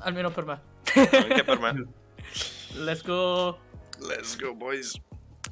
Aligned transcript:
almeno 0.00 0.30
per 0.30 0.44
me. 0.44 0.60
Anche 0.94 1.44
per 1.44 1.58
me. 1.60 1.86
Let's 2.84 3.02
go. 3.02 3.58
Let's 4.00 4.36
go, 4.36 4.54
boys. 4.54 4.94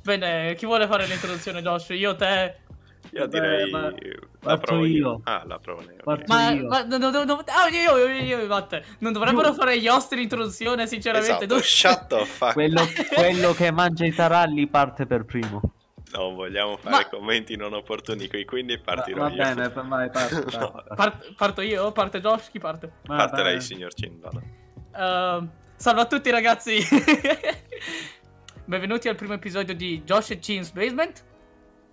Bene, 0.03 0.55
chi 0.55 0.67
vuole 0.67 0.87
fare 0.87 1.07
l'introduzione, 1.07 1.63
Josh? 1.63 1.89
Io, 1.91 2.15
te. 2.15 2.59
Io 3.13 3.27
direi 3.27 3.71
ma- 3.71 3.83
la 3.91 3.95
parto 4.41 4.67
provo 4.67 4.85
io. 4.85 4.97
io. 4.97 5.21
Ah, 5.25 5.43
la 5.47 5.59
provo 5.59 5.83
io. 5.83 5.97
Parto 6.03 6.23
ok. 6.23 6.29
Ma, 6.29 6.51
io. 6.51 6.67
ma 6.67 6.83
no, 6.85 6.99
no, 6.99 7.25
no, 7.25 7.45
ah, 7.47 7.69
io, 7.69 7.97
io, 7.97 8.07
io, 8.09 8.39
io, 8.41 8.47
Matte. 8.47 8.85
Non 8.99 9.13
dovrebbero 9.13 9.53
fare 9.55 9.79
gli 9.81 9.89
host 9.89 10.13
l'introduzione, 10.15 10.87
sinceramente. 10.87 11.45
Esatto, 11.45 11.57
Tu- 11.57 11.63
shut 11.63 12.07
the 12.09 12.25
fuck. 12.27 12.53
Quello, 12.53 12.83
quello 13.15 13.53
che 13.55 13.71
mangia 13.71 14.05
i 14.05 14.13
taralli 14.15 14.67
parte 14.69 15.07
per 15.07 15.25
primo. 15.25 15.61
Non 16.13 16.35
vogliamo 16.35 16.77
fare 16.77 16.95
Ma- 16.97 17.07
commenti 17.07 17.57
non 17.57 17.73
opportuni 17.75 18.29
qui, 18.29 18.45
quindi 18.45 18.79
partirò 18.79 19.23
Va 19.23 19.31
io. 19.31 19.37
bene, 19.43 19.69
vai, 19.71 20.09
parti, 20.11 20.35
parti, 20.45 20.57
No. 20.57 20.85
Part- 20.95 21.35
parto 21.35 21.61
io? 21.63 21.91
Parte 21.93 22.21
Josh? 22.21 22.49
Chi 22.51 22.59
parte? 22.61 22.93
Vai, 23.07 23.17
Parte 23.19 23.43
lei, 23.43 23.61
signor 23.61 23.93
Chin, 23.93 24.19
vada. 24.21 24.41
Ehm, 25.39 25.51
salve 25.75 26.01
a 26.03 26.07
tutti 26.07 26.31
ragazzi 26.31 26.79
Benvenuti 28.65 29.09
al 29.09 29.15
primo 29.17 29.35
episodio 29.35 29.75
di 29.75 30.03
Josh 30.05 30.31
e 30.31 30.39
Chin's 30.39 30.71
Basement 30.71 31.25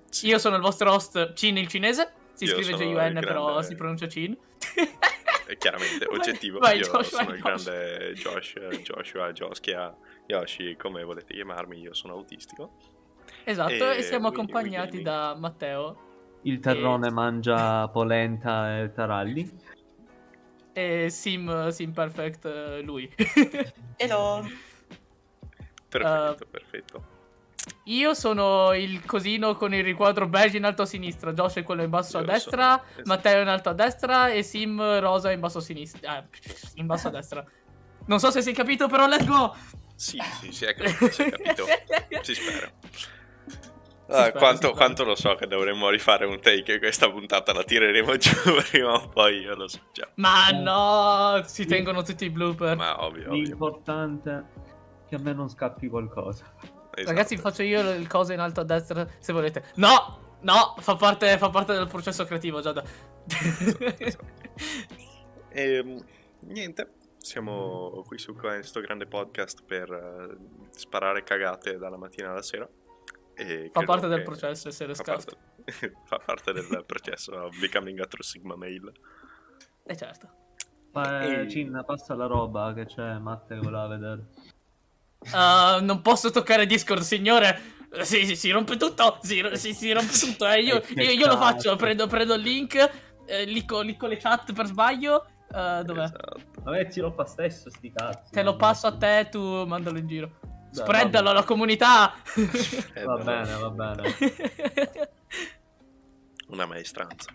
Sì. 0.10 0.28
Io 0.28 0.38
sono 0.40 0.56
il 0.56 0.62
vostro 0.62 0.92
host 0.92 1.34
Chin 1.34 1.58
il 1.58 1.68
cinese 1.68 2.12
Si 2.34 2.46
Io 2.46 2.54
scrive 2.62 2.78
J-U-N 2.78 3.18
il 3.18 3.20
però 3.26 3.46
grande- 3.48 3.64
si 3.68 3.76
pronuncia 3.76 4.06
Chin 4.08 4.38
È 5.46 5.58
chiaramente 5.58 6.06
oggettivo. 6.10 6.60
vai, 6.60 6.78
io 6.78 6.84
Josh, 6.90 7.08
sono 7.10 7.26
vai, 7.26 7.36
il 7.36 7.42
Josh. 7.44 7.64
grande 7.66 8.14
Josh, 8.14 8.54
Joshua, 8.82 9.32
Joschia, 9.34 9.94
Yoshi, 10.28 10.76
come 10.78 11.04
volete 11.04 11.34
chiamarmi, 11.34 11.80
io 11.82 11.94
sono 11.94 12.14
autistico. 12.14 12.78
Esatto 13.46 13.92
E 13.92 13.98
e 13.98 14.02
siamo 14.04 14.28
accompagnati 14.30 14.88
quindi- 14.90 15.04
da 15.04 15.36
Matteo 15.38 16.38
Il 16.44 16.60
terrone 16.60 17.10
mangia 17.12 17.88
polenta 17.90 18.80
e 18.82 18.92
taralli. 18.92 19.60
E 20.74 21.10
Sim, 21.10 21.70
Sim 21.70 21.92
Perfect 21.92 22.82
lui 22.84 23.10
Hello 23.98 24.44
Perfetto, 25.88 26.44
Uh, 26.46 26.50
perfetto. 26.50 27.04
Io 27.86 28.14
sono 28.16 28.74
il 28.74 29.06
cosino 29.06 29.56
con 29.56 29.74
il 29.74 29.84
riquadro 29.84 30.28
beige 30.28 30.58
in 30.58 30.66
alto 30.66 30.82
a 30.82 30.86
sinistra 30.86 31.32
Josh 31.34 31.56
è 31.58 31.64
quello 31.64 31.84
in 31.84 31.90
basso 31.92 32.18
Io 32.18 32.24
a 32.24 32.26
destra 32.26 32.72
sono- 32.78 32.84
esatto. 32.90 33.02
Matteo 33.06 33.42
in 33.42 33.48
alto 33.48 33.70
a 33.70 33.74
destra 33.74 34.30
e 34.30 34.42
Sim 34.42 35.00
rosa 35.00 35.32
in 35.32 35.40
basso 35.40 35.60
a 35.60 35.62
sinistra. 35.62 36.18
Eh, 36.18 36.24
in 36.76 36.88
basso 36.88 37.08
a 37.10 37.12
destra. 37.12 37.46
Non 38.08 38.20
so 38.20 38.32
se 38.32 38.42
si 38.42 38.50
è 38.50 38.54
capito, 38.54 38.88
però 38.88 39.08
let's 39.08 39.26
go! 39.26 39.56
Sì, 39.96 40.18
sì, 40.42 40.52
si 40.52 40.66
è 40.66 40.74
capito, 40.74 41.10
si 41.12 41.22
è 41.22 41.30
capito. 41.30 41.66
Si 42.22 42.34
spera. 42.34 42.70
Ah, 44.08 44.26
spera, 44.26 44.32
quanto, 44.38 44.72
quanto 44.72 45.04
lo 45.04 45.16
so 45.16 45.34
che 45.36 45.48
dovremmo 45.48 45.90
rifare 45.90 46.26
un 46.26 46.40
take 46.40 46.78
questa 46.78 47.10
puntata 47.10 47.54
la 47.54 47.64
tireremo 47.64 48.16
giù 48.18 48.32
prima 48.70 48.94
o 48.94 49.08
poi, 49.08 49.40
io 49.40 49.56
lo 49.56 49.68
so 49.68 49.80
già. 49.92 50.08
Ma 50.16 50.50
no, 50.50 51.42
si 51.46 51.66
tengono 51.66 52.04
tutti 52.04 52.26
i 52.26 52.30
blooper. 52.30 52.76
Ma 52.76 53.04
ovvio. 53.04 53.32
L'importante 53.32 54.32
è 54.32 54.44
che 55.08 55.16
a 55.16 55.20
me 55.20 55.34
non 55.34 55.50
scappi 55.50 55.88
qualcosa. 55.88 56.52
Esatto. 56.96 57.10
Ragazzi, 57.10 57.38
faccio 57.38 57.64
io 57.64 57.92
il 57.92 58.08
coso 58.08 58.34
in 58.34 58.40
alto 58.40 58.60
a 58.62 58.64
destra 58.64 59.08
se 59.20 59.34
volete. 59.34 59.72
No! 59.76 60.22
No, 60.42 60.76
fa 60.80 60.96
parte, 60.96 61.38
fa 61.38 61.50
parte 61.50 61.74
del 61.74 61.88
processo 61.88 62.26
creativo, 62.26 62.60
Giada. 62.62 62.84
esatto. 63.98 64.26
Ehm, 65.56 66.04
niente, 66.48 66.94
siamo 67.20 68.04
qui 68.08 68.18
su 68.18 68.34
questo 68.34 68.82
grande 68.82 69.06
podcast 69.06 69.64
per 69.64 69.92
eh, 69.92 70.70
sparare 70.72 71.24
cagate 71.24 71.78
dalla 71.78 71.96
mattina 71.96 72.32
alla 72.32 72.42
sera. 72.42 72.68
E 73.36 73.70
Fa 73.74 73.84
parte 73.84 74.08
del 74.08 74.24
processo 74.24 74.68
essere 74.68 74.94
fa 74.96 75.04
parte, 75.04 75.38
fa 76.06 76.20
parte 76.20 76.54
del 76.54 76.84
processo 76.86 77.34
of 77.34 77.60
becoming 77.60 78.00
a 78.00 78.06
true 78.06 78.24
sigma 78.24 78.56
male. 78.56 78.92
Eh 79.86 79.96
certo. 79.96 80.30
Ma, 80.92 81.24
E- 81.24 81.50
Cin, 81.50 81.84
passa 81.86 82.14
la 82.16 82.28
roba 82.28 82.74
che 82.74 82.86
c'è 82.86 83.18
Matte 83.18 83.56
che 83.56 83.62
voleva 83.62 83.88
vedere. 83.88 84.28
Uh, 85.32 85.84
non 85.84 86.02
posso 86.02 86.30
toccare 86.30 86.66
Discord, 86.66 87.02
signore. 87.02 87.72
Si, 88.02 88.26
si, 88.26 88.36
si 88.36 88.52
rompe 88.52 88.78
tutto. 88.78 89.18
Si, 89.22 89.42
si, 89.54 89.74
si 89.74 89.92
rompe 89.92 90.14
tutto. 90.14 90.48
Eh. 90.48 90.62
Io, 90.62 90.82
Eh, 90.96 91.04
io, 91.04 91.12
io 91.12 91.28
lo 91.28 91.38
faccio. 91.38 91.76
Prendo, 91.76 92.08
prendo 92.08 92.36
il 92.36 92.42
link. 92.42 92.76
Eh, 93.26 93.46
licco, 93.46 93.82
licco 93.82 94.08
le 94.08 94.18
chat 94.18 94.54
per 94.54 94.66
sbaglio. 94.68 95.26
Uh, 95.50 95.84
dov'è? 95.84 96.04
Esatto. 96.04 96.40
Vabbè, 96.64 96.92
ci 96.92 97.00
lo 97.00 97.12
fa 97.12 97.26
stesso, 97.26 97.70
sti 97.70 97.92
cazzi. 97.92 98.32
Te 98.32 98.44
lo 98.44 98.56
passo 98.56 98.88
a 98.88 98.98
te, 98.98 99.28
tu 99.30 99.66
mandalo 99.66 99.98
in 99.98 100.08
giro. 100.08 100.40
Spreadalo 100.74 101.30
alla 101.30 101.44
comunità. 101.44 102.14
Eh, 102.96 103.04
Va 103.04 103.18
bene, 103.18 103.56
va 103.56 103.70
bene. 103.70 104.16
Una 106.48 106.66
maestranza. 106.66 107.32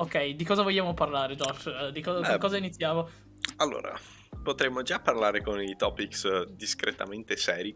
ok, 0.00 0.26
di 0.28 0.44
cosa 0.44 0.62
vogliamo 0.62 0.94
parlare, 0.94 1.34
Josh? 1.34 1.66
Eh, 1.66 1.92
Di 1.92 2.00
cosa, 2.00 2.20
Beh, 2.20 2.28
con 2.28 2.38
cosa 2.38 2.56
iniziamo? 2.56 3.08
Allora, 3.56 3.98
potremmo 4.42 4.82
già 4.82 5.00
parlare 5.00 5.42
con 5.42 5.60
i 5.60 5.74
topics 5.76 6.24
eh, 6.24 6.46
discretamente 6.50 7.36
seri. 7.36 7.72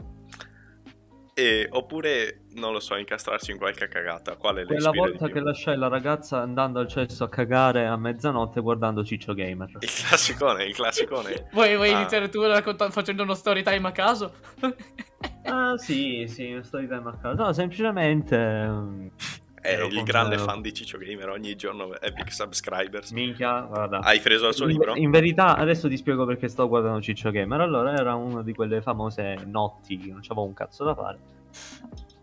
E, 1.34 1.66
oppure, 1.70 2.42
non 2.56 2.72
lo 2.72 2.80
so, 2.80 2.94
incastrarci 2.94 3.52
in 3.52 3.56
qualche 3.56 3.88
cagata. 3.88 4.36
Quale 4.36 4.60
le 4.60 4.66
Quella 4.66 4.90
volta 4.90 5.28
che 5.28 5.40
lasciai 5.40 5.78
la 5.78 5.88
ragazza 5.88 6.40
andando 6.42 6.78
al 6.78 6.88
cesso 6.88 7.24
a 7.24 7.28
cagare 7.30 7.86
a 7.86 7.96
mezzanotte 7.96 8.60
guardando 8.60 9.02
Ciccio 9.02 9.32
Gamer. 9.32 9.70
Il 9.80 9.88
classicone, 9.90 10.64
il 10.64 10.74
classicone. 10.74 11.48
Vuoi, 11.52 11.74
vuoi 11.76 11.90
Ah. 11.92 12.00
iniziare 12.00 12.28
tu 12.28 12.42
racconta- 12.42 12.90
facendo 12.90 13.22
uno 13.22 13.32
story 13.34 13.62
time 13.62 13.88
a 13.88 13.92
caso? 13.92 14.34
Ah, 15.44 15.76
sì, 15.78 16.26
sì, 16.28 16.58
sto 16.62 16.78
time 16.78 17.02
a 17.08 17.16
casa. 17.16 17.42
No, 17.44 17.52
semplicemente. 17.54 19.10
È 19.62 19.68
ero 19.74 19.86
il 19.86 20.02
grande 20.02 20.38
fan 20.38 20.60
di 20.60 20.72
Ciccio 20.74 20.98
Gamer, 20.98 21.28
ogni 21.28 21.54
giorno 21.54 21.94
Epic 22.00 22.32
Subscribers. 22.32 23.12
Minchia, 23.12 23.60
guarda. 23.60 24.00
Hai 24.00 24.18
preso 24.18 24.48
il 24.48 24.54
suo 24.54 24.66
libro? 24.66 24.96
in 24.96 25.10
verità, 25.12 25.54
adesso 25.56 25.88
ti 25.88 25.96
spiego 25.96 26.26
perché 26.26 26.48
sto 26.48 26.66
guardando 26.66 27.00
Ciccio 27.00 27.30
Gamer. 27.30 27.60
Allora, 27.60 27.92
era 27.94 28.16
una 28.16 28.42
di 28.42 28.52
quelle 28.54 28.82
famose 28.82 29.36
notti 29.46 29.96
che 29.98 30.10
non 30.10 30.20
c'avevo 30.20 30.44
un 30.46 30.52
cazzo 30.52 30.82
da 30.82 30.94
fare. 30.96 31.18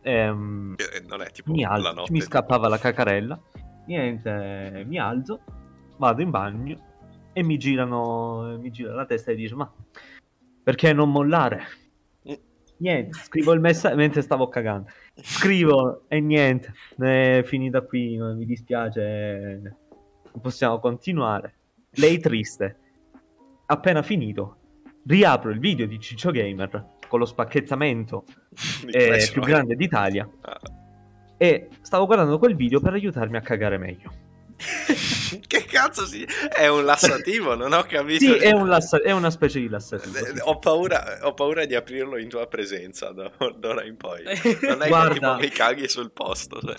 Ehm, 0.02 0.76
Eh, 0.78 1.02
Non 1.08 1.22
è 1.22 1.32
tipo 1.32 1.52
mi, 1.52 1.62
la 1.62 1.70
alzo, 1.70 1.94
notte. 1.94 2.12
mi 2.12 2.20
scappava 2.20 2.68
la 2.68 2.78
cacarella. 2.78 3.40
Niente, 3.86 4.84
mi 4.86 5.00
alzo, 5.00 5.40
vado 5.98 6.22
in 6.22 6.30
bagno 6.32 6.88
e 7.32 7.42
mi 7.42 7.58
girano, 7.58 8.58
mi 8.60 8.70
gira 8.70 8.94
la 8.94 9.06
testa 9.06 9.32
e 9.32 9.36
dice: 9.36 9.56
Ma 9.56 9.72
perché 10.62 10.92
non 10.92 11.10
mollare? 11.10 11.64
Niente, 12.80 13.18
scrivo 13.24 13.52
il 13.54 13.60
messaggio 13.60 13.96
mentre 13.96 14.22
stavo 14.22 14.48
cagando. 14.48 14.90
Scrivo 15.16 16.04
e 16.08 16.20
niente, 16.22 16.74
è 16.98 17.42
finita 17.46 17.82
qui, 17.82 18.18
mi 18.18 18.46
dispiace, 18.46 19.60
non 19.62 20.42
possiamo 20.42 20.80
continuare. 20.80 21.54
Lei 21.92 22.20
triste. 22.20 22.78
Appena 23.66 24.02
finito, 24.02 24.58
riapro 25.06 25.52
il 25.52 25.60
video 25.60 25.88
di 25.88 26.00
Ciccio 26.00 26.32
Gamer 26.32 26.98
con 27.08 27.20
lo 27.20 27.26
spacchettamento 27.26 28.24
eh, 28.92 29.30
più 29.32 29.42
grande 29.42 29.76
d'Italia 29.76 30.30
Ah. 30.42 30.60
e 31.38 31.68
stavo 31.82 32.06
guardando 32.06 32.38
quel 32.38 32.56
video 32.56 32.80
per 32.80 32.94
aiutarmi 32.94 33.36
a 33.38 33.42
cagare 33.42 33.78
meglio. 33.78 34.12
che 35.48 35.66
cazzo 35.66 36.06
si... 36.06 36.26
È 36.52 36.68
un 36.68 36.86
lassativo, 36.86 37.56
non 37.56 37.74
ho 37.74 37.84
capito. 37.84 38.24
Sì, 38.26 38.34
è, 38.34 38.52
un 38.52 38.68
lassa- 38.68 39.02
è 39.02 39.12
una 39.12 39.30
specie 39.30 39.60
di 39.60 39.68
lassativo. 39.70 40.18
Sì. 40.18 40.40
Ho 40.44 40.58
paura, 40.60 41.20
ho 41.24 41.34
paura 41.34 41.66
di 41.66 41.76
aprirlo 41.76 42.18
in 42.18 42.30
tua 42.30 42.48
presenza 42.48 43.12
da 43.12 43.32
d'ora 43.58 43.84
in 43.84 43.98
poi. 43.98 44.24
Non 44.24 44.82
è 44.82 44.88
Guarda. 44.88 45.08
che 45.14 45.20
tipo 45.20 45.36
mi 45.36 45.50
caghi 45.50 45.88
sul 45.88 46.12
posto. 46.12 46.60
cioè. 46.62 46.76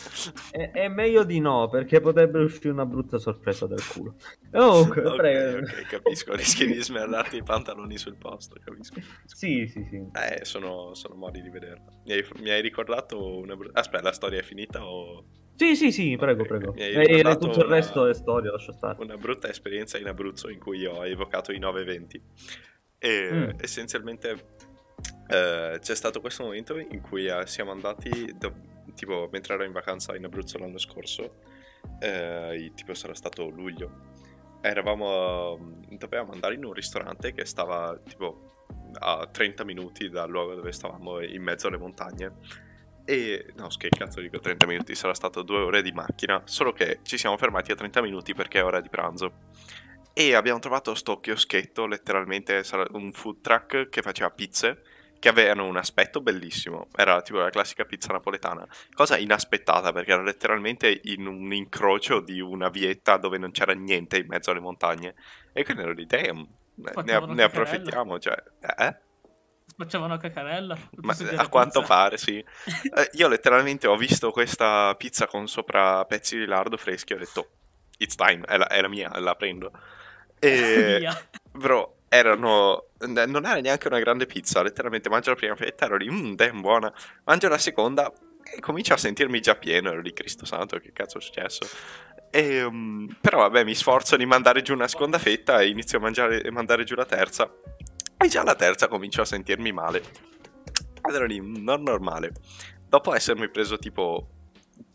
È, 0.51 0.71
è 0.73 0.89
meglio 0.89 1.25
di 1.25 1.41
no, 1.41 1.69
perché 1.69 2.01
potrebbe 2.01 2.39
uscire 2.41 2.71
una 2.71 2.87
brutta 2.87 3.19
sorpresa 3.19 3.67
dal 3.67 3.85
culo. 3.87 4.15
Comunque, 4.51 5.05
Ok, 5.05 5.17
prego. 5.17 5.59
ok, 5.59 5.83
capisco. 5.87 6.35
Rischi 6.35 6.67
di 6.67 6.83
smerdarti 6.83 7.37
i 7.37 7.43
pantaloni 7.43 7.97
sul 7.99 8.17
posto, 8.17 8.57
capisco. 8.65 8.95
Sì, 9.27 9.67
sì, 9.73 9.87
sì. 9.89 9.97
Eh, 10.13 10.45
sono, 10.45 10.95
sono 10.95 11.15
modi 11.15 11.41
di 11.43 11.51
vederla. 11.51 11.85
Mi 12.05 12.13
hai, 12.13 12.27
mi 12.41 12.51
hai 12.51 12.61
ricordato 12.61 13.39
una 13.39 13.55
brutta... 13.57 13.79
Aspetta, 13.81 14.03
la 14.05 14.13
storia 14.13 14.41
è 14.41 14.43
finita 14.43 14.85
o 14.85 15.25
Sì, 15.61 15.77
sì, 15.77 15.93
sì, 15.93 16.17
prego, 16.17 16.45
prego. 16.45 16.73
E 16.75 16.99
ricordato 16.99 17.49
tutto 17.49 17.59
il 17.61 17.67
resto 17.67 18.07
è 18.07 18.15
storia, 18.15 18.51
lascio 18.51 18.73
stare. 18.73 18.97
una 19.03 19.19
brutta 19.19 19.47
esperienza 19.51 19.99
in 19.99 20.07
Abruzzo 20.07 20.49
in 20.49 20.59
cui 20.59 20.87
ho 20.87 21.05
evocato 21.05 21.53
i 21.53 21.59
920? 21.59 22.23
E 22.99 23.31
Mm. 23.31 23.51
essenzialmente 23.61 24.55
eh, 25.29 25.79
c'è 25.79 25.95
stato 25.95 26.23
questo 26.23 26.45
momento 26.45 26.79
in 26.79 27.03
cui 27.03 27.27
eh, 27.27 27.47
siamo 27.47 27.73
andati, 27.73 28.35
do- 28.39 28.55
tipo 28.95 29.29
mentre 29.31 29.53
ero 29.53 29.65
in 29.65 29.73
vacanza 29.73 30.17
in 30.17 30.25
Abruzzo 30.25 30.57
l'anno 30.57 30.79
scorso, 30.79 31.41
eh, 31.99 32.73
tipo 32.75 32.95
sarà 32.95 33.15
stato 33.15 33.47
luglio, 33.51 34.15
eravamo, 34.63 35.59
mm, 35.59 35.83
dovevamo 35.99 36.33
andare 36.33 36.55
in 36.55 36.65
un 36.65 36.73
ristorante 36.73 37.35
che 37.35 37.45
stava 37.45 38.01
tipo 38.09 38.65
a 38.95 39.29
30 39.31 39.65
minuti 39.65 40.09
dal 40.09 40.31
luogo 40.31 40.55
dove 40.55 40.73
stavamo 40.73 41.21
in 41.21 41.43
mezzo 41.43 41.67
alle 41.67 41.77
montagne. 41.77 42.69
E 43.05 43.53
no, 43.57 43.69
che 43.77 43.89
cazzo 43.89 44.21
dico 44.21 44.39
30 44.39 44.67
minuti, 44.67 44.95
sarà 44.95 45.15
stato 45.15 45.43
due 45.43 45.59
ore 45.59 45.83
di 45.83 45.93
macchina, 45.93 46.43
solo 46.45 46.73
che 46.73 47.01
ci 47.03 47.19
siamo 47.19 47.37
fermati 47.37 47.73
a 47.73 47.75
30 47.75 48.03
minuti 48.03 48.35
perché 48.35 48.61
è 48.61 48.65
ora 48.65 48.81
di 48.81 48.89
pranzo. 48.89 49.33
E 50.13 50.35
abbiamo 50.35 50.59
trovato 50.59 50.95
sto 50.95 51.19
chioschetto, 51.19 51.87
letteralmente 51.87 52.63
un 52.93 53.13
food 53.13 53.41
truck 53.41 53.89
che 53.89 54.03
faceva 54.03 54.31
pizze 54.31 54.83
che 55.21 55.29
avevano 55.29 55.67
un 55.67 55.77
aspetto 55.77 56.21
bellissimo. 56.21 56.89
Era 56.97 57.21
tipo 57.21 57.39
la 57.39 57.51
classica 57.51 57.85
pizza 57.85 58.13
napoletana. 58.13 58.67
Cosa 58.95 59.19
inaspettata 59.19 59.93
perché 59.93 60.13
era 60.13 60.23
letteralmente 60.23 61.01
in 61.05 61.27
un 61.27 61.53
incrocio 61.53 62.21
di 62.21 62.41
una 62.41 62.71
vietta 62.71 63.19
dove 63.19 63.37
non 63.37 63.53
c'era 63.53 63.75
niente 63.75 64.17
in 64.17 64.27
mezzo 64.27 64.51
alle 64.51 64.61
montagne. 64.61 65.15
E 65.53 65.63
quindi 65.63 65.83
ero 65.83 65.93
lì, 65.93 66.07
damn, 66.07 66.43
ne, 66.75 67.27
ne 67.27 67.43
approfittiamo. 67.43 68.19
Cioè, 68.19 68.43
eh? 68.79 68.97
Facevano 69.81 70.19
cacarella. 70.19 70.77
Ma 70.97 71.15
dire 71.15 71.37
a 71.37 71.49
quanto 71.49 71.81
pizza? 71.81 71.95
pare, 71.95 72.19
sì. 72.19 72.45
Eh, 72.95 73.11
io 73.13 73.29
letteralmente 73.29 73.87
ho 73.87 73.97
visto 73.97 74.31
questa 74.31 74.95
pizza 74.99 75.27
con 75.27 75.49
sopra 75.49 76.05
pezzi 76.05 76.37
di 76.37 76.45
lardo 76.45 76.77
freschi 76.77 77.15
e 77.15 77.17
ho 77.17 77.19
detto, 77.19 77.49
it's 77.97 78.15
time, 78.15 78.45
è 78.45 78.59
la, 78.59 78.67
è 78.67 78.81
la 78.83 78.89
mia, 78.89 79.11
la 79.19 79.35
prendo. 79.35 79.73
E, 80.43 81.07
bro, 81.51 81.97
erano... 82.09 82.87
Non 83.01 83.45
era 83.45 83.61
neanche 83.61 83.89
una 83.89 83.99
grande 83.99 84.25
pizza, 84.25 84.63
letteralmente 84.63 85.11
mangio 85.11 85.31
la 85.31 85.37
prima 85.37 85.55
fetta, 85.55 85.85
ero 85.85 85.97
lì, 85.97 86.11
mmm, 86.11 86.35
damn, 86.35 86.61
buona. 86.61 86.91
Mangio 87.25 87.49
la 87.49 87.59
seconda 87.59 88.11
e 88.43 88.61
comincio 88.61 88.95
a 88.95 88.97
sentirmi 88.97 89.41
già 89.41 89.55
pieno, 89.55 89.91
ero 89.91 90.01
lì, 90.01 90.13
Cristo 90.15 90.47
santo, 90.47 90.79
che 90.79 90.93
cazzo 90.93 91.19
è 91.19 91.21
successo? 91.21 91.67
E, 92.31 92.63
um, 92.63 93.09
però 93.21 93.39
vabbè, 93.41 93.65
mi 93.65 93.75
sforzo 93.75 94.17
di 94.17 94.25
mandare 94.25 94.63
giù 94.63 94.73
una 94.73 94.89
seconda 94.89 95.19
fetta 95.19 95.61
e 95.61 95.69
inizio 95.69 95.99
a 95.99 96.01
mangiare, 96.01 96.51
mandare 96.51 96.85
giù 96.85 96.95
la 96.95 97.05
terza. 97.05 97.53
E 98.23 98.29
già 98.29 98.43
la 98.43 98.55
terza 98.55 98.89
comincio 98.89 99.23
a 99.23 99.25
sentirmi 99.25 99.73
male. 99.73 100.03
Ed 101.09 101.15
ero 101.15 101.25
lì, 101.27 101.41
"Mm, 101.41 101.57
non 101.63 101.83
normale. 101.83 102.33
Dopo 102.89 103.15
essermi 103.15 103.49
preso 103.49 103.79
tipo 103.79 104.29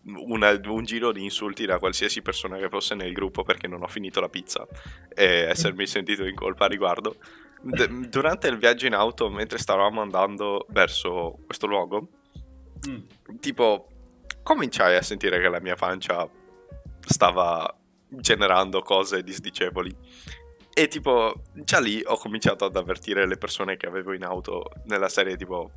una- 0.06 0.60
un 0.66 0.84
giro 0.84 1.12
di 1.12 1.24
insulti 1.24 1.66
da 1.66 1.80
qualsiasi 1.80 2.22
persona 2.22 2.58
che 2.58 2.70
fosse 2.70 2.94
nel 2.94 3.12
gruppo 3.14 3.44
perché 3.44 3.68
non 3.68 3.82
ho 3.82 3.88
finito 3.88 4.20
la 4.20 4.30
pizza 4.30 4.68
e 5.14 5.26
essermi 5.50 5.88
sentito 5.88 6.24
in 6.26 6.36
colpa 6.36 6.66
a 6.66 6.68
riguardo. 6.68 7.16
d- 7.68 8.10
durante 8.10 8.48
il 8.48 8.60
viaggio 8.60 8.86
in 8.86 8.94
auto, 8.94 9.28
mentre 9.28 9.58
stavamo 9.58 10.00
andando 10.00 10.68
verso 10.70 11.40
questo 11.48 11.66
luogo, 11.66 12.10
Mm. 12.88 13.38
tipo 13.40 13.88
cominciai 14.44 14.96
a 14.96 15.02
sentire 15.02 15.40
che 15.42 15.50
la 15.50 15.60
mia 15.60 15.74
pancia 15.74 16.30
stava 17.00 17.76
generando 18.08 18.82
cose 18.82 19.24
disdicevoli. 19.24 19.96
E 20.78 20.90
tipo, 20.90 21.34
già 21.54 21.80
lì 21.80 22.02
ho 22.06 22.18
cominciato 22.18 22.66
ad 22.66 22.76
avvertire 22.76 23.26
le 23.26 23.38
persone 23.38 23.78
che 23.78 23.88
avevo 23.88 24.12
in 24.12 24.26
auto 24.26 24.70
nella 24.88 25.08
serie 25.08 25.38
tipo 25.38 25.72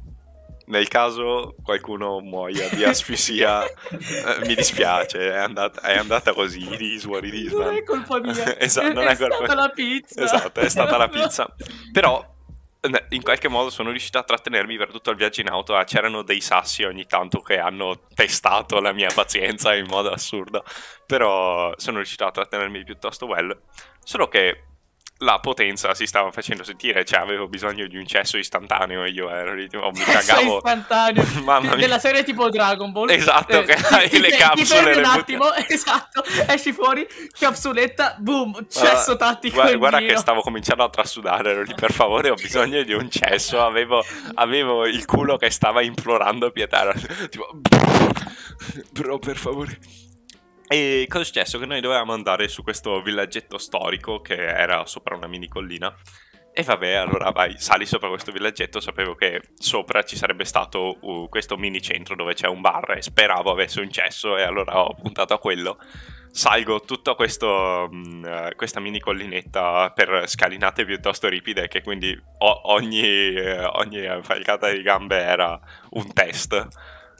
nel 0.66 0.88
caso 0.88 1.54
qualcuno 1.62 2.18
muoia 2.18 2.68
di 2.70 2.82
asfissia, 2.84 3.64
eh, 3.64 4.46
mi 4.46 4.56
dispiace, 4.56 5.30
è 5.32 5.36
andata, 5.36 5.82
è 5.82 5.96
andata 5.96 6.32
così, 6.32 6.66
it 6.68 7.04
Non 7.52 7.64
man. 7.64 7.76
è 7.76 7.84
colpa 7.84 8.18
mia. 8.18 8.58
Esatto, 8.58 8.92
non 8.92 9.04
è, 9.04 9.12
è 9.12 9.16
colpa 9.16 9.36
stata 9.36 9.54
la 9.54 9.68
pizza. 9.68 10.24
Esatto, 10.24 10.60
è 10.60 10.68
stata 10.68 10.96
la 10.96 11.06
pizza. 11.08 11.54
Però 11.92 12.36
in 13.10 13.22
qualche 13.22 13.48
modo 13.48 13.70
sono 13.70 13.90
riuscito 13.90 14.18
a 14.18 14.22
trattenermi 14.24 14.76
per 14.76 14.90
tutto 14.90 15.10
il 15.10 15.16
viaggio 15.16 15.40
in 15.40 15.48
auto. 15.48 15.76
Ah, 15.76 15.84
C'erano 15.84 16.22
dei 16.22 16.40
sassi 16.40 16.82
ogni 16.82 17.06
tanto 17.06 17.40
che 17.40 17.58
hanno 17.58 18.00
testato 18.14 18.80
la 18.80 18.92
mia 18.92 19.10
pazienza 19.14 19.74
in 19.74 19.86
modo 19.86 20.10
assurdo. 20.10 20.64
Però 21.06 21.72
sono 21.76 21.96
riuscito 21.98 22.24
a 22.26 22.30
trattenermi 22.30 22.84
piuttosto 22.84 23.26
well. 23.26 23.56
Solo 24.04 24.28
che 24.28 24.64
la 25.20 25.40
potenza 25.40 25.94
si 25.94 26.06
stava 26.06 26.30
facendo 26.30 26.62
sentire, 26.62 27.04
cioè 27.04 27.18
avevo 27.18 27.48
bisogno 27.48 27.86
di 27.88 27.96
un 27.96 28.06
cesso 28.06 28.36
istantaneo 28.38 29.02
e 29.02 29.10
io 29.10 29.28
ero 29.28 29.52
lì, 29.54 29.68
tipo, 29.68 29.90
mi 29.90 29.98
cagavo. 30.00 30.58
istantaneo. 30.58 31.24
Mamma 31.42 31.60
mia. 31.70 31.74
Della 31.76 31.98
serie 31.98 32.22
tipo 32.22 32.48
Dragon 32.50 32.92
Ball. 32.92 33.10
Esatto, 33.10 33.62
che 33.62 33.74
ti- 33.74 33.94
hai 33.94 34.08
ti- 34.08 34.20
le 34.20 34.30
ti 34.30 34.36
capsule, 34.36 34.94
le 34.94 34.98
un 35.00 35.04
attimo, 35.04 35.52
esatto. 35.66 36.22
Esci 36.46 36.72
fuori, 36.72 37.04
capsuletta, 37.36 38.14
boom, 38.18 38.66
cesso 38.68 39.16
Guarda- 39.16 39.16
tattico 39.16 39.54
guarda, 39.56 39.76
guarda 39.76 39.98
che 39.98 40.16
stavo 40.16 40.40
cominciando 40.40 40.84
a 40.84 40.88
trasudare, 40.88 41.50
ero 41.50 41.62
lì 41.62 41.74
per 41.74 41.92
favore, 41.92 42.30
ho 42.30 42.34
bisogno 42.34 42.82
di 42.84 42.92
un 42.92 43.10
cesso, 43.10 43.64
avevo, 43.64 44.04
avevo 44.34 44.86
il 44.86 45.04
culo 45.04 45.36
che 45.36 45.50
stava 45.50 45.82
implorando 45.82 46.50
pietà, 46.52 46.92
tipo 47.28 47.48
bro, 48.92 49.18
per 49.18 49.36
favore. 49.36 49.78
E 50.70 51.06
cosa 51.08 51.22
è 51.22 51.24
successo? 51.24 51.58
Che 51.58 51.64
noi 51.64 51.80
dovevamo 51.80 52.12
andare 52.12 52.46
su 52.46 52.62
questo 52.62 53.00
villaggetto 53.00 53.56
storico 53.56 54.20
che 54.20 54.36
era 54.36 54.84
sopra 54.84 55.16
una 55.16 55.26
mini 55.26 55.48
collina. 55.48 55.94
E 56.52 56.62
vabbè, 56.62 56.92
allora 56.92 57.30
vai, 57.30 57.54
sali 57.58 57.86
sopra 57.86 58.08
questo 58.08 58.32
villaggetto, 58.32 58.78
sapevo 58.78 59.14
che 59.14 59.40
sopra 59.54 60.02
ci 60.02 60.16
sarebbe 60.16 60.44
stato 60.44 60.98
uh, 61.00 61.28
questo 61.30 61.56
mini 61.56 61.80
centro 61.80 62.16
dove 62.16 62.34
c'è 62.34 62.48
un 62.48 62.60
bar 62.60 62.96
e 62.98 63.02
speravo 63.02 63.50
avesse 63.50 63.80
un 63.80 63.90
cesso 63.90 64.36
e 64.36 64.42
allora 64.42 64.82
ho 64.84 64.92
puntato 64.92 65.32
a 65.32 65.38
quello 65.38 65.78
salgo 66.30 66.80
tutta 66.80 67.16
mh, 67.16 68.24
eh, 68.24 68.52
questa 68.54 68.80
mini 68.80 69.00
collinetta 69.00 69.90
per 69.90 70.28
scalinate 70.28 70.84
piuttosto 70.84 71.26
ripide 71.28 71.68
che 71.68 71.82
quindi 71.82 72.16
o- 72.38 72.60
ogni, 72.72 73.02
eh, 73.02 73.64
ogni 73.64 74.06
falcata 74.22 74.70
di 74.70 74.82
gambe 74.82 75.16
era 75.16 75.58
un 75.90 76.12
test 76.12 76.68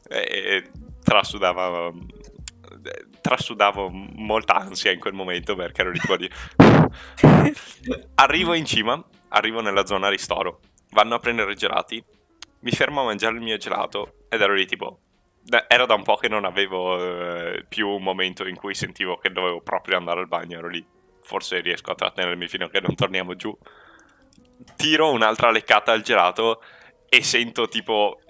e 0.09 0.65
trasudava 1.03 1.89
eh, 1.89 1.93
trasudavo 3.20 3.88
molta 3.90 4.55
ansia 4.55 4.93
in 4.93 5.00
quel 5.00 5.14
momento 5.14 5.55
perché 5.55 5.81
ero 5.81 5.90
lì 5.90 5.99
tipo 5.99 6.17
di 6.17 6.29
arrivo 8.17 8.55
in 8.55 8.64
cima 8.64 9.02
arrivo 9.29 9.61
nella 9.61 9.87
zona 9.87 10.08
ristoro 10.08 10.61
vanno 10.90 11.14
a 11.14 11.19
prendere 11.19 11.52
i 11.52 11.56
gelati 11.56 12.02
mi 12.61 12.70
fermo 12.70 13.02
a 13.02 13.05
mangiare 13.05 13.35
il 13.35 13.43
mio 13.43 13.56
gelato 13.56 14.25
ed 14.29 14.40
ero 14.40 14.55
lì 14.55 14.67
tipo 14.67 15.00
era 15.67 15.87
da 15.87 15.94
un 15.94 16.02
po' 16.02 16.17
che 16.17 16.29
non 16.29 16.44
avevo 16.44 16.99
eh, 16.99 17.64
più 17.67 17.88
un 17.88 18.02
momento 18.02 18.46
in 18.46 18.56
cui 18.56 18.75
sentivo 18.75 19.17
che 19.17 19.31
dovevo 19.31 19.61
proprio 19.61 19.96
andare 19.96 20.20
al 20.20 20.29
bagno, 20.29 20.58
ero 20.58 20.69
lì. 20.69 20.85
Forse 21.23 21.61
riesco 21.61 21.90
a 21.90 21.94
trattenermi 21.94 22.49
fino 22.49 22.67
a 22.67 22.69
che 22.69 22.81
non 22.81 22.94
torniamo 22.94 23.35
giù. 23.35 23.56
Tiro 24.76 25.11
un'altra 25.11 25.50
leccata 25.50 25.93
al 25.93 26.02
gelato 26.02 26.62
e 27.08 27.23
sento 27.23 27.69
tipo 27.69 28.20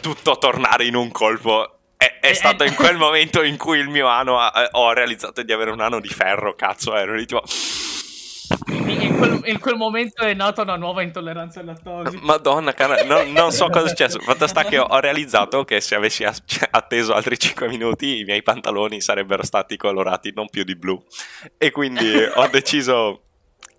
tutto 0.00 0.38
tornare 0.38 0.86
in 0.86 0.96
un 0.96 1.10
colpo. 1.10 1.78
È, 1.96 2.18
è 2.20 2.28
Eh, 2.30 2.34
stato 2.34 2.64
eh. 2.64 2.68
in 2.68 2.74
quel 2.74 2.96
momento 2.96 3.42
in 3.42 3.56
cui 3.56 3.78
il 3.78 3.88
mio 3.88 4.06
ano 4.08 4.38
ha- 4.38 4.68
ho 4.72 4.92
realizzato 4.92 5.42
di 5.42 5.52
avere 5.52 5.70
un 5.70 5.80
ano 5.80 6.00
di 6.00 6.08
ferro, 6.08 6.54
cazzo, 6.54 6.94
ero 6.96 7.14
lì 7.14 7.26
tipo... 7.26 7.42
In 8.68 9.16
quel, 9.16 9.40
in 9.44 9.58
quel 9.58 9.76
momento 9.76 10.22
è 10.22 10.34
nata 10.34 10.62
una 10.62 10.76
nuova 10.76 11.02
intolleranza 11.02 11.60
al 11.60 11.66
lattosio. 11.66 12.18
Madonna, 12.22 12.72
cara, 12.72 13.02
non, 13.04 13.32
non 13.32 13.52
so 13.52 13.68
cosa 13.68 13.86
è 13.86 13.88
successo. 13.88 14.18
Fatto 14.24 14.46
sta 14.46 14.64
che 14.64 14.78
ho, 14.78 14.84
ho 14.84 15.00
realizzato 15.00 15.64
che 15.64 15.80
se 15.80 15.94
avessi 15.94 16.24
cioè, 16.44 16.68
atteso 16.70 17.14
altri 17.14 17.38
5 17.38 17.68
minuti 17.68 18.18
i 18.20 18.24
miei 18.24 18.42
pantaloni 18.42 19.00
sarebbero 19.00 19.42
stati 19.44 19.76
colorati 19.76 20.32
non 20.34 20.48
più 20.48 20.62
di 20.62 20.76
blu. 20.76 21.02
E 21.56 21.70
quindi 21.70 22.14
ho 22.34 22.46
deciso 22.52 23.22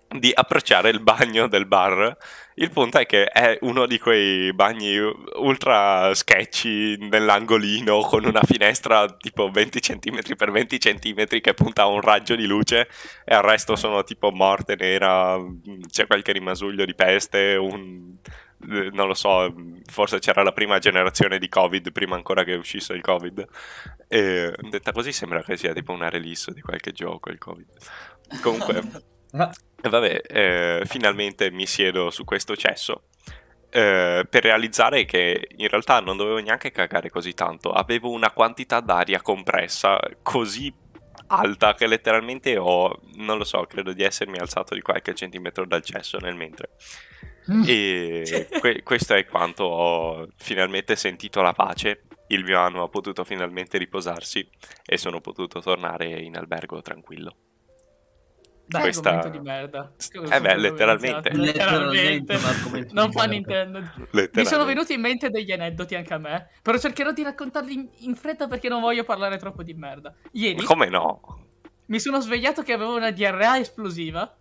di 0.08 0.30
approcciare 0.34 0.90
il 0.90 1.00
bagno 1.00 1.46
del 1.48 1.66
bar. 1.66 2.16
Il 2.58 2.70
punto 2.70 2.98
è 2.98 3.04
che 3.04 3.26
è 3.26 3.58
uno 3.62 3.84
di 3.84 3.98
quei 3.98 4.50
bagni 4.54 4.96
ultra 4.98 6.14
sketchy 6.14 6.96
nell'angolino 6.96 8.00
con 8.00 8.24
una 8.24 8.40
finestra 8.42 9.06
tipo 9.14 9.50
20 9.50 9.78
cm 9.78 10.34
per 10.34 10.50
20 10.50 10.78
cm 10.78 11.26
che 11.26 11.52
punta 11.52 11.82
a 11.82 11.86
un 11.86 12.00
raggio 12.00 12.34
di 12.34 12.46
luce 12.46 12.88
e 13.26 13.34
al 13.34 13.42
resto 13.42 13.76
sono 13.76 14.02
tipo 14.04 14.30
morte 14.30 14.74
nera, 14.74 15.38
c'è 15.90 16.06
qualche 16.06 16.32
rimasuglio 16.32 16.86
di 16.86 16.94
peste, 16.94 17.56
un 17.56 18.16
non 18.58 19.06
lo 19.06 19.14
so, 19.14 19.54
forse 19.84 20.18
c'era 20.18 20.42
la 20.42 20.52
prima 20.52 20.78
generazione 20.78 21.38
di 21.38 21.48
Covid 21.48 21.92
prima 21.92 22.16
ancora 22.16 22.42
che 22.42 22.54
uscisse 22.54 22.94
il 22.94 23.02
Covid. 23.02 23.46
E 24.08 24.54
detta 24.70 24.92
così 24.92 25.12
sembra 25.12 25.42
che 25.42 25.58
sia 25.58 25.74
tipo 25.74 25.92
una 25.92 26.08
release 26.08 26.52
di 26.52 26.62
qualche 26.62 26.92
gioco 26.92 27.30
il 27.30 27.38
Covid. 27.38 27.68
Comunque, 28.40 28.80
e 29.82 29.88
vabbè, 29.88 30.22
eh, 30.26 30.82
finalmente 30.86 31.50
mi 31.50 31.66
siedo 31.66 32.10
su 32.10 32.24
questo 32.24 32.56
cesso. 32.56 33.04
eh, 33.70 34.26
per 34.30 34.42
realizzare 34.44 35.04
che 35.04 35.48
in 35.56 35.68
realtà 35.68 36.00
non 36.00 36.16
dovevo 36.16 36.38
neanche 36.38 36.70
cagare 36.70 37.10
così 37.10 37.34
tanto, 37.34 37.72
avevo 37.72 38.10
una 38.10 38.30
quantità 38.30 38.80
d'aria 38.80 39.20
compressa 39.20 39.98
così 40.22 40.72
alta 41.28 41.74
che 41.74 41.86
letteralmente 41.86 42.56
ho, 42.56 43.00
non 43.16 43.36
lo 43.38 43.44
so, 43.44 43.64
credo 43.66 43.92
di 43.92 44.02
essermi 44.02 44.38
alzato 44.38 44.74
di 44.74 44.80
qualche 44.80 45.14
centimetro 45.14 45.66
dal 45.66 45.82
cesso 45.82 46.18
nel 46.18 46.36
mentre. 46.36 46.70
E 47.66 48.48
que- 48.60 48.82
questo 48.82 49.14
è 49.14 49.24
quanto 49.26 49.64
ho 49.64 50.28
finalmente 50.36 50.96
sentito 50.96 51.42
la 51.42 51.52
pace. 51.52 52.00
Il 52.28 52.44
mio 52.44 52.58
anno 52.60 52.82
ha 52.82 52.88
potuto 52.88 53.24
finalmente 53.24 53.78
riposarsi 53.78 54.48
e 54.84 54.96
sono 54.96 55.20
potuto 55.20 55.60
tornare 55.60 56.06
in 56.20 56.36
albergo 56.36 56.80
tranquillo. 56.82 57.36
Dai, 58.68 58.82
questa- 58.82 59.10
argomento 59.10 59.38
di 59.38 59.44
merda. 59.44 59.92
Eh 60.32 60.40
beh, 60.40 60.56
letteralmente. 60.56 61.30
Letteralmente 61.32 62.34
un 62.34 62.44
argomento 62.44 62.94
Non 62.94 63.12
fa. 63.12 63.24
Nintendo. 63.24 63.78
Mi 63.78 63.86
sono 63.86 64.06
Letteralmente. 64.10 64.64
venuti 64.64 64.92
in 64.94 65.00
mente 65.00 65.30
degli 65.30 65.52
aneddoti 65.52 65.94
anche 65.94 66.14
a 66.14 66.18
me, 66.18 66.48
però 66.62 66.76
cercherò 66.78 67.12
di 67.12 67.22
raccontarli 67.22 67.72
in, 67.72 67.88
in 68.00 68.14
fretta 68.16 68.48
perché 68.48 68.68
non 68.68 68.80
voglio 68.80 69.04
parlare 69.04 69.38
troppo 69.38 69.62
di 69.62 69.74
merda. 69.74 70.12
Ieri 70.32 70.62
Come 70.64 70.88
no? 70.88 71.20
mi 71.86 72.00
sono 72.00 72.20
svegliato 72.20 72.62
che 72.62 72.72
avevo 72.72 72.96
una 72.96 73.10
diarrea 73.12 73.58
esplosiva, 73.58 74.36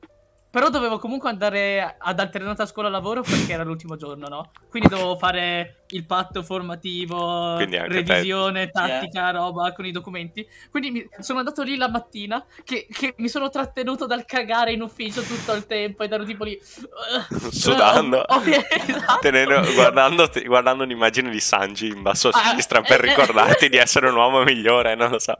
però 0.49 0.69
dovevo 0.69 0.97
comunque 0.97 1.29
andare 1.29 1.95
ad 1.99 2.19
alternata 2.19 2.65
scuola-lavoro 2.65 3.21
perché 3.21 3.53
era 3.53 3.63
l'ultimo 3.63 3.95
giorno, 3.97 4.27
no? 4.27 4.51
Quindi 4.69 4.87
dovevo 4.89 5.17
fare 5.17 5.83
il 5.89 6.05
patto 6.05 6.41
formativo, 6.43 7.57
revisione, 7.57 8.65
te- 8.65 8.71
tattica, 8.71 9.29
roba 9.31 9.71
con 9.73 9.85
i 9.85 9.91
documenti. 9.91 10.45
Quindi 10.71 10.91
mi- 10.91 11.07
sono 11.19 11.39
andato 11.39 11.61
lì 11.63 11.77
la 11.77 11.89
mattina 11.89 12.43
che, 12.63 12.87
che 12.91 13.13
mi 13.17 13.27
sono 13.27 13.49
trattenuto 13.49 14.05
dal 14.07 14.25
cagare 14.25 14.71
in 14.71 14.81
ufficio 14.81 15.21
tutto 15.21 15.53
il 15.53 15.65
tempo 15.67 16.03
ed 16.03 16.11
ero 16.11 16.23
tipo 16.23 16.43
lì 16.43 16.59
Sudando. 17.51 18.23
Oh, 18.35 18.41
esatto. 18.43 19.19
Tenendo- 19.21 19.61
guardando, 19.73 20.29
guardando 20.45 20.83
un'immagine 20.83 21.29
di 21.29 21.39
Sanji 21.39 21.87
in 21.87 22.01
basso 22.01 22.29
a 22.29 22.31
Ah, 22.39 22.49
sinistra 22.49 22.81
per 22.81 23.03
eh, 23.03 23.07
eh. 23.07 23.09
ricordarti 23.09 23.69
di 23.69 23.77
essere 23.77 24.07
un 24.07 24.15
uomo 24.15 24.43
migliore, 24.43 24.95
non 24.95 25.11
lo 25.11 25.19
so. 25.19 25.33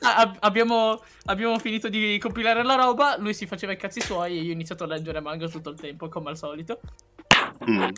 Ah, 0.00 0.16
ab- 0.16 0.36
abbiamo, 0.40 1.02
abbiamo 1.26 1.58
finito 1.58 1.88
di 1.88 2.18
compilare 2.18 2.62
la 2.64 2.74
roba, 2.74 3.16
lui 3.18 3.34
si 3.34 3.46
faceva 3.46 3.72
i 3.72 3.76
cazzi 3.76 4.00
suoi 4.00 4.38
e 4.38 4.42
io 4.42 4.50
ho 4.50 4.52
iniziato 4.52 4.84
a 4.84 4.86
leggere 4.86 5.20
manga 5.20 5.46
tutto 5.48 5.70
il 5.70 5.78
tempo, 5.80 6.08
come 6.08 6.30
al 6.30 6.36
solito. 6.36 6.80
Mm. 7.68 7.88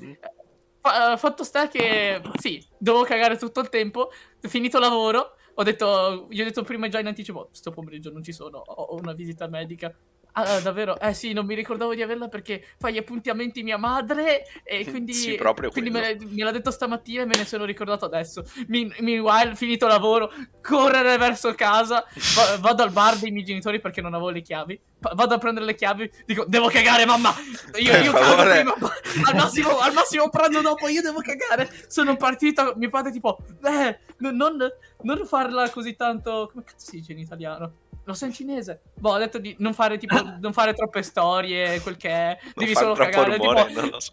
Fa- 0.86 1.16
fatto 1.16 1.44
sta 1.44 1.66
che 1.66 2.20
sì, 2.38 2.62
dovevo 2.76 3.04
cagare 3.04 3.38
tutto 3.38 3.60
il 3.60 3.70
tempo. 3.70 4.10
Finito 4.38 4.78
lavoro, 4.78 5.36
ho 5.54 5.62
detto, 5.62 6.26
gli 6.28 6.42
ho 6.42 6.44
detto 6.44 6.62
prima 6.62 6.88
già 6.88 6.98
in 6.98 7.06
anticipo: 7.06 7.48
Sto 7.52 7.70
pomeriggio 7.70 8.12
non 8.12 8.22
ci 8.22 8.34
sono, 8.34 8.58
ho 8.58 8.94
una 8.96 9.14
visita 9.14 9.48
medica. 9.48 9.90
Ah, 10.36 10.60
davvero? 10.60 10.98
Eh 10.98 11.14
sì, 11.14 11.32
non 11.32 11.46
mi 11.46 11.54
ricordavo 11.54 11.94
di 11.94 12.02
averla 12.02 12.28
perché 12.28 12.66
fa 12.76 12.90
gli 12.90 12.98
appuntamenti 12.98 13.62
mia 13.62 13.78
madre 13.78 14.42
e 14.64 14.84
quindi, 14.84 15.12
Sì, 15.14 15.36
proprio 15.36 15.70
quindi 15.70 15.90
me, 15.90 16.18
me 16.18 16.42
l'ha 16.42 16.50
detto 16.50 16.72
stamattina 16.72 17.22
e 17.22 17.26
me 17.26 17.36
ne 17.36 17.44
sono 17.46 17.64
ricordato 17.64 18.04
adesso. 18.04 18.44
Min- 18.66 18.92
meanwhile, 18.98 19.54
finito 19.54 19.86
lavoro, 19.86 20.30
correre 20.60 21.16
verso 21.18 21.54
casa, 21.54 22.04
va- 22.34 22.58
vado 22.58 22.82
al 22.82 22.90
bar 22.90 23.16
dei 23.16 23.30
miei 23.30 23.44
genitori 23.44 23.80
perché 23.80 24.00
non 24.02 24.12
avevo 24.12 24.30
le 24.30 24.42
chiavi. 24.42 24.80
Vado 25.14 25.34
a 25.34 25.38
prendere 25.38 25.66
le 25.66 25.74
chiavi, 25.74 26.10
dico, 26.24 26.44
devo 26.46 26.68
cagare 26.68 27.04
mamma! 27.04 27.34
Io, 27.78 27.92
Per 27.92 28.04
io 28.04 28.12
favore. 28.12 28.60
prima, 28.60 28.74
al 29.28 29.34
massimo, 29.34 29.78
al 29.78 29.92
massimo 29.92 30.28
prendo 30.28 30.60
dopo, 30.60 30.88
io 30.88 31.02
devo 31.02 31.20
cagare. 31.20 31.70
Sono 31.88 32.16
partito, 32.16 32.74
mio 32.76 32.90
padre 32.90 33.12
tipo, 33.12 33.38
eh, 33.64 33.98
non, 34.18 34.34
non, 34.36 35.26
farla 35.26 35.68
così 35.70 35.94
tanto, 35.94 36.48
come 36.50 36.64
cazzo 36.64 36.90
si 36.90 36.96
dice 36.98 37.12
in 37.12 37.18
italiano? 37.18 37.72
Lo 38.04 38.14
so 38.14 38.26
in 38.26 38.32
cinese. 38.32 38.80
Boh, 38.94 39.12
ho 39.12 39.18
detto 39.18 39.38
di 39.38 39.54
non 39.58 39.74
fare 39.74 39.98
tipo, 39.98 40.14
non 40.40 40.52
fare 40.52 40.74
troppe 40.74 41.02
storie, 41.02 41.80
quel 41.80 41.96
che 41.96 42.08
è. 42.08 42.38
Non 42.42 42.52
Devi 42.54 42.74
solo 42.74 42.94
cagare, 42.94 43.36
rumore, 43.36 43.66
tipo, 43.66 43.80
non 43.80 43.90
lo 43.90 44.00
so. 44.00 44.12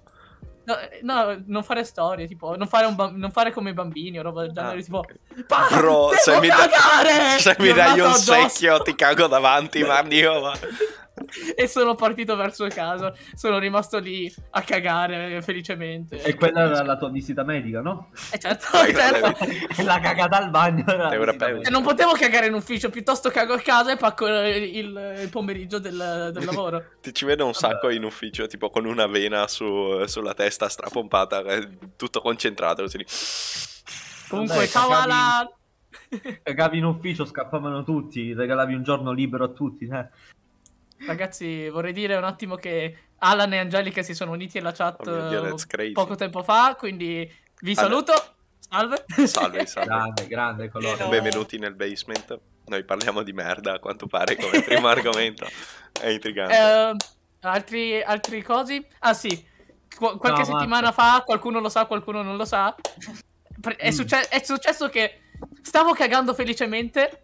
No, 0.63 0.75
no, 1.01 1.43
non 1.47 1.63
fare 1.63 1.83
storie, 1.83 2.27
tipo, 2.27 2.55
non 2.55 2.67
fare, 2.67 2.85
un 2.85 2.95
bam- 2.95 3.15
non 3.15 3.31
fare 3.31 3.51
come 3.51 3.71
i 3.71 3.73
bambini 3.73 4.19
o 4.19 4.21
roba 4.21 4.41
del 4.41 4.51
genere, 4.51 4.79
Ah, 4.79 4.81
tipo, 4.83 4.97
ok. 4.99 5.45
"Pa, 5.47 5.67
Bro, 5.71 6.11
se 6.21 6.39
mi, 6.39 6.47
dai- 6.47 6.69
cagare!" 6.69 7.39
se 7.39 7.55
mi 7.59 7.73
dai 7.73 7.99
un 7.99 8.05
addosso. 8.07 8.33
secchio 8.33 8.79
ti 8.81 8.93
cago 8.95 9.27
davanti, 9.27 9.83
ma 9.83 10.01
Dio, 10.03 10.39
ma... 10.41 10.53
e 11.55 11.67
sono 11.67 11.95
partito 11.95 12.35
verso 12.35 12.67
casa. 12.67 13.13
Sono 13.33 13.57
rimasto 13.59 13.99
lì 13.99 14.31
a 14.51 14.61
cagare 14.61 15.41
felicemente. 15.41 16.21
E 16.21 16.35
quella 16.35 16.61
era 16.65 16.83
la 16.83 16.97
tua 16.97 17.09
visita 17.09 17.43
medica, 17.43 17.81
no? 17.81 18.09
Eh, 18.31 18.37
certo, 18.39 18.67
Dai, 18.71 18.93
certo. 18.93 19.45
E 19.77 19.83
la 19.83 19.99
cagata 19.99 20.37
al 20.37 20.49
bagno 20.49 20.83
E 21.11 21.17
medica. 21.17 21.69
non 21.69 21.83
potevo 21.83 22.11
cagare 22.13 22.47
in 22.47 22.53
ufficio, 22.53 22.89
piuttosto 22.89 23.29
cago 23.29 23.53
a 23.53 23.59
casa 23.59 23.91
e 23.91 23.97
pacco 23.97 24.27
il, 24.27 24.63
il- 24.75 25.19
il 25.21 25.29
pomeriggio 25.29 25.79
del, 25.79 26.29
del 26.33 26.45
lavoro. 26.45 26.83
Ti 27.01 27.13
ci 27.13 27.25
vedo 27.25 27.45
un 27.45 27.53
sacco 27.53 27.89
in 27.89 28.03
ufficio, 28.03 28.47
tipo 28.47 28.69
con 28.69 28.85
una 28.85 29.07
vena 29.07 29.47
su- 29.47 30.05
sulla 30.05 30.33
testa 30.33 30.67
strapompata, 30.69 31.41
eh, 31.43 31.67
tutto 31.95 32.21
concentrato. 32.21 32.81
così. 32.83 33.05
Comunque, 34.29 34.55
Vabbè, 34.55 34.67
ciao 34.67 34.89
cagavi- 34.89 35.11
Alan! 35.11 35.49
Cagavi 36.43 36.77
in 36.77 36.85
ufficio, 36.85 37.25
scappavano 37.25 37.83
tutti, 37.83 38.33
regalavi 38.33 38.73
un 38.75 38.83
giorno 38.83 39.11
libero 39.11 39.43
a 39.45 39.49
tutti. 39.49 39.87
eh. 39.91 40.07
Ragazzi, 41.05 41.69
vorrei 41.69 41.93
dire 41.93 42.15
un 42.15 42.23
attimo 42.23 42.55
che 42.55 42.97
Alan 43.19 43.53
e 43.53 43.57
Angelica 43.57 44.01
si 44.01 44.13
sono 44.13 44.31
uniti 44.31 44.57
alla 44.57 44.71
chat 44.71 45.05
Oh 45.07 45.27
Dio, 45.29 45.55
eh, 45.55 45.91
poco 45.91 46.15
tempo 46.15 46.43
fa, 46.43 46.75
quindi 46.77 47.29
vi 47.61 47.73
Allora. 47.77 48.05
saluto. 48.05 48.35
Salve. 48.59 49.05
Salve, 49.27 49.65
salve. 49.65 49.87
Grande, 49.89 50.27
grande 50.27 50.69
colore. 50.69 51.05
Benvenuti 51.07 51.57
nel 51.57 51.73
basement. 51.73 52.39
Noi 52.65 52.83
parliamo 52.85 53.21
di 53.23 53.33
merda, 53.33 53.73
a 53.73 53.79
quanto 53.79 54.07
pare, 54.07 54.35
come 54.37 54.61
primo 54.63 54.87
argomento. 54.87 55.45
È 55.99 56.07
intrigante. 56.07 56.55
Eh, 56.55 56.95
altri, 57.41 58.01
altri 58.01 58.41
cosi? 58.43 58.85
Ah 58.99 59.13
sì, 59.13 59.29
Qu- 59.93 60.17
qualche 60.17 60.39
No, 60.39 60.45
settimana 60.57 60.91
fa, 60.91 61.21
qualcuno 61.25 61.59
lo 61.59 61.69
sa, 61.69 61.85
qualcuno 61.85 62.21
non 62.21 62.37
lo 62.37 62.45
sa. 62.45 62.73
È, 63.75 63.89
Mm. 63.89 63.91
succe- 63.91 64.27
è 64.29 64.41
successo 64.43 64.87
che 64.89 65.19
stavo 65.61 65.91
cagando 65.93 66.33
felicemente. 66.33 67.23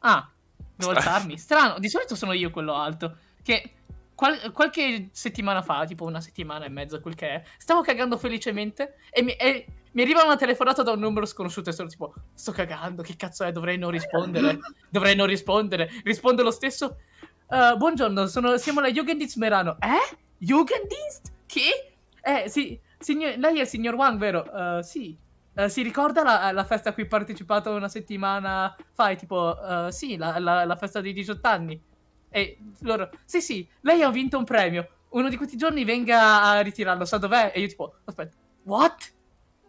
Ah, 0.00 0.28
devo 0.76 0.92
alzarmi. 0.92 1.38
Strano, 1.38 1.78
di 1.78 1.88
solito 1.88 2.14
sono 2.14 2.32
io 2.32 2.50
quello 2.50 2.74
alto. 2.74 3.16
Che 3.42 3.70
qual- 4.14 4.52
qualche 4.52 5.08
settimana 5.12 5.62
fa, 5.62 5.84
tipo 5.84 6.04
una 6.04 6.20
settimana 6.20 6.64
e 6.64 6.68
mezza, 6.68 7.00
quel 7.00 7.14
che 7.14 7.28
è, 7.28 7.42
stavo 7.58 7.80
cagando 7.82 8.16
felicemente 8.18 8.96
e 9.10 9.22
mi, 9.22 9.32
e 9.32 9.66
mi 9.92 10.02
arriva 10.02 10.22
una 10.24 10.36
telefonata 10.36 10.82
da 10.82 10.92
un 10.92 11.00
numero 11.00 11.26
sconosciuto 11.26 11.70
e 11.70 11.72
sono 11.72 11.88
tipo, 11.88 12.14
sto 12.34 12.52
cagando, 12.52 13.02
che 13.02 13.16
cazzo 13.16 13.44
è? 13.44 13.52
Dovrei 13.52 13.76
non 13.78 13.90
rispondere. 13.90 14.58
Dovrei 14.88 15.14
non 15.16 15.26
rispondere. 15.26 15.90
Rispondo 16.04 16.42
lo 16.42 16.50
stesso. 16.50 16.96
"Eh, 17.50 17.74
buongiorno, 17.76 18.26
sono- 18.26 18.56
siamo 18.56 18.80
la 18.80 18.90
Jugenddienst 18.90 19.36
Merano. 19.36 19.76
Eh? 19.80 20.16
Jugenddienst? 20.38 21.32
Che? 21.46 21.92
Eh, 22.22 22.48
sì, 22.48 22.78
signor- 22.98 23.36
lei 23.36 23.58
è 23.58 23.60
il 23.62 23.66
signor 23.66 23.94
Wang, 23.94 24.18
vero? 24.18 24.78
Eh, 24.78 24.82
sì. 24.82 25.16
Eh, 25.54 25.68
si 25.68 25.82
ricorda 25.82 26.22
la, 26.22 26.50
la 26.52 26.64
festa 26.64 26.90
a 26.90 26.92
cui 26.94 27.02
ho 27.02 27.06
partecipato 27.08 27.70
una 27.74 27.88
settimana 27.88 28.74
fa? 28.92 29.10
E 29.10 29.16
tipo, 29.16 29.86
eh, 29.86 29.92
sì, 29.92 30.16
la, 30.16 30.38
la- 30.38 30.64
la 30.64 30.76
festa 30.76 31.00
dei 31.00 31.12
18 31.12 31.46
anni. 31.46 31.80
E 32.30 32.58
loro, 32.80 33.10
sì, 33.24 33.40
sì, 33.42 33.68
lei 33.82 34.02
ha 34.02 34.10
vinto 34.10 34.38
un 34.38 34.44
premio. 34.44 34.88
Uno 35.10 35.28
di 35.28 35.36
questi 35.36 35.56
giorni 35.58 35.84
venga 35.84 36.42
a 36.42 36.60
ritirarlo, 36.60 37.04
sa 37.04 37.18
dov'è? 37.18 37.52
E 37.54 37.60
io 37.60 37.68
tipo, 37.68 37.96
aspetta, 38.04 38.34
what? 38.64 39.12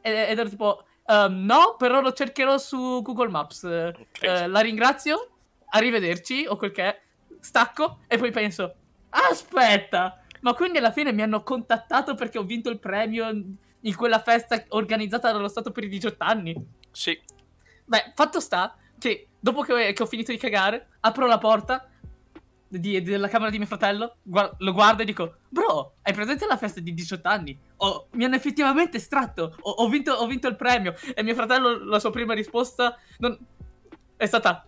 Ed, 0.02 0.14
ed 0.30 0.40
ero 0.40 0.48
tipo, 0.50 0.86
"Ehm, 1.06 1.44
no, 1.44 1.76
però 1.78 2.00
lo 2.00 2.14
cercherò 2.14 2.58
su 2.58 3.02
Google 3.02 3.28
Maps. 3.30 3.64
Eh, 3.66 3.88
Ok. 3.88 4.24
eh, 4.24 4.48
la 4.48 4.62
ringrazio, 4.62 5.32
arrivederci, 5.72 6.46
o 6.48 6.56
quel 6.56 6.72
che 6.72 6.84
è. 6.84 7.02
Stacco 7.42 8.00
e 8.08 8.18
poi 8.18 8.32
penso, 8.32 8.74
aspetta, 9.10 10.22
ma 10.42 10.54
quindi 10.54 10.78
alla 10.78 10.92
fine 10.92 11.12
mi 11.12 11.22
hanno 11.22 11.44
contattato 11.44 12.16
perché 12.16 12.38
ho 12.38 12.44
vinto 12.44 12.70
il 12.70 12.80
premio 12.80 13.30
in 13.84 13.96
quella 13.96 14.20
festa 14.20 14.64
organizzata 14.70 15.32
dallo 15.32 15.48
Stato 15.48 15.72
per 15.72 15.84
i 15.86 15.90
18 15.90 16.24
anni? 16.24 16.56
Sì, 16.92 17.20
Beh, 17.86 18.12
fatto 18.16 18.40
sta 18.40 18.76
che 18.98 19.28
dopo 19.40 19.62
che, 19.62 19.94
ho 19.98 20.06
finito 20.06 20.32
di 20.32 20.38
cagare, 20.38 20.88
apro 21.02 21.28
la 21.28 21.38
porta 21.38 21.88
di- 22.68 23.02
della 23.02 23.28
camera 23.28 23.52
di 23.52 23.58
mio 23.58 23.68
fratello, 23.68 24.16
gua- 24.24 24.54
lo 24.60 24.72
guardo 24.72 25.02
e 25.02 25.06
dico, 25.06 25.36
bro, 25.50 25.96
hai 26.02 26.14
presente 26.14 26.46
la 26.48 26.58
festa 26.58 26.80
di 26.80 26.94
18 26.94 27.28
anni? 27.28 27.58
Oh, 27.78 28.08
mi 28.12 28.24
hanno 28.24 28.36
effettivamente 28.36 28.98
estratto, 28.98 29.56
ho, 29.60 29.70
ho 29.72 29.90
vinto, 29.90 30.14
ho 30.14 30.26
vinto 30.26 30.48
il 30.48 30.56
premio. 30.56 30.96
E 31.14 31.22
mio 31.24 31.36
fratello, 31.36 31.84
la 31.84 32.00
sua 32.00 32.10
prima 32.12 32.34
risposta 32.34 32.98
non- 33.18 33.38
è 34.16 34.26
stata... 34.26 34.66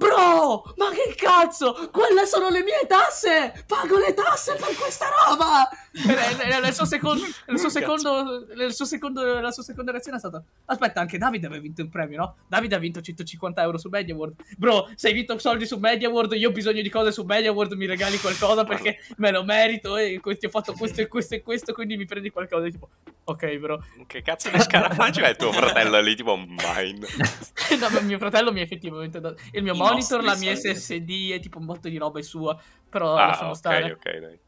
Bro, 0.00 0.72
ma 0.78 0.88
che 0.92 1.12
cazzo? 1.14 1.90
Quelle 1.92 2.24
sono 2.24 2.48
le 2.48 2.62
mie 2.62 2.86
tasse! 2.88 3.52
Pago 3.66 3.98
le 3.98 4.14
tasse 4.14 4.54
per 4.54 4.74
questa 4.74 5.08
roba! 5.28 5.68
E 5.92 6.06
le- 6.06 6.36
le- 6.48 6.60
le- 6.60 6.68
il 6.68 6.72
suo 6.74 6.86
secondo, 6.86 7.22
il 7.48 7.58
suo 7.58 7.68
secondo, 7.68 8.46
il 8.56 8.72
suo 8.72 8.86
secondo- 8.86 9.40
la 9.40 9.50
sua 9.50 9.62
seconda 9.62 9.90
reazione 9.92 10.16
è 10.16 10.20
stata: 10.20 10.42
Aspetta, 10.64 11.00
anche 11.00 11.18
Davide 11.18 11.46
aveva 11.48 11.60
vinto 11.60 11.82
il 11.82 11.90
premio, 11.90 12.16
no? 12.16 12.36
Davide 12.48 12.76
ha 12.76 12.78
vinto 12.78 13.02
150 13.02 13.60
euro 13.60 13.76
su 13.76 13.90
Media 13.90 14.14
World. 14.14 14.36
Bro, 14.56 14.88
se 14.94 15.08
hai 15.08 15.12
vinto 15.12 15.36
soldi 15.38 15.66
su 15.66 15.76
Media 15.76 16.08
World, 16.08 16.32
io 16.32 16.48
ho 16.48 16.52
bisogno 16.52 16.80
di 16.80 16.88
cose 16.88 17.12
su 17.12 17.22
Media 17.24 17.52
World, 17.52 17.72
mi 17.72 17.84
regali 17.84 18.18
qualcosa 18.18 18.64
perché 18.64 19.00
me 19.18 19.30
lo 19.30 19.44
merito 19.44 19.98
e 19.98 20.18
ti 20.38 20.46
ho 20.46 20.50
fatto 20.50 20.72
questo 20.72 21.02
e 21.02 21.08
questo 21.08 21.34
e 21.34 21.42
questo, 21.42 21.74
quindi 21.74 21.98
mi 21.98 22.06
prendi 22.06 22.30
qualcosa. 22.30 22.64
E 22.64 22.70
tipo, 22.70 22.88
ok, 23.24 23.56
bro. 23.58 23.84
che 24.06 24.22
cazzo 24.22 24.48
di 24.48 24.58
scarafaggio 24.60 25.20
è 25.24 25.36
tuo 25.36 25.52
fratello 25.52 26.00
lì, 26.00 26.14
tipo 26.16 26.36
mine? 26.36 26.56
no, 27.78 27.88
ma 27.90 28.00
mio 28.00 28.16
fratello 28.18 28.50
mi 28.50 28.60
ha 28.60 28.62
effettivamente 28.62 29.20
dato 29.20 29.36
il 29.52 29.62
mio 29.62 29.74
I 29.74 29.76
monitor, 29.90 30.24
la 30.24 30.36
mia 30.36 30.54
soldi. 30.56 30.78
SSD 30.80 31.10
e 31.32 31.38
tipo 31.40 31.58
un 31.58 31.66
botto 31.66 31.88
di 31.88 31.98
roba 31.98 32.18
è 32.18 32.22
sua. 32.22 32.58
Però 32.88 33.14
Ah, 33.16 33.26
lasciamo 33.26 33.50
ok, 33.50 33.56
stare. 33.56 33.92
ok, 33.92 34.16
dai. 34.18 34.40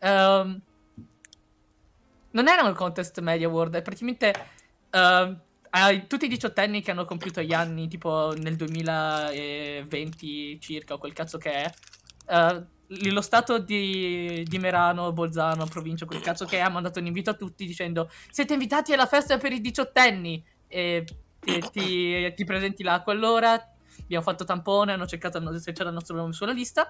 Ehm, 0.00 0.60
non 2.32 2.48
era 2.48 2.62
un 2.62 2.74
contest 2.74 3.18
Media 3.20 3.48
World, 3.48 3.76
è 3.76 3.82
praticamente 3.82 4.32
ai 5.70 6.06
tutti 6.06 6.26
i 6.26 6.28
diciottenni 6.28 6.80
che 6.82 6.90
hanno 6.90 7.04
compiuto 7.04 7.42
gli 7.42 7.52
anni, 7.52 7.88
tipo 7.88 8.34
nel 8.38 8.56
2020 8.56 10.60
circa, 10.60 10.94
o 10.94 10.98
quel 10.98 11.12
cazzo 11.12 11.38
che 11.38 11.50
è. 11.52 11.70
eh, 12.28 12.64
lo 12.88 13.20
stato 13.20 13.58
di, 13.58 14.44
di 14.46 14.58
Merano, 14.58 15.12
Bolzano, 15.12 15.66
provincia, 15.66 16.06
quel 16.06 16.20
cazzo 16.20 16.44
che 16.46 16.58
è, 16.58 16.60
ha 16.60 16.68
mandato 16.68 17.00
un 17.00 17.06
invito 17.06 17.30
a 17.30 17.34
tutti 17.34 17.66
dicendo 17.66 18.08
siete 18.30 18.52
invitati 18.52 18.92
alla 18.92 19.06
festa 19.06 19.38
per 19.38 19.52
i 19.52 19.60
diciottenni 19.60 20.44
e 20.68 21.04
ti, 21.46 21.70
ti- 21.70 22.34
ti 22.34 22.44
presenti 22.44 22.82
là 22.82 22.94
a 22.94 23.02
quell'ora. 23.02 23.72
Abbiamo 24.02 24.22
fatto 24.24 24.44
tampone, 24.44 24.92
hanno 24.92 25.06
cercato 25.06 25.40
se 25.58 25.72
c'era 25.72 25.88
il 25.88 25.94
nostro 25.94 26.14
nome 26.16 26.32
sulla 26.32 26.52
lista 26.52 26.86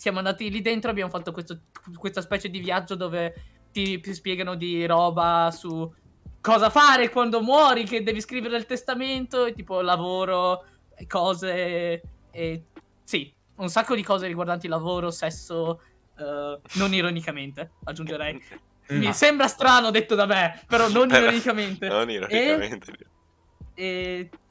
siamo 0.00 0.16
andati 0.16 0.50
lì 0.50 0.62
dentro, 0.62 0.90
abbiamo 0.90 1.10
fatto 1.10 1.30
questo- 1.30 1.60
questa 1.94 2.22
specie 2.22 2.48
di 2.48 2.58
viaggio 2.58 2.94
dove 2.94 3.34
ti, 3.70 4.00
ti 4.00 4.14
spiegano 4.14 4.54
di 4.54 4.86
roba 4.86 5.50
su 5.52 5.92
cosa 6.40 6.70
fare 6.70 7.10
quando 7.10 7.42
muori, 7.42 7.84
che 7.84 8.02
devi 8.02 8.22
scrivere 8.22 8.56
il 8.56 8.64
testamento, 8.64 9.44
e 9.44 9.52
tipo 9.52 9.82
lavoro, 9.82 10.64
cose, 11.06 12.02
e 12.30 12.64
sì, 13.04 13.30
un 13.56 13.68
sacco 13.68 13.94
di 13.94 14.02
cose 14.02 14.26
riguardanti 14.26 14.68
lavoro, 14.68 15.10
sesso, 15.10 15.82
eh, 16.18 16.58
non 16.76 16.94
ironicamente, 16.94 17.72
aggiungerei. 17.84 18.42
Mi 18.88 19.04
No. 19.04 19.12
sembra 19.12 19.48
strano 19.48 19.90
detto 19.90 20.14
da 20.14 20.24
me, 20.24 20.64
però 20.66 20.88
non 20.88 21.10
ironicamente. 21.14 21.88
Non 21.88 22.08
ironicamente. 22.08 22.90
E 22.90 23.06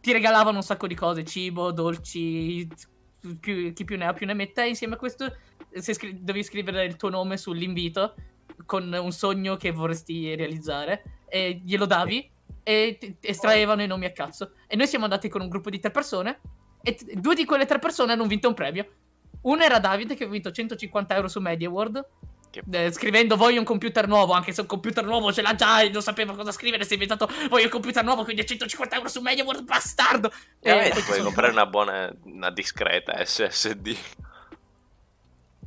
ti 0.01 0.11
regalavano 0.11 0.57
un 0.57 0.63
sacco 0.63 0.87
di 0.87 0.95
cose, 0.95 1.23
cibo, 1.23 1.71
dolci, 1.71 2.67
più- 3.39 3.73
chi 3.73 3.83
più 3.83 3.97
ne 3.97 4.05
ha 4.05 4.13
più 4.13 4.25
ne 4.25 4.33
metta. 4.33 4.63
Insieme 4.63 4.95
a 4.95 4.97
questo 4.97 5.35
se 5.73 5.93
scri- 5.93 6.19
dovevi 6.19 6.43
scrivere 6.43 6.85
il 6.85 6.95
tuo 6.95 7.09
nome 7.09 7.37
sull'invito 7.37 8.15
con 8.65 8.91
un 8.91 9.11
sogno 9.11 9.55
che 9.55 9.71
vorresti 9.71 10.35
realizzare 10.35 11.21
e 11.27 11.61
glielo 11.63 11.85
davi 11.85 12.29
e 12.63 12.97
ti 12.99 13.15
estraevano 13.21 13.83
i 13.83 13.87
nomi 13.87 14.05
a 14.05 14.11
cazzo. 14.11 14.51
E 14.67 14.75
noi 14.75 14.87
siamo 14.87 15.05
andati 15.05 15.29
con 15.29 15.41
un 15.41 15.49
gruppo 15.49 15.69
di 15.69 15.79
tre 15.79 15.91
persone 15.91 16.39
e 16.81 16.95
t- 16.95 17.13
due 17.13 17.35
di 17.35 17.45
quelle 17.45 17.65
tre 17.65 17.79
persone 17.79 18.13
hanno 18.13 18.25
vinto 18.25 18.47
un 18.47 18.53
premio. 18.53 18.87
Uno 19.41 19.63
era 19.63 19.79
Davide 19.79 20.15
che 20.15 20.25
ha 20.25 20.27
vinto 20.27 20.51
150 20.51 21.15
euro 21.15 21.27
su 21.27 21.39
MediaWorld. 21.39 22.05
Che- 22.51 22.63
eh, 22.71 22.91
scrivendo 22.91 23.35
voglio 23.35 23.59
un 23.59 23.65
computer 23.65 24.07
nuovo, 24.07 24.33
anche 24.33 24.51
se 24.51 24.61
un 24.61 24.67
computer 24.67 25.03
nuovo 25.05 25.31
ce 25.31 25.41
l'ha 25.41 25.55
già 25.55 25.81
e 25.81 25.89
non 25.89 26.01
sapeva 26.01 26.33
cosa 26.33 26.51
scrivere, 26.51 26.83
si 26.83 26.91
è 26.91 26.93
inventato 26.93 27.29
voglio 27.49 27.65
un 27.65 27.69
computer 27.69 28.03
nuovo, 28.03 28.23
quindi 28.23 28.41
a 28.41 28.45
150 28.45 28.95
euro 28.95 29.07
su 29.09 29.21
MediaWorld, 29.21 29.63
bastardo! 29.63 30.31
E 30.59 30.71
Eh, 30.71 30.91
ci 30.95 31.03
puoi 31.03 31.21
comprare 31.21 31.51
una 31.51 31.65
buona, 31.65 32.11
una 32.23 32.49
discreta 32.49 33.23
SSD. 33.23 33.95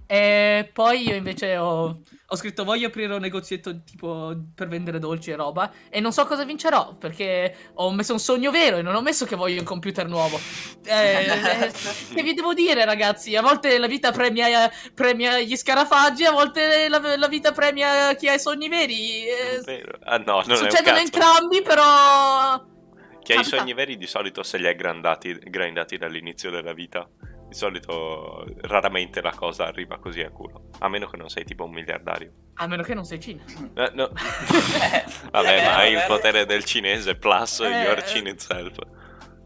E 0.06 0.70
poi 0.72 1.08
io 1.08 1.14
invece 1.14 1.56
ho, 1.56 2.00
ho 2.26 2.36
scritto 2.36 2.64
voglio 2.64 2.88
aprire 2.88 3.14
un 3.14 3.20
negozietto 3.20 3.82
tipo 3.82 4.34
per 4.54 4.68
vendere 4.68 4.98
dolci 4.98 5.30
e 5.30 5.36
roba 5.36 5.70
e 5.88 6.00
non 6.00 6.12
so 6.12 6.26
cosa 6.26 6.44
vincerò 6.44 6.94
perché 6.96 7.54
ho 7.74 7.90
messo 7.92 8.12
un 8.12 8.18
sogno 8.18 8.50
vero 8.50 8.78
e 8.78 8.82
non 8.82 8.94
ho 8.94 9.00
messo 9.00 9.24
che 9.24 9.36
voglio 9.36 9.60
un 9.60 9.66
computer 9.66 10.06
nuovo. 10.06 10.38
Eh, 10.84 11.24
eh, 11.24 11.72
che 12.14 12.22
vi 12.22 12.34
devo 12.34 12.52
dire 12.52 12.84
ragazzi? 12.84 13.36
A 13.36 13.42
volte 13.42 13.78
la 13.78 13.86
vita 13.86 14.12
premia, 14.12 14.70
premia 14.94 15.40
gli 15.40 15.56
scarafaggi, 15.56 16.24
a 16.24 16.32
volte 16.32 16.88
la, 16.88 17.16
la 17.16 17.28
vita 17.28 17.52
premia 17.52 18.14
chi 18.14 18.28
ha 18.28 18.34
i 18.34 18.40
sogni 18.40 18.68
veri. 18.68 19.24
Eh? 19.24 19.84
Ah 20.04 20.18
no, 20.18 20.42
succedono 20.42 20.98
entrambi 20.98 21.62
però... 21.62 22.70
Chi 23.22 23.32
ha 23.34 23.40
i 23.40 23.44
sogni 23.44 23.72
veri 23.72 23.96
di 23.96 24.06
solito 24.06 24.42
se 24.42 24.58
li 24.58 24.66
ha 24.66 24.72
grandati, 24.72 25.38
grindati 25.38 25.96
dall'inizio 25.96 26.50
della 26.50 26.72
vita. 26.72 27.08
Di 27.52 27.58
solito 27.58 28.46
raramente 28.62 29.20
la 29.20 29.34
cosa 29.36 29.66
arriva 29.66 29.98
così 29.98 30.22
a 30.22 30.30
culo. 30.30 30.70
A 30.78 30.88
meno 30.88 31.06
che 31.06 31.18
non 31.18 31.28
sei 31.28 31.44
tipo 31.44 31.64
un 31.64 31.72
miliardario. 31.72 32.32
A 32.54 32.66
meno 32.66 32.82
che 32.82 32.94
non 32.94 33.04
sei 33.04 33.20
Cina. 33.20 33.44
Eh, 33.74 33.90
no. 33.92 34.08
Vabbè, 35.30 35.58
eh, 35.58 35.62
ma 35.62 35.76
hai 35.76 35.92
il 35.92 36.02
potere 36.06 36.46
del 36.46 36.64
cinese 36.64 37.14
plus 37.16 37.60
Eh, 37.60 37.68
your 37.68 37.98
eh. 37.98 38.04
chin 38.04 38.26
itself. 38.26 38.78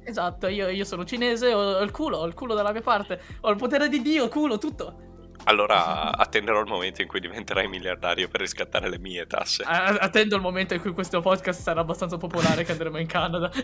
Esatto, 0.05 0.47
io, 0.47 0.69
io 0.69 0.85
sono 0.85 1.05
cinese, 1.05 1.53
ho, 1.53 1.79
ho 1.79 1.83
il 1.83 1.91
culo, 1.91 2.19
ho 2.19 2.27
il 2.27 2.35
culo 2.35 2.55
dalla 2.55 2.71
mia 2.71 2.81
parte, 2.81 3.21
ho 3.41 3.51
il 3.51 3.57
potere 3.57 3.89
di 3.89 4.01
Dio, 4.01 4.29
culo, 4.29 4.57
tutto. 4.57 5.16
Allora 5.45 6.16
attenderò 6.16 6.61
il 6.61 6.66
momento 6.66 7.02
in 7.02 7.09
cui 7.09 7.21
diventerai 7.21 7.69
miliardario 7.69 8.28
per 8.28 8.40
riscattare 8.40 8.88
le 8.88 8.99
mie 8.99 9.26
tasse. 9.26 9.62
Attendo 9.64 10.37
il 10.37 10.43
momento 10.43 10.75
in 10.75 10.81
cui 10.81 10.93
questo 10.93 11.21
podcast 11.21 11.61
sarà 11.61 11.81
abbastanza 11.81 12.16
popolare 12.16 12.64
che 12.64 12.73
andremo 12.73 12.99
in 12.99 13.07
Canada. 13.07 13.50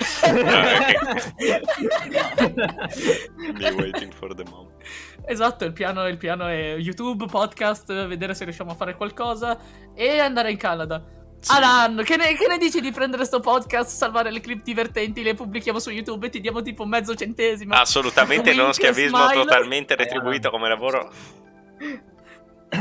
Me 3.58 3.70
waiting 3.70 4.12
for 4.12 4.34
the 4.34 4.44
moment. 4.44 4.80
esatto, 5.26 5.64
il 5.64 5.72
piano, 5.72 6.06
il 6.06 6.16
piano 6.16 6.46
è 6.46 6.76
YouTube, 6.78 7.26
podcast, 7.26 8.06
vedere 8.06 8.34
se 8.34 8.44
riusciamo 8.44 8.72
a 8.72 8.74
fare 8.74 8.94
qualcosa 8.96 9.58
e 9.94 10.18
andare 10.18 10.50
in 10.50 10.56
Canada. 10.56 11.20
Sì. 11.42 11.50
Alan, 11.56 12.02
che 12.04 12.16
ne, 12.16 12.36
che 12.36 12.46
ne 12.46 12.56
dici 12.56 12.80
di 12.80 12.92
prendere 12.92 13.24
sto 13.24 13.40
podcast, 13.40 13.96
salvare 13.96 14.30
le 14.30 14.40
clip 14.40 14.62
divertenti, 14.62 15.24
le 15.24 15.34
pubblichiamo 15.34 15.80
su 15.80 15.90
YouTube 15.90 16.28
e 16.28 16.30
ti 16.30 16.38
diamo 16.38 16.62
tipo 16.62 16.86
mezzo 16.86 17.16
centesimo? 17.16 17.74
Assolutamente 17.74 18.54
non 18.54 18.72
schiavismo 18.72 19.24
smile. 19.24 19.42
totalmente 19.42 19.96
retribuito 19.96 20.50
come 20.50 20.68
lavoro. 20.68 21.10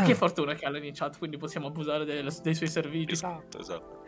Che 0.06 0.16
fortuna 0.16 0.54
che 0.54 0.64
ha 0.64 0.70
Alan 0.70 0.86
in 0.86 0.94
chat, 0.94 1.18
quindi 1.18 1.36
possiamo 1.38 1.68
abusare 1.68 2.06
del- 2.06 2.32
dei 2.42 2.56
suoi 2.56 2.70
servizi. 2.70 3.12
Esatto, 3.12 3.60
esatto. 3.60 4.04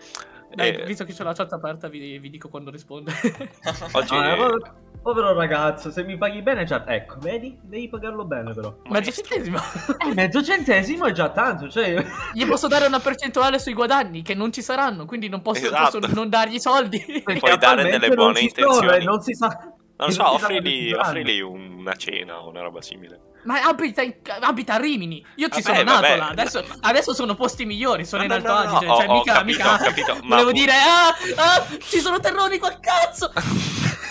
Dai, 0.55 0.75
Eh, 0.75 0.85
visto 0.85 1.03
che 1.03 1.11
c'è 1.13 1.23
la 1.23 1.33
chat 1.33 1.51
aperta, 1.51 1.89
vi, 1.89 2.19
vi 2.19 2.29
dico 2.29 2.47
quando 2.47 2.71
risponde. 2.71 3.11
oggi 3.91 4.15
Ah, 4.15 4.35
povero, 4.35 4.75
povero 5.01 5.33
ragazzo, 5.33 5.91
se 5.91 6.03
mi 6.03 6.15
paghi 6.17 6.41
bene, 6.41 6.63
già... 6.63 6.85
ecco, 6.87 7.17
vedi? 7.19 7.57
Devi 7.61 7.89
pagarlo 7.89 8.23
bene 8.23 8.53
però. 8.53 8.73
Mezzo 8.87 9.11
centesimo. 9.11 9.57
Eh, 9.97 10.13
mezzo 10.13 10.41
centesimo 10.41 11.05
è 11.07 11.11
già 11.11 11.29
tanto, 11.31 11.67
cioè... 11.69 12.01
Gli 12.33 12.45
posso 12.45 12.67
dare 12.69 12.85
una 12.85 12.99
percentuale 12.99 13.59
sui 13.59 13.73
guadagni 13.73 14.21
che 14.21 14.35
non 14.35 14.53
ci 14.53 14.61
saranno, 14.61 15.03
quindi 15.05 15.27
non 15.27 15.41
posso, 15.41 15.65
Esatto. 15.65 15.99
posso 15.99 16.13
non 16.13 16.29
dargli 16.29 16.59
soldi. 16.59 16.99
perché 17.25 17.39
Puoi 17.41 17.57
dare 17.57 17.83
delle 17.89 18.09
buone 18.13 18.35
sono, 18.35 18.47
intenzioni. 18.47 18.97
e 19.01 19.03
non 19.03 19.19
si 19.21 19.33
sa... 19.33 19.73
Non 19.95 20.07
non 20.07 20.11
so, 20.11 20.33
offrili, 20.33 20.91
offrili 20.93 21.39
una 21.41 21.93
cena 21.95 22.41
o 22.41 22.49
una 22.49 22.61
roba 22.61 22.81
simile. 22.81 23.19
Ma 23.43 23.61
abita, 23.61 24.01
in- 24.01 24.15
abita 24.39 24.73
a 24.75 24.77
Rimini. 24.77 25.23
Io 25.35 25.49
ci 25.49 25.61
Vabbè, 25.61 25.77
sono 25.77 25.89
nato 25.91 26.01
vabbè. 26.01 26.17
là. 26.17 26.27
Adesso, 26.29 26.65
adesso 26.81 27.13
sono 27.13 27.35
posti 27.35 27.65
migliori. 27.65 28.05
Sono 28.05 28.25
No, 28.25 28.35
in 28.35 28.41
no, 28.43 28.55
Alto 28.55 28.63
no, 28.65 28.71
no, 28.71 28.77
Adige. 28.77 28.91
ho- 28.91 28.95
Cioè, 28.97 29.07
ho 29.07 29.13
mica, 29.13 29.33
capito, 29.33 29.57
mica. 29.63 29.73
ho 29.73 29.77
capito, 29.77 30.13
ma 30.23 30.35
Volevo 30.35 30.49
pu- 30.51 30.57
dire, 30.57 30.71
ah, 30.71 31.07
ah, 31.35 31.65
ci 31.79 31.99
sono 31.99 32.19
terroni 32.19 32.57
quel 32.57 32.79
cazzo. 32.79 33.31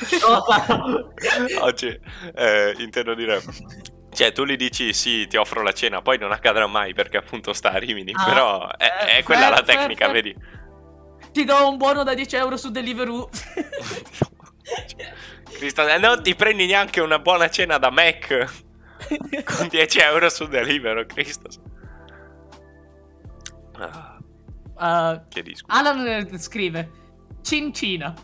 Oggi 1.60 2.00
eh, 2.34 2.74
intendo 2.78 3.14
dire. 3.14 3.42
Cioè, 4.12 4.32
tu 4.32 4.44
gli 4.44 4.56
dici 4.56 4.92
sì, 4.92 5.26
ti 5.26 5.36
offro 5.36 5.62
la 5.62 5.72
cena, 5.72 6.02
poi 6.02 6.18
non 6.18 6.32
accadrà 6.32 6.66
mai 6.66 6.92
perché 6.92 7.16
appunto 7.16 7.52
sta 7.54 7.70
a 7.72 7.78
Rimini. 7.78 8.12
Ah, 8.14 8.24
però 8.24 8.68
è, 8.76 8.86
è 8.86 9.18
eh, 9.18 9.22
quella 9.22 9.48
la 9.48 9.60
eh, 9.60 9.64
tecnica, 9.64 10.08
eh, 10.08 10.12
vedi? 10.12 10.36
Ti 11.32 11.44
do 11.44 11.68
un 11.68 11.76
buono 11.78 12.02
da 12.02 12.12
10 12.14 12.36
euro 12.36 12.56
su 12.58 12.70
Deliveroo. 12.70 13.30
Cristo, 15.52 15.86
eh, 15.86 15.98
non 15.98 16.22
ti 16.22 16.34
prendi 16.34 16.66
neanche 16.66 17.00
una 17.00 17.18
buona 17.18 17.48
cena 17.48 17.78
da 17.78 17.90
Mac 17.90 18.28
con 19.44 19.68
10 19.68 19.98
euro 20.00 20.28
su 20.28 20.46
Deliveroo, 20.46 21.06
Cristo. 21.06 21.48
Ah, 24.76 25.22
disco. 25.42 25.66
Alan 25.68 26.38
scrive: 26.38 26.90
Cincina. 27.42 28.14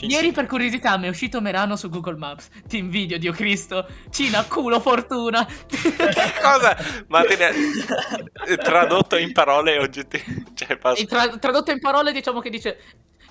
Ieri 0.00 0.32
per 0.32 0.46
curiosità 0.46 0.98
mi 0.98 1.06
è 1.06 1.08
uscito 1.08 1.40
Merano 1.40 1.76
su 1.76 1.88
Google 1.88 2.16
Maps. 2.16 2.48
Ti 2.66 2.78
invidio, 2.78 3.18
Dio 3.18 3.32
Cristo. 3.32 3.86
Cina, 4.10 4.42
culo, 4.44 4.80
fortuna. 4.80 5.46
Che 5.46 5.94
cosa? 6.42 6.76
Ma 7.06 7.22
te 7.22 7.36
ne- 7.36 8.56
tradotto 8.56 9.16
in 9.16 9.32
parole 9.32 9.78
oggettive. 9.78 10.24
Cioè, 10.54 10.78
tra- 11.06 11.38
tradotto 11.38 11.70
in 11.70 11.78
parole, 11.78 12.12
diciamo 12.12 12.40
che 12.40 12.50
dice: 12.50 12.78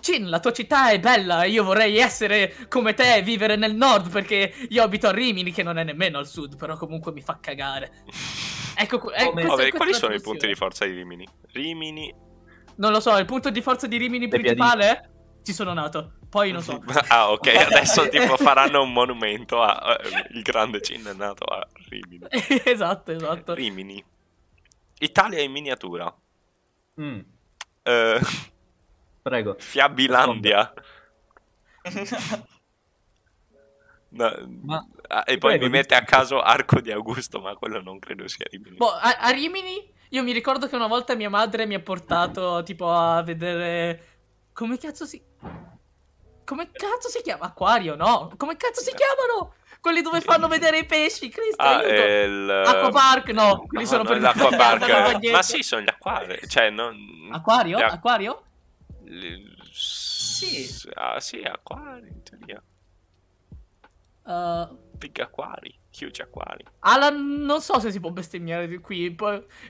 Cin, 0.05 0.29
la 0.29 0.39
tua 0.39 0.51
città 0.51 0.91
è 0.91 0.99
bella. 0.99 1.45
Io 1.45 1.63
vorrei 1.63 1.97
essere 1.97 2.53
come 2.69 2.93
te, 2.93 3.21
vivere 3.23 3.55
nel 3.55 3.73
nord. 3.75 4.11
Perché 4.11 4.53
io 4.69 4.83
abito 4.83 5.07
a 5.07 5.11
Rimini, 5.11 5.51
che 5.51 5.63
non 5.63 5.79
è 5.79 5.83
nemmeno 5.83 6.19
al 6.19 6.27
sud. 6.27 6.57
Però 6.57 6.77
comunque 6.77 7.11
mi 7.11 7.21
fa 7.21 7.39
cagare. 7.41 7.91
Ecco, 8.77 9.09
eh, 9.13 9.31
questa- 9.31 9.55
Vabbè, 9.55 9.69
quali 9.71 9.93
sono 9.93 10.13
i 10.13 10.19
punti 10.21 10.47
di 10.47 10.53
forza 10.53 10.83
di 10.85 10.91
Rimini? 10.91 11.25
Rimini. 11.53 12.13
Non 12.75 12.91
lo 12.91 12.99
so, 12.99 13.15
il 13.17 13.23
punto 13.25 13.49
di 13.49 13.61
forza 13.61 13.87
di 13.87 13.95
Rimini 13.95 14.25
Le 14.25 14.37
principale? 14.37 15.09
Ci 15.43 15.53
sono 15.53 15.71
nato. 15.71 16.15
Poi 16.29 16.51
non 16.51 16.61
so. 16.61 16.83
Ah, 17.07 17.31
ok, 17.31 17.47
adesso 17.55 18.09
tipo 18.09 18.35
faranno 18.37 18.81
un 18.83 18.91
monumento 18.91 19.61
a, 19.61 19.75
a- 19.75 19.97
il 20.31 20.41
grande 20.41 20.81
Cin 20.81 21.05
è 21.05 21.13
nato 21.13 21.45
a 21.45 21.65
Rimini. 21.87 22.25
esatto, 22.65 23.13
esatto. 23.13 23.53
Rimini. 23.53 24.03
Italia 24.99 25.39
in 25.41 25.51
miniatura. 25.53 26.13
Mm, 26.99 27.19
Eh, 27.83 28.19
prego. 29.25 29.55
Fiabilandia. 29.57 30.71
No, 34.09 34.31
Ma- 34.61 34.85
ah, 35.07 35.23
e 35.25 35.37
poi 35.37 35.57
prego, 35.57 35.65
mi 35.65 35.71
mette 35.71 35.95
a 35.95 36.03
caso 36.03 36.39
Arco 36.39 36.79
di 36.79 36.91
Augusto, 36.91 37.41
ma 37.41 37.55
quello 37.55 37.81
non 37.81 37.97
credo 37.99 38.27
sia 38.27 38.45
Rimini. 38.49 38.77
Boh, 38.77 38.91
a, 38.91 39.17
a 39.19 39.29
Rimini 39.31 39.91
io 40.09 40.23
mi 40.23 40.31
ricordo 40.31 40.67
che 40.67 40.75
una 40.75 40.87
volta 40.87 41.15
mia 41.15 41.29
madre 41.29 41.65
mi 41.65 41.73
ha 41.73 41.81
portato 41.81 42.61
tipo 42.63 42.89
a 42.89 43.21
vedere 43.23 44.13
come 44.53 44.77
cazzo 44.77 45.05
si 45.05 45.21
Come 46.45 46.69
cazzo 46.71 47.09
si 47.09 47.21
chiama? 47.23 47.45
Acquario, 47.45 47.95
no? 47.95 48.31
Come 48.37 48.55
cazzo 48.55 48.81
si 48.81 48.93
chiamano? 48.93 49.55
Quelli 49.81 50.01
dove 50.01 50.21
fanno 50.21 50.47
vedere 50.47 50.77
i 50.79 50.85
pesci, 50.85 51.29
Cristo, 51.29 51.61
Ah, 51.61 51.81
il... 51.83 52.49
Acquapark, 52.49 53.29
no, 53.29 53.65
quelli 53.67 53.85
No, 53.85 53.89
sono 53.89 54.03
no, 54.03 54.09
per 54.09 54.21
l'acquapark. 54.21 55.29
Ma 55.33 55.41
sì, 55.41 55.63
sono 55.63 55.81
gli 55.81 55.89
acquari. 55.89 56.39
Cioè, 56.47 56.69
non... 56.69 57.29
Acquario? 57.31 57.79
gli 57.79 57.81
Acquario? 57.81 58.43
Li- 59.05 59.55
Sì. 59.71 60.69
Ah, 60.93 61.19
sì, 61.19 61.41
acquari, 61.41 62.07
in 62.07 62.23
teoria. 62.23 62.61
Uh, 64.23 64.75
Big 64.97 65.19
acquari, 65.19 65.77
huge 65.91 66.23
acquari. 66.23 66.65
Alan, 66.79 67.41
non 67.43 67.61
so 67.61 67.79
se 67.79 67.91
si 67.91 67.99
può 67.99 68.09
bestemmiare 68.09 68.67
di 68.67 68.77
qui. 68.79 69.15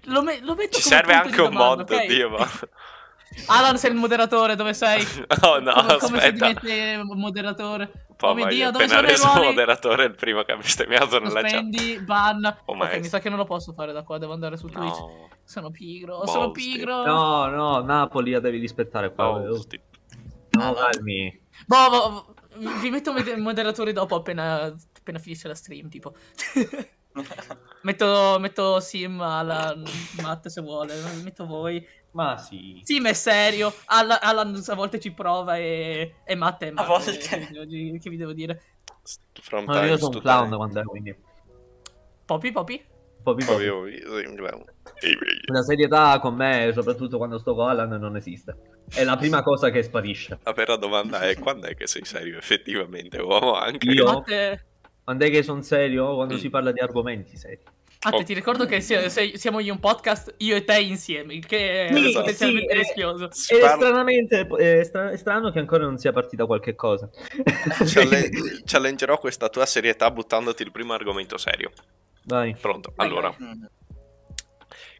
Lo, 0.04 0.22
me- 0.24 0.40
lo 0.42 0.56
metto 0.56 0.78
Ci 0.78 0.84
serve 0.84 1.14
anche 1.14 1.42
un 1.42 1.54
mod, 1.54 1.82
ok? 1.82 2.06
Dio, 2.06 2.30
ma... 2.30 2.48
Alan, 3.48 3.78
sei 3.78 3.92
il 3.92 3.98
moderatore, 3.98 4.56
dove 4.56 4.74
sei? 4.74 5.04
Oh 5.44 5.60
no, 5.60 5.74
come, 5.74 5.98
come 5.98 6.20
si 6.20 6.28
aspetta. 6.28 6.54
diventa 6.60 7.16
moderatore? 7.16 7.92
Poi 8.16 8.30
oh 8.32 8.34
mio 8.34 8.48
Dio, 8.48 8.72
dove 8.72 8.88
sono 8.88 9.02
i 9.02 9.06
reso 9.06 9.26
ruoli? 9.26 9.46
moderatore 9.48 10.04
è 10.04 10.08
il 10.08 10.16
primo 10.16 10.42
che 10.44 10.52
ha 10.54 10.56
bestemmiato 10.58 11.20
nella 11.20 11.42
chat. 11.42 11.52
Sospendi, 11.52 12.00
ban. 12.00 12.58
Oh, 12.66 12.74
ok, 12.78 12.98
mi 13.00 13.08
sa 13.08 13.20
che 13.20 13.30
non 13.30 13.38
lo 13.38 13.44
posso 13.44 13.74
fare 13.74 13.92
da 13.92 14.04
qua, 14.04 14.18
devo 14.18 14.34
andare 14.34 14.58
su 14.58 14.68
Twitch. 14.68 15.00
No, 15.00 15.30
Sono 15.44 15.70
pigro, 15.70 16.18
Balls, 16.20 16.32
sono 16.32 16.52
pigro. 16.52 17.06
No, 17.06 17.46
no, 17.48 17.82
Napoli 17.82 18.32
la 18.32 18.40
devi 18.40 18.58
rispettare 18.60 19.14
qua. 19.14 19.30
oh, 19.32 19.50
Oh, 19.50 19.62
sti- 19.62 19.82
no, 20.52 20.74
calmi. 20.74 21.42
Boh, 21.68 21.90
boh, 21.90 22.34
vi 22.80 22.90
metto 22.90 23.12
mod- 23.12 23.36
moderatore 23.38 23.92
dopo 23.92 24.16
appena, 24.16 24.74
appena 24.98 25.20
finisce 25.20 25.48
la 25.50 25.56
stream, 25.56 25.90
tipo. 25.90 26.16
metto, 27.84 28.38
metto 28.40 28.80
Sim, 28.80 29.20
Alan, 29.22 29.84
Matt 30.22 30.48
se 30.48 30.62
vuole, 30.62 30.96
metto 31.22 31.46
voi. 31.46 31.86
Ma 32.16 32.38
sì. 32.38 32.80
Sim 32.82 33.08
è 33.08 33.14
serio, 33.14 33.74
Alan, 33.88 34.18
Alan 34.22 34.64
a 34.66 34.74
volte 34.74 35.02
ci 35.02 35.12
prova 35.12 35.58
e, 35.58 36.16
e 36.24 36.36
Matt 36.36 36.64
è 36.64 36.72
Matt. 36.72 36.88
volte. 36.88 37.18
Che, 37.18 37.66
vi- 37.68 38.00
che 38.00 38.10
vi 38.10 38.16
devo 38.16 38.32
dire? 38.32 38.62
From 39.42 39.66
Ma 39.66 39.86
io 39.86 39.98
sono 39.98 40.16
un 40.16 40.22
clown 40.22 40.44
time. 40.46 40.56
quando 40.56 40.80
ero, 40.80 40.90
quindi... 40.90 41.16
Poppy, 42.26 42.52
Poppy? 42.54 42.84
Poppy 43.22 43.44
Poppy. 43.46 43.64
Io 43.66 44.08
sono 44.08 44.30
un 44.30 44.36
clown. 44.36 44.64
La 45.52 45.62
serietà 45.62 46.18
con 46.20 46.36
me, 46.36 46.72
soprattutto 46.74 47.18
quando 47.18 47.38
sto 47.38 47.54
con 47.54 47.68
Alan, 47.68 47.90
non 47.90 48.16
esiste. 48.16 48.56
È 48.90 49.04
la 49.04 49.18
prima 49.18 49.44
cosa 49.44 49.70
che 49.70 49.84
sparisce. 49.84 50.40
La 50.44 50.54
vera 50.54 50.78
domanda 50.78 51.20
è 51.20 51.38
quando 51.38 51.68
è 51.68 51.76
che 51.76 51.86
sei 51.86 52.06
serio 52.06 52.38
effettivamente, 52.38 53.20
uomo? 53.20 53.56
Anche 53.56 53.90
Io? 53.90 54.24
Quando 55.04 55.26
è 55.26 55.30
che 55.30 55.44
sono 55.44 55.62
serio? 55.62 56.16
Quando 56.16 56.36
Mm. 56.36 56.38
si 56.38 56.50
parla 56.50 56.72
di 56.72 56.80
argomenti 56.80 57.36
seri. 57.36 57.60
Matt, 58.06 58.14
Oh. 58.22 58.24
ti 58.24 58.34
ricordo 58.34 58.66
che 58.66 58.82
sia- 58.82 59.10
sei- 59.10 59.38
siamo 59.38 59.60
in 59.60 59.72
un 59.72 59.80
podcast 59.80 60.34
io 60.38 60.56
e 60.56 60.64
te 60.64 60.80
insieme, 60.80 61.34
il 61.34 61.46
che 61.46 61.88
è 61.88 61.94
Sì, 61.96 62.12
potenzialmente 62.14 62.72
sì, 62.74 62.78
rischioso. 62.80 63.26
È 63.26 63.60
parla- 63.60 63.76
stranamente 63.86 64.48
è, 64.48 64.84
stra- 64.84 65.10
è 65.12 65.18
strano 65.18 65.52
che 65.52 65.60
ancora 65.60 65.84
non 65.86 65.98
sia 65.98 66.12
partita 66.12 66.46
qualche 66.46 66.76
cosa. 66.76 67.10
Challe- 67.86 68.30
challengerò 68.64 69.18
questa 69.18 69.50
tua 69.50 69.66
serietà 69.66 70.12
buttandoti 70.12 70.64
il 70.64 70.72
primo 70.72 70.94
argomento 70.94 71.38
serio. 71.38 71.72
Vai. 72.26 72.56
Pronto? 72.60 72.94
Vai, 72.96 73.08
Allora, 73.08 73.36
Mm. 73.42 73.64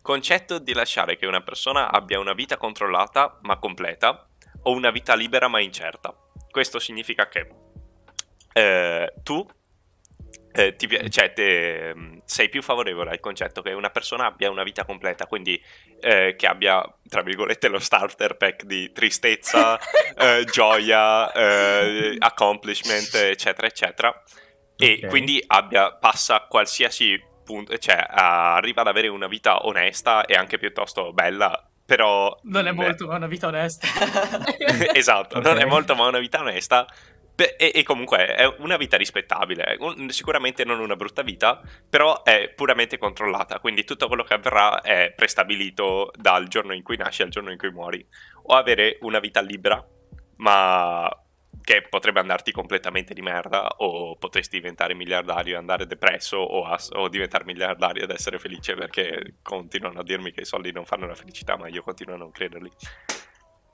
concetto 0.02 0.60
di 0.60 0.74
lasciare 0.74 1.16
che 1.18 1.26
una 1.26 1.42
persona 1.42 1.92
abbia 1.92 2.20
una 2.20 2.34
vita 2.34 2.58
controllata 2.58 3.40
ma 3.42 3.58
completa 3.58 4.28
o 4.64 4.72
una 4.72 4.92
vita 4.92 5.16
libera 5.16 5.48
ma 5.48 5.60
incerta. 5.60 6.16
Questo 6.50 6.80
significa 6.80 7.28
che 7.28 7.48
eh, 8.54 9.14
tu 9.24 9.46
eh, 10.56 10.76
ti 10.76 10.88
cioè, 11.10 11.34
te, 11.34 11.94
mm, 11.94 12.18
sei 12.26 12.50
più 12.50 12.62
favorevole 12.62 13.12
al 13.12 13.20
concetto 13.20 13.62
che 13.62 13.74
una 13.74 13.90
persona 13.90 14.26
abbia 14.26 14.50
una 14.50 14.64
vita 14.64 14.86
completa, 14.86 15.26
quindi 15.28 15.62
eh, 16.00 16.36
che 16.38 16.48
abbia, 16.48 16.82
tra 17.08 17.22
virgolette, 17.22 17.68
lo 17.68 17.80
starter 17.80 18.38
pack 18.38 18.64
di 18.64 18.92
tristezza, 18.92 19.78
eh, 20.18 20.46
gioia, 20.46 21.32
eh, 21.32 22.16
accomplishment, 22.20 23.14
eccetera, 23.16 23.68
eccetera. 23.68 24.24
E 24.78 25.00
Ok. 25.04 25.10
quindi 25.10 25.44
abbia, 25.48 25.94
passa 25.94 26.46
qualsiasi 26.50 27.22
punto, 27.44 27.78
cioè 27.78 28.04
arriva 28.08 28.82
ad 28.82 28.88
avere 28.88 29.08
una 29.08 29.28
vita 29.28 29.66
onesta 29.66 30.26
e 30.26 30.36
anche 30.36 30.58
piuttosto 30.58 31.14
bella, 31.14 31.66
però... 31.86 32.36
Non 32.44 32.68
è 32.68 32.72
molto, 32.72 33.06
ma 33.08 33.14
è 33.14 33.18
una 33.18 33.28
vita 33.28 33.48
onesta. 33.48 33.88
esatto, 34.94 35.38
Ok. 35.38 35.44
non 35.44 35.60
è 35.60 35.66
molto 35.66 35.96
ma 35.96 36.08
una 36.08 36.20
vita 36.20 36.40
onesta. 36.40 36.88
Beh, 37.36 37.56
E, 37.58 37.72
e 37.76 37.84
comunque 37.84 38.34
è 38.34 38.46
una 38.60 38.78
vita 38.78 38.96
rispettabile, 38.96 39.76
Un- 39.80 40.10
sicuramente 40.10 40.64
non 40.64 40.80
una 40.80 40.96
brutta 40.96 41.22
vita, 41.22 41.62
però 41.90 42.24
è 42.24 42.50
puramente 42.56 42.98
controllata, 42.98 43.60
quindi 43.60 43.84
tutto 43.84 44.08
quello 44.08 44.24
che 44.24 44.36
avverrà 44.36 44.82
è 44.82 45.12
prestabilito 45.14 46.12
dal 46.16 46.48
giorno 46.48 46.74
in 46.74 46.82
cui 46.82 46.96
nasci 46.96 47.24
al 47.24 47.30
giorno 47.30 47.52
in 47.52 47.58
cui 47.58 47.72
muori. 47.72 48.06
O 48.44 48.54
avere 48.56 48.98
una 49.02 49.20
vita 49.20 49.42
libera, 49.42 49.86
ma 50.38 51.10
che 51.62 51.82
potrebbe 51.90 52.20
andarti 52.20 52.52
completamente 52.54 53.14
di 53.14 53.22
merda, 53.22 53.68
o 53.80 54.16
potresti 54.16 54.58
diventare 54.58 54.94
miliardario 54.94 55.56
e 55.56 55.58
andare 55.58 55.88
depresso, 55.88 56.38
o, 56.38 56.64
as- 56.66 56.92
o 56.94 57.10
diventare 57.10 57.44
miliardario 57.44 58.04
ed 58.04 58.12
essere 58.12 58.40
felice 58.40 58.76
perché 58.76 59.36
continuano 59.42 60.00
a 60.00 60.04
dirmi 60.04 60.32
che 60.32 60.42
i 60.42 60.46
soldi 60.46 60.72
non 60.72 60.86
fanno 60.86 61.06
la 61.08 61.16
felicità, 61.16 61.58
ma 61.58 61.68
io 61.68 61.82
continuo 61.82 62.16
a 62.16 62.18
non 62.18 62.32
crederli. 62.32 62.72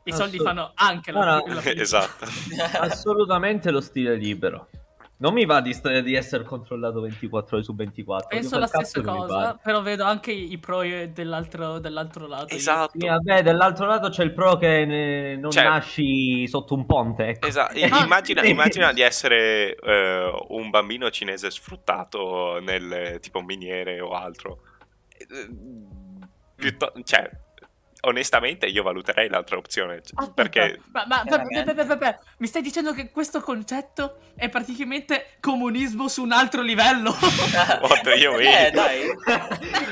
I 0.03 0.11
soldi 0.11 0.37
Assolut- 0.37 0.43
fanno 0.47 0.71
anche 0.75 1.11
la, 1.11 1.43
la 1.45 1.61
felicità. 1.61 1.81
esatto. 1.81 2.25
Assolutamente 2.79 3.69
lo 3.71 3.81
stile 3.81 4.15
libero. 4.15 4.67
Non 5.17 5.33
mi 5.33 5.45
va 5.45 5.61
di, 5.61 5.71
st- 5.71 5.99
di 5.99 6.15
essere 6.15 6.43
controllato 6.43 6.99
24 7.01 7.57
ore 7.57 7.63
su 7.63 7.75
24. 7.75 8.27
Penso 8.27 8.57
la 8.57 8.65
stessa 8.65 9.01
cosa, 9.01 9.55
però 9.61 9.83
vedo 9.83 10.03
anche 10.03 10.31
i 10.31 10.57
pro 10.57 10.81
dell'altro, 10.81 11.77
dell'altro 11.77 12.25
lato. 12.25 12.55
Esatto. 12.55 12.97
Sì, 12.99 13.05
vabbè, 13.05 13.43
dall'altro 13.43 13.85
lato 13.85 14.09
c'è 14.09 14.23
il 14.23 14.33
pro 14.33 14.57
che 14.57 14.83
ne- 14.83 15.35
non 15.35 15.51
Cioè- 15.51 15.63
nasci 15.65 16.47
sotto 16.47 16.73
un 16.73 16.87
ponte. 16.87 17.27
Ecco. 17.27 17.45
Esatto, 17.45 17.77
Ah. 17.77 18.01
immagina, 18.03 18.43
immagina 18.43 18.91
di 18.93 19.01
essere 19.01 19.75
eh, 19.75 20.45
un 20.47 20.71
bambino 20.71 21.11
cinese 21.11 21.51
sfruttato 21.51 22.57
nel 22.59 23.19
tipo 23.21 23.41
miniere 23.41 24.01
o 24.01 24.13
altro. 24.13 24.61
Eh, 25.19 25.27
piutto- 26.55 26.93
cioè, 27.03 27.29
onestamente 28.01 28.65
io 28.65 28.83
valuterei 28.83 29.29
l'altra 29.29 29.57
opzione. 29.57 30.01
cioè, 30.03 30.13
Aspetta, 30.15 30.33
perché 30.33 30.79
ma, 30.91 31.05
ma- 31.07 31.23
Veramente? 31.23 31.63
pe- 31.63 31.73
pe- 31.73 31.85
pe- 31.85 31.97
pe- 31.97 31.97
pe- 31.97 32.19
mi 32.37 32.47
stai 32.47 32.61
dicendo 32.61 32.93
che 32.93 33.11
questo 33.11 33.41
concetto 33.41 34.17
è 34.35 34.49
praticamente 34.49 35.37
comunismo 35.39 36.07
su 36.07 36.23
un 36.23 36.31
altro 36.31 36.61
livello? 36.61 37.11
What 37.81 38.01
do 38.03 38.11
you 38.11 38.35
mean? 38.37 38.65
Eh, 38.65 38.71
dai. 38.71 39.01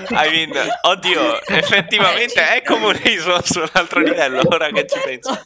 I 0.10 0.48
mean, 0.48 0.52
oddio, 0.82 1.46
effettivamente 1.48 2.42
è 2.48 2.64
comunismo 2.64 3.42
su 3.44 3.60
un 3.60 3.70
altro 3.74 4.00
livello, 4.00 4.42
ora 4.46 4.70
che 4.70 4.86
ci 4.88 5.00
penso. 5.04 5.42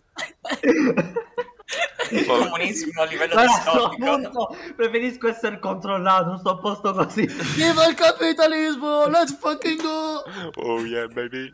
Il 2.12 2.26
comunismo 2.28 3.02
a 3.02 3.06
livello 3.06 3.34
sto 3.48 3.48
distopico. 3.48 4.12
appunto, 4.12 4.58
preferisco 4.76 5.28
essere 5.28 5.60
controllato, 5.60 6.38
sto 6.38 6.50
a 6.52 6.58
posto 6.58 6.94
così. 6.94 7.26
Viva 7.56 7.88
il 7.88 7.96
capitalismo! 7.96 9.08
Let's 9.08 9.36
fucking 9.38 9.82
go! 9.82 10.24
Oh 10.56 10.80
yeah, 10.86 11.08
baby. 11.08 11.52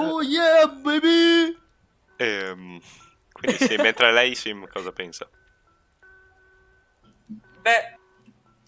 Oh 0.00 0.22
yeah, 0.22 0.66
baby! 0.66 1.56
Ehm, 2.16 2.80
quindi 3.32 3.58
sì, 3.58 3.76
mentre 3.82 4.12
lei 4.12 4.34
Sim 4.34 4.66
cosa 4.68 4.92
pensa? 4.92 5.28
Beh, 7.60 7.98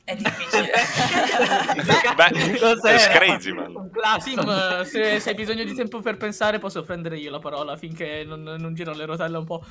è 0.04 0.16
difficile. 0.16 0.72
Beh, 2.16 2.30
è 2.82 3.10
crazy, 3.12 3.52
man. 3.52 3.90
Sim, 4.20 4.40
eh, 4.40 4.84
se, 4.84 5.20
se 5.20 5.28
hai 5.28 5.34
bisogno 5.34 5.64
di 5.64 5.74
tempo 5.74 6.00
per 6.00 6.16
pensare 6.16 6.58
posso 6.58 6.82
prendere 6.82 7.16
io 7.18 7.30
la 7.30 7.38
parola 7.38 7.76
finché 7.76 8.24
non, 8.24 8.42
non 8.42 8.74
girano 8.74 8.96
le 8.96 9.04
rotelle 9.04 9.38
un 9.38 9.44
po'. 9.44 9.64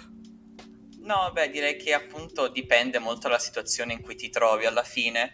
No, 1.01 1.31
beh, 1.33 1.49
direi 1.49 1.75
che 1.77 1.93
appunto 1.93 2.47
dipende 2.49 2.99
molto 2.99 3.27
dalla 3.27 3.39
situazione 3.39 3.93
in 3.93 4.01
cui 4.01 4.15
ti 4.15 4.29
trovi 4.29 4.65
alla 4.65 4.83
fine. 4.83 5.33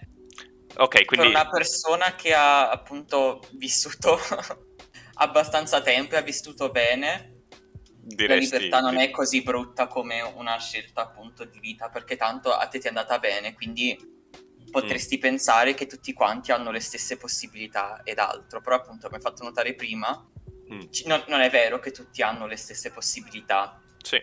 Ok, 0.77 0.95
Per 0.95 1.05
quindi 1.05 1.27
una 1.27 1.47
persona 1.47 2.15
che 2.15 2.33
ha 2.33 2.69
appunto 2.69 3.41
vissuto 3.53 4.17
abbastanza 5.15 5.81
tempo 5.81 6.15
e 6.15 6.17
ha 6.17 6.21
vissuto 6.21 6.69
bene, 6.69 7.43
la 7.87 8.15
diresti... 8.15 8.55
libertà 8.55 8.79
non 8.79 8.97
è 8.97 9.09
così 9.11 9.41
brutta 9.41 9.87
come 9.87 10.21
una 10.21 10.57
scelta 10.59 11.01
appunto 11.01 11.43
di 11.43 11.59
vita, 11.59 11.89
perché 11.89 12.15
tanto 12.15 12.51
a 12.51 12.67
te 12.67 12.79
ti 12.79 12.85
è 12.85 12.89
andata 12.89 13.19
bene, 13.19 13.53
quindi 13.53 14.13
potresti 14.71 15.17
pensare 15.17 15.73
che 15.73 15.85
tutti 15.85 16.13
quanti 16.13 16.51
hanno 16.51 16.71
le 16.71 16.79
stesse 16.81 17.17
possibilità 17.17 18.01
ed 18.03 18.19
altro, 18.19 18.61
però 18.61 18.75
appunto 18.75 19.07
come 19.07 19.17
hai 19.17 19.23
fatto 19.23 19.43
notare 19.43 19.73
prima, 19.73 20.29
Mm, 20.71 20.81
non, 21.05 21.23
non 21.27 21.41
è 21.41 21.49
vero 21.51 21.79
che 21.79 21.91
tutti 21.91 22.23
hanno 22.23 22.47
le 22.47 22.55
stesse 22.55 22.89
possibilità. 22.89 23.79
Sì, 24.01 24.19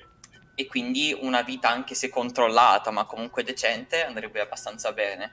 e 0.54 0.66
quindi 0.66 1.16
una 1.18 1.42
vita 1.42 1.68
anche 1.70 1.94
se 1.94 2.08
controllata 2.08 2.90
ma 2.90 3.06
comunque 3.06 3.42
decente 3.42 4.04
andrebbe 4.04 4.40
abbastanza 4.40 4.92
bene. 4.92 5.32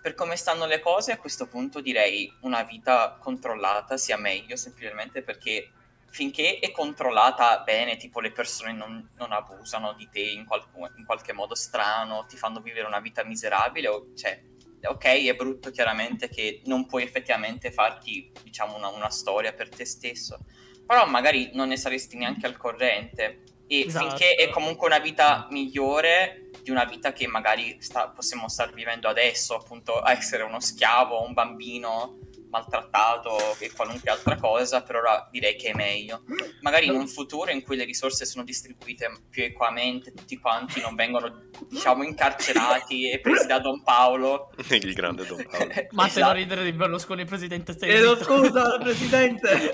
Per 0.00 0.14
come 0.14 0.36
stanno 0.36 0.66
le 0.66 0.80
cose 0.80 1.12
a 1.12 1.18
questo 1.18 1.46
punto 1.48 1.80
direi 1.80 2.32
una 2.42 2.62
vita 2.62 3.18
controllata 3.20 3.96
sia 3.96 4.16
meglio 4.16 4.56
semplicemente 4.56 5.22
perché 5.22 5.72
finché 6.10 6.58
è 6.58 6.70
controllata 6.70 7.58
bene, 7.64 7.96
tipo 7.96 8.20
le 8.20 8.32
persone 8.32 8.72
non, 8.72 9.10
non 9.16 9.32
abusano 9.32 9.92
di 9.92 10.08
te 10.10 10.20
in, 10.20 10.46
qualcu- 10.46 10.90
in 10.96 11.04
qualche 11.04 11.32
modo 11.32 11.54
strano, 11.54 12.26
ti 12.26 12.36
fanno 12.36 12.60
vivere 12.60 12.86
una 12.86 13.00
vita 13.00 13.24
miserabile, 13.24 13.88
o, 13.88 14.14
cioè, 14.14 14.40
ok, 14.82 15.04
è 15.04 15.34
brutto 15.34 15.70
chiaramente 15.70 16.28
che 16.28 16.62
non 16.64 16.86
puoi 16.86 17.02
effettivamente 17.02 17.70
farti, 17.70 18.30
diciamo, 18.42 18.76
una, 18.76 18.88
una 18.88 19.10
storia 19.10 19.52
per 19.52 19.68
te 19.68 19.84
stesso, 19.84 20.38
però 20.86 21.06
magari 21.06 21.50
non 21.52 21.68
ne 21.68 21.76
saresti 21.76 22.16
neanche 22.16 22.46
al 22.46 22.56
corrente. 22.56 23.42
E 23.70 23.84
Esatto. 23.86 24.08
finché 24.08 24.34
è 24.34 24.48
comunque 24.48 24.86
una 24.86 24.98
vita 24.98 25.46
migliore 25.50 26.47
di 26.68 26.70
una 26.70 26.84
vita 26.84 27.12
che 27.14 27.26
magari 27.26 27.78
sta- 27.80 28.08
possiamo 28.10 28.46
star 28.48 28.72
vivendo 28.74 29.08
adesso, 29.08 29.54
appunto, 29.54 29.98
a 29.98 30.12
essere 30.12 30.42
uno 30.42 30.60
schiavo, 30.60 31.24
un 31.24 31.32
bambino 31.32 32.18
maltrattato 32.50 33.56
e 33.58 33.70
qualunque 33.72 34.10
altra 34.10 34.36
cosa, 34.36 34.82
per 34.82 34.96
ora 34.96 35.28
direi 35.30 35.56
che 35.56 35.70
è 35.70 35.74
meglio. 35.74 36.22
Magari 36.62 36.86
in 36.86 36.92
un 36.94 37.06
futuro 37.06 37.50
in 37.50 37.62
cui 37.62 37.76
le 37.76 37.84
risorse 37.84 38.24
sono 38.26 38.42
distribuite 38.44 39.10
più 39.30 39.42
equamente, 39.44 40.12
tutti 40.12 40.38
quanti 40.38 40.80
non 40.80 40.94
vengono, 40.94 41.48
diciamo, 41.68 42.02
incarcerati 42.04 43.10
e 43.10 43.20
presi 43.20 43.46
da 43.46 43.58
Don 43.60 43.82
Paolo. 43.82 44.50
il 44.68 44.92
grande 44.94 45.24
Don 45.26 45.44
Paolo. 45.50 45.72
Ma 45.92 46.04
se 46.04 46.18
Esatto. 46.20 46.26
non 46.26 46.34
ridere 46.34 46.64
di 46.64 46.72
Berlusconi 46.72 47.24
presidente 47.24 47.72
stai 47.72 47.88
Chiedo 47.90 48.16
zitto. 48.16 48.24
scusa, 48.44 48.76
presidente. 48.80 49.72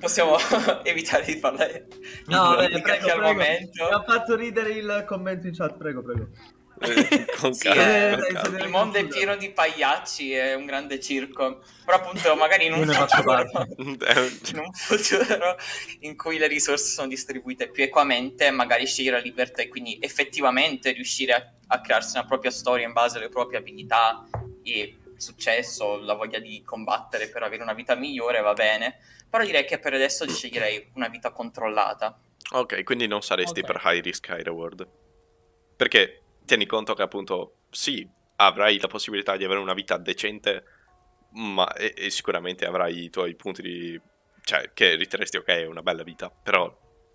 Possiamo 0.00 0.36
evitare 0.84 1.24
di 1.24 1.36
parlare 1.38 1.86
di 1.88 2.32
No, 2.32 2.56
beh, 2.56 2.80
prego, 2.80 3.06
al 3.06 3.18
prego. 3.18 3.20
momento. 3.22 3.84
Mi 3.84 3.90
ha 3.94 4.02
fatto 4.02 4.36
ridere 4.36 4.70
il 4.70 5.04
commento 5.06 5.46
in 5.46 5.54
chat, 5.54 5.76
prego, 5.76 6.02
prego. 6.02 6.28
Eh, 6.80 7.26
con 7.38 7.52
Sì, 7.54 7.64
calma, 7.64 8.12
eh, 8.12 8.16
con 8.34 8.42
calma. 8.42 8.58
Il 8.58 8.68
mondo 8.68 8.98
è 8.98 9.06
pieno 9.06 9.36
di 9.36 9.50
pagliacci, 9.50 10.32
è 10.32 10.54
un 10.54 10.66
grande 10.66 11.00
circo. 11.00 11.60
Però 11.84 11.96
appunto 11.96 12.34
magari 12.36 12.66
in 12.66 12.74
un 12.74 12.84
futuro, 12.84 13.40
in 13.40 14.58
un 14.58 14.72
futuro 14.72 15.56
in 16.00 16.16
cui 16.16 16.38
le 16.38 16.46
risorse 16.46 16.86
sono 16.92 17.08
distribuite 17.08 17.68
più 17.70 17.82
equamente, 17.82 18.50
magari 18.50 18.86
scegliere 18.86 19.16
la 19.16 19.22
libertà 19.22 19.62
e 19.62 19.68
quindi 19.68 19.98
effettivamente 20.00 20.92
riuscire 20.92 21.32
a, 21.32 21.52
a 21.68 21.80
crearsi 21.80 22.16
una 22.16 22.26
propria 22.26 22.50
storia 22.52 22.86
in 22.86 22.92
base 22.92 23.18
alle 23.18 23.28
proprie 23.28 23.58
abilità 23.58 24.24
e 24.62 24.96
successo, 25.16 25.98
la 25.98 26.14
voglia 26.14 26.38
di 26.38 26.62
combattere 26.64 27.28
per 27.28 27.42
avere 27.42 27.62
una 27.62 27.74
vita 27.74 27.96
migliore, 27.96 28.40
va 28.40 28.52
bene. 28.52 28.98
Però 29.30 29.44
direi 29.44 29.64
che 29.64 29.78
per 29.78 29.94
adesso 29.94 30.26
sceglierei 30.28 30.92
una 30.94 31.08
vita 31.08 31.32
controllata. 31.32 32.18
Ok, 32.52 32.82
quindi 32.84 33.06
non 33.06 33.20
saresti 33.22 33.60
Ok. 33.60 33.66
per 33.66 33.80
high 33.84 34.02
risk 34.02 34.28
high 34.28 34.42
reward. 34.42 34.88
Perché 35.76 36.22
tieni 36.44 36.66
conto 36.66 36.94
che 36.94 37.02
appunto 37.02 37.58
sì, 37.70 38.08
avrai 38.36 38.78
la 38.80 38.86
possibilità 38.86 39.36
di 39.36 39.44
avere 39.44 39.60
una 39.60 39.74
vita 39.74 39.98
decente, 39.98 40.64
ma 41.32 41.70
e, 41.74 41.94
e 41.96 42.10
sicuramente 42.10 42.64
avrai 42.64 43.04
i 43.04 43.10
tuoi 43.10 43.34
punti 43.34 43.60
di... 43.62 44.00
cioè 44.44 44.72
che 44.72 44.94
riterresti 44.94 45.36
ok, 45.36 45.46
è 45.46 45.66
una 45.66 45.82
bella 45.82 46.02
vita, 46.02 46.30
però 46.30 46.74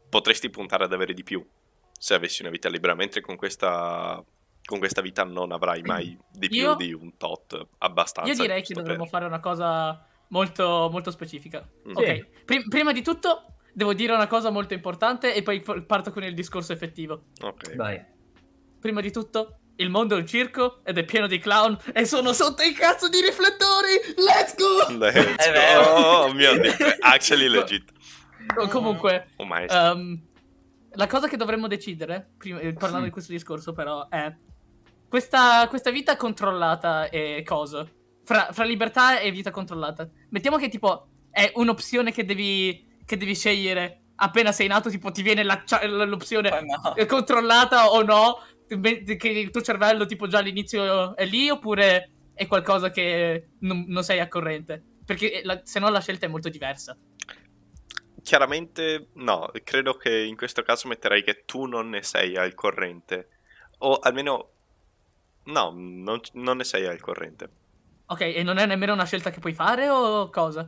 potresti 0.09 0.49
puntare 0.51 0.83
ad 0.83 0.93
avere 0.93 1.13
di 1.13 1.23
più 1.23 1.43
se 1.97 2.13
avessi 2.13 2.41
una 2.41 2.51
vita 2.51 2.69
libera, 2.69 2.93
mentre 2.93 3.21
con 3.21 3.35
questa 3.35 4.23
con 4.65 4.79
questa 4.79 5.01
vita 5.01 5.25
non 5.25 5.51
avrai 5.51 5.81
mai 5.81 6.17
di 6.31 6.47
più 6.47 6.61
Io- 6.61 6.75
di 6.75 6.93
un 6.93 7.17
tot 7.17 7.67
abbastanza. 7.79 8.31
Io 8.31 8.37
direi 8.37 8.61
che 8.63 8.73
dovremmo 8.73 9.01
per- 9.03 9.09
fare 9.09 9.25
una 9.25 9.39
cosa 9.41 10.07
molto, 10.33 10.89
molto 10.91 11.11
specifica. 11.11 11.65
Mm. 11.87 11.95
Ok, 11.95 12.27
prim- 12.43 12.67
prima 12.67 12.91
di 12.91 13.03
tutto 13.03 13.45
devo 13.71 13.93
dire 13.93 14.13
una 14.13 14.27
cosa 14.27 14.49
molto 14.49 14.73
importante 14.73 15.33
e 15.33 15.43
poi 15.43 15.63
parto 15.85 16.11
con 16.11 16.23
il 16.23 16.33
discorso 16.33 16.73
effettivo. 16.73 17.25
Ok. 17.41 17.75
Vai. 17.75 18.03
Prima 18.79 18.99
di 18.99 19.11
tutto, 19.11 19.59
il 19.77 19.89
mondo 19.89 20.15
è 20.15 20.19
un 20.19 20.25
circo 20.25 20.83
ed 20.83 20.97
è 20.97 21.05
pieno 21.05 21.27
di 21.27 21.39
clown 21.39 21.77
e 21.93 22.05
sono 22.05 22.33
sotto 22.33 22.63
i 22.63 22.73
cazzo 22.73 23.07
di 23.09 23.21
riflettori! 23.21 23.93
Let's 24.17 24.55
go! 24.55 24.97
Let's 24.97 25.51
go. 25.51 25.89
Oh 25.89 26.33
mio 26.33 26.59
dio, 26.59 26.73
actually 26.99 27.47
legit. 27.47 27.91
Co- 28.53 28.67
Comunque, 28.67 29.29
Oh 29.37 29.47
ehm, 29.55 30.21
la 30.95 31.07
cosa 31.07 31.27
che 31.27 31.37
dovremmo 31.37 31.67
decidere, 31.67 32.33
prima, 32.37 32.59
eh, 32.59 32.73
parlando 32.73 33.05
di 33.05 33.11
questo 33.11 33.31
discorso 33.31 33.71
però, 33.71 34.09
è 34.09 34.35
questa, 35.07 35.67
questa 35.69 35.91
vita 35.91 36.17
controllata 36.17 37.09
e 37.09 37.41
cosa? 37.45 37.87
Fra, 38.25 38.49
fra 38.51 38.63
libertà 38.63 39.19
e 39.19 39.31
vita 39.31 39.51
controllata. 39.51 40.09
Mettiamo 40.29 40.57
che 40.57 40.69
tipo 40.69 41.07
è 41.29 41.51
un'opzione 41.55 42.11
che 42.11 42.23
devi, 42.25 43.01
che 43.05 43.17
devi 43.17 43.35
scegliere 43.35 44.03
appena 44.15 44.51
sei 44.51 44.67
nato, 44.67 44.89
tipo 44.89 45.11
ti 45.11 45.21
viene 45.21 45.43
la- 45.43 45.63
l'opzione 46.05 46.49
Poi 46.49 46.65
no. 46.65 46.93
controllata 47.07 47.89
o 47.91 48.01
no, 48.03 48.39
che 48.67 49.27
il 49.29 49.49
tuo 49.49 49.61
cervello 49.61 50.05
tipo 50.05 50.27
già 50.27 50.37
all'inizio 50.39 51.15
è 51.15 51.25
lì 51.25 51.49
oppure 51.49 52.11
è 52.33 52.47
qualcosa 52.47 52.89
che 52.91 53.49
non, 53.59 53.85
non 53.87 54.03
sei 54.03 54.19
a 54.19 54.27
corrente? 54.27 54.81
Perché 55.05 55.41
la- 55.43 55.61
se 55.63 55.79
no 55.79 55.89
la 55.89 55.99
scelta 55.99 56.25
è 56.25 56.29
molto 56.29 56.49
diversa. 56.49 56.97
Chiaramente 58.21 59.09
no, 59.15 59.51
credo 59.63 59.95
che 59.95 60.23
in 60.23 60.37
questo 60.37 60.61
caso 60.63 60.87
metterei 60.87 61.23
che 61.23 61.43
tu 61.45 61.65
non 61.65 61.89
ne 61.89 62.03
sei 62.03 62.37
al 62.37 62.53
corrente. 62.53 63.27
O 63.79 63.95
almeno... 63.95 64.49
No, 65.45 65.73
non, 65.75 66.21
non 66.33 66.57
ne 66.57 66.63
sei 66.63 66.85
al 66.85 67.01
corrente. 67.01 67.49
Ok, 68.05 68.21
e 68.21 68.43
non 68.43 68.57
è 68.57 68.65
nemmeno 68.65 68.93
una 68.93 69.05
scelta 69.05 69.29
che 69.29 69.39
puoi 69.39 69.53
fare 69.53 69.89
o 69.89 70.29
cosa? 70.29 70.67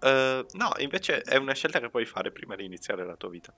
Eh, 0.00 0.46
no, 0.52 0.72
invece 0.78 1.22
è 1.22 1.36
una 1.36 1.54
scelta 1.54 1.80
che 1.80 1.88
puoi 1.88 2.04
fare 2.04 2.30
prima 2.30 2.54
di 2.54 2.64
iniziare 2.64 3.04
la 3.04 3.16
tua 3.16 3.30
vita. 3.30 3.52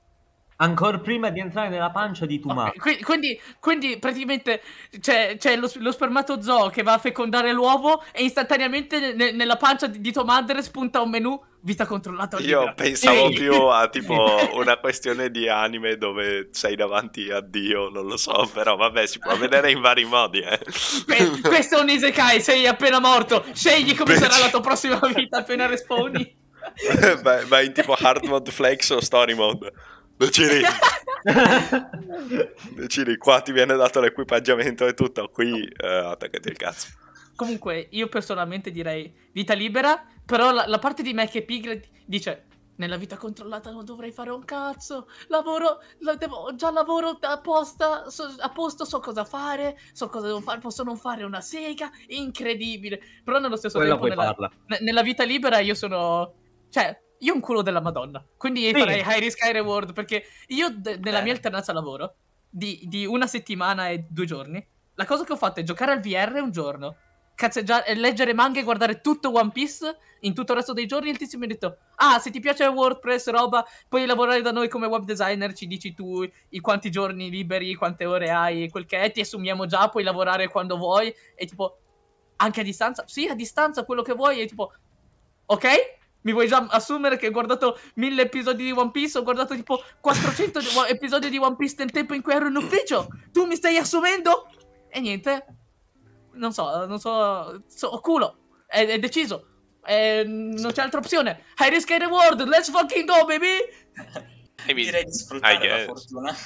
Ancora 0.60 0.98
prima 0.98 1.30
di 1.30 1.38
entrare 1.38 1.68
nella 1.68 1.90
pancia 1.90 2.26
di 2.26 2.40
Tuma. 2.40 2.66
Ok, 2.66 2.78
qui- 2.78 3.00
quindi, 3.00 3.40
quindi 3.60 3.96
praticamente 3.98 4.60
c'è, 4.98 5.36
c'è 5.38 5.54
lo, 5.56 5.70
lo 5.76 5.92
spermatozoo 5.92 6.68
che 6.70 6.82
va 6.82 6.94
a 6.94 6.98
fecondare 6.98 7.52
l'uovo 7.52 8.02
e 8.12 8.24
istantaneamente 8.24 9.14
ne- 9.14 9.30
nella 9.30 9.56
pancia 9.56 9.86
di, 9.86 10.00
di 10.00 10.10
tua 10.10 10.24
madre 10.24 10.60
spunta 10.62 11.00
un 11.00 11.10
menù 11.10 11.40
vita 11.60 11.86
controllata 11.86 12.38
libera. 12.38 12.62
Io 12.64 12.72
pensavo 12.74 13.26
Ehi! 13.28 13.34
più 13.34 13.52
a 13.66 13.86
tipo 13.88 14.14
una 14.54 14.78
questione 14.78 15.30
di 15.30 15.48
anime 15.48 15.96
dove 15.96 16.48
sei 16.50 16.74
davanti 16.74 17.30
a 17.30 17.40
Dio, 17.40 17.88
non 17.88 18.06
lo 18.06 18.16
so, 18.16 18.50
però 18.52 18.74
vabbè, 18.74 19.06
si 19.06 19.20
può 19.20 19.36
vedere 19.36 19.70
in 19.70 19.80
vari 19.80 20.04
modi, 20.06 20.40
eh. 20.40 20.58
Que- 21.06 21.40
questo 21.40 21.78
è 21.78 21.82
un 21.82 21.88
isekai, 21.88 22.40
sei 22.40 22.66
appena 22.66 22.98
morto. 22.98 23.44
Scegli 23.52 23.94
come 23.94 24.14
Bitch. 24.14 24.24
sarà 24.24 24.42
la 24.42 24.50
tua 24.50 24.60
prossima 24.60 24.98
vita 25.14 25.38
appena 25.38 25.66
respawni. 25.66 26.34
vai, 27.22 27.44
vai 27.46 27.66
in 27.66 27.72
tipo 27.72 27.92
hard 27.92 28.24
mode 28.24 28.50
flex 28.50 28.90
o 28.90 29.00
story 29.00 29.34
mode. 29.34 29.72
Decidi, 30.18 30.62
decidi, 32.74 33.16
qua 33.16 33.40
ti 33.40 33.52
viene 33.52 33.76
dato 33.76 34.00
l'equipaggiamento 34.00 34.84
e 34.86 34.94
tutto, 34.94 35.28
qui 35.28 35.62
eh, 35.62 35.86
attaccati 35.86 36.48
il 36.48 36.56
cazzo. 36.56 36.88
Comunque, 37.36 37.86
io 37.90 38.08
personalmente 38.08 38.72
direi 38.72 39.14
vita 39.32 39.54
libera, 39.54 40.04
però 40.26 40.50
la, 40.50 40.66
la 40.66 40.78
parte 40.80 41.02
di 41.02 41.12
me 41.14 41.28
che 41.28 41.38
è 41.38 41.42
pigra 41.42 41.72
dice 42.04 42.46
nella 42.78 42.96
vita 42.96 43.16
controllata 43.16 43.70
non 43.70 43.84
dovrei 43.84 44.10
fare 44.10 44.30
un 44.30 44.44
cazzo, 44.44 45.08
lavoro, 45.28 45.78
la- 46.00 46.16
devo- 46.16 46.52
già 46.56 46.72
lavoro 46.72 47.18
apposta, 47.20 48.08
so, 48.10 48.34
a 48.38 48.50
posto, 48.50 48.84
so 48.84 48.98
cosa 48.98 49.24
fare, 49.24 49.78
so 49.92 50.08
cosa 50.08 50.26
devo 50.26 50.40
fare, 50.40 50.58
posso 50.58 50.82
non 50.82 50.96
fare 50.96 51.22
una 51.22 51.40
sega, 51.40 51.90
incredibile. 52.08 53.00
Però 53.22 53.38
nello 53.38 53.56
stesso 53.56 53.78
Quella 53.78 53.96
tempo 53.96 54.08
nella, 54.08 54.50
nella 54.80 55.02
vita 55.02 55.22
libera 55.22 55.60
io 55.60 55.74
sono... 55.74 56.34
Cioè, 56.70 57.00
io 57.18 57.34
un 57.34 57.40
culo 57.40 57.62
della 57.62 57.80
madonna, 57.80 58.24
quindi 58.36 58.64
Sì. 58.66 58.72
farei 58.72 59.00
high 59.00 59.18
risk, 59.18 59.42
high 59.44 59.52
reward, 59.52 59.92
perché 59.92 60.24
io 60.48 60.70
de- 60.70 60.98
nella 60.98 61.20
Eh. 61.20 61.22
mia 61.22 61.32
alternanza 61.32 61.72
lavoro 61.72 62.14
di, 62.48 62.82
di 62.86 63.04
una 63.06 63.26
settimana 63.26 63.88
e 63.88 64.06
due 64.08 64.24
giorni, 64.26 64.64
la 64.94 65.04
cosa 65.04 65.24
che 65.24 65.32
ho 65.32 65.36
fatto 65.36 65.60
è 65.60 65.62
giocare 65.62 65.92
al 65.92 66.00
VR 66.00 66.40
un 66.42 66.50
giorno, 66.50 66.96
cazzeggiare, 67.34 67.94
leggere 67.94 68.34
manga 68.34 68.58
e 68.58 68.64
guardare 68.64 69.00
tutto 69.00 69.32
One 69.32 69.50
Piece 69.52 69.96
in 70.22 70.34
tutto 70.34 70.50
il 70.52 70.58
resto 70.58 70.72
dei 70.72 70.86
giorni. 70.86 71.10
Il 71.10 71.18
tizio 71.18 71.38
mi 71.38 71.44
ha 71.44 71.48
detto: 71.48 71.76
Ah, 71.96 72.18
se 72.18 72.32
ti 72.32 72.40
piace 72.40 72.66
WordPress, 72.66 73.28
roba, 73.30 73.64
puoi 73.88 74.06
lavorare 74.06 74.42
da 74.42 74.50
noi 74.50 74.68
come 74.68 74.88
web 74.88 75.04
designer. 75.04 75.52
Ci 75.52 75.68
dici 75.68 75.94
tu 75.94 76.28
i 76.48 76.58
quanti 76.58 76.90
giorni 76.90 77.30
liberi, 77.30 77.76
quante 77.76 78.06
ore 78.06 78.30
hai, 78.30 78.68
quel 78.70 78.86
che 78.86 79.00
è. 79.00 79.12
Ti 79.12 79.20
assumiamo 79.20 79.66
già, 79.66 79.88
puoi 79.88 80.02
lavorare 80.02 80.48
quando 80.48 80.76
vuoi. 80.76 81.14
E 81.36 81.46
tipo, 81.46 81.78
anche 82.38 82.60
a 82.60 82.64
distanza? 82.64 83.04
Sì, 83.06 83.28
a 83.28 83.34
distanza, 83.36 83.84
quello 83.84 84.02
che 84.02 84.14
vuoi. 84.14 84.40
E 84.40 84.46
tipo, 84.46 84.72
ok? 85.46 85.66
Mi 86.22 86.32
vuoi 86.32 86.48
già 86.48 86.66
assumere 86.68 87.16
che 87.16 87.28
ho 87.28 87.30
guardato 87.30 87.78
mille 87.94 88.22
episodi 88.22 88.64
di 88.64 88.72
One 88.72 88.90
Piece? 88.90 89.18
Ho 89.18 89.22
guardato 89.22 89.54
tipo 89.54 89.82
400 90.00 90.58
di- 90.60 90.66
episodi 90.88 91.30
di 91.30 91.38
One 91.38 91.56
Piece 91.56 91.76
nel 91.78 91.90
tempo 91.90 92.14
in 92.14 92.22
cui 92.22 92.32
ero 92.32 92.48
in 92.48 92.56
ufficio? 92.56 93.08
Tu 93.32 93.46
mi 93.46 93.56
stai 93.56 93.76
assumendo? 93.76 94.48
E 94.88 95.00
niente. 95.00 95.46
Non 96.32 96.52
so, 96.52 96.86
non 96.86 96.98
so. 96.98 97.62
so 97.66 97.86
ho 97.86 98.00
culo. 98.00 98.38
È, 98.66 98.84
è 98.84 98.98
deciso. 98.98 99.46
Eh, 99.84 100.22
non 100.26 100.72
c'è 100.72 100.82
altra 100.82 100.98
opzione. 100.98 101.44
High 101.58 101.70
risk 101.70 101.88
high 101.90 101.98
reward. 102.00 102.40
Let's 102.46 102.70
fucking 102.70 103.06
go, 103.06 103.24
baby. 103.24 103.56
I 104.66 104.74
Direi 104.74 105.04
di 105.04 105.10
I 105.10 105.12
sfruttare 105.12 105.68
la 105.68 105.84
fortuna. 105.84 106.36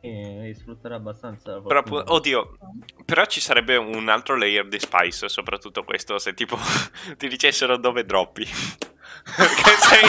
Devi 0.00 0.54
sfruttare 0.54 0.94
abbastanza 0.94 1.52
la 1.52 1.60
Però, 1.60 1.82
oddio, 2.06 2.56
però 3.04 3.26
ci 3.26 3.40
sarebbe 3.40 3.76
un 3.76 4.08
altro 4.08 4.34
layer 4.34 4.66
di 4.66 4.78
spice, 4.78 5.28
soprattutto 5.28 5.84
questo, 5.84 6.18
se 6.18 6.32
tipo 6.32 6.56
ti 7.18 7.28
dicessero 7.28 7.76
dove 7.76 8.06
droppi. 8.06 8.46
Perché 9.36 9.70
sei 9.78 10.08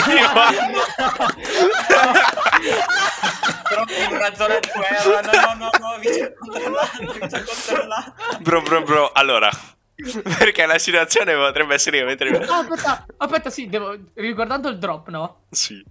Però 3.68 3.84
in 3.84 4.12
una 4.12 4.34
zona 4.34 4.58
di 4.58 4.70
guerra, 4.74 5.20
no, 5.20 5.30
no, 5.30 5.54
no, 5.54 5.70
no, 5.78 5.98
controllata, 6.38 6.98
vita 6.98 7.42
controllata. 7.42 8.38
Bro, 8.40 8.62
bro, 8.62 8.82
bro, 8.82 9.12
allora... 9.12 9.50
Perché 9.94 10.66
la 10.66 10.78
situazione 10.78 11.34
potrebbe 11.34 11.74
essere 11.74 12.02
mentre... 12.02 12.30
Ah, 12.46 12.58
aspetta, 12.58 13.06
aspetta, 13.18 13.50
sì, 13.50 13.68
devo. 13.68 13.96
Riguardando 14.14 14.68
il 14.68 14.78
drop, 14.78 15.08
no? 15.08 15.42
Sì. 15.50 15.84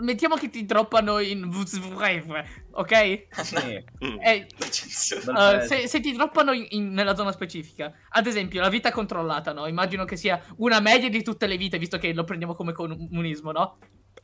Mettiamo 0.00 0.36
che 0.36 0.48
ti 0.50 0.64
droppano 0.64 1.18
in 1.18 1.48
ok? 2.72 3.26
Sì. 3.42 3.84
Eh, 4.22 4.46
Uh, 5.26 5.66
se, 5.66 5.86
se 5.88 6.00
ti 6.00 6.12
droppano 6.12 6.52
in- 6.52 6.66
in- 6.70 6.92
nella 6.92 7.14
zona 7.14 7.32
specifica, 7.32 7.92
ad 8.10 8.26
esempio, 8.26 8.60
la 8.60 8.68
vita 8.68 8.90
controllata, 8.92 9.52
no? 9.52 9.66
Immagino 9.66 10.04
che 10.04 10.16
sia 10.16 10.40
una 10.58 10.80
media 10.80 11.08
di 11.08 11.22
tutte 11.22 11.46
le 11.46 11.56
vite, 11.56 11.78
visto 11.78 11.98
che 11.98 12.12
lo 12.14 12.24
prendiamo 12.24 12.54
come 12.54 12.72
comunismo, 12.72 13.52
no? 13.52 13.78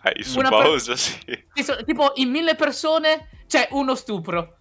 I 0.04 0.24
Una 0.36 0.48
suppose, 0.48 0.96
sì. 0.96 1.16
Ci 1.54 1.62
sono- 1.64 1.82
Tipo, 1.84 2.12
in 2.16 2.30
mille 2.30 2.54
persone 2.54 3.28
c'è 3.46 3.68
uno 3.72 3.94
stupro. 3.94 4.58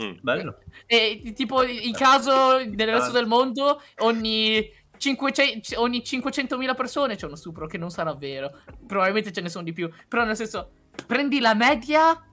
Mm. 0.00 0.12
Bello. 0.20 0.58
E 0.86 1.32
tipo, 1.34 1.62
in 1.64 1.92
caso 1.94 2.64
del 2.66 2.88
resto 2.88 3.10
del 3.12 3.26
mondo, 3.26 3.80
ogni, 3.98 4.66
500 5.02 5.80
ogni 5.80 6.02
500.000 6.04 6.74
persone 6.76 7.16
c'è 7.16 7.26
uno 7.26 7.34
stupro, 7.34 7.66
che 7.66 7.76
non 7.76 7.90
sarà 7.90 8.14
vero. 8.14 8.60
Probabilmente 8.86 9.32
ce 9.32 9.40
ne 9.40 9.48
sono 9.48 9.64
di 9.64 9.72
più. 9.72 9.90
Però, 10.06 10.24
nel 10.24 10.36
senso, 10.36 10.70
prendi 11.06 11.40
la 11.40 11.54
media 11.54 12.24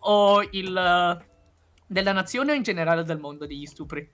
o 0.00 0.42
il... 0.50 0.68
uh, 1.20 1.24
della 1.86 2.12
nazione 2.12 2.52
o 2.52 2.54
in 2.54 2.62
generale 2.62 3.02
del 3.02 3.18
mondo 3.18 3.46
degli 3.46 3.64
stupri? 3.64 4.06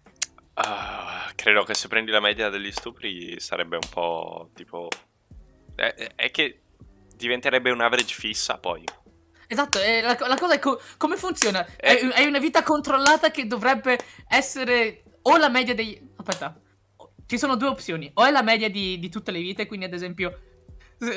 Ah, 0.55 1.29
credo 1.35 1.65
che 1.65 1.75
se 1.75 1.89
prendi 1.89 2.13
la 2.13 2.21
media 2.21 2.49
degli 2.49 2.71
stupri 2.71 3.41
sarebbe 3.41 3.77
un 3.77 3.89
po' 3.91 4.51
tipo... 4.55 4.89
È, 5.75 6.13
è 6.15 6.31
che 6.31 6.61
diventerebbe 7.17 7.73
un 7.73 7.81
average 7.81 8.15
fissa 8.15 8.59
poi. 8.59 8.85
Esatto, 9.49 9.81
e 9.81 10.01
la, 10.01 10.17
la 10.21 10.37
cosa 10.37 10.55
è 10.55 10.59
co- 10.61 10.81
come 10.97 11.17
funziona? 11.17 11.67
Eh. 11.77 11.89
Hai, 11.89 12.13
hai 12.13 12.27
una 12.27 12.39
vita 12.39 12.63
controllata 12.63 13.33
che 13.33 13.49
dovrebbe 13.49 13.99
essere 14.29 15.03
o 15.23 15.37
la 15.37 15.49
media 15.49 15.75
dei... 15.75 16.01
Aspetta, 16.17 16.61
ci 17.35 17.41
sono 17.41 17.57
due 17.57 17.69
opzioni. 17.69 18.11
O 18.15 18.25
è 18.25 18.31
la 18.31 18.43
media 18.43 18.69
di, 18.69 18.99
di 18.99 19.09
tutte 19.09 19.31
le 19.31 19.41
vite, 19.41 19.67
quindi 19.67 19.87
ad 19.87 19.93
esempio 19.93 20.39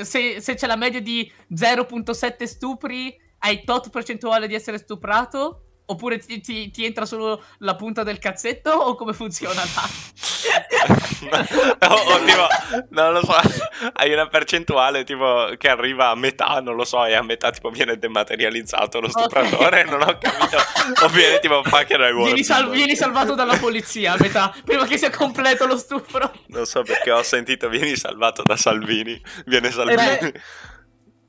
se, 0.03 0.41
se 0.41 0.56
c'è 0.56 0.67
la 0.67 0.75
media 0.75 1.01
di 1.01 1.32
0.7 1.53 2.43
stupri, 2.43 3.15
hai 3.39 3.63
tot 3.63 3.89
percentuale 3.89 4.47
di 4.47 4.56
essere 4.56 4.77
stuprato? 4.77 5.66
Oppure 5.89 6.17
ti, 6.17 6.41
ti- 6.41 6.69
ti 6.69 6.84
entra 6.84 7.06
solo 7.06 7.41
la 7.60 7.76
punta 7.76 8.04
del 8.04 8.19
cazzetto? 8.19 8.71
O 8.71 8.95
come 8.95 9.13
funziona 9.13 9.63
là? 9.63 9.88
o, 11.88 12.23
tipo, 12.26 12.47
non 12.89 13.13
lo 13.13 13.23
so, 13.23 13.34
hai 13.93 14.12
una 14.12 14.28
percentuale 14.28 15.06
tipo 15.06 15.50
che 15.58 15.69
arriva 15.69 16.10
a 16.10 16.15
metà, 16.15 16.60
non 16.62 16.76
lo 16.76 16.84
so, 16.84 17.06
e 17.06 17.13
a 17.13 17.23
metà 17.23 17.52
tipo 17.52 17.69
viene 17.69 17.97
dematerializzato 17.97 19.00
lo 19.00 19.10
stupratore, 19.10 19.84
non 19.86 20.02
ho 20.02 20.17
capito. 20.17 20.58
O 21.04 21.08
viene 21.10 21.39
tipo 21.39 21.63
fucking 21.63 22.00
I 22.00 22.23
Vieni, 22.23 22.43
sal- 22.43 22.69
vieni 22.69 22.95
salvato 22.95 23.36
dalla 23.36 23.58
polizia 23.58 24.13
a 24.13 24.17
metà, 24.19 24.54
prima 24.63 24.86
che 24.86 24.97
sia 24.97 25.10
completo 25.10 25.65
lo 25.65 25.78
stupro. 25.78 26.32
Non 26.47 26.65
so 26.65 26.82
perché 26.84 27.12
ho 27.12 27.23
sentito 27.23 27.69
vieni 27.69 27.95
salvato 27.95 28.43
da 28.43 28.56
Salvini. 28.56 29.19
Viene 29.45 29.71
Salvini. 29.71 30.02
Eh, 30.02 30.34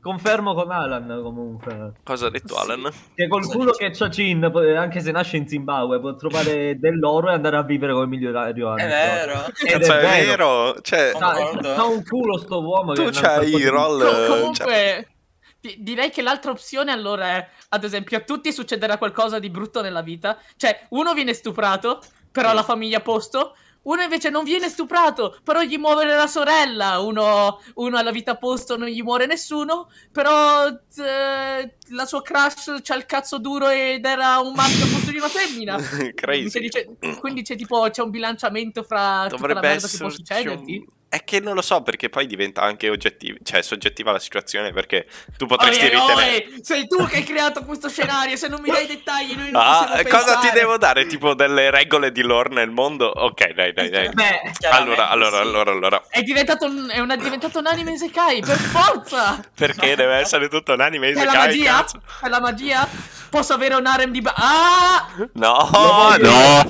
Confermo 0.01 0.55
con 0.55 0.71
Alan 0.71 1.21
comunque. 1.23 1.93
Cosa 2.05 2.27
ha 2.27 2.31
detto 2.31 2.57
Alan? 2.57 2.89
Che 3.15 3.27
col 3.27 3.47
culo 3.47 3.73
che 3.73 3.91
c'ha 3.91 4.09
Chin, 4.09 4.45
anche 4.77 5.01
se 5.01 5.11
nasce 5.11 5.37
in 5.37 5.49
Zimbabwe, 5.49 5.99
può 5.99 6.15
trovare 6.15 6.79
dell'oro 6.79 7.31
e 7.31 7.33
andare 7.35 7.57
a 7.57 7.63
vivere 7.65 7.93
come 7.93 8.07
milionario. 8.07 8.77
È 8.77 8.87
vero. 8.87 9.47
Cazzo, 9.53 9.93
è 9.95 9.99
è 9.99 10.25
vero. 10.25 10.63
vero. 10.63 10.81
Cioè. 10.81 11.13
Ha 11.19 11.85
un 11.85 12.05
culo 12.05 12.39
sto 12.39 12.63
uomo. 12.63 12.93
tu 12.93 13.09
c'hai 13.11 13.53
i 13.53 13.67
roll... 13.67 14.01
Cioè, 14.01 14.29
comunque, 14.29 15.09
di- 15.61 15.77
direi 15.81 16.11
che 16.11 16.23
l'altra 16.23 16.53
opzione 16.53 16.93
allora 16.93 17.27
è, 17.37 17.49
ad 17.71 17.83
esempio, 17.83 18.19
a 18.19 18.21
tutti 18.21 18.53
succederà 18.53 18.99
qualcosa 18.99 19.41
di 19.41 19.51
brutto 19.51 19.83
nella 19.83 20.03
vita. 20.03 20.39
Cioè, 20.57 20.87
uno 20.91 21.13
viene 21.13 21.35
stuprato, 21.35 22.01
però 22.31 22.53
la 22.53 22.63
famiglia 22.63 22.99
a 22.99 23.03
posto. 23.03 23.57
Uno 23.89 24.03
invece 24.03 24.29
non 24.29 24.45
viene 24.45 24.69
stuprato, 24.69 25.39
però 25.43 25.63
gli 25.63 25.79
muore 25.79 26.07
la 26.07 26.27
sorella. 26.27 26.99
Uno, 26.99 27.61
uno 27.75 27.97
ha 27.97 28.03
la 28.03 28.11
vita 28.11 28.33
a 28.33 28.37
posto, 28.37 28.77
non 28.77 28.89
gli 28.89 29.03
muore 29.03 29.25
nessuno. 29.25 29.89
Però 30.13 30.67
eh, 30.67 31.75
la 31.89 32.05
sua 32.05 32.21
crush 32.23 32.81
c'ha 32.83 32.95
il 32.95 33.07
cazzo 33.07 33.39
duro 33.39 33.69
ed 33.69 34.05
era 34.05 34.41
un 34.41 34.53
maschio 34.55 34.85
a 34.85 34.89
posto 34.89 35.11
di 35.11 35.17
una 35.17 35.29
femmina. 35.29 35.77
Crazy. 36.15 36.51
Quindi 36.51 36.69
c'è, 36.69 37.17
quindi 37.19 37.43
c'è 37.43 37.57
tipo 37.57 37.89
c'è 37.91 38.03
un 38.03 38.11
bilanciamento 38.11 38.83
fra 38.83 39.27
tutta 39.29 39.47
la 39.47 39.55
Dovrebbe 39.55 39.61
merda 39.61 39.89
che 39.89 39.97
può 39.97 40.09
succederti. 40.11 40.77
un... 40.77 40.97
È 41.11 41.25
che 41.25 41.41
non 41.41 41.55
lo 41.55 41.63
so, 41.63 41.81
perché 41.83 42.11
poi 42.11 42.27
diventa 42.27 42.61
anche 42.61 42.91
oggettiva, 42.91 43.39
cioè 43.43 43.63
soggettiva 43.63 44.13
la 44.13 44.19
situazione, 44.19 44.75
perché 44.75 45.07
tu 45.39 45.47
potresti 45.47 45.87
Oye, 45.87 45.95
ritenere... 45.95 46.31
oye, 46.31 46.59
sei 46.61 46.87
tu 46.87 47.03
che 47.07 47.17
hai 47.17 47.25
creato 47.25 47.65
questo 47.65 47.89
scenario, 47.89 48.37
se 48.37 48.47
non 48.49 48.61
mi 48.61 48.71
dai 48.71 48.87
dettagli 48.87 49.35
noi 49.35 49.51
non 49.51 49.63
Ah, 49.65 49.87
possiamo 49.87 50.03
cosa 50.11 50.25
ti 50.35 50.41
pensare. 50.41 50.61
devo 50.61 50.77
dare? 50.77 51.07
Tipo 51.07 51.33
delle 51.35 51.71
regole 51.71 52.13
di 52.13 52.21
lore 52.21 52.51
nel 52.51 52.69
mondo? 52.71 53.07
Ok, 53.07 53.53
dai, 53.55 53.73
dai, 53.73 53.89
dai. 53.89 54.11
Beh, 54.13 54.53
Allora, 54.69 55.09
allora, 55.09 55.37
sì. 55.37 55.43
allora, 55.43 55.71
allora. 55.71 56.05
È 56.11 56.21
diventato 56.21 56.67
un, 56.67 56.91
è 56.91 56.99
una, 57.01 57.15
è 57.15 57.17
diventato 57.17 57.59
un 57.59 57.67
anime 57.69 57.93
Isekai, 57.93 58.41
per 58.43 58.59
forza! 58.59 59.41
Perché 59.55 59.97
deve 59.97 60.17
essere 60.17 60.49
tutto 60.51 60.75
un 60.75 60.81
anime 60.83 61.09
È 61.09 61.13
la 61.15 61.23
isekai, 61.23 61.47
magia? 61.47 61.77
cazzo? 61.77 62.03
È 62.21 62.29
la 62.29 62.41
magia? 62.41 62.87
Posso 63.31 63.55
avere 63.55 63.77
un 63.77 63.87
harem 63.87 64.11
di... 64.11 64.21
Ba- 64.21 64.35
ah! 64.37 65.07
No, 65.33 65.71
no. 66.21 66.63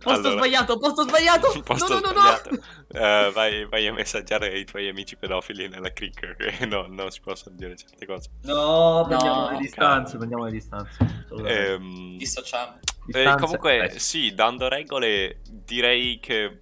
Posto 0.00 0.28
Allora, 0.28 0.30
sbagliato, 0.30 0.78
posto 0.78 1.02
sbagliato! 1.02 1.60
posto 1.64 1.94
no, 1.94 2.00
no, 2.00 2.12
no, 2.12 2.20
no! 2.22 2.40
Eh, 2.90 3.30
vai, 3.34 3.66
vai 3.66 3.86
a 3.86 3.92
messaggiare 3.92 4.58
i 4.58 4.64
tuoi 4.64 4.88
amici 4.88 5.16
pedofili 5.16 5.68
nella 5.68 5.92
click 5.92 6.36
che 6.36 6.64
no, 6.66 6.86
non 6.88 7.10
si 7.10 7.20
possono 7.20 7.54
dire 7.54 7.76
certe 7.76 8.06
cose. 8.06 8.30
no, 8.42 9.04
prendiamo 9.06 9.42
No, 9.42 9.50
le 9.50 9.58
distanze, 9.58 10.16
prendiamo 10.16 10.44
le 10.44 10.50
distanze. 10.50 11.26
Ehm, 11.44 12.16
Dissociamo. 12.16 12.78
eh, 13.12 13.34
comunque, 13.38 13.90
eh. 13.90 13.98
sì, 13.98 14.32
dando 14.34 14.68
regole, 14.68 15.40
direi 15.50 16.18
che... 16.18 16.58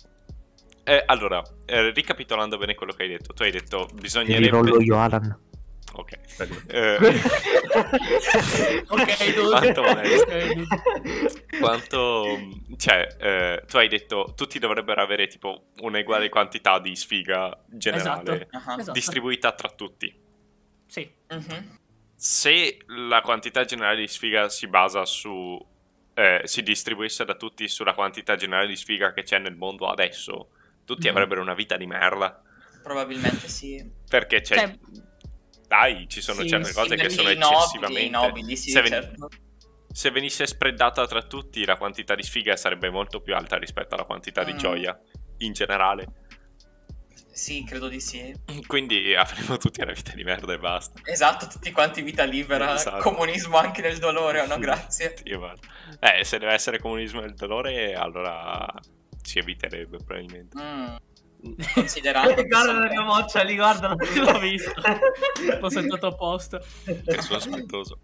Eh, 0.88 1.02
allora, 1.06 1.42
eh, 1.64 1.90
ricapitolando 1.90 2.58
bene 2.58 2.74
quello 2.74 2.92
che 2.92 3.02
hai 3.04 3.08
detto, 3.08 3.32
tu 3.32 3.42
hai 3.42 3.50
detto 3.50 3.88
bisognerebbe... 3.94 4.82
io, 4.84 4.98
Alan. 4.98 5.36
Ok. 5.98 6.12
Eh, 6.68 6.98
Ok. 8.88 9.34
Quanto 9.50 9.80
onesto. 9.82 10.30
Ok, 10.30 10.52
dude. 10.54 11.58
quanto... 11.60 12.38
Cioè, 12.76 13.16
eh, 13.18 13.62
tu 13.66 13.76
hai 13.78 13.88
detto 13.88 14.32
tutti 14.36 14.58
dovrebbero 14.58 15.00
avere 15.02 15.26
tipo 15.26 15.68
una 15.80 15.98
uguale 15.98 16.28
quantità 16.28 16.78
di 16.78 16.94
sfiga 16.94 17.58
generale 17.66 18.46
Esatto. 18.50 18.78
Esatto. 18.78 18.92
distribuita 18.92 19.52
tra 19.52 19.68
tutti. 19.70 20.14
Sì. 20.86 21.10
Mhm. 21.30 21.78
Se 22.14 22.78
la 22.86 23.20
quantità 23.20 23.64
generale 23.64 23.96
di 24.00 24.08
sfiga 24.08 24.48
si 24.48 24.66
basa 24.68 25.04
su... 25.04 25.58
eh, 26.14 26.40
si 26.44 26.62
distribuisse 26.62 27.24
da 27.24 27.34
tutti 27.34 27.68
sulla 27.68 27.92
quantità 27.94 28.36
generale 28.36 28.66
di 28.68 28.76
sfiga 28.76 29.12
che 29.12 29.22
c'è 29.22 29.38
nel 29.38 29.54
mondo 29.56 29.86
adesso, 29.88 30.50
tutti 30.84 31.08
Mhm. 31.08 31.14
avrebbero 31.14 31.40
una 31.42 31.54
vita 31.54 31.76
di 31.76 31.86
merda. 31.86 32.40
Probabilmente 32.82 33.48
sì. 33.48 33.84
Perché 34.08 34.40
c'è... 34.42 34.56
Cioè- 34.56 34.78
Dai, 35.66 36.06
ci 36.08 36.20
sono 36.20 36.42
Sì, 36.42 36.48
certe 36.48 36.72
cose 36.72 36.94
che 36.96 37.08
sono 37.10 37.28
nobili, 37.32 37.54
eccessivamente... 37.54 38.08
nobili, 38.10 38.56
sì, 38.56 38.70
se, 38.70 38.82
ven- 38.82 38.90
certo. 38.92 39.28
se 39.92 40.10
venisse 40.10 40.46
spreadata 40.46 41.06
tra 41.06 41.22
tutti, 41.22 41.64
la 41.64 41.76
quantità 41.76 42.14
di 42.14 42.22
sfiga 42.22 42.56
sarebbe 42.56 42.88
molto 42.90 43.20
più 43.20 43.34
alta 43.34 43.56
rispetto 43.56 43.94
alla 43.94 44.04
quantità 44.04 44.44
di 44.44 44.52
Mm. 44.52 44.58
gioia 44.58 44.98
in 45.38 45.52
generale. 45.52 46.06
Sì, 47.32 47.64
credo 47.64 47.88
di 47.88 48.00
sì. 48.00 48.34
Quindi 48.66 49.14
avremo 49.14 49.58
tutti 49.58 49.82
una 49.82 49.92
vita 49.92 50.12
di 50.14 50.24
merda 50.24 50.54
e 50.54 50.58
basta. 50.58 51.00
Esatto, 51.04 51.46
tutti 51.48 51.70
quanti 51.70 52.00
vita 52.00 52.24
libera, 52.24 52.74
Esatto. 52.76 53.02
comunismo 53.02 53.58
anche 53.58 53.82
nel 53.82 53.98
dolore, 53.98 54.46
no 54.46 54.56
grazie. 54.58 55.14
Eh, 55.22 56.24
se 56.24 56.38
deve 56.38 56.52
essere 56.54 56.78
comunismo 56.78 57.20
del 57.20 57.34
dolore, 57.34 57.92
allora 57.94 58.66
si 59.22 59.38
eviterebbe 59.38 59.98
probabilmente. 59.98 60.58
Mm. 60.58 60.96
Considerando 61.74 62.34
che 62.34 62.44
Guarda 62.46 62.72
la 62.72 62.88
mia 62.88 63.02
moccia 63.02 63.42
lì, 63.42 63.54
guarda. 63.56 63.88
L'ho 64.16 64.38
visto. 64.38 64.72
L'ho 65.60 65.68
sentato 65.70 66.06
a 66.06 66.14
posto. 66.14 66.58
Che 66.84 67.22
sospettoso. 67.22 67.98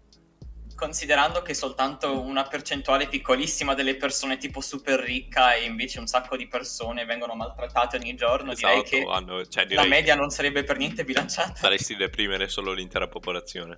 considerando 0.75 1.41
che 1.41 1.53
soltanto 1.53 2.19
una 2.19 2.43
percentuale 2.43 3.07
piccolissima 3.07 3.73
delle 3.73 3.95
persone 3.95 4.37
tipo 4.37 4.59
super 4.59 4.99
ricca 4.99 5.53
e 5.53 5.63
invece 5.65 5.99
un 5.99 6.07
sacco 6.07 6.35
di 6.35 6.47
persone 6.47 7.05
vengono 7.05 7.35
maltrattate 7.35 7.97
ogni 7.97 8.15
giorno, 8.15 8.53
direi 8.53 8.81
Esatto, 8.81 8.89
che 8.89 9.05
hanno- 9.09 9.45
cioè, 9.45 9.63
la 9.63 9.67
direi 9.69 9.87
media 9.87 10.15
non 10.15 10.29
sarebbe 10.29 10.63
per 10.63 10.77
niente 10.77 11.03
bilanciata. 11.05 11.53
faresti 11.53 11.95
deprimere 11.95 12.47
solo 12.49 12.73
l'intera 12.73 13.07
popolazione. 13.07 13.77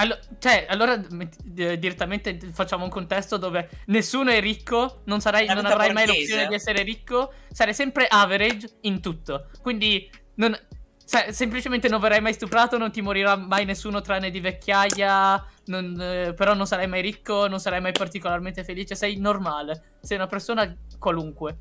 Allo- 0.00 0.18
cioè, 0.38 0.66
allora 0.68 0.96
di- 0.96 1.78
direttamente 1.78 2.38
facciamo 2.52 2.84
un 2.84 2.90
contesto 2.90 3.36
dove 3.36 3.68
nessuno 3.86 4.30
è 4.30 4.40
ricco, 4.40 5.02
non, 5.06 5.20
sarai, 5.20 5.46
non 5.46 5.66
avrai 5.66 5.92
mai 5.92 6.04
borghese. 6.06 6.20
l'opzione 6.20 6.46
di 6.48 6.54
essere 6.54 6.82
ricco, 6.82 7.32
sarai 7.50 7.74
sempre 7.74 8.06
average 8.06 8.78
in 8.82 9.00
tutto. 9.00 9.48
Quindi 9.60 10.08
non- 10.36 10.56
sa- 11.04 11.32
semplicemente 11.32 11.88
non 11.88 11.98
verrai 12.00 12.20
mai 12.20 12.32
stuprato, 12.32 12.78
non 12.78 12.92
ti 12.92 13.00
morirà 13.00 13.34
mai 13.34 13.64
nessuno 13.64 14.00
tranne 14.00 14.30
di 14.30 14.38
vecchiaia, 14.38 15.44
non- 15.66 16.00
eh, 16.00 16.32
però 16.34 16.54
non 16.54 16.66
sarai 16.66 16.86
mai 16.86 17.02
ricco, 17.02 17.48
non 17.48 17.58
sarai 17.58 17.80
mai 17.80 17.92
particolarmente 17.92 18.62
felice, 18.62 18.94
sei 18.94 19.16
normale, 19.18 19.96
sei 20.00 20.16
una 20.16 20.28
persona 20.28 20.72
qualunque. 20.98 21.58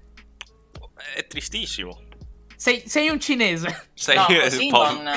È 1.16 1.26
tristissimo. 1.26 2.04
Sei, 2.58 2.84
sei 2.88 3.10
un 3.10 3.20
cinese. 3.20 3.90
Sei 3.94 4.16
No, 4.16 4.26
così, 4.42 4.68
po- 4.68 4.92
non- 4.92 5.12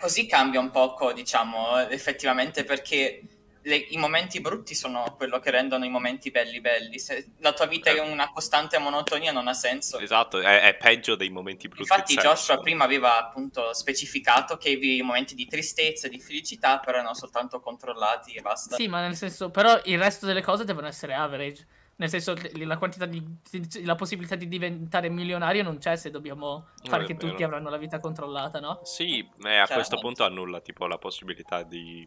così 0.00 0.26
cambia 0.26 0.60
un 0.60 0.70
poco, 0.70 1.12
diciamo, 1.12 1.78
effettivamente, 1.88 2.64
perché 2.64 3.20
le- 3.66 3.76
i 3.76 3.96
momenti 3.96 4.40
brutti 4.40 4.74
sono 4.74 5.14
quello 5.16 5.38
che 5.40 5.50
rendono 5.50 5.84
i 5.84 5.90
momenti 5.90 6.30
belli 6.30 6.60
belli. 6.60 6.98
Se 6.98 7.32
la 7.38 7.52
tua 7.52 7.66
vita 7.66 7.90
è 7.90 7.98
una 7.98 8.30
costante 8.30 8.78
monotonia 8.78 9.30
non 9.30 9.46
ha 9.46 9.52
senso. 9.54 9.98
Esatto, 9.98 10.40
è, 10.40 10.62
è 10.62 10.74
peggio 10.76 11.16
dei 11.16 11.30
momenti 11.30 11.68
brutti. 11.68 11.82
Infatti 11.82 12.12
stessi. 12.12 12.26
Joshua 12.26 12.58
prima 12.58 12.84
aveva 12.84 13.18
appunto 13.18 13.72
specificato 13.74 14.56
che 14.56 14.70
i 14.70 15.02
momenti 15.02 15.34
di 15.34 15.46
tristezza 15.46 16.06
e 16.06 16.10
di 16.10 16.20
felicità 16.20 16.78
però 16.78 16.98
erano 16.98 17.14
soltanto 17.14 17.60
controllati 17.60 18.32
e 18.32 18.40
basta. 18.40 18.76
Sì, 18.76 18.88
ma 18.88 19.00
nel 19.00 19.16
senso, 19.16 19.50
però 19.50 19.78
il 19.84 19.98
resto 19.98 20.24
delle 20.26 20.42
cose 20.42 20.64
devono 20.64 20.86
essere 20.86 21.14
average. 21.14 21.66
Nel 21.96 22.08
senso, 22.08 22.34
la 22.54 22.76
quantità 22.76 23.06
di. 23.06 23.22
la 23.84 23.94
possibilità 23.94 24.34
di 24.34 24.48
diventare 24.48 25.08
milionario 25.08 25.62
non 25.62 25.78
c'è 25.78 25.96
se 25.96 26.10
dobbiamo 26.10 26.68
fare 26.84 27.04
che 27.04 27.14
vero. 27.14 27.28
tutti 27.28 27.42
avranno 27.42 27.70
la 27.70 27.76
vita 27.76 28.00
controllata, 28.00 28.58
no? 28.58 28.80
Sì, 28.82 29.18
e 29.18 29.22
a 29.22 29.28
Chiaramente. 29.28 29.74
questo 29.74 29.98
punto 29.98 30.24
annulla 30.24 30.60
tipo 30.60 30.86
la 30.86 30.98
possibilità 30.98 31.62
di 31.62 32.06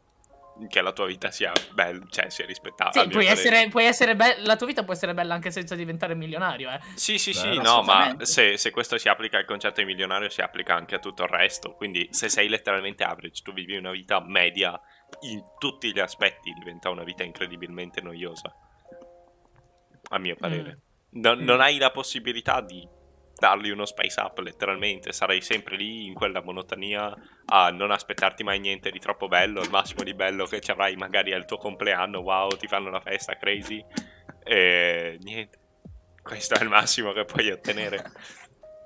che 0.67 0.81
la 0.81 0.91
tua 0.91 1.05
vita 1.05 1.29
sia 1.29 1.51
bella, 1.73 2.03
cioè 2.09 2.29
sia 2.29 2.45
rispettata. 2.45 3.01
Sì, 3.03 3.07
puoi 3.09 3.27
essere, 3.27 3.67
puoi 3.69 3.85
essere 3.85 4.15
be- 4.15 4.37
la 4.39 4.55
tua 4.55 4.65
vita 4.65 4.83
può 4.83 4.93
essere 4.93 5.13
bella 5.13 5.35
anche 5.35 5.51
senza 5.51 5.75
diventare 5.75 6.15
milionario, 6.15 6.71
eh. 6.71 6.79
Sì, 6.95 7.17
sì, 7.17 7.31
sì, 7.31 7.47
Bello. 7.47 7.61
no, 7.61 7.81
ma 7.83 8.15
se, 8.21 8.57
se 8.57 8.71
questo 8.71 8.97
si 8.97 9.07
applica 9.07 9.37
al 9.37 9.45
concetto 9.45 9.81
di 9.81 9.85
milionario, 9.85 10.29
si 10.29 10.41
applica 10.41 10.75
anche 10.75 10.95
a 10.95 10.99
tutto 10.99 11.23
il 11.23 11.29
resto. 11.29 11.73
Quindi, 11.73 12.07
se 12.11 12.29
sei 12.29 12.49
letteralmente 12.49 13.03
average, 13.03 13.41
tu 13.43 13.53
vivi 13.53 13.77
una 13.77 13.91
vita 13.91 14.19
media 14.19 14.79
in 15.21 15.41
tutti 15.59 15.91
gli 15.93 15.99
aspetti, 15.99 16.51
diventa 16.53 16.89
una 16.89 17.03
vita 17.03 17.23
incredibilmente 17.23 18.01
noiosa. 18.01 18.51
A 20.09 20.17
mio 20.19 20.35
parere. 20.35 20.79
Non, 21.11 21.39
non 21.39 21.61
hai 21.61 21.77
la 21.77 21.91
possibilità 21.91 22.61
di 22.61 22.87
dargli 23.35 23.69
uno 23.69 23.85
space 23.85 24.19
up, 24.19 24.37
letteralmente. 24.39 25.11
Sarai 25.13 25.41
sempre 25.41 25.75
lì 25.75 26.05
in 26.05 26.13
quella 26.13 26.41
monotonia 26.41 27.13
a 27.45 27.69
non 27.71 27.91
aspettarti 27.91 28.43
mai 28.43 28.59
niente 28.59 28.89
di 28.89 28.99
troppo 28.99 29.27
bello. 29.27 29.61
Il 29.61 29.69
massimo 29.69 30.03
di 30.03 30.13
bello 30.13 30.45
che 30.45 30.59
ci 30.59 30.71
avrai 30.71 30.95
magari 30.95 31.33
al 31.33 31.45
tuo 31.45 31.57
compleanno, 31.57 32.19
wow, 32.19 32.49
ti 32.49 32.67
fanno 32.67 32.89
la 32.89 33.01
festa 33.01 33.35
crazy. 33.37 33.83
E 34.43 35.17
niente. 35.21 35.57
Questo 36.21 36.55
è 36.55 36.63
il 36.63 36.69
massimo 36.69 37.13
che 37.13 37.25
puoi 37.25 37.51
ottenere. 37.51 38.11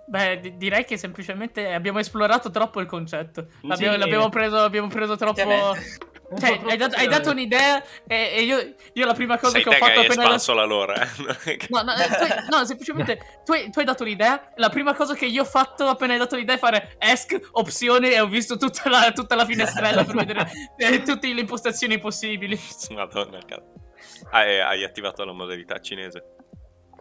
Beh, 0.08 0.39
di- 0.39 0.58
direi 0.58 0.84
che 0.86 0.98
semplicemente 0.98 1.74
abbiamo 1.74 2.00
esplorato 2.00 2.50
troppo 2.52 2.82
il 2.82 2.88
concetto. 2.88 3.48
L'abbiamo, 3.62 3.93
Sì. 3.93 4.00
l'abbiamo 4.00 4.30
preso, 4.30 4.58
abbiamo 4.58 4.88
preso 4.89 5.16
troppo. 5.16 5.76
Cioè, 6.40 6.50
hai 6.50 6.78
dato, 6.78 6.92
troppo 6.92 6.96
hai 6.96 7.08
dato 7.08 7.32
un'idea 7.32 7.84
e, 8.08 8.32
e 8.36 8.42
io, 8.44 8.74
io 8.94 9.06
la 9.06 9.14
prima 9.14 9.38
cosa 9.38 9.52
Sei 9.52 9.64
che 9.64 9.70
ho 9.70 9.72
te 9.72 9.78
che 9.78 9.86
fatto 9.86 10.00
hai 10.00 10.06
appena... 10.06 10.22
espanso 10.24 10.54
la 10.54 10.64
lore. 10.64 11.10
No, 11.70 11.82
no, 11.82 11.94
eh, 11.94 12.08
tu 12.08 12.56
no, 12.56 12.66
semplicemente 12.66 13.20
tu 13.44 13.52
hai, 13.54 13.70
tu 13.70 13.80
hai 13.80 13.86
dato 13.86 14.04
l'idea. 14.04 14.52
La 14.56 14.70
prima 14.70 14.94
cosa 14.94 15.14
che 15.14 15.26
io 15.26 15.42
ho 15.42 15.46
fatto 15.46 15.88
appena 15.88 16.14
hai 16.14 16.20
dato 16.20 16.36
l'idea 16.36 16.56
è 16.56 16.60
fare 16.60 16.96
ESC, 16.98 17.50
opzione, 17.52 18.14
e 18.14 18.20
ho 18.20 18.28
visto 18.28 18.58
tutta 18.58 18.90
la, 18.90 19.12
tutta 19.12 19.36
la 19.36 19.46
finestrella 19.46 20.04
per 20.04 20.16
vedere 20.16 20.52
eh, 20.78 21.02
tutte 21.02 21.32
le 21.34 21.42
impostazioni 21.42 21.98
possibili. 22.00 22.60
Madonna, 22.92 23.40
cazzo. 23.46 23.74
Ah, 24.32 24.40
hai 24.40 24.84
attivato 24.84 25.24
la 25.24 25.34
modalità 25.34 25.80
cinese. 25.80 26.36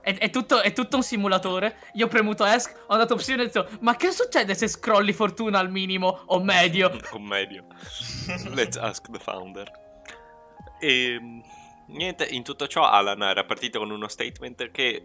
È, 0.02 0.16
è 0.16 0.30
tutto, 0.30 0.60
è 0.60 0.72
tutto 0.72 0.96
un 0.96 1.02
simulatore. 1.02 1.76
Io 1.94 2.06
ho 2.06 2.08
premuto 2.08 2.44
ESC, 2.44 2.84
ho 2.86 2.96
dato 2.96 3.14
opzione 3.14 3.42
e 3.42 3.44
ho 3.44 3.48
detto: 3.48 3.78
Ma 3.80 3.96
che 3.96 4.10
succede 4.12 4.54
se 4.54 4.68
scrolli 4.68 5.12
fortuna 5.12 5.58
al 5.58 5.70
minimo 5.70 6.22
o 6.26 6.42
medio? 6.42 6.90
O 7.12 7.18
meglio. 7.18 7.64
Let's 8.54 8.76
ask 8.76 9.10
the 9.10 9.18
founder. 9.18 9.70
E 10.80 11.18
niente, 11.86 12.24
in 12.24 12.42
tutto 12.42 12.66
ciò 12.66 12.88
Alan 12.88 13.22
era 13.22 13.44
partito 13.44 13.78
con 13.78 13.90
uno 13.90 14.08
statement 14.08 14.70
che 14.70 15.04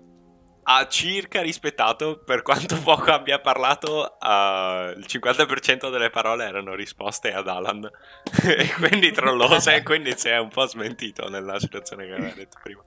ha 0.67 0.87
circa 0.87 1.41
rispettato, 1.41 2.19
per 2.23 2.41
quanto 2.41 2.77
poco 2.81 3.11
abbia 3.11 3.39
parlato, 3.39 4.19
eh, 4.19 4.93
il 4.97 5.05
50% 5.07 5.91
delle 5.91 6.09
parole 6.09 6.45
erano 6.45 6.73
risposte 6.73 7.33
ad 7.33 7.47
Alan. 7.47 7.83
e 8.43 8.73
quindi 8.73 9.11
trollose, 9.11 9.75
e 9.75 9.83
quindi 9.83 10.17
si 10.17 10.29
è 10.29 10.37
un 10.37 10.49
po' 10.49 10.65
smentito 10.65 11.29
nella 11.29 11.59
situazione 11.59 12.05
che 12.05 12.13
aveva 12.13 12.33
detto 12.33 12.57
prima. 12.61 12.83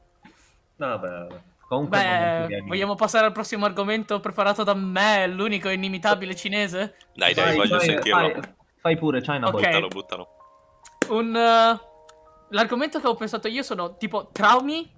No, 0.76 0.86
vabbè, 0.86 1.08
vabbè. 1.08 1.40
Comunque 1.68 1.98
Beh, 2.48 2.62
vogliamo 2.66 2.94
passare 2.94 3.26
al 3.26 3.32
prossimo 3.32 3.66
argomento 3.66 4.20
preparato 4.20 4.64
da 4.64 4.72
me, 4.72 5.26
l'unico 5.26 5.68
inimitabile 5.68 6.34
cinese? 6.34 6.96
Dai, 7.14 7.34
dai, 7.34 7.44
Vai, 7.44 7.56
voglio 7.56 7.76
vai, 7.76 7.86
sentirlo. 7.86 8.30
Fai, 8.30 8.40
fai 8.80 8.96
pure, 8.96 9.20
China 9.20 9.48
Ok. 9.48 9.52
Boy. 9.52 9.62
Buttalo, 9.62 9.88
buttalo. 9.88 10.28
Un. 11.10 11.36
eh, 11.36 11.80
l'argomento 12.50 13.00
che 13.00 13.06
ho 13.06 13.14
pensato 13.14 13.48
io 13.48 13.62
sono 13.62 13.98
tipo 13.98 14.30
traumi 14.32 14.90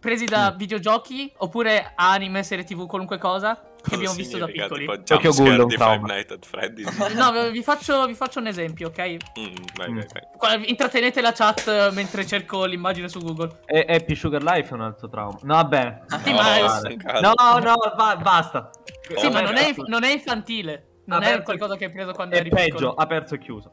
presi 0.00 0.24
da 0.24 0.52
Mm. 0.52 0.56
videogiochi 0.56 1.32
oppure 1.38 1.92
anime, 1.94 2.42
serie 2.42 2.64
tv, 2.64 2.86
qualunque 2.86 3.18
cosa 3.18 3.54
che 3.60 3.82
Cosa 3.82 3.94
abbiamo 3.96 4.14
visto 4.14 4.36
da 4.38 4.46
piccoli. 4.46 4.84
Ghoul, 4.84 5.58
un 5.60 5.66
di 5.68 5.74
trauma. 5.76 5.94
Five 6.06 6.12
Nights 6.14 6.32
at 6.32 6.44
Freddy's. 6.46 6.96
No, 7.16 7.50
vi 7.50 7.62
faccio, 7.62 8.04
vi 8.06 8.14
faccio 8.14 8.38
un 8.38 8.46
esempio, 8.46 8.88
ok? 8.88 8.98
Mm, 9.38 9.54
vai, 9.74 9.90
Mm. 9.90 9.94
vai, 10.38 10.58
vai. 10.58 10.70
Intrattenete 10.70 11.20
la 11.22 11.32
chat 11.32 11.66
eh, 11.66 11.90
mentre 11.92 12.26
cerco 12.26 12.64
l'immagine 12.64 13.08
su 13.08 13.20
Google. 13.20 13.60
E 13.66 13.86
Happy 13.88 14.14
Sugar 14.14 14.42
Life 14.42 14.70
è 14.70 14.72
un 14.74 14.82
altro 14.82 15.08
trauma. 15.08 15.38
No, 15.42 15.54
vabbè. 15.54 16.00
Sì, 16.22 16.30
No, 16.30 16.36
ma 16.36 16.56
è- 16.58 16.68
sto 16.68 16.94
calmo. 16.96 17.32
No, 17.34 17.58
no, 17.58 17.74
ba- 17.96 18.16
basta. 18.16 18.70
Sì, 19.16 19.26
Oh, 19.26 19.30
ma 19.30 19.40
non 19.40 19.56
è, 19.56 19.74
non 19.86 20.04
è 20.04 20.12
infantile. 20.12 20.86
Non 21.06 21.22
è 21.22 21.26
Aperto- 21.26 21.44
qualcosa 21.44 21.76
che 21.76 21.86
hai 21.86 21.90
preso 21.90 22.12
quando 22.12 22.34
È 22.36 22.38
eri 22.38 22.50
peggio, 22.50 22.74
piccolo. 22.74 22.94
aperto 22.94 23.34
e 23.34 23.38
chiuso. 23.38 23.72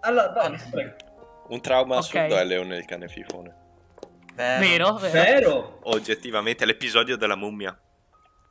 Allora, 0.00 0.28
dai, 0.28 0.58
prego. 0.70 0.92
Un 1.48 1.60
trauma 1.60 1.94
Ok. 1.96 2.00
assurdo 2.00 2.36
è 2.36 2.44
Leone 2.44 2.76
il 2.78 2.84
cane 2.86 3.06
fifone. 3.08 3.54
Vero, 4.58 4.94
vero. 4.94 5.12
Vero? 5.12 5.78
Oggettivamente, 5.84 6.64
l'episodio 6.64 7.16
della 7.16 7.36
mummia. 7.36 7.78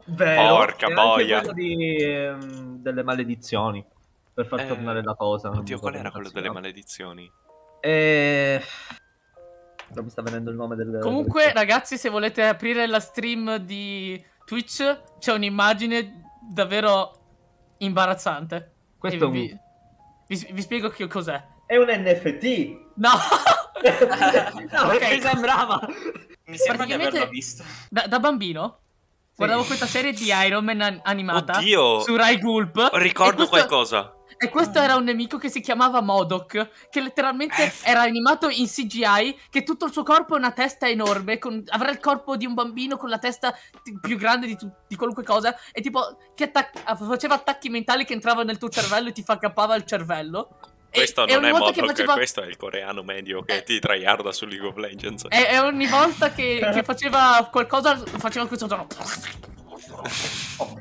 Vero. 0.05 0.55
Porca 0.55 0.89
boia. 0.89 1.41
di, 1.53 1.95
ehm, 1.97 2.77
delle 2.81 3.03
maledizioni. 3.03 3.85
Per 4.33 4.45
far 4.47 4.61
Eh, 4.61 4.67
tornare 4.67 5.03
la 5.03 5.15
cosa. 5.15 5.49
Oddio, 5.49 5.79
qual 5.79 5.95
era 5.95 6.11
quello 6.11 6.29
delle 6.29 6.49
maledizioni? 6.51 7.29
Eh... 7.81 8.61
Non 9.93 10.03
mi 10.03 10.09
sta 10.11 10.21
venendo 10.21 10.49
il 10.51 10.55
nome 10.55 10.75
del... 10.75 10.99
Comunque, 11.01 11.45
del- 11.45 11.53
ragazzi, 11.53 11.97
se 11.97 12.09
volete 12.09 12.43
aprire 12.45 12.85
la 12.87 12.99
stream 12.99 13.57
di 13.57 14.23
Twitch, 14.45 15.17
c'è 15.19 15.33
un'immagine 15.33 16.21
davvero 16.51 17.11
imbarazzante. 17.79 18.71
Questo 18.97 19.23
è 19.23 19.27
un... 19.27 19.31
vi, 19.33 19.57
vi- 20.27 20.47
vi 20.51 20.61
spiego 20.61 20.89
che 20.89 21.07
cos'è. 21.07 21.43
È 21.65 21.75
un 21.75 21.87
NFT! 21.89 22.77
No! 22.95 23.09
no, 24.71 24.81
Ok. 24.93 25.11
mi 25.11 25.21
sembrava! 25.21 25.79
Mi 26.45 26.57
sembra 26.57 26.85
di 26.85 26.91
Praticamente- 26.91 27.07
averlo 27.17 27.29
visto. 27.29 27.63
Da, 27.89 28.07
da 28.07 28.19
bambino 28.19 28.79
guardavo 29.35 29.63
questa 29.63 29.85
serie 29.85 30.11
di 30.11 30.25
Iron 30.45 30.65
Man 30.65 30.81
an- 30.81 30.99
animata 31.03 31.57
Oddio! 31.59 32.01
su 32.01 32.15
Rai 32.15 32.39
Gulp. 32.39 32.89
Ricordo 32.93 33.43
e 33.43 33.47
questo- 33.47 33.67
qualcosa. 33.67 34.13
E 34.41 34.47
questo 34.49 34.79
era 34.79 34.95
un 34.95 35.03
nemico 35.03 35.37
che 35.37 35.49
si 35.49 35.59
chiamava 35.59 35.99
Modok, 36.01 36.87
che 36.89 37.01
letteralmente 37.01 37.61
Eh. 37.63 37.71
era 37.83 38.01
animato 38.01 38.47
in 38.47 38.67
CGI, 38.67 39.37
che 39.49 39.63
tutto 39.63 39.85
il 39.85 39.91
suo 39.91 40.03
corpo 40.03 40.35
è 40.35 40.37
una 40.37 40.51
testa 40.51 40.87
enorme, 40.87 41.37
con- 41.39 41.61
avrà 41.67 41.89
il 41.91 41.99
corpo 41.99 42.37
di 42.37 42.45
un 42.45 42.53
bambino 42.53 42.95
con 42.95 43.09
la 43.09 43.17
testa 43.17 43.51
ti- 43.83 43.97
più 43.99 44.15
grande 44.17 44.47
di, 44.47 44.55
tu- 44.55 44.71
di 44.87 44.95
qualunque 44.95 45.23
cosa, 45.25 45.53
e 45.73 45.81
tipo 45.81 46.17
che 46.35 46.45
attac- 46.45 46.95
faceva 47.05 47.35
attacchi 47.35 47.67
mentali 47.67 48.05
che 48.05 48.13
entravano 48.13 48.45
nel 48.45 48.57
tuo 48.57 48.69
cervello 48.69 49.09
e 49.09 49.11
ti 49.11 49.23
cappava 49.25 49.75
il 49.75 49.83
cervello. 49.85 50.57
Questo 50.91 51.27
e 51.27 51.33
non 51.33 51.45
è 51.45 51.51
Modok, 51.51 51.85
faceva- 51.85 52.13
questo 52.13 52.41
è 52.41 52.47
il 52.47 52.57
coreano 52.57 53.03
medio 53.03 53.43
che 53.43 53.57
Eh. 53.57 53.63
ti 53.63 53.79
tryharda 53.79 54.31
su 54.31 54.45
League 54.45 54.67
of 54.67 54.75
Legends. 54.77 55.25
E, 55.29 55.47
e 55.51 55.59
ogni 55.59 55.87
volta 55.87 56.31
che, 56.31 56.59
che 56.73 56.83
faceva 56.83 57.47
qualcosa, 57.51 57.97
faceva 57.97 58.47
questo 58.47 58.67
tono. 58.67 58.87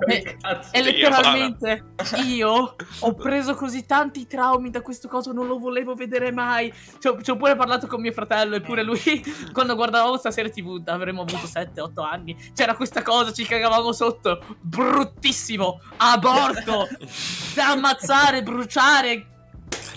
E-. 0.06 0.36
E 0.72 0.82
Sì, 0.82 0.82
letteralmente 0.82 1.84
io 2.24 2.76
ho 3.00 3.14
preso 3.14 3.54
così 3.54 3.84
tanti 3.86 4.26
traumi 4.26 4.70
da 4.70 4.80
questo 4.80 5.08
coso, 5.08 5.32
non 5.32 5.46
lo 5.46 5.58
volevo 5.58 5.94
vedere 5.94 6.30
mai. 6.32 6.72
Ci 6.98 7.08
ho, 7.08 7.20
ci 7.22 7.30
ho 7.30 7.36
pure 7.36 7.56
parlato 7.56 7.86
con 7.86 8.00
mio 8.00 8.12
fratello, 8.12 8.56
eppure 8.56 8.82
lui, 8.82 8.98
quando 9.52 9.74
guardavamo 9.74 10.16
sta 10.16 10.30
serie 10.30 10.50
TV, 10.50 10.82
avremmo 10.86 11.22
avuto 11.22 11.46
7-8 11.46 12.00
anni. 12.04 12.36
C'era 12.54 12.74
questa 12.74 13.02
cosa, 13.02 13.32
ci 13.32 13.44
cagavamo 13.44 13.92
sotto. 13.92 14.42
Bruttissimo, 14.60 15.80
aborto, 15.98 16.88
da 17.54 17.70
ammazzare, 17.70 18.42
bruciare. 18.42 19.26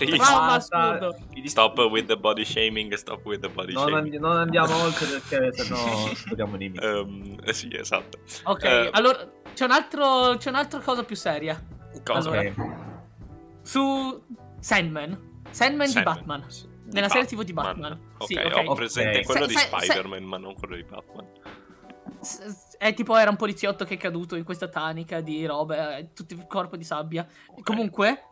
Trauma 0.06 0.46
Basta. 0.46 0.76
assurdo. 0.78 1.16
Stop 1.44 1.78
with 1.90 2.06
the 2.06 2.16
body 2.16 2.44
shaming, 2.44 2.92
stop 2.94 3.24
with 3.24 3.40
the 3.40 3.48
body 3.48 3.72
Non, 3.72 3.88
shaming. 3.88 4.14
and- 4.14 4.22
non 4.22 4.36
andiamo 4.36 4.76
oltre 4.82 5.06
perché 5.06 5.52
sennò 5.64 6.46
i 6.56 6.56
nemici. 6.56 7.38
Eh, 7.44 7.52
sì, 7.52 7.68
esatto. 7.76 8.18
Ok, 8.44 8.64
Eh. 8.64 8.88
allora 8.92 9.28
c'è 9.54 9.64
un 9.64 9.70
altro, 9.72 10.36
c'è 10.38 10.48
un'altra 10.50 10.80
cosa 10.80 11.02
più 11.04 11.16
seria. 11.16 11.60
Cosa? 12.04 12.30
Allora, 12.30 12.48
Ok. 12.48 12.90
Su 13.62 14.22
Sandman. 14.60 15.30
Sandman 15.50 15.86
di 15.86 15.92
Sandman. 15.92 16.14
Batman. 16.16 16.50
S- 16.50 16.66
di 16.84 16.92
Nella 16.94 17.08
serie 17.08 17.26
TV 17.26 17.42
di 17.42 17.52
Batman. 17.52 17.92
Ok, 18.18 18.26
Sì, 18.26 18.34
ho 18.36 18.60
ok. 18.70 18.74
presente 18.74 19.18
Ok. 19.18 19.24
quello 19.24 19.40
Se- 19.42 19.46
di 19.46 19.54
se- 19.54 19.68
se- 19.68 19.76
Spider-Man, 19.84 20.22
ma 20.24 20.36
non 20.38 20.54
quello 20.54 20.74
di 20.76 20.82
Batman. 20.84 21.26
È 22.78 22.94
tipo 22.94 23.16
era 23.16 23.30
un 23.30 23.36
poliziotto 23.36 23.84
che 23.84 23.94
è 23.94 23.96
caduto 23.96 24.36
in 24.36 24.44
questa 24.44 24.68
tanica 24.68 25.20
di 25.20 25.44
robe, 25.46 25.98
eh, 25.98 26.12
tutto 26.12 26.34
il 26.34 26.46
corpo 26.46 26.76
di 26.76 26.84
sabbia. 26.84 27.26
Comunque, 27.62 28.22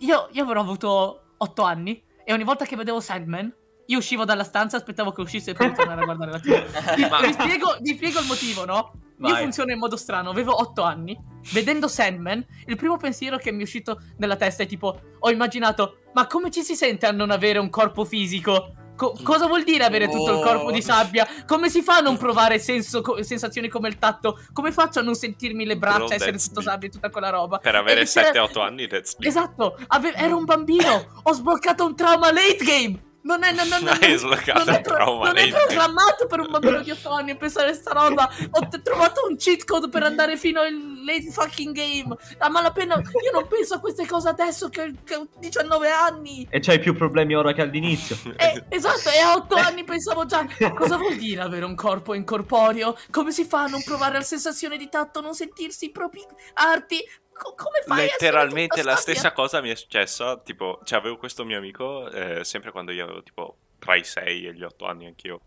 io, 0.00 0.28
io 0.32 0.42
avrò 0.42 0.60
avuto 0.60 1.34
8 1.36 1.62
anni 1.62 2.02
e 2.24 2.32
ogni 2.32 2.44
volta 2.44 2.64
che 2.64 2.76
vedevo 2.76 3.00
Sandman, 3.00 3.52
io 3.86 3.98
uscivo 3.98 4.24
dalla 4.24 4.44
stanza, 4.44 4.76
aspettavo 4.76 5.10
che 5.10 5.20
uscisse 5.20 5.52
per 5.52 5.72
tornare 5.72 6.02
a 6.02 6.04
guardare 6.04 6.30
la 6.30 6.38
TV. 6.38 6.50
Vi, 6.94 7.26
vi 7.26 7.32
spiego, 7.32 7.76
vi 7.80 7.94
spiego 7.94 8.20
il 8.20 8.26
motivo, 8.26 8.64
no? 8.64 8.92
Io 9.22 9.32
Vai. 9.32 9.42
funziono 9.42 9.72
in 9.72 9.78
modo 9.78 9.96
strano, 9.96 10.30
avevo 10.30 10.58
8 10.58 10.82
anni, 10.82 11.18
vedendo 11.52 11.88
Sandman, 11.88 12.44
il 12.66 12.76
primo 12.76 12.96
pensiero 12.96 13.36
che 13.36 13.50
mi 13.50 13.60
è 13.60 13.62
uscito 13.62 14.00
nella 14.18 14.36
testa 14.36 14.62
è 14.62 14.66
tipo, 14.66 15.00
ho 15.18 15.30
immaginato, 15.30 15.98
ma 16.14 16.26
come 16.26 16.50
ci 16.50 16.62
si 16.62 16.74
sente 16.74 17.06
a 17.06 17.10
non 17.10 17.30
avere 17.30 17.58
un 17.58 17.68
corpo 17.68 18.04
fisico? 18.04 18.74
Co- 19.00 19.16
cosa 19.22 19.46
vuol 19.46 19.64
dire 19.64 19.82
avere 19.84 20.08
tutto 20.10 20.30
il 20.36 20.44
corpo 20.44 20.70
di 20.70 20.82
sabbia? 20.82 21.26
Come 21.46 21.70
si 21.70 21.80
fa 21.80 21.96
a 21.96 22.00
non 22.00 22.18
provare 22.18 22.58
senso- 22.58 23.00
co- 23.00 23.22
sensazioni 23.22 23.68
come 23.68 23.88
il 23.88 23.96
tatto? 23.98 24.38
Come 24.52 24.72
faccio 24.72 24.98
a 24.98 25.02
non 25.02 25.14
sentirmi 25.14 25.64
le 25.64 25.78
braccia, 25.78 26.12
essere 26.16 26.32
tutto 26.36 26.60
sabbia 26.60 26.88
e 26.88 26.90
tutta 26.90 27.08
quella 27.08 27.30
roba? 27.30 27.56
Per 27.60 27.74
avere 27.74 28.02
E 28.02 28.04
c'era- 28.04 28.30
7-8 28.30 28.60
anni, 28.60 28.86
that's 28.88 29.16
deep. 29.16 29.26
Esatto, 29.26 29.78
ave- 29.86 30.12
ero 30.12 30.36
un 30.36 30.44
bambino, 30.44 31.06
ho 31.22 31.32
sbloccato 31.32 31.86
un 31.86 31.96
trauma 31.96 32.30
late 32.30 32.58
game. 32.62 33.02
Non 33.22 33.44
è, 33.44 33.52
non, 33.52 33.68
non, 33.68 33.82
non, 33.82 33.96
Hai 34.00 34.16
sbloccato 34.16 34.64
non 34.64 34.74
è 34.74 34.80
trauma 34.80 35.26
non 35.26 35.36
è 35.36 35.48
programmato 35.50 36.26
per 36.26 36.40
un 36.40 36.50
bambino 36.50 36.80
di 36.80 36.90
8 36.90 37.10
anni 37.10 37.30
a 37.32 37.36
pensare 37.36 37.70
a 37.70 37.74
sta 37.74 37.92
roba. 37.92 38.30
Ho 38.50 38.68
t- 38.68 38.80
trovato 38.82 39.26
un 39.28 39.36
cheat 39.36 39.64
code 39.64 39.88
per 39.88 40.02
andare 40.04 40.36
fino 40.36 40.60
al 40.60 41.04
late 41.04 41.30
fucking 41.30 41.74
game. 41.74 42.16
A 42.38 42.48
malapena, 42.48 42.96
io 42.96 43.30
non 43.32 43.46
penso 43.46 43.74
a 43.74 43.80
queste 43.80 44.06
cose 44.06 44.28
adesso 44.28 44.68
che, 44.68 44.94
che 45.04 45.16
ho 45.16 45.28
19 45.38 45.90
anni. 45.90 46.46
E 46.50 46.60
c'hai 46.60 46.78
più 46.78 46.94
problemi 46.94 47.34
ora 47.34 47.52
che 47.52 47.62
all'inizio. 47.62 48.18
Eh, 48.40 48.64
esatto, 48.68 49.10
e 49.10 49.18
a 49.18 49.34
8 49.34 49.54
anni 49.54 49.84
pensavo 49.84 50.24
già 50.24 50.46
cosa 50.74 50.96
vuol 50.96 51.16
dire 51.16 51.42
avere 51.42 51.64
un 51.64 51.74
corpo 51.74 52.14
incorporeo? 52.14 52.96
Come 53.10 53.32
si 53.32 53.44
fa 53.44 53.64
a 53.64 53.66
non 53.66 53.82
provare 53.82 54.14
la 54.14 54.22
sensazione 54.22 54.78
di 54.78 54.88
tatto, 54.88 55.20
non 55.20 55.34
sentirsi 55.34 55.86
i 55.86 55.90
propri 55.90 56.24
arti? 56.54 56.98
Co- 57.40 57.54
come 57.54 57.80
fai 57.86 58.02
Letteralmente 58.02 58.82
la 58.82 58.96
stessa 58.96 59.32
cosa 59.32 59.62
mi 59.62 59.70
è 59.70 59.74
successa. 59.74 60.38
Tipo, 60.38 60.80
cioè, 60.84 60.98
avevo 60.98 61.16
questo 61.16 61.44
mio 61.46 61.56
amico, 61.56 62.10
eh, 62.10 62.44
sempre 62.44 62.70
quando 62.70 62.92
io 62.92 63.04
avevo 63.04 63.22
tipo 63.22 63.56
tra 63.78 63.94
i 63.96 64.04
6 64.04 64.46
e 64.48 64.52
gli 64.52 64.62
8 64.62 64.84
anni 64.84 65.06
anch'io. 65.06 65.40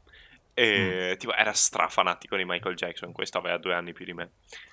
E 0.55 1.15
tipo, 1.19 1.35
era 1.35 1.53
strafanatico 1.53 2.35
di 2.35 2.45
Michael 2.45 2.75
Jackson. 2.75 3.11
Questo 3.11 3.37
aveva 3.37 3.57
due 3.57 3.75
anni 3.75 3.93
più 3.93 4.05
di 4.05 4.13
me. 4.13 4.31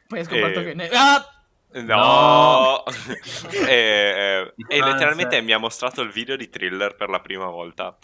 Poi 0.08 0.20
hai 0.20 0.24
scoperto 0.24 0.60
Eh, 0.60 0.64
che 0.64 0.74
ne... 0.74 0.88
Ah! 0.92 1.34
No! 1.72 2.84
e, 3.52 3.68
e- 3.68 4.40
e 4.40 4.52
Distanze. 4.56 4.84
letteralmente 4.90 5.40
mi 5.42 5.52
ha 5.52 5.58
mostrato 5.58 6.00
il 6.00 6.10
video 6.10 6.36
di 6.36 6.48
thriller 6.48 6.94
per 6.96 7.10
la 7.10 7.20
prima 7.20 7.46
volta. 7.46 7.96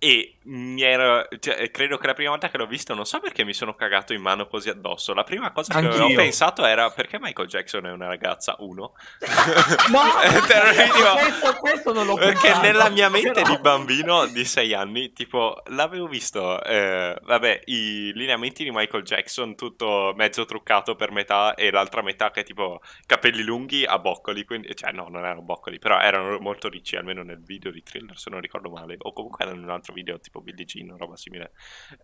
E 0.00 0.37
mi 0.48 0.82
ero, 0.82 1.26
cioè, 1.40 1.70
credo 1.70 1.98
che 1.98 2.06
la 2.06 2.14
prima 2.14 2.30
volta 2.30 2.48
che 2.48 2.56
l'ho 2.56 2.66
visto, 2.66 2.94
non 2.94 3.04
so 3.04 3.20
perché 3.20 3.44
mi 3.44 3.52
sono 3.52 3.74
cagato 3.74 4.12
in 4.14 4.22
mano 4.22 4.46
così 4.46 4.68
addosso. 4.70 5.12
La 5.12 5.24
prima 5.24 5.50
cosa 5.52 5.72
che 5.72 5.78
Anch'io. 5.78 6.04
avevo 6.04 6.14
pensato 6.14 6.64
era 6.64 6.90
perché 6.90 7.18
Michael 7.20 7.48
Jackson 7.48 7.86
è 7.86 7.90
una 7.90 8.06
ragazza, 8.06 8.56
uno. 8.60 8.92
No, 9.90 10.00
Terribile. 10.46 11.12
questo, 11.20 11.54
questo 11.58 11.92
non 11.92 12.06
l'ho 12.06 12.14
Perché 12.14 12.40
pensato. 12.48 12.66
nella 12.66 12.88
mia 12.88 13.08
mente 13.08 13.42
di 13.42 13.58
bambino 13.58 14.26
di 14.26 14.44
6 14.44 14.74
anni, 14.74 15.12
tipo, 15.12 15.62
l'avevo 15.66 16.06
visto, 16.06 16.62
eh, 16.62 17.16
vabbè, 17.22 17.62
i 17.66 18.12
lineamenti 18.14 18.64
di 18.64 18.70
Michael 18.70 19.02
Jackson, 19.02 19.54
tutto 19.56 20.12
mezzo 20.16 20.44
truccato 20.44 20.94
per 20.96 21.10
metà 21.10 21.54
e 21.54 21.70
l'altra 21.70 22.02
metà 22.02 22.30
che 22.30 22.42
tipo 22.42 22.80
capelli 23.06 23.42
lunghi 23.42 23.84
a 23.84 23.98
boccoli, 23.98 24.44
quindi, 24.44 24.74
cioè 24.74 24.92
no, 24.92 25.08
non 25.08 25.24
erano 25.24 25.42
boccoli, 25.42 25.78
però 25.78 25.98
erano 26.00 26.38
molto 26.38 26.68
ricci, 26.68 26.96
almeno 26.96 27.22
nel 27.22 27.42
video 27.42 27.70
di 27.70 27.82
Thriller, 27.82 28.18
se 28.18 28.30
non 28.30 28.40
ricordo 28.40 28.70
male, 28.70 28.96
o 28.98 29.12
comunque 29.12 29.44
in 29.44 29.62
un 29.62 29.70
altro 29.70 29.92
video 29.92 30.18
tipo 30.20 30.37
Billie 30.42 30.64
Jean 30.64 30.96
roba 30.96 31.16
simile. 31.16 31.52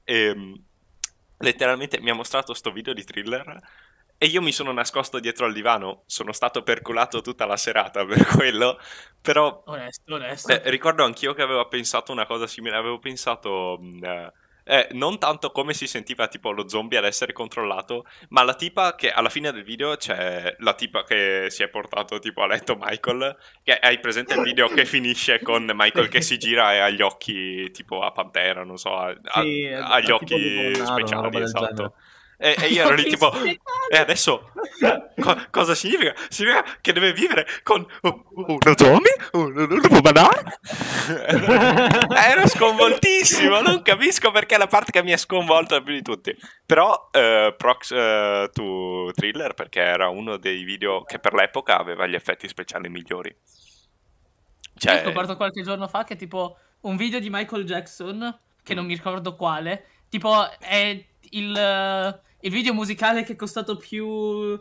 Ehm, 0.05 0.55
letteralmente 1.39 2.01
mi 2.01 2.11
ha 2.11 2.14
mostrato 2.14 2.55
sto 2.55 2.70
video 2.72 2.93
di 2.95 3.05
Thriller 3.05 3.59
e 4.16 4.26
io 4.26 4.41
mi 4.41 4.53
sono 4.53 4.72
nascosto 4.72 5.18
dietro 5.18 5.47
al 5.47 5.53
divano, 5.53 6.05
sono 6.07 6.32
stato 6.32 6.62
percolato 6.62 7.20
tutta 7.20 7.47
la 7.47 7.57
serata 7.57 8.05
per 8.07 8.24
quello, 8.37 8.78
però 9.20 9.62
Onesto, 9.66 10.14
onesto. 10.14 10.59
eh, 10.62 10.70
ricordo 10.70 11.05
anch'io 11.05 11.35
che 11.35 11.43
avevo 11.43 11.66
pensato 11.68 12.12
una 12.12 12.26
cosa 12.26 12.47
simile, 12.47 12.76
avevo 12.76 12.99
pensato 12.99 13.78
mh, 13.80 14.05
eh, 14.65 14.89
non 14.93 15.19
tanto 15.19 15.51
come 15.51 15.75
si 15.75 15.87
sentiva 15.87 16.27
tipo 16.27 16.51
lo 16.51 16.69
zombie 16.69 16.99
ad 16.99 17.05
essere 17.05 17.33
controllato, 17.33 18.07
ma 18.29 18.43
la 18.43 18.55
tipa 18.55 18.95
che 18.95 19.11
alla 19.11 19.29
fine 19.29 19.53
del 19.53 19.62
video 19.62 19.97
c'è 19.97 20.57
la 20.59 20.75
tipa 20.75 21.05
che 21.05 21.47
si 21.51 21.62
è 21.62 21.69
portato 21.69 22.19
tipo 22.19 22.43
a 22.43 22.47
letto 22.47 22.77
Michael, 22.79 23.37
che 23.62 23.79
hai 23.79 24.01
presente 24.01 24.35
il 24.35 24.43
video 24.43 24.69
che 24.69 24.85
finisce 24.85 25.41
con 25.41 25.71
Michael 25.75 26.09
che 26.09 26.23
si 26.23 26.39
gira 26.39 26.73
e 26.73 26.79
ha 26.79 26.91
gli 26.91 27.03
occhi 27.03 27.71
tipo 27.71 28.01
a 28.01 28.11
pantera, 28.11 28.65
non 28.65 28.79
so, 28.79 28.97
ha, 28.97 29.15
Sì, 29.43 29.67
ha 29.67 30.01
gli 30.01 30.11
occhi 30.11 30.75
speciali, 30.75 31.43
esatto. 31.43 31.67
genere. 31.75 31.93
E, 32.37 32.57
e 32.61 32.66
io 32.68 32.85
ero 32.85 32.95
lì 32.95 33.05
tipo, 33.05 33.32
e 33.43 33.97
adesso 33.97 34.51
Co- 35.20 35.47
cosa 35.51 35.74
significa? 35.74 36.14
Significa 36.28 36.64
che 36.80 36.93
deve 36.93 37.12
vivere 37.12 37.47
con 37.62 37.87
uno 38.03 38.59
zombie? 38.76 39.14
Un, 39.32 39.57
un 39.57 39.66
lupo 39.66 40.01
banale? 40.01 40.59
Ero 42.26 42.47
sconvoltissimo, 42.49 43.61
non 43.61 43.82
capisco 43.82 44.30
perché 44.30 44.57
è 44.57 44.59
la 44.59 44.66
parte 44.66 44.91
che 44.91 45.03
mi 45.03 45.12
ha 45.12 45.16
sconvolto 45.16 45.80
più 45.82 45.95
di 45.95 46.03
tutti. 46.03 46.35
Però 46.66 47.09
eh, 47.12 47.55
Prox 47.57 47.93
eh, 47.93 48.51
to 48.53 49.11
Thriller 49.14 49.55
perché 49.55 49.80
era 49.80 50.09
uno 50.09 50.37
dei 50.37 50.64
video 50.64 51.05
che 51.05 51.18
per 51.18 51.35
l'epoca 51.35 51.78
aveva 51.78 52.07
gli 52.07 52.14
effetti 52.14 52.49
speciali 52.49 52.89
migliori. 52.89 53.28
Io 53.28 54.95
ho 54.97 54.97
Cioè, 54.97 55.03
scoperto 55.03 55.37
qualche 55.37 55.62
giorno 55.62 55.87
fa 55.89 56.05
che 56.05 56.16
tipo 56.16 56.59
un 56.80 56.97
video 56.97 57.20
di 57.20 57.30
Michael 57.30 57.64
Jackson, 57.64 58.39
che 58.62 58.74
non 58.74 58.87
mi 58.87 58.95
ricordo 58.95 59.37
quale, 59.37 59.87
tipo 60.09 60.51
è 60.59 61.03
il, 61.37 61.57
eh, 61.57 62.20
il 62.41 62.51
video 62.51 62.74
musicale 62.74 63.22
che 63.22 63.35
è 63.35 63.37
costato 63.37 63.76
più 63.76 64.59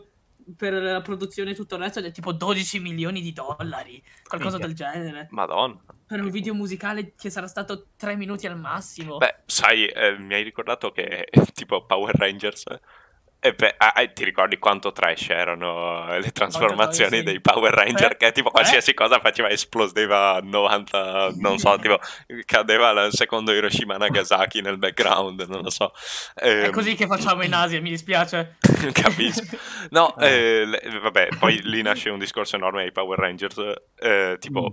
per 0.56 0.74
la 0.74 1.00
produzione 1.00 1.52
e 1.52 1.54
tutto 1.54 1.76
il 1.76 1.82
resto 1.82 2.00
è 2.00 2.12
tipo 2.12 2.32
12 2.32 2.78
milioni 2.80 3.22
di 3.22 3.32
dollari, 3.32 4.02
qualcosa 4.26 4.58
Minchia. 4.58 4.66
del 4.66 4.74
genere. 4.74 5.28
Madonna. 5.30 5.80
Per 6.06 6.20
un 6.20 6.30
video 6.30 6.54
musicale 6.54 7.14
che 7.14 7.30
sarà 7.30 7.46
stato 7.46 7.86
3 7.96 8.16
minuti 8.16 8.46
al 8.46 8.58
massimo. 8.58 9.16
Beh, 9.16 9.36
sai, 9.46 9.86
eh, 9.86 10.18
mi 10.18 10.34
hai 10.34 10.42
ricordato 10.42 10.92
che 10.92 11.28
tipo 11.54 11.86
Power 11.86 12.14
Rangers. 12.14 12.64
E 13.46 13.52
beh, 13.52 13.74
ah, 13.76 13.92
eh, 14.00 14.10
ti 14.14 14.24
ricordi 14.24 14.56
quanto 14.58 14.90
trash 14.90 15.28
erano 15.28 16.06
le 16.18 16.30
trasformazioni 16.32 17.22
dei 17.22 17.42
Power 17.42 17.74
Ranger? 17.74 18.12
Eh, 18.12 18.16
Che 18.16 18.32
tipo 18.32 18.48
qualsiasi 18.50 18.94
cosa 18.94 19.18
faceva 19.20 19.50
esplodeva 19.50 20.40
90, 20.42 21.32
non 21.36 21.58
so, 21.58 21.76
tipo 21.78 21.98
cadeva 22.46 22.92
il 23.02 23.12
secondo 23.12 23.52
Hiroshima 23.52 23.98
Nagasaki 23.98 24.62
nel 24.62 24.78
background, 24.78 25.42
non 25.42 25.60
lo 25.60 25.68
so. 25.68 25.92
è 26.32 26.64
Ehm, 26.64 26.70
così 26.72 26.94
che 26.94 27.06
facciamo 27.06 27.42
in 27.42 27.52
Asia, 27.52 27.82
mi 27.82 27.90
dispiace. 27.90 28.56
Capisco. 28.92 29.58
No, 29.90 30.16
eh, 30.20 30.64
le- 30.64 30.98
vabbè, 31.02 31.28
poi 31.38 31.60
lì 31.64 31.82
nasce 31.82 32.08
un 32.08 32.18
discorso 32.18 32.56
enorme 32.56 32.84
ai 32.84 32.92
Power 32.92 33.18
Rangers. 33.18 33.60
eh, 33.96 34.36
tipo, 34.40 34.72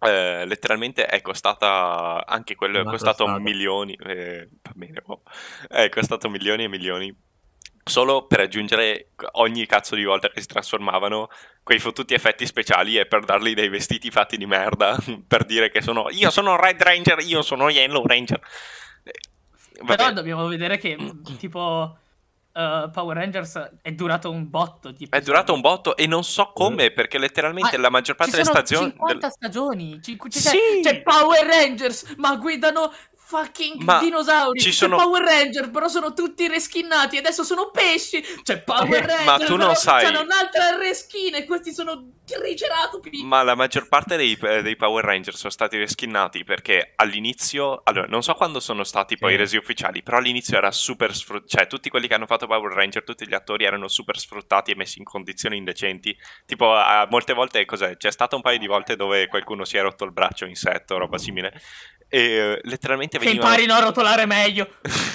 eh, 0.00 0.44
letteralmente 0.44 1.06
è 1.06 1.22
costata 1.22 2.24
anche 2.26 2.54
quello, 2.56 2.80
è 2.80 2.84
costato 2.84 3.26
milioni. 3.38 3.94
eh, 4.04 4.50
bene, 4.74 5.00
boh. 5.02 5.22
è 5.66 5.88
costato 5.88 6.28
milioni 6.28 6.64
e 6.64 6.68
milioni. 6.68 7.28
Solo 7.90 8.26
per 8.26 8.38
aggiungere 8.38 9.08
ogni 9.32 9.66
cazzo 9.66 9.96
di 9.96 10.04
volta 10.04 10.28
che 10.28 10.40
si 10.40 10.46
trasformavano 10.46 11.28
quei 11.64 11.80
fottuti 11.80 12.14
effetti 12.14 12.46
speciali 12.46 12.96
e 12.96 13.06
per 13.06 13.24
dargli 13.24 13.52
dei 13.52 13.68
vestiti 13.68 14.10
fatti 14.12 14.36
di 14.36 14.46
merda 14.46 14.96
per 15.26 15.44
dire 15.44 15.70
che 15.70 15.82
sono 15.82 16.06
io 16.10 16.30
sono 16.30 16.54
Red 16.56 16.80
Ranger, 16.80 17.18
io 17.20 17.42
sono 17.42 17.68
Yellow 17.68 18.06
Ranger. 18.06 18.40
Eh, 19.02 19.12
vabbè. 19.80 19.96
Però 19.96 20.12
dobbiamo 20.12 20.46
vedere 20.46 20.78
che 20.78 20.96
tipo 21.36 21.98
eh, 22.52 22.90
Power 22.92 23.16
Rangers 23.16 23.70
è 23.82 23.92
durato 23.92 24.30
un 24.30 24.48
botto. 24.50 24.92
Tipo, 24.92 25.16
È 25.16 25.20
durato 25.20 25.52
un 25.52 25.60
botto 25.60 25.96
e 25.96 26.06
non 26.06 26.24
so 26.24 26.52
come, 26.52 26.90
perché 26.90 27.18
letteralmente 27.18 27.76
Ma 27.76 27.82
la 27.82 27.90
maggior 27.90 28.16
parte 28.16 28.32
delle 28.32 28.44
stagioni... 28.44 28.90
50 28.90 29.14
del- 29.20 29.30
stagioni. 29.32 30.00
cinque- 30.02 30.28
c'è, 30.30 30.38
Sì! 30.38 30.58
c'è 30.82 31.02
Power 31.02 31.46
Rangers, 31.46 32.14
ma 32.16 32.36
guidano 32.36 32.92
fucking 33.30 33.82
Ma 33.82 34.00
dinosauri. 34.00 34.58
ci 34.58 34.70
C'è 34.70 34.74
sono- 34.74 34.96
Power 34.96 35.22
Ranger, 35.22 35.70
però 35.70 35.86
sono 35.86 36.12
tutti 36.12 36.48
reskinnati. 36.48 37.16
Adesso 37.16 37.44
sono 37.44 37.70
pesci. 37.70 38.20
C'è 38.42 38.60
Power 38.62 39.04
Ranger, 39.04 39.24
Ma 39.24 39.38
tu 39.38 39.56
non 39.56 39.74
sai- 39.76 40.04
C'hanno 40.04 40.22
un'altra 40.22 40.76
reskin 40.76 41.36
e 41.36 41.44
questi 41.44 41.72
sono 41.72 42.10
triceratopi. 42.24 43.22
Ma 43.24 43.42
la 43.42 43.54
maggior 43.54 43.88
parte 43.88 44.16
dei, 44.16 44.36
eh, 44.42 44.62
dei 44.62 44.76
Power 44.76 45.04
Ranger 45.04 45.34
sono 45.34 45.50
stati 45.50 45.76
reskinnati 45.78 46.42
perché 46.44 46.92
all'inizio, 46.96 47.80
allora 47.84 48.06
non 48.08 48.22
so 48.22 48.34
quando 48.34 48.58
sono 48.60 48.82
stati 48.84 49.16
poi 49.16 49.36
resi 49.36 49.56
ufficiali, 49.56 50.02
però 50.02 50.16
all'inizio 50.18 50.56
era 50.56 50.70
super 50.72 51.14
sfruttato, 51.14 51.48
cioè 51.48 51.66
tutti 51.66 51.88
quelli 51.90 52.08
che 52.08 52.14
hanno 52.14 52.26
fatto 52.26 52.46
Power 52.46 52.72
Ranger, 52.72 53.04
tutti 53.04 53.26
gli 53.26 53.34
attori 53.34 53.64
erano 53.64 53.86
super 53.88 54.18
sfruttati 54.18 54.72
e 54.72 54.76
messi 54.76 54.98
in 54.98 55.04
condizioni 55.04 55.56
indecenti. 55.56 56.16
Tipo, 56.46 56.72
a- 56.74 57.06
molte 57.10 57.32
volte 57.32 57.64
cos'è? 57.64 57.96
C'è 57.96 58.10
stato 58.10 58.36
un 58.36 58.42
paio 58.42 58.58
di 58.58 58.66
volte 58.66 58.96
dove 58.96 59.26
qualcuno 59.28 59.64
si 59.64 59.76
è 59.76 59.82
rotto 59.82 60.04
il 60.04 60.12
braccio 60.12 60.44
insetto, 60.46 60.98
roba 60.98 61.18
simile, 61.18 61.60
e 62.12 62.58
letteralmente 62.64 63.18
Che 63.18 63.24
venivano... 63.24 63.50
imparino 63.50 63.74
a 63.74 63.78
rotolare 63.78 64.26
meglio. 64.26 64.68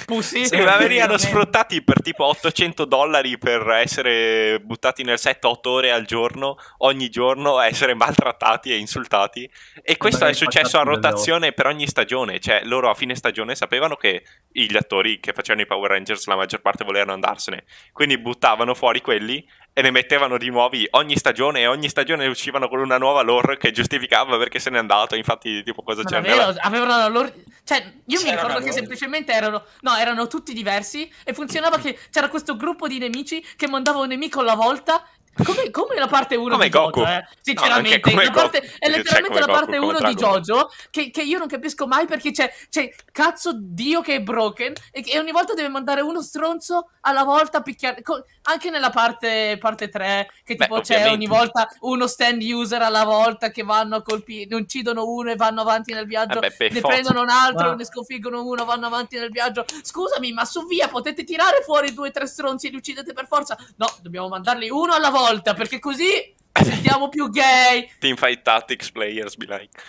Pussy. 0.06 0.46
Sì, 0.46 0.56
ma 0.62 0.78
venivano 0.78 1.18
sfruttati 1.18 1.82
per 1.82 2.00
tipo 2.00 2.24
800 2.24 2.86
dollari 2.86 3.36
per 3.36 3.68
essere 3.68 4.60
buttati 4.60 5.02
nel 5.02 5.18
set 5.18 5.44
8 5.44 5.70
ore 5.70 5.92
al 5.92 6.06
giorno, 6.06 6.56
ogni 6.78 7.10
giorno, 7.10 7.58
a 7.58 7.66
essere 7.66 7.94
maltrattati 7.94 8.72
e 8.72 8.78
insultati. 8.78 9.48
E 9.82 9.98
questo 9.98 10.24
è 10.24 10.28
magari 10.28 10.44
successo 10.44 10.78
a 10.78 10.84
rotazione 10.84 11.52
per 11.52 11.66
ogni 11.66 11.86
stagione. 11.86 12.40
Cioè, 12.40 12.62
loro 12.64 12.88
a 12.88 12.94
fine 12.94 13.14
stagione 13.14 13.54
sapevano 13.54 13.96
che 13.96 14.22
gli 14.50 14.76
attori 14.76 15.20
che 15.20 15.34
facevano 15.34 15.62
i 15.62 15.66
Power 15.66 15.90
Rangers 15.90 16.26
la 16.26 16.36
maggior 16.36 16.62
parte 16.62 16.84
volevano 16.84 17.12
andarsene. 17.12 17.64
Quindi 17.92 18.16
buttavano 18.16 18.74
fuori 18.74 19.02
quelli 19.02 19.46
e 19.78 19.82
ne 19.82 19.90
mettevano 19.90 20.38
di 20.38 20.48
nuovi 20.48 20.88
ogni 20.92 21.18
stagione 21.18 21.60
e 21.60 21.66
ogni 21.66 21.90
stagione 21.90 22.26
uscivano 22.28 22.66
con 22.66 22.78
una 22.78 22.96
nuova 22.96 23.20
lore 23.20 23.58
che 23.58 23.72
giustificava 23.72 24.38
perché 24.38 24.58
se 24.58 24.70
n'è 24.70 24.78
andato. 24.78 25.16
Infatti, 25.16 25.62
tipo, 25.62 25.82
cosa 25.82 26.02
c'era? 26.02 26.22
davvero? 26.22 26.58
Avevano 26.62 26.96
la 26.96 27.08
loro... 27.08 27.30
Cioè, 27.62 27.82
io 28.06 28.18
mi 28.20 28.24
C'era 28.24 28.36
ricordo 28.36 28.56
una 28.56 28.64
che 28.64 28.72
semplicemente 28.72 29.34
erano... 29.34 29.62
No, 29.82 29.94
erano 29.96 30.28
tutti 30.28 30.54
diversi 30.54 31.12
e 31.24 31.34
funzionava 31.34 31.76
che 31.78 31.98
c'era 32.10 32.30
questo 32.30 32.56
gruppo 32.56 32.88
di 32.88 32.96
nemici 32.96 33.44
che 33.54 33.68
mandava 33.68 33.98
un 33.98 34.08
nemico 34.08 34.40
alla 34.40 34.54
volta... 34.54 35.06
Come, 35.44 35.70
come 35.70 35.94
la 35.96 36.06
parte 36.06 36.34
1 36.36 36.48
Come 36.50 36.64
di 36.64 36.70
Goku. 36.70 37.00
Jojo, 37.00 37.10
eh? 37.12 37.26
Sinceramente, 37.42 38.14
la 38.14 38.30
parte- 38.30 38.58
è 38.60 38.86
Cioè, 38.86 38.96
letteralmente 38.96 39.38
la 39.38 39.46
parte 39.46 39.76
come 39.78 39.96
1 39.96 40.08
di 40.08 40.14
Dragon 40.14 40.30
Ball. 40.30 40.40
Jojo 40.40 40.70
che, 40.90 41.10
che 41.10 41.22
io 41.22 41.38
non 41.38 41.46
capisco 41.46 41.86
mai 41.86 42.06
perché 42.06 42.30
c'è, 42.30 42.50
c'è 42.70 42.90
cazzo 43.12 43.50
Dio 43.54 44.00
che 44.00 44.14
è 44.14 44.20
broken 44.22 44.72
e, 44.90 45.02
che 45.02 45.18
ogni 45.18 45.32
volta 45.32 45.52
deve 45.52 45.68
mandare 45.68 46.00
uno 46.00 46.22
stronzo 46.22 46.90
alla 47.02 47.22
volta 47.24 47.58
a 47.58 47.62
picchiare... 47.62 48.00
co- 48.02 48.24
anche 48.44 48.70
nella 48.70 48.90
parte, 48.90 49.58
parte 49.60 49.88
3 49.88 50.30
che 50.44 50.54
Beh, 50.54 50.64
tipo 50.64 50.80
c'è 50.80 50.94
ovviamente. 50.96 51.08
ogni 51.10 51.26
volta 51.26 51.68
uno 51.80 52.06
stand 52.06 52.42
user 52.42 52.80
alla 52.80 53.04
volta 53.04 53.50
che 53.50 53.62
vanno 53.62 53.96
a 53.96 54.02
colpire, 54.02 54.54
uccidono 54.54 55.04
uno 55.06 55.30
e 55.32 55.36
vanno 55.36 55.60
avanti 55.60 55.92
nel 55.92 56.06
viaggio, 56.06 56.40
Vabbè, 56.40 56.52
per 56.52 56.72
ne 56.72 56.80
forza. 56.80 56.94
prendono 56.96 57.22
un 57.22 57.28
altro, 57.30 57.68
Ma- 57.68 57.74
ne 57.74 57.84
sconfiggono 57.84 58.42
uno, 58.42 58.64
vanno 58.64 58.86
avanti 58.86 59.18
nel 59.18 59.30
viaggio. 59.30 59.64
Scusami, 59.82 60.32
ma 60.32 60.44
su 60.46 60.64
via 60.66 60.88
potete 60.88 61.24
tirare 61.24 61.62
fuori 61.62 61.92
due 61.92 62.08
o 62.08 62.10
tre 62.10 62.26
stronzi 62.26 62.68
e 62.68 62.70
li 62.70 62.76
uccidete 62.76 63.12
per 63.12 63.26
forza? 63.26 63.58
No, 63.76 63.86
dobbiamo 64.00 64.28
mandarli 64.28 64.70
uno 64.70 64.94
alla 64.94 65.10
volta 65.10 65.24
perché 65.54 65.78
così 65.78 66.34
sentiamo 66.52 67.08
più 67.08 67.28
gay. 67.30 67.90
Teamfight 67.98 68.42
Tactics 68.42 68.90
Players 68.90 69.36
be 69.36 69.46
like. 69.48 69.80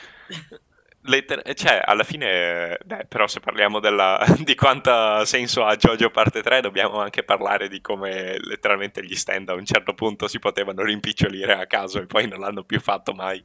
Letter- 1.02 1.54
cioè, 1.54 1.82
alla 1.84 2.04
fine, 2.04 2.78
beh, 2.84 3.06
però 3.06 3.28
se 3.28 3.40
parliamo 3.40 3.80
della- 3.80 4.24
di 4.44 4.56
quanta 4.56 5.24
senso 5.26 5.64
ha 5.64 5.76
JoJo 5.76 6.10
parte 6.10 6.42
3, 6.42 6.60
dobbiamo 6.62 7.00
anche 7.00 7.24
parlare 7.24 7.70
di 7.70 7.80
come 7.80 8.38
letteralmente 8.40 9.04
gli 9.06 9.16
stand 9.16 9.48
a 9.48 9.54
un 9.54 9.66
certo 9.66 9.94
punto 9.94 10.28
si 10.28 10.40
potevano 10.40 10.84
rimpicciolire 10.84 11.54
a 11.54 11.66
caso 11.66 12.02
e 12.02 12.08
poi 12.08 12.28
non 12.28 12.40
l'hanno 12.40 12.64
più 12.64 12.82
fatto 12.82 13.14
mai. 13.14 13.44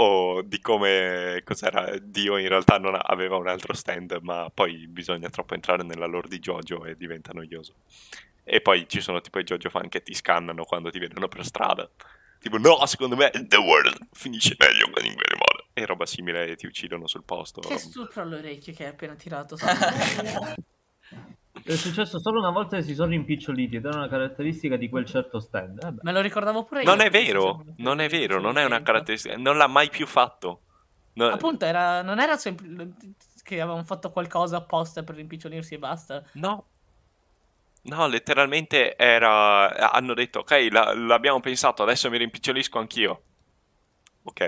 O 0.00 0.42
di 0.42 0.60
come 0.60 1.42
Dio 2.02 2.36
in 2.38 2.48
realtà 2.48 2.78
non 2.78 2.96
aveva 3.00 3.36
un 3.36 3.48
altro 3.48 3.74
stand, 3.74 4.16
ma 4.22 4.48
poi 4.52 4.86
bisogna 4.86 5.28
troppo 5.28 5.54
entrare 5.54 5.82
nella 5.82 6.06
lore 6.06 6.28
di 6.28 6.38
JoJo 6.38 6.84
e 6.84 6.96
diventa 6.96 7.32
noioso. 7.32 7.74
E 8.50 8.60
poi 8.62 8.88
ci 8.88 9.00
sono 9.00 9.20
tipo 9.20 9.38
i 9.38 9.44
JoJo 9.44 9.68
fan 9.68 9.88
che 9.88 10.02
ti 10.02 10.14
scannano 10.14 10.64
quando 10.64 10.90
ti 10.90 10.98
vedono 10.98 11.28
per 11.28 11.44
strada. 11.44 11.88
Tipo, 12.40 12.56
no, 12.56 12.84
secondo 12.86 13.14
me 13.16 13.30
The 13.30 13.56
World 13.56 14.08
finisce 14.12 14.56
meglio 14.58 14.88
con 14.90 15.04
in 15.04 15.14
quelle 15.14 15.34
modo. 15.34 15.68
E 15.74 15.84
roba 15.84 16.06
simile 16.06 16.56
ti 16.56 16.66
uccidono 16.66 17.06
sul 17.06 17.24
posto. 17.24 17.60
Che 17.60 17.78
stupro 17.78 18.22
all'orecchio 18.22 18.72
che 18.72 18.84
hai 18.84 18.90
appena 18.90 19.14
tirato. 19.14 19.56
È 21.62 21.74
successo 21.74 22.20
solo 22.20 22.38
una 22.38 22.50
volta 22.50 22.76
che 22.76 22.82
si 22.82 22.94
sono 22.94 23.10
rimpiccioliti 23.10 23.76
ed 23.76 23.84
era 23.84 23.96
una 23.96 24.08
caratteristica 24.08 24.76
di 24.76 24.88
quel 24.88 25.04
certo 25.04 25.40
stand. 25.40 25.80
Vabbè. 25.80 26.00
Me 26.02 26.12
lo 26.12 26.20
ricordavo 26.20 26.64
pure 26.64 26.82
io. 26.82 26.88
Non 26.88 27.00
è 27.00 27.10
vero, 27.10 27.64
non 27.78 28.00
è 28.00 28.08
vero, 28.08 28.40
non 28.40 28.56
è 28.56 28.64
una 28.64 28.80
caratteristica, 28.80 29.36
non 29.36 29.56
l'ha 29.56 29.66
mai 29.66 29.90
più 29.90 30.06
fatto. 30.06 30.62
No- 31.14 31.26
Appunto, 31.26 31.64
era, 31.64 32.02
non 32.02 32.20
era 32.20 32.36
sempre 32.36 32.92
che 33.42 33.60
avevano 33.60 33.84
fatto 33.84 34.10
qualcosa 34.10 34.58
apposta 34.58 35.02
per 35.02 35.16
rimpicciolirsi 35.16 35.74
e 35.74 35.78
basta. 35.78 36.22
No. 36.34 36.66
No, 37.88 38.06
letteralmente 38.06 38.96
era... 38.96 39.90
Hanno 39.92 40.14
detto, 40.14 40.40
ok, 40.40 40.68
la- 40.70 40.92
l'abbiamo 40.94 41.40
pensato, 41.40 41.82
adesso 41.82 42.10
mi 42.10 42.18
rimpicciolisco 42.18 42.78
anch'io. 42.78 43.22
Ok. 44.24 44.40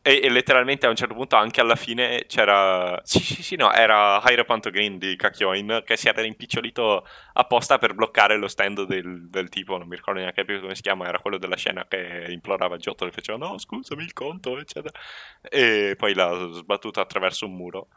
E, 0.00 0.20
e 0.22 0.30
letteralmente 0.30 0.86
a 0.86 0.90
un 0.90 0.96
certo 0.96 1.14
punto 1.14 1.34
anche 1.36 1.60
alla 1.60 1.74
fine 1.76 2.24
c'era... 2.28 3.00
Sì, 3.04 3.18
sì, 3.20 3.42
sì, 3.42 3.56
no, 3.56 3.72
era 3.72 4.22
Hyra 4.24 4.44
Green 4.70 4.96
di 4.98 5.16
Kakyoin 5.16 5.82
che 5.84 5.96
si 5.96 6.08
era 6.08 6.22
rimpicciolito 6.22 7.04
apposta 7.34 7.78
per 7.78 7.94
bloccare 7.94 8.36
lo 8.36 8.46
stand 8.48 8.84
del, 8.86 9.28
del 9.28 9.48
tipo, 9.48 9.76
non 9.76 9.88
mi 9.88 9.96
ricordo 9.96 10.20
neanche 10.20 10.44
più 10.44 10.60
come 10.60 10.74
si 10.76 10.82
chiama, 10.82 11.08
era 11.08 11.18
quello 11.18 11.36
della 11.38 11.56
scena 11.56 11.84
che 11.86 12.26
implorava 12.28 12.76
Giotto 12.76 13.06
e 13.06 13.10
faceva 13.10 13.38
no, 13.38 13.58
scusami 13.58 14.02
il 14.04 14.12
conto, 14.12 14.58
eccetera. 14.58 14.98
E 15.42 15.94
poi 15.98 16.14
l'ha 16.14 16.48
sbattuto 16.52 17.00
attraverso 17.00 17.46
un 17.46 17.54
muro. 17.56 17.88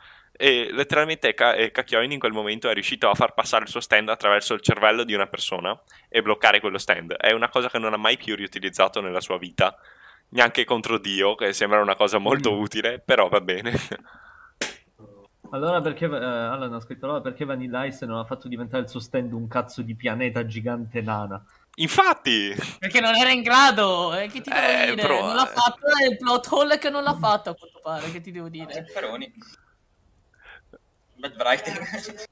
E 0.44 0.70
letteralmente 0.72 1.36
Ka- 1.36 1.54
Kakyoin 1.70 2.12
in 2.12 2.18
quel 2.18 2.32
momento 2.32 2.68
è 2.68 2.74
riuscito 2.74 3.08
a 3.08 3.14
far 3.14 3.36
passare 3.36 3.66
il 3.66 3.70
suo 3.70 3.80
stand 3.80 4.10
attraverso 4.10 4.56
il 4.56 4.62
cervello 4.62 5.04
di 5.04 5.14
una 5.14 5.28
persona 5.28 5.80
e 6.10 6.24
bloccare 6.24 6.60
quello 6.60 6.80
stand. 6.80 7.14
È 7.14 7.32
una 7.32 7.48
cosa 7.50 7.70
che 7.70 7.78
non 7.78 7.94
ha 7.94 7.98
mai 7.98 8.18
più 8.18 8.36
riutilizzato 8.36 9.02
nella 9.02 9.22
sua 9.22 9.38
vita, 9.38 9.78
neanche 10.30 10.66
contro 10.66 10.98
Dio, 10.98 11.36
che 11.36 11.54
sembra 11.54 11.80
una 11.80 11.96
cosa 11.96 12.18
molto 12.18 12.54
Mm. 12.54 12.60
utile, 12.60 13.00
però 13.00 13.30
va 13.30 13.40
bene. 13.40 13.72
Allora 15.54 15.82
perché, 15.82 16.06
eh, 16.06 16.10
Alan 16.16 16.74
ha 16.74 16.80
scritto 16.80 17.06
allora 17.06 17.22
perché 17.22 17.44
Vanilla 17.46 17.84
Ice 17.86 18.06
non 18.06 18.18
ha 18.20 18.26
fatto 18.26 18.48
diventare 18.48 18.84
il 18.84 18.90
suo 18.90 19.00
stand 19.02 19.34
un 19.34 19.48
cazzo 19.48 19.82
di 19.82 19.96
pianeta 19.96 20.46
gigante 20.46 21.02
nana? 21.02 21.44
Infatti, 21.76 22.54
Perché 22.80 23.00
non 23.00 23.16
era 23.16 23.30
in 23.32 23.42
grado. 23.42 24.14
Eh, 24.16 24.28
che 24.28 24.42
ti 24.42 24.50
devo 24.50 24.66
Eh, 24.68 24.86
dire? 24.96 25.02
però, 25.02 25.26
non 25.26 25.36
l'ha 25.36 25.50
eh. 25.50 25.54
fatto. 25.54 25.86
È 25.88 26.06
il 26.10 26.18
plot 26.18 26.48
hole 26.52 26.78
che 26.78 26.90
non 26.90 27.04
l'ha 27.04 27.16
fatto, 27.16 27.50
a 27.52 27.56
quanto 27.56 27.80
pare. 27.82 28.12
Che 28.12 28.22
ti 28.22 28.32
devo 28.32 28.50
dire? 28.50 28.66
Pepperoni. 28.74 29.34
Bad 31.22 31.36
writing. 31.38 32.28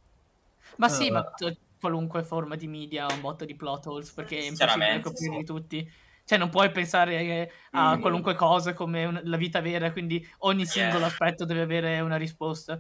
Ma 0.78 0.90
sì, 0.90 1.08
Eh. 1.08 1.12
ma 1.12 1.24
t- 1.24 1.58
qualunque 1.80 2.24
forma 2.24 2.56
di 2.56 2.68
media 2.68 3.06
ha 3.08 3.14
un 3.14 3.22
botto 3.22 3.46
di 3.46 3.56
plot 3.56 3.86
holes 3.86 4.12
perché 4.12 4.38
è 4.38 4.42
impossibile 4.44 5.00
coprirli 5.00 5.38
sì. 5.38 5.44
tutti. 5.46 5.92
Cioè, 6.26 6.38
non 6.38 6.50
puoi 6.50 6.70
pensare 6.72 7.16
eh, 7.20 7.52
a 7.72 7.96
Mm. 7.96 8.02
qualunque 8.02 8.36
cosa 8.36 8.74
come 8.74 9.06
un- 9.06 9.22
la 9.24 9.38
vita 9.38 9.62
vera, 9.62 9.92
quindi 9.92 10.28
ogni 10.40 10.66
singolo 10.66 11.00
Yeah. 11.00 11.08
aspetto 11.08 11.46
deve 11.46 11.62
avere 11.62 12.00
una 12.02 12.18
risposta. 12.18 12.80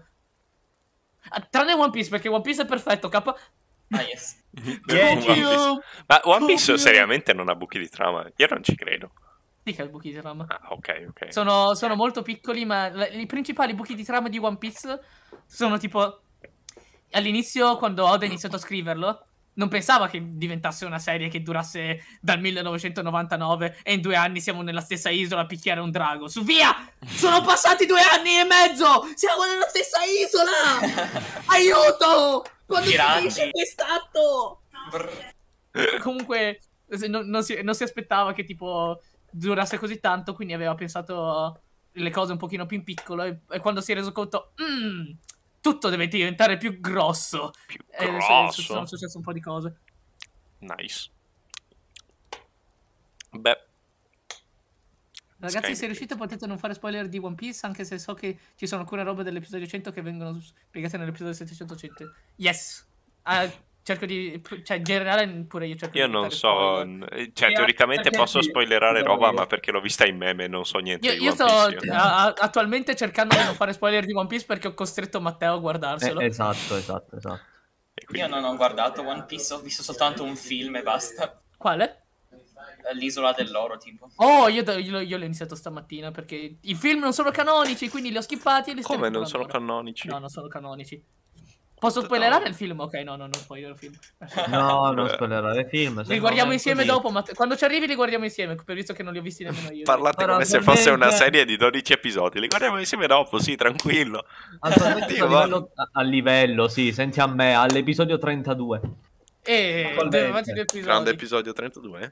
Ah, 1.29 1.41
Tranne 1.41 1.73
One 1.73 1.89
Piece, 1.91 2.09
perché 2.09 2.29
One 2.29 2.41
Piece 2.41 2.61
è 2.61 2.65
perfetto. 2.65 3.09
K. 3.09 3.15
Ah, 3.15 4.01
yes. 4.01 4.43
Yeah, 4.87 5.11
One 5.13 5.25
Piece. 5.25 5.79
Ma 6.07 6.21
One 6.25 6.45
Piece 6.45 6.71
Copio. 6.73 6.77
seriamente 6.77 7.33
non 7.33 7.49
ha 7.49 7.55
buchi 7.55 7.79
di 7.79 7.89
trama? 7.89 8.29
Io 8.35 8.47
non 8.49 8.63
ci 8.63 8.75
credo. 8.75 9.11
Che 9.73 9.81
ha 9.81 9.85
buchi 9.87 10.11
di 10.11 10.19
trama. 10.19 10.45
Ah, 10.47 10.71
ok, 10.71 11.05
ok. 11.09 11.33
Sono, 11.33 11.73
sono 11.75 11.95
molto 11.95 12.21
piccoli, 12.21 12.65
ma 12.65 12.89
la- 12.89 13.07
i 13.07 13.25
principali 13.25 13.73
buchi 13.73 13.95
di 13.95 14.03
trama 14.03 14.29
di 14.29 14.37
One 14.37 14.57
Piece 14.57 14.99
sono 15.45 15.77
tipo. 15.77 16.21
All'inizio, 17.11 17.77
quando 17.77 18.05
Oda 18.05 18.25
ha 18.25 18.27
iniziato 18.27 18.55
a 18.57 18.59
scriverlo, 18.59 19.25
non 19.53 19.67
pensava 19.67 20.07
che 20.07 20.21
diventasse 20.37 20.85
una 20.85 20.99
serie 20.99 21.27
che 21.27 21.41
durasse 21.41 22.03
dal 22.21 22.39
1999 22.39 23.79
e 23.83 23.93
in 23.93 24.01
due 24.01 24.15
anni 24.15 24.39
siamo 24.39 24.61
nella 24.61 24.79
stessa 24.81 25.09
isola 25.09 25.41
a 25.41 25.45
picchiare 25.45 25.79
un 25.79 25.89
drago. 25.91 26.27
Su 26.27 26.43
via! 26.43 26.73
Sono 27.05 27.41
passati 27.45 27.85
due 27.85 28.01
anni 28.01 28.37
e 28.37 28.43
mezzo! 28.45 29.07
Siamo 29.15 29.45
nella 29.45 29.67
stessa 29.67 29.97
isola! 30.03 31.09
Aiuto! 31.47 32.45
Quando 32.65 32.87
si 32.87 32.93
Grandi. 32.93 33.19
finisce 33.31 33.49
quest'atto! 33.51 34.61
Brr. 34.91 35.99
Comunque, 35.99 36.59
non, 37.07 37.27
non 37.27 37.43
si, 37.43 37.59
non 37.61 37.73
si 37.75 37.83
aspettava 37.83 38.33
che 38.33 38.43
tipo 38.43 39.01
durasse 39.31 39.77
così 39.77 39.99
tanto, 39.99 40.33
quindi 40.33 40.53
aveva 40.53 40.75
pensato 40.75 41.61
le 41.91 42.09
cose 42.11 42.31
un 42.33 42.37
pochino 42.37 42.65
più 42.65 42.77
in 42.77 42.83
piccolo 42.83 43.23
e, 43.23 43.39
e 43.49 43.59
quando 43.59 43.81
si 43.81 43.91
è 43.91 43.95
reso 43.95 44.11
conto, 44.11 44.53
"Mm, 44.61 45.11
tutto 45.61 45.89
deve 45.89 46.07
diventare 46.07 46.57
più 46.57 46.79
grosso. 46.79 47.51
Più 47.65 47.79
E 47.89 47.97
se- 48.05 48.09
grosso. 48.11 48.61
sono 48.61 48.85
successe 48.85 49.17
un 49.17 49.23
po' 49.23 49.33
di 49.33 49.41
cose. 49.41 49.79
Nice. 50.59 51.09
Beh, 53.31 53.63
Ragazzi, 55.41 55.67
Sky 55.67 55.75
se 55.75 55.85
riuscite 55.85 56.15
potete 56.17 56.45
non 56.47 56.57
fare 56.57 56.73
spoiler 56.73 57.07
di 57.07 57.17
One 57.17 57.35
Piece, 57.35 57.65
anche 57.65 57.85
se 57.85 57.97
so 57.97 58.13
che 58.13 58.37
ci 58.55 58.67
sono 58.67 58.81
alcune 58.81 59.03
robe 59.03 59.23
dell'episodio 59.23 59.65
100 59.67 59.91
che 59.91 60.01
vengono 60.01 60.37
spiegate 60.41 60.97
nell'episodio 60.97 61.33
700. 61.33 62.11
Yes! 62.35 62.85
Ah, 63.21 63.49
cerco 63.89 64.05
di... 64.05 64.41
cioè, 64.63 64.77
in 64.77 64.83
generale 64.83 65.27
pure 65.47 65.65
io 65.67 65.75
cerco 65.75 65.97
io 65.97 66.05
di 66.05 66.11
non 66.11 66.25
evitare 66.25 66.39
so, 66.39 66.79
spoiler. 66.81 67.31
cioè 67.33 67.51
teoricamente 67.53 68.09
posso 68.11 68.41
spoilerare 68.41 69.01
roba, 69.01 69.27
io. 69.27 69.33
ma 69.33 69.45
perché 69.47 69.71
l'ho 69.71 69.81
vista 69.81 70.05
in 70.05 70.17
meme 70.17 70.43
e 70.43 70.47
non 70.47 70.65
so 70.65 70.77
niente 70.79 71.07
Io, 71.07 71.13
di 71.13 71.23
io 71.23 71.31
One 71.31 71.35
sto 71.35 71.67
Piece. 71.71 71.85
io. 71.85 71.93
a- 71.93 72.33
attualmente 72.37 72.95
cercando 72.95 73.35
di 73.35 73.43
non 73.43 73.55
fare 73.55 73.73
spoiler 73.73 74.05
di 74.05 74.13
One 74.13 74.27
Piece 74.27 74.45
perché 74.45 74.67
ho 74.67 74.73
costretto 74.73 75.19
Matteo 75.21 75.55
a 75.55 75.57
guardarselo. 75.59 76.19
Eh, 76.19 76.25
esatto, 76.25 76.75
esatto, 76.75 77.15
esatto. 77.15 77.41
Quindi- 78.05 78.27
Io 78.27 78.27
non 78.27 78.43
ho 78.43 78.55
guardato 78.55 79.01
One 79.05 79.25
Piece, 79.25 79.53
ho 79.53 79.59
visto 79.59 79.81
soltanto 79.83 80.23
un 80.23 80.35
film 80.35 80.75
e 80.75 80.81
basta. 80.83 81.41
Quale? 81.57 82.03
L'isola 82.93 83.33
dell'oro, 83.33 83.77
tipo. 83.77 84.09
Oh, 84.17 84.47
io, 84.47 84.63
io- 84.77 84.99
io 85.01 85.17
l'ho 85.17 85.23
iniziato 85.25 85.53
stamattina 85.55 86.11
perché 86.11 86.57
i 86.61 86.75
film 86.75 86.99
non 87.01 87.13
sono 87.13 87.29
canonici, 87.29 87.89
quindi 87.89 88.09
li 88.09 88.17
ho 88.17 88.21
skippati 88.21 88.71
e 88.71 88.73
li 88.73 88.81
Come 88.81 89.09
non 89.09 89.25
sono 89.25 89.43
ora. 89.43 89.51
canonici? 89.51 90.07
No, 90.07 90.17
non 90.19 90.29
sono 90.29 90.47
canonici. 90.47 91.03
Posso 91.79 91.99
No. 91.99 92.05
spoilerare 92.05 92.47
il 92.47 92.53
film? 92.55 92.79
Ok, 92.81 92.93
no, 92.95 93.11
no, 93.11 93.23
non 93.23 93.33
spoiler 93.33 93.69
il 93.71 93.77
film. 93.77 93.93
No, 94.49 94.91
non 94.91 95.05
Eh. 95.05 95.09
spoilerare 95.09 95.65
film. 95.69 96.03
se 96.03 96.11
Li 96.13 96.19
guardiamo 96.19 96.51
insieme 96.51 96.81
così. 96.85 96.91
dopo, 96.93 97.09
Matteo. 97.09 97.33
Quando 97.35 97.55
ci 97.55 97.63
arrivi 97.63 97.87
li 97.87 97.95
guardiamo 97.95 98.25
insieme, 98.25 98.55
per 98.55 98.75
visto 98.75 98.93
che 98.93 99.01
non 99.01 99.13
li 99.13 99.19
ho 99.19 99.21
visti 99.21 99.43
nemmeno 99.45 99.71
io. 99.71 99.83
Parlate 99.83 100.17
Però 100.17 100.33
come 100.33 100.45
se 100.45 100.61
fosse 100.61 100.89
una 100.89 101.09
serie 101.11 101.45
di 101.45 101.55
12 101.55 101.93
episodi. 101.93 102.39
Li 102.39 102.47
guardiamo 102.47 102.77
insieme 102.79 103.07
dopo, 103.07 103.39
sì, 103.39 103.55
tranquillo. 103.55 104.25
Attualmente 104.59 105.13
Dio, 105.13 105.25
a, 105.25 105.27
livello, 105.29 105.71
a- 105.93 106.01
livello, 106.03 106.67
sì, 106.67 106.91
senti 106.91 107.19
a 107.21 107.27
me, 107.27 107.55
all'episodio 107.55 108.17
32. 108.17 108.81
E 109.41 109.95
andiamo 109.97 110.27
avanti 110.27 110.51
due 110.51 110.61
episodi. 110.61 110.85
Grande 110.85 111.09
episodio 111.11 111.53
32. 111.53 112.01
eh? 112.01 112.11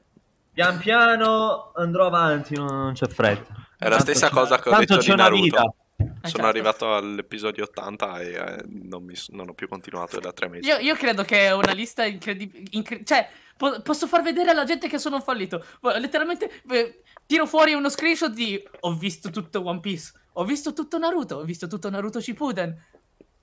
Pian 0.54 0.78
piano 0.78 1.72
andrò 1.76 2.06
avanti, 2.06 2.54
non, 2.56 2.92
c'è 2.94 3.06
fretta. 3.06 3.52
È 3.78 3.84
la 3.84 3.90
Tanto 3.96 4.00
stessa 4.00 4.28
cosa 4.30 4.58
che 4.58 4.68
ho 4.70 4.72
tanto 4.72 4.86
detto 4.86 4.96
c'è 5.00 5.04
di 5.08 5.12
una 5.12 5.22
Naruto. 5.24 5.42
vita. 5.42 5.62
Sono 5.98 6.20
certo. 6.22 6.46
arrivato 6.46 6.94
all'episodio 6.94 7.64
80 7.64 8.20
e 8.20 8.32
eh, 8.32 8.64
non, 8.66 9.02
mi 9.02 9.14
non 9.30 9.48
ho 9.48 9.54
più 9.54 9.66
continuato 9.66 10.20
da 10.20 10.32
tre 10.32 10.48
mesi. 10.48 10.68
Io, 10.68 10.78
io 10.78 10.94
credo 10.94 11.24
che 11.24 11.46
è 11.46 11.52
una 11.52 11.72
lista 11.72 12.04
incredibile. 12.04 13.02
cioè, 13.04 13.28
po- 13.56 13.82
posso 13.82 14.06
far 14.06 14.22
vedere 14.22 14.50
alla 14.50 14.64
gente 14.64 14.86
che 14.86 14.98
sono 14.98 15.20
fallito. 15.20 15.64
Letteralmente, 15.80 16.62
eh, 16.70 17.02
tiro 17.26 17.46
fuori 17.46 17.72
uno 17.72 17.88
screenshot 17.88 18.32
di 18.32 18.62
ho 18.80 18.94
visto 18.94 19.30
tutto 19.30 19.66
One 19.66 19.80
Piece, 19.80 20.12
ho 20.34 20.44
visto 20.44 20.72
tutto 20.72 20.98
Naruto, 20.98 21.36
ho 21.36 21.44
visto 21.44 21.66
tutto 21.66 21.90
Naruto 21.90 22.20
Shippuden. 22.20 22.80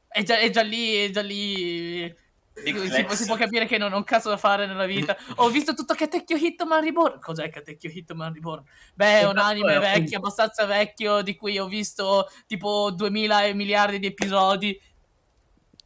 È 0.08 0.24
già, 0.24 0.38
è 0.38 0.49
già 0.49 0.62
lì, 0.62 0.95
è 0.95 1.10
già 1.10 1.22
lì. 1.22 2.16
Si, 2.56 3.16
si 3.16 3.26
può 3.26 3.36
capire 3.36 3.66
che 3.66 3.78
non 3.78 3.91
ho 3.91 3.97
un 3.97 4.06
cazzo 4.06 4.30
da 4.30 4.38
fare 4.38 4.66
nella 4.66 4.86
vita. 4.86 5.18
Ho 5.38 5.49
visto 5.49 5.74
tutto 5.74 5.93
Katekyo 5.93 6.38
Hitman 6.38 6.82
Reborn. 6.82 7.20
Cos'è 7.20 7.49
Katekyo 7.49 7.89
Hitman 7.89 8.34
Reborn? 8.34 8.64
Beh, 8.93 9.20
è 9.20 9.28
un 9.28 9.38
anime 9.38 9.76
è 9.76 9.80
vecchio, 9.80 10.18
abbastanza 10.18 10.66
vecchio, 10.66 11.22
di 11.22 11.36
cui 11.36 11.60
ho 11.60 11.68
visto 11.68 12.30
tipo 12.47 12.91
2000 12.91 13.45
e 13.45 13.53
miliardi 13.53 13.99
di 13.99 14.08
episodi. 14.08 14.82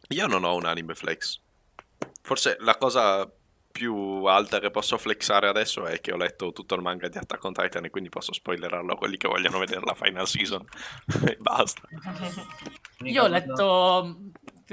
Io 0.10 0.28
non 0.28 0.44
ho 0.44 0.56
un 0.56 0.66
anime 0.66 0.94
flex. 0.94 1.40
Forse 2.22 2.58
la 2.60 2.78
cosa 2.78 3.30
più 3.72 4.26
alta 4.26 4.60
che 4.60 4.72
posso 4.72 4.98
flexare 4.98 5.48
adesso 5.48 5.86
è 5.86 6.02
che 6.02 6.12
ho 6.12 6.18
letto 6.18 6.52
tutto 6.52 6.76
il 6.76 6.82
manga 6.82 7.08
di 7.08 7.18
Attack 7.18 7.44
on 7.44 7.54
Titan 7.54 7.86
e 7.86 7.90
quindi 7.90 8.10
posso 8.10 8.34
spoilerarlo 8.34 8.94
a 8.94 8.98
quelli 8.98 9.18
che 9.18 9.28
vogliono 9.28 9.58
vedere 9.58 9.82
la 9.84 9.96
final 9.96 10.28
season. 10.28 10.64
e 11.26 11.38
basta. 11.40 11.82
Io 13.04 13.24
ho 13.24 13.28
letto 13.28 14.18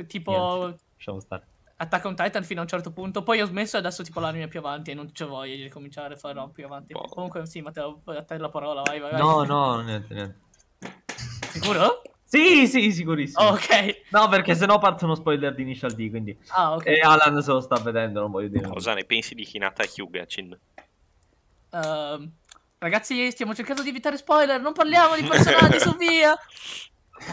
tipo 0.07 0.32
Niente. 0.66 0.84
Lasciamo 0.97 1.20
stare. 1.20 1.47
Attack 1.79 2.05
on 2.07 2.16
Titan 2.16 2.43
fino 2.43 2.61
a 2.61 2.62
un 2.62 2.68
certo 2.68 2.91
punto, 2.91 3.22
poi 3.22 3.41
ho 3.43 3.47
smesso 3.47 3.77
e 3.77 3.81
adesso 3.81 4.03
tipo 4.03 4.18
l'anime 4.20 4.49
più 4.49 4.61
avanti 4.61 4.93
e 4.93 4.95
non 4.95 5.12
c'ho 5.12 5.27
voglia 5.27 5.55
di 5.57 5.68
cominciare 5.68 6.14
a 6.14 6.16
farlo 6.16 6.49
più 6.49 6.64
avanti. 6.64 6.95
Boh. 6.95 7.07
Comunque 7.09 7.47
sì, 7.47 7.61
Matteo, 7.61 8.01
a 8.05 8.22
te 8.22 8.39
la 8.39 8.49
parola, 8.49 8.83
vai, 8.83 8.99
vai, 8.99 9.11
vai. 9.11 9.20
No, 9.20 9.45
no, 9.45 9.81
niente, 9.81 10.14
niente. 10.14 10.41
Sicuro? 11.51 12.03
Sì, 12.24 12.66
sì, 12.66 12.91
sicurissimo. 12.93 13.45
Oh, 13.45 13.53
ok. 13.53 14.05
No, 14.11 14.29
perché 14.29 14.55
sennò 14.55 14.79
partono 14.79 15.14
spoiler 15.14 15.55
di 15.55 15.62
Initial 15.62 15.93
D, 15.93 16.11
quindi... 16.11 16.37
Ah, 16.49 16.74
ok. 16.74 16.87
E 16.87 17.01
Alan 17.01 17.41
se 17.43 17.53
lo 17.53 17.61
sta 17.61 17.77
vedendo, 17.77 18.20
non 18.20 18.31
voglio 18.31 18.49
dire. 18.49 18.66
Cosa 18.66 18.95
ne 18.95 19.05
pensi 19.05 19.35
di 19.35 19.49
Hinata 19.53 19.83
e 19.83 19.91
Hyugachin? 19.95 20.59
Ehm, 21.70 22.33
ragazzi, 22.79 23.31
stiamo 23.31 23.55
cercando 23.55 23.83
di 23.83 23.91
evitare 23.91 24.16
spoiler, 24.16 24.61
non 24.61 24.72
parliamo 24.72 25.14
di 25.14 25.22
personaggi, 25.22 25.79
su 25.79 25.95
via. 25.97 26.37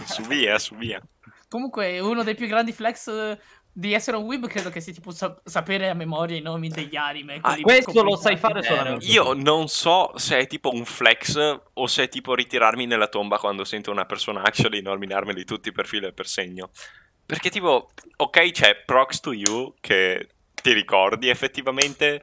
Su 0.06 0.22
via, 0.22 0.58
su 0.60 0.76
via. 0.76 1.02
Comunque, 1.50 2.00
uno 2.00 2.24
dei 2.24 2.36
più 2.36 2.48
grandi 2.48 2.72
flex 2.72 3.38
di 3.76 3.94
essere 3.94 4.18
un 4.18 4.26
web 4.26 4.46
credo 4.48 4.70
che 4.70 4.80
sia 4.80 4.94
tipo 4.94 5.10
sa- 5.10 5.36
sapere 5.44 5.90
a 5.90 5.96
memoria 5.96 6.38
i 6.38 6.42
nomi 6.42 6.70
degli 6.70 6.96
anime. 6.96 7.40
Ah, 7.42 7.58
Questo 7.60 8.04
lo 8.04 8.16
sai 8.16 8.38
fare 8.38 8.62
solamente. 8.62 9.06
Io 9.06 9.34
non 9.34 9.68
so 9.68 10.12
se 10.16 10.38
è 10.38 10.48
tipo 10.48 10.70
un 10.72 10.86
flex 10.86 11.60
o 11.74 11.88
se 11.88 12.04
è 12.04 12.08
tipo 12.08 12.36
ritirarmi 12.36 12.86
nella 12.86 13.08
tomba 13.08 13.40
quando 13.40 13.64
sento 13.64 13.90
una 13.90 14.06
persona 14.06 14.44
actually 14.44 14.82
nominarmeli 14.82 15.44
tutti 15.44 15.72
per 15.72 15.88
filo 15.88 16.08
e 16.08 16.14
per 16.14 16.28
segno. 16.28 16.70
Perché 17.26 17.50
tipo, 17.50 17.90
ok, 18.18 18.52
c'è 18.52 18.84
prox 18.86 19.20
to 19.20 19.34
you 19.34 19.74
che 19.80 20.28
ti 20.62 20.72
ricordi 20.72 21.30
effettivamente, 21.30 22.22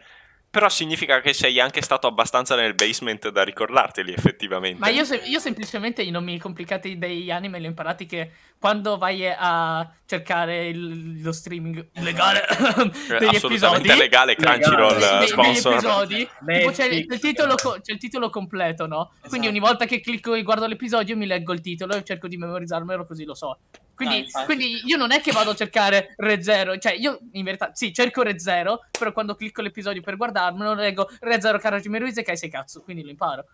però 0.51 0.68
significa 0.68 1.20
che 1.20 1.32
sei 1.32 1.61
anche 1.61 1.80
stato 1.80 2.09
abbastanza 2.09 2.57
nel 2.57 2.74
basement 2.74 3.28
da 3.30 3.44
ricordarteli 3.44 4.12
effettivamente. 4.12 4.80
Ma 4.80 4.88
io, 4.88 5.05
se- 5.05 5.22
io 5.24 5.38
semplicemente 5.38 6.03
i 6.03 6.11
nomi 6.11 6.38
complicati 6.38 6.98
degli 6.98 7.30
anime 7.30 7.61
li 7.61 7.66
ho 7.66 7.68
imparati 7.68 8.05
che 8.07 8.30
quando 8.59 8.98
vai 8.98 9.24
a 9.26 9.88
cercare 10.07 10.66
il- 10.66 11.22
lo 11.22 11.30
streaming 11.32 11.90
legale 12.01 12.40
degli 13.18 13.34
assolutamente 13.36 13.88
episodi, 13.88 13.98
legale 13.98 14.34
Crunchyroll 14.34 14.94
Legale. 14.98 15.05
eh, 15.05 15.09
dei- 15.11 15.18
degli 15.18 15.28
sponsor. 15.28 15.72
episodi, 15.74 16.28
tipo 16.57 16.70
c'è, 16.72 16.84
il 16.86 17.18
titolo 17.20 17.55
co- 17.55 17.78
c'è 17.80 17.92
il 17.92 17.98
titolo 17.98 18.28
completo, 18.28 18.86
no? 18.86 19.12
Quindi 19.20 19.46
Esatto. 19.46 19.48
ogni 19.48 19.61
volta 19.61 19.84
che 19.86 20.01
clicco 20.01 20.34
e 20.34 20.42
guardo 20.42 20.66
l'episodio 20.66 21.16
mi 21.16 21.26
leggo 21.26 21.53
il 21.53 21.61
titolo 21.61 21.94
e 21.94 22.03
cerco 22.03 22.26
di 22.26 22.36
memorizzarmelo 22.36 23.07
così 23.07 23.24
lo 23.24 23.34
so. 23.34 23.59
Quindi, 24.07 24.30
Ah, 24.32 24.44
quindi 24.46 24.80
io 24.86 24.96
non 24.96 25.12
è 25.12 25.20
che 25.20 25.30
vado 25.30 25.51
a 25.51 25.55
cercare 25.55 26.14
Re 26.16 26.42
Zero, 26.42 26.78
cioè 26.78 26.92
io 26.92 27.18
in 27.32 27.44
verità 27.44 27.74
sì, 27.74 27.92
cerco 27.92 28.22
Re 28.22 28.38
Zero, 28.38 28.86
però 28.98 29.12
quando 29.12 29.34
clicco 29.34 29.61
l'episodio 29.61 30.01
per 30.01 30.16
guardarmelo 30.16 30.72
leggo 30.72 31.11
Re 31.20 31.38
Zero 31.38 31.59
Karajime 31.59 31.98
Ruize 31.98 32.22
che 32.22 32.34
sei 32.34 32.48
cazzo, 32.48 32.80
quindi 32.80 33.03
lo 33.03 33.11
imparo. 33.11 33.44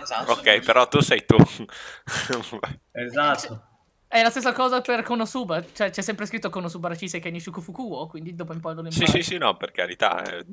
Esatto. 0.00 0.32
Ok, 0.32 0.60
però 0.60 0.86
tu 0.86 1.00
sei 1.00 1.24
tu. 1.24 1.36
Esatto. 2.92 3.73
È 4.14 4.22
la 4.22 4.30
stessa 4.30 4.52
cosa 4.52 4.80
per 4.80 5.02
Konosuba, 5.02 5.60
cioè 5.72 5.90
c'è 5.90 6.00
sempre 6.00 6.24
scritto 6.26 6.48
Konosuba 6.48 6.86
Rachise 6.86 7.18
che 7.18 7.30
Nishuku 7.32 7.60
Fukuo, 7.60 8.06
quindi 8.06 8.32
dopo 8.36 8.52
un 8.52 8.60
po' 8.60 8.70
lo 8.70 8.88
Sì, 8.88 9.00
imparo. 9.00 9.10
sì, 9.10 9.22
sì, 9.24 9.38
no, 9.38 9.56
per 9.56 9.72
carità, 9.72 10.22
è, 10.22 10.44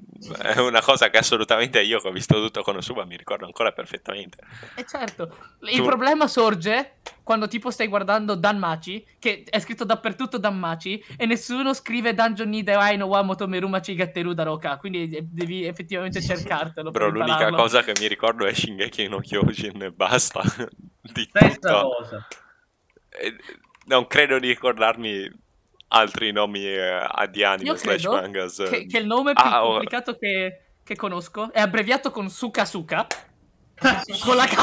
è 0.55 0.59
una 0.59 0.81
cosa 0.81 1.11
che 1.11 1.19
assolutamente 1.19 1.79
io 1.79 1.99
che 1.99 2.07
ho 2.07 2.11
visto 2.11 2.41
tutto 2.41 2.63
con 2.63 2.77
Osuba 2.77 3.05
mi 3.05 3.15
ricordo 3.15 3.45
ancora 3.45 3.71
perfettamente. 3.71 4.37
E 4.73 4.83
certo, 4.87 5.37
il 5.69 5.77
Tu- 5.77 5.85
problema 5.85 6.27
sorge 6.27 6.95
quando 7.21 7.47
tipo 7.47 7.69
stai 7.69 7.85
guardando 7.87 8.33
Danmachi, 8.33 9.05
che 9.19 9.43
è 9.47 9.59
scritto 9.59 9.85
dappertutto 9.85 10.39
Danmachi, 10.39 11.03
e 11.15 11.27
nessuno 11.27 11.75
scrive 11.75 12.15
Dungeon 12.15 12.49
ni 12.49 12.63
Dewai 12.63 12.97
no 12.97 13.05
wa 13.05 13.21
Motomeru 13.21 13.69
Chigatteru 13.79 14.33
Daroka, 14.33 14.77
quindi 14.77 15.07
de- 15.07 15.27
devi 15.29 15.65
effettivamente 15.65 16.19
cercartelo 16.19 16.89
Bro, 16.89 17.03
per 17.05 17.13
l'unica 17.13 17.31
impararlo. 17.33 17.57
cosa 17.57 17.83
che 17.83 17.93
mi 17.99 18.07
ricordo 18.07 18.47
è 18.47 18.53
Shingeki 18.55 19.07
no 19.07 19.19
Kyojin 19.19 19.83
e 19.83 19.91
basta. 19.91 20.41
Di 21.13 21.27
Stessa 21.29 21.49
tutto. 21.59 21.95
cosa. 21.97 22.27
E 23.19 23.35
non 23.85 24.07
credo 24.07 24.39
di 24.39 24.47
ricordarmi 24.47 25.29
altri 25.89 26.31
nomi 26.31 26.65
eh, 26.65 27.07
di 27.29 27.43
anime 27.43 27.69
Io 27.69 27.75
slash 27.75 28.01
credo 28.01 28.21
mangas. 28.21 28.67
Che, 28.69 28.85
che 28.85 28.97
il 28.97 29.05
nome 29.05 29.33
più 29.33 29.43
Ah, 29.43 29.65
oh. 29.65 29.71
complicato 29.71 30.15
che, 30.15 30.61
che 30.83 30.95
conosco 30.95 31.51
è 31.51 31.59
abbreviato 31.59 32.11
con 32.11 32.29
Suka 32.29 32.65
Suka, 32.65 33.07
con 34.23 34.35
la 34.35 34.45
K, 34.45 34.55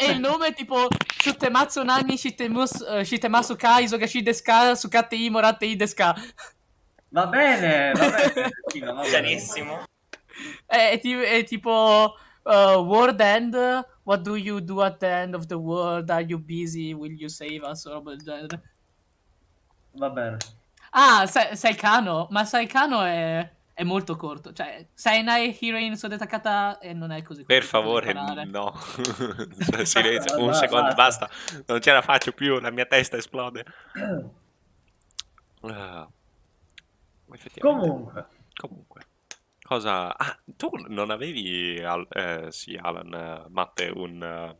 e, 0.00 0.10
il 0.10 0.20
nome 0.20 0.48
è 0.48 0.54
tipo 0.54 0.88
Shutematsu 1.18 1.82
Nani 1.82 2.16
Shitemus, 2.16 2.84
eh, 2.88 3.04
Shitemasu 3.04 3.56
Ka 3.56 3.78
Isogashi 3.80 4.22
Deska 4.22 4.74
Sukate 4.74 5.16
i 5.16 5.30
Morate 5.30 5.66
i 5.66 5.76
Deska. 5.76 6.14
Va 7.10 7.26
bene, 7.26 7.92
va 7.92 8.10
bene. 8.10 8.52
Va 8.80 8.92
bene. 8.92 9.08
Chiarissimo. 9.08 9.84
È, 10.66 10.90
è 10.90 11.00
è 11.00 11.44
tipo 11.44 12.16
uh, 12.46 12.80
World 12.82 13.20
End. 13.20 13.54
What 14.04 14.22
do 14.22 14.36
you 14.36 14.60
do 14.60 14.82
at 14.82 14.98
the 15.00 15.06
end 15.08 15.34
of 15.34 15.46
the 15.48 15.56
world? 15.58 16.10
Are 16.10 16.22
you 16.22 16.38
busy? 16.38 16.94
Will 16.94 17.12
you 17.12 17.28
save 17.28 17.62
us? 17.64 17.84
O 17.86 17.92
roba 17.92 18.10
del 18.14 18.22
genere. 18.24 18.62
Va 19.92 20.10
bene. 20.10 20.36
Ah, 20.92 21.26
Sa- 21.26 21.54
Saikano. 21.54 22.28
Ma 22.30 22.44
Saikano 22.44 23.02
è, 23.02 23.50
è 23.74 23.82
molto 23.82 24.14
corto. 24.16 24.52
Cioè, 24.52 24.86
Sainai 24.94 25.56
Heroin 25.60 25.96
Sodetakata 25.96 26.78
e 26.78 26.92
non 26.92 27.10
è 27.10 27.22
così 27.22 27.44
corto. 27.44 27.54
Per 27.54 27.64
favore, 27.64 28.12
no. 28.12 28.72
Silenzio, 29.84 30.38
un 30.44 30.54
secondo, 30.54 30.94
basta. 30.94 31.26
basta. 31.26 31.62
Non 31.66 31.80
ce 31.80 31.92
la 31.92 32.02
faccio 32.02 32.32
più, 32.32 32.60
la 32.60 32.70
mia 32.70 32.86
testa 32.86 33.16
esplode. 33.16 33.64
Effettivamente. 37.32 37.88
Comunque, 37.88 38.26
Comunque, 38.54 38.85
cosa... 39.66 40.16
Ah, 40.16 40.38
tu 40.56 40.70
non 40.88 41.10
avevi, 41.10 41.82
Al- 41.82 42.06
eh, 42.10 42.46
sì, 42.50 42.78
Alan, 42.80 43.12
eh, 43.12 43.44
Matte, 43.50 43.90
un, 43.92 44.22
eh, 44.22 44.56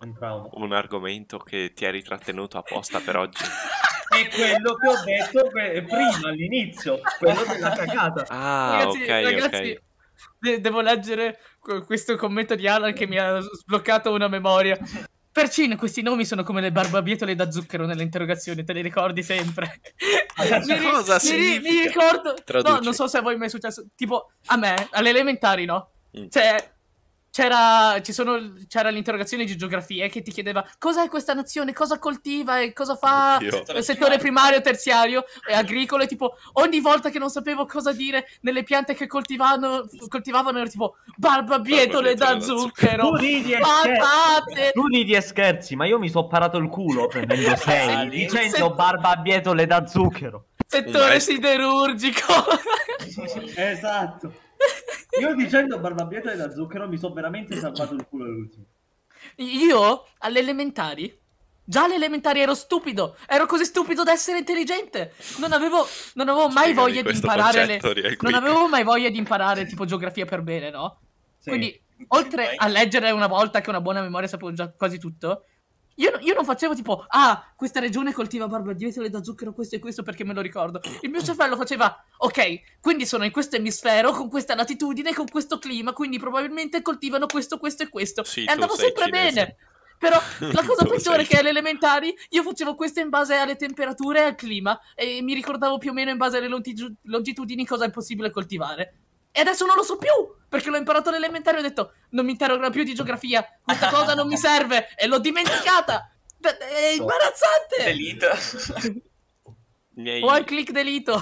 un 0.00 0.14
trauma. 0.14 0.48
un 0.52 0.72
argomento 0.72 1.38
che 1.38 1.72
ti 1.74 1.84
eri 1.84 2.02
trattenuto 2.02 2.56
apposta 2.58 3.00
per 3.00 3.16
oggi? 3.16 3.42
È 4.14 4.28
quello 4.28 4.74
che 4.76 4.88
ho 4.88 5.02
detto 5.04 5.48
que- 5.50 5.82
prima 5.82 6.28
all'inizio, 6.28 7.00
quello 7.18 7.42
della 7.44 7.70
cagata. 7.70 8.24
Ah, 8.28 8.78
ragazzi, 8.78 9.02
ok, 9.02 9.08
ragazzi, 9.08 9.70
ok. 9.72 9.82
de- 10.38 10.60
devo 10.60 10.80
leggere 10.80 11.38
que- 11.58 11.82
questo 11.84 12.14
commento 12.16 12.54
di 12.54 12.68
Alan 12.68 12.92
che 12.92 13.08
mi 13.08 13.18
ha 13.18 13.40
sbloccato 13.40 14.12
una 14.12 14.28
memoria. 14.28 14.78
Per 15.34 15.48
Cin, 15.48 15.76
questi 15.76 16.00
nomi 16.00 16.24
sono 16.24 16.44
come 16.44 16.60
le 16.60 16.70
barbabietole 16.70 17.34
da 17.34 17.50
zucchero 17.50 17.86
nelle 17.86 18.04
interrogazioni, 18.04 18.62
te 18.62 18.72
li 18.72 18.82
ricordi 18.82 19.20
sempre. 19.24 19.80
Mi 20.38 20.78
ri- 20.78 20.90
Cosa 20.90 21.18
mi 21.24 21.30
ri-? 21.34 21.58
Mi 21.58 21.80
ricordo. 21.88 22.36
No, 22.62 22.78
non 22.80 22.94
so 22.94 23.08
se 23.08 23.18
a 23.18 23.20
voi 23.20 23.36
mai 23.36 23.48
è 23.48 23.50
successo. 23.50 23.84
Tipo, 23.96 24.30
a 24.46 24.56
me, 24.56 24.88
alle 24.92 25.08
elementari, 25.08 25.64
no? 25.64 25.90
Mm. 26.16 26.26
Cioè, 26.28 26.73
c'era, 27.34 28.00
ci 28.00 28.12
sono, 28.12 28.52
c'era 28.68 28.90
l'interrogazione 28.90 29.44
di 29.44 29.56
geografia 29.56 30.06
che 30.06 30.22
ti 30.22 30.30
chiedeva 30.30 30.64
cos'è 30.78 31.08
questa 31.08 31.34
nazione, 31.34 31.72
cosa 31.72 31.98
coltiva 31.98 32.60
e 32.60 32.72
cosa 32.72 32.94
fa 32.94 33.38
Oddio. 33.42 33.64
il 33.76 33.82
settore 33.82 34.18
primario, 34.18 34.60
terziario 34.60 35.24
e 35.44 35.52
agricolo. 35.52 36.04
E 36.04 36.06
tipo, 36.06 36.36
ogni 36.52 36.78
volta 36.78 37.10
che 37.10 37.18
non 37.18 37.30
sapevo 37.30 37.66
cosa 37.66 37.92
dire 37.92 38.26
nelle 38.42 38.62
piante 38.62 38.94
che 38.94 39.08
coltivavano, 39.08 39.84
coltivavano 40.08 40.58
ero 40.58 40.68
tipo 40.68 40.94
barbabietole 41.16 42.14
da 42.14 42.38
zucchero, 42.38 43.08
Tu 43.08 43.16
ridi 43.16 43.52
e 43.52 43.58
scherzi. 43.60 43.98
patate. 43.98 44.70
Tu 44.72 44.86
ridi 44.86 45.12
e 45.14 45.20
scherzi, 45.20 45.74
ma 45.74 45.86
io 45.86 45.98
mi 45.98 46.10
so 46.10 46.28
parato 46.28 46.56
il 46.58 46.68
culo 46.68 47.08
prendendo 47.08 47.48
6 47.58 47.84
Sali. 47.88 48.10
dicendo 48.28 48.70
barbabietole 48.74 49.66
da 49.66 49.84
zucchero. 49.88 50.44
Settore 50.64 51.18
siderurgico. 51.18 52.32
Esatto. 53.56 54.32
Io 55.20 55.34
dicendo 55.34 55.78
barbabietole 55.78 56.36
da 56.36 56.50
zucchero 56.50 56.88
mi 56.88 56.98
so 56.98 57.12
veramente 57.12 57.56
salvato 57.56 57.94
il 57.94 58.06
culo 58.08 58.24
all'ultimo. 58.24 58.64
Io 59.36 60.06
alle 60.18 60.38
elementari, 60.40 61.16
già 61.64 61.84
alle 61.84 61.94
elementari 61.94 62.40
ero 62.40 62.54
stupido, 62.54 63.16
ero 63.26 63.46
così 63.46 63.64
stupido 63.64 64.02
da 64.02 64.12
essere 64.12 64.38
intelligente. 64.38 65.14
Non 65.38 65.52
avevo, 65.52 65.86
non 66.14 66.28
avevo 66.28 66.48
mai 66.48 66.72
Spiegami 66.72 66.74
voglia 66.74 67.02
di 67.02 67.16
imparare 67.16 67.66
le... 67.66 67.80
Non 68.20 68.34
avevo 68.34 68.68
mai 68.68 68.82
voglia 68.82 69.08
di 69.08 69.18
imparare 69.18 69.66
tipo 69.66 69.84
geografia 69.84 70.24
per 70.24 70.42
bene, 70.42 70.70
no? 70.70 71.00
Sì. 71.38 71.50
Quindi, 71.50 71.82
oltre 72.08 72.54
a 72.56 72.66
leggere 72.66 73.10
una 73.10 73.28
volta 73.28 73.60
che 73.60 73.68
ho 73.68 73.70
una 73.70 73.80
buona 73.80 74.02
memoria 74.02 74.28
sapevo 74.28 74.52
già 74.52 74.68
quasi 74.70 74.98
tutto, 74.98 75.44
io, 75.96 76.18
io 76.20 76.34
non 76.34 76.44
facevo 76.44 76.74
tipo, 76.74 77.04
ah, 77.08 77.52
questa 77.54 77.80
regione 77.80 78.12
coltiva 78.12 78.48
barbabietole 78.48 79.10
da 79.10 79.22
zucchero, 79.22 79.52
questo 79.52 79.76
e 79.76 79.78
questo 79.78 80.02
perché 80.02 80.24
me 80.24 80.34
lo 80.34 80.40
ricordo. 80.40 80.80
Il 81.02 81.10
mio 81.10 81.22
cervello 81.22 81.56
faceva, 81.56 82.04
ok, 82.16 82.80
quindi 82.80 83.06
sono 83.06 83.24
in 83.24 83.30
questo 83.30 83.56
emisfero, 83.56 84.12
con 84.12 84.28
questa 84.28 84.54
latitudine, 84.54 85.14
con 85.14 85.26
questo 85.26 85.58
clima, 85.58 85.92
quindi 85.92 86.18
probabilmente 86.18 86.82
coltivano 86.82 87.26
questo, 87.26 87.58
questo 87.58 87.84
e 87.84 87.88
questo. 87.88 88.24
Sì, 88.24 88.44
e 88.44 88.50
andavo 88.50 88.74
sempre 88.74 89.04
cinese. 89.04 89.34
bene. 89.34 89.56
Però 89.96 90.20
la 90.52 90.64
cosa 90.66 90.84
peggiore 90.84 91.18
sei- 91.18 91.24
è 91.24 91.28
che 91.28 91.38
alle 91.38 91.50
elementari 91.50 92.14
io 92.30 92.42
facevo 92.42 92.74
questo 92.74 93.00
in 93.00 93.08
base 93.08 93.36
alle 93.36 93.56
temperature 93.56 94.20
e 94.20 94.24
al 94.24 94.34
clima 94.34 94.78
e 94.94 95.22
mi 95.22 95.34
ricordavo 95.34 95.78
più 95.78 95.90
o 95.90 95.92
meno 95.94 96.10
in 96.10 96.16
base 96.16 96.38
alle 96.38 96.48
longitudini 97.02 97.64
cosa 97.64 97.84
è 97.84 97.90
possibile 97.90 98.30
coltivare. 98.30 99.03
E 99.36 99.40
adesso 99.40 99.66
non 99.66 99.74
lo 99.74 99.82
so 99.82 99.96
più, 99.98 100.08
perché 100.48 100.70
l'ho 100.70 100.76
imparato 100.76 101.08
alle 101.08 101.18
elementari 101.18 101.56
e 101.56 101.60
ho 101.60 101.62
detto 101.62 101.94
non 102.10 102.24
mi 102.24 102.30
interrogano 102.30 102.70
più 102.70 102.84
di 102.84 102.94
geografia, 102.94 103.44
questa 103.64 103.90
cosa 103.90 104.14
non 104.14 104.28
mi 104.28 104.36
serve 104.36 104.94
e 104.96 105.08
l'ho 105.08 105.18
dimenticata. 105.18 106.08
È 106.40 106.94
imbarazzante. 106.96 107.82
Delete. 107.84 109.02
Mi 109.96 110.10
hai, 110.10 110.22
One 110.22 110.44
click 110.44 110.72
delito. 110.72 111.20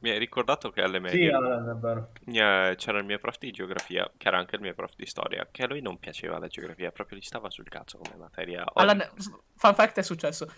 mi 0.00 0.10
hai 0.10 0.18
ricordato 0.18 0.70
che 0.70 0.80
alle 0.80 0.98
Sì, 1.08 1.18
medie 1.18 1.30
eh, 1.30 2.74
c'era 2.76 2.98
il 2.98 3.04
mio 3.04 3.18
prof 3.18 3.36
di 3.38 3.50
geografia, 3.50 4.10
che 4.16 4.28
era 4.28 4.38
anche 4.38 4.54
il 4.56 4.62
mio 4.62 4.74
prof 4.74 4.94
di 4.96 5.06
storia, 5.06 5.48
che 5.50 5.64
a 5.64 5.66
lui 5.66 5.80
non 5.80 5.98
piaceva 5.98 6.38
la 6.38 6.46
geografia, 6.46 6.92
proprio 6.92 7.18
gli 7.18 7.22
stava 7.22 7.50
sul 7.50 7.68
cazzo 7.68 7.98
come 7.98 8.16
materia. 8.16 8.64
Alan, 8.74 9.08
fun 9.56 9.74
fact 9.74 9.98
è 9.98 10.02
successo. 10.02 10.52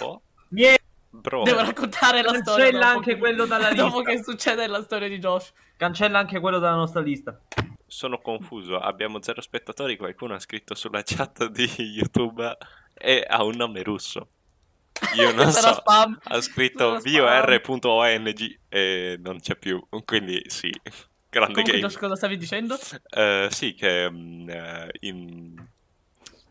oh, 0.00 0.22
Mie- 0.48 0.79
bro, 1.20 1.42
Devo 1.44 1.60
raccontare 1.60 2.22
la 2.22 2.34
storia. 2.34 2.64
Cancella 2.64 2.78
dopo 2.86 2.96
anche 2.98 3.12
che- 3.12 3.18
quello 3.18 3.46
dalla 3.46 3.72
Dopo 3.74 3.98
lista. 4.00 4.12
che 4.12 4.22
succede 4.24 4.66
la 4.66 4.82
storia 4.82 5.08
di 5.08 5.18
Josh. 5.18 5.52
Cancella 5.76 6.18
anche 6.18 6.40
quello 6.40 6.58
dalla 6.58 6.76
nostra 6.76 7.00
lista. 7.00 7.40
sono 7.86 8.18
confuso, 8.20 8.78
abbiamo 8.78 9.20
zero 9.22 9.40
spettatori, 9.40 9.96
qualcuno 9.96 10.34
ha 10.34 10.38
scritto 10.38 10.74
sulla 10.74 11.02
chat 11.04 11.46
di 11.48 11.68
YouTube 11.78 12.56
e 12.94 13.24
ha 13.28 13.42
un 13.44 13.56
nome 13.56 13.82
russo. 13.82 14.28
Io 15.14 15.32
non 15.34 15.50
so, 15.50 15.72
spam. 15.72 16.18
ha 16.24 16.40
scritto 16.40 16.98
vor.ong 17.02 18.58
e 18.68 19.18
non 19.22 19.40
c'è 19.40 19.56
più, 19.56 19.82
quindi 20.04 20.42
sì, 20.48 20.70
grande 21.30 21.52
Comunque, 21.54 21.62
game. 21.64 21.78
Josh, 21.80 21.96
cosa 21.96 22.16
stavi 22.16 22.36
dicendo? 22.36 22.76
Eh, 23.08 23.48
sì, 23.50 23.72
che 23.74 24.04
eh, 24.04 24.88
in... 25.00 25.54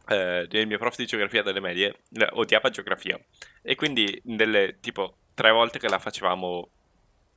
eh, 0.09 0.47
il 0.49 0.67
mio 0.67 0.77
prof 0.77 0.95
di 0.97 1.05
geografia 1.05 1.43
delle 1.43 1.59
medie 1.59 2.01
eh, 2.11 2.27
odiava 2.31 2.69
geografia. 2.69 3.19
E 3.61 3.75
quindi 3.75 4.19
nelle 4.25 4.79
tipo 4.79 5.17
tre 5.33 5.51
volte 5.51 5.79
che 5.79 5.87
la 5.87 5.99
facevamo 5.99 6.69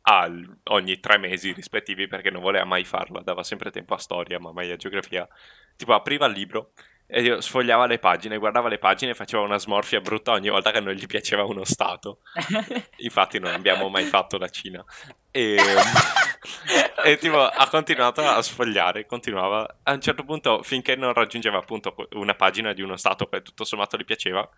al- 0.03 0.59
ogni 0.65 0.99
tre 0.99 1.19
mesi 1.19 1.53
rispettivi 1.53 2.09
perché 2.09 2.31
non 2.31 2.43
voleva 2.43 2.65
mai 2.65 2.85
farla, 2.85 3.21
dava 3.21 3.43
sempre 3.43 3.71
tempo 3.71 3.95
a 3.95 3.99
storia 3.99 4.39
ma 4.41 4.53
mai 4.53 4.71
a 4.71 4.77
geografia, 4.77 5.29
tipo 5.77 5.93
apriva 5.93 6.27
il 6.27 6.33
libro 6.33 6.73
e 7.15 7.21
io 7.21 7.43
sfogliava 7.43 7.85
le 7.85 7.99
pagine, 7.99 8.39
guardava 8.39 8.71
le 8.71 8.79
pagine 8.79 9.11
e 9.11 9.15
faceva 9.15 9.43
una 9.43 9.59
smorfia 9.59 10.01
brutta 10.01 10.33
ogni 10.33 10.49
volta 10.49 10.71
che 10.71 10.81
non 10.81 10.95
gli 10.95 11.05
piaceva 11.05 11.45
uno 11.45 11.63
stato. 11.63 12.21
Infatti 13.05 13.39
non 13.39 13.53
abbiamo 13.53 13.91
mai 13.91 14.05
fatto 14.05 14.39
la 14.39 14.49
Cina. 14.49 14.83
E, 15.31 15.57
e 17.05 17.19
tipo 17.19 17.39
ha 17.39 17.69
continuato 17.69 18.27
a 18.27 18.41
sfogliare, 18.41 19.05
continuava. 19.05 19.81
A 19.83 19.93
un 19.93 20.01
certo 20.01 20.25
punto, 20.25 20.63
finché 20.63 20.97
non 20.97 21.13
raggiungeva 21.13 21.59
appunto 21.59 21.95
una 22.13 22.33
pagina 22.33 22.73
di 22.73 22.81
uno 22.81 22.97
stato 22.97 23.27
che 23.27 23.43
tutto 23.43 23.65
sommato 23.65 23.99
gli 23.99 24.07
piaceva, 24.07 24.49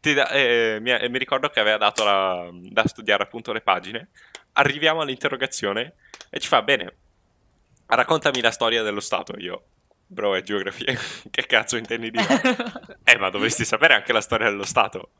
da- 0.00 0.30
eh, 0.30 0.78
mi, 0.80 0.90
mi 1.08 1.18
ricordo 1.18 1.48
che 1.48 1.60
aveva 1.60 1.76
dato 1.76 2.02
la- 2.02 2.50
da 2.52 2.88
studiare 2.88 3.22
appunto 3.22 3.52
le 3.52 3.60
pagine. 3.60 4.08
Arriviamo 4.54 5.02
all'interrogazione 5.02 5.94
e 6.28 6.40
ci 6.40 6.48
fa 6.48 6.60
bene. 6.62 6.92
Raccontami 7.86 8.40
la 8.40 8.50
storia 8.50 8.82
dello 8.82 8.98
stato. 8.98 9.36
Io, 9.38 9.62
bro, 10.10 10.34
è 10.34 10.42
geografia. 10.42 10.92
che 11.30 11.46
cazzo 11.46 11.76
intendi 11.76 12.10
dire? 12.10 12.26
Eh, 13.04 13.16
ma 13.18 13.28
dovresti 13.30 13.64
sapere 13.64 13.94
anche 13.94 14.12
la 14.12 14.20
storia 14.20 14.48
dello 14.50 14.64
Stato. 14.64 15.10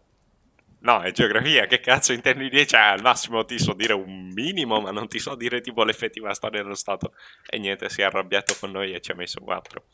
No, 0.82 1.01
è 1.03 1.11
geografia, 1.12 1.66
che 1.66 1.80
cazzo 1.80 2.12
intendi 2.12 2.49
dire? 2.49 2.66
Cioè, 2.66 2.80
al 2.80 3.03
massimo 3.03 3.45
ti 3.45 3.59
so 3.59 3.72
dire 3.74 3.93
un 3.93 4.28
minimo, 4.32 4.80
ma 4.80 4.91
non 4.93 5.09
ti 5.09 5.18
so 5.18 5.34
dire 5.34 5.61
tipo 5.61 5.82
l'effettiva 5.84 6.32
storia 6.32 6.62
dello 6.62 6.74
Stato. 6.74 7.12
E 7.49 7.59
niente, 7.59 7.88
si 7.91 8.01
è 8.01 8.05
arrabbiato 8.05 8.55
con 8.59 8.70
noi 8.70 8.93
e 8.95 9.01
ci 9.01 9.11
ha 9.11 9.14
messo 9.14 9.41
quattro. 9.41 9.86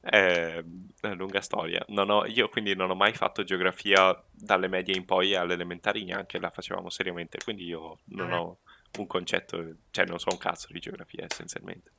È 0.00 0.62
una 1.02 1.14
lunga 1.14 1.40
storia. 1.40 1.84
Non 1.88 2.08
ho- 2.10 2.24
io 2.26 2.48
quindi 2.48 2.74
non 2.76 2.90
ho 2.90 2.94
mai 2.94 3.12
fatto 3.14 3.42
geografia 3.42 4.16
dalle 4.30 4.68
medie 4.68 4.94
in 4.96 5.04
poi 5.04 5.34
alle 5.34 5.54
elementari, 5.54 6.04
neanche 6.04 6.38
la 6.38 6.50
facevamo 6.50 6.88
seriamente. 6.88 7.38
Quindi 7.42 7.64
io 7.64 7.98
non 8.06 8.30
Eh. 8.32 8.36
ho 8.36 8.58
un 8.98 9.06
concetto, 9.06 9.76
cioè 9.90 10.06
non 10.06 10.18
so 10.20 10.28
un 10.30 10.38
cazzo 10.38 10.68
di 10.70 10.78
geografia 10.78 11.24
essenzialmente. 11.24 11.90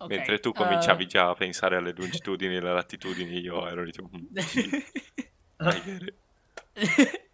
Ok, 0.00 0.08
Mentre 0.10 0.38
tu 0.40 0.50
eh, 0.50 0.52
cominciavi 0.52 1.06
già 1.06 1.28
a 1.28 1.34
pensare 1.34 1.76
alle 1.76 1.92
longitudini 1.96 2.54
e 2.54 2.58
alle 2.58 2.72
latitudini, 2.72 3.38
io 3.40 3.66
ero 3.68 3.82
lì 3.82 3.90
tipo... 3.90 4.08
"Mm, 4.16 4.36
sì, 4.38 4.60
I 5.58 5.82
get 5.84 6.14
it." 6.74 7.26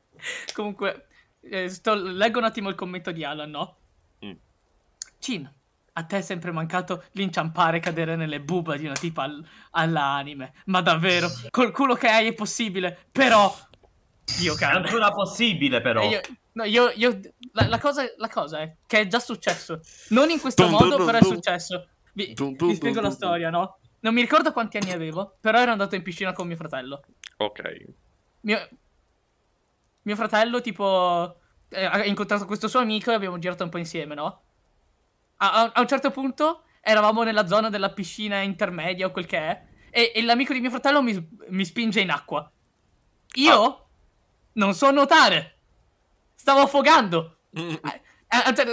Comunque, 0.54 1.06
eh, 1.42 1.68
sto- 1.68 1.94
leggo 1.94 2.38
un 2.38 2.44
attimo 2.44 2.68
il 2.68 2.74
commento 2.74 3.10
di 3.12 3.24
Alan, 3.24 3.50
no? 3.50 3.76
Mm. 4.24 4.32
Cin, 5.18 5.52
a 5.92 6.04
te 6.04 6.18
è 6.18 6.20
sempre 6.22 6.50
mancato 6.52 7.04
l'inciampare 7.12 7.76
e 7.76 7.80
cadere 7.80 8.16
nelle 8.16 8.40
buba 8.40 8.76
di 8.76 8.84
una 8.86 8.94
tipa 8.94 9.24
al- 9.24 9.46
alla 9.72 10.02
anime. 10.04 10.54
Ma 10.66 10.80
davvero, 10.80 11.28
col 11.50 11.70
culo 11.72 11.94
che 11.94 12.08
hai 12.08 12.26
è 12.28 12.32
possibile, 12.34 13.06
però... 13.12 13.54
Dio 14.38 14.54
È 14.54 14.56
caro. 14.56 14.78
ancora 14.78 15.10
possibile, 15.10 15.82
però. 15.82 16.00
E 16.02 16.08
Io, 16.08 16.20
no, 16.52 16.64
io, 16.64 16.90
io- 16.96 17.20
la, 17.52 17.68
la 17.68 17.78
cosa, 17.78 18.04
la 18.16 18.28
cosa 18.28 18.60
è 18.60 18.74
che 18.86 19.00
è 19.00 19.06
già 19.06 19.20
successo. 19.20 19.80
Non 20.08 20.30
in 20.30 20.40
questo 20.40 20.62
Dun, 20.62 20.72
modo, 20.72 20.84
dun, 20.88 20.96
dun, 20.96 21.06
però 21.06 21.18
è 21.18 21.20
dun. 21.20 21.34
successo. 21.34 21.88
Vi, 22.14 22.32
Dun, 22.32 22.54
dun, 22.54 22.68
vi 22.68 22.74
spiego 22.76 23.00
dun, 23.00 23.04
la 23.04 23.10
storia, 23.10 23.50
no? 23.50 23.78
Non 24.00 24.14
mi 24.14 24.20
ricordo 24.20 24.52
quanti 24.52 24.76
anni 24.76 24.92
avevo, 24.92 25.36
però 25.40 25.58
ero 25.58 25.72
andato 25.72 25.94
in 25.94 26.02
piscina 26.02 26.32
con 26.32 26.46
mio 26.46 26.56
fratello. 26.56 27.02
Ok. 27.38 27.84
Mio, 28.42 28.68
mio 30.02 30.16
fratello, 30.16 30.60
tipo, 30.60 31.40
eh, 31.70 31.84
ha 31.84 32.04
incontrato 32.04 32.46
questo 32.46 32.68
suo 32.68 32.80
amico 32.80 33.10
e 33.10 33.14
abbiamo 33.14 33.38
girato 33.38 33.64
un 33.64 33.70
po' 33.70 33.78
insieme, 33.78 34.14
no? 34.14 34.42
A, 35.38 35.70
a- 35.72 35.80
un 35.80 35.88
certo 35.88 36.10
punto 36.10 36.62
eravamo 36.80 37.22
nella 37.22 37.46
zona 37.46 37.70
della 37.70 37.90
piscina 37.92 38.40
intermedia 38.42 39.06
o 39.06 39.10
quel 39.10 39.26
che 39.26 39.38
è, 39.38 39.64
e, 39.90 40.12
e 40.14 40.22
l'amico 40.22 40.52
di 40.52 40.60
mio 40.60 40.70
fratello 40.70 41.02
mi, 41.02 41.28
mi 41.48 41.64
spinge 41.64 42.00
in 42.00 42.10
acqua. 42.10 42.48
Io 43.36 43.86
non 44.52 44.74
so 44.74 44.90
nuotare. 44.90 45.58
Stavo 46.34 46.60
affogando. 46.60 47.38
Mm, 47.58 47.74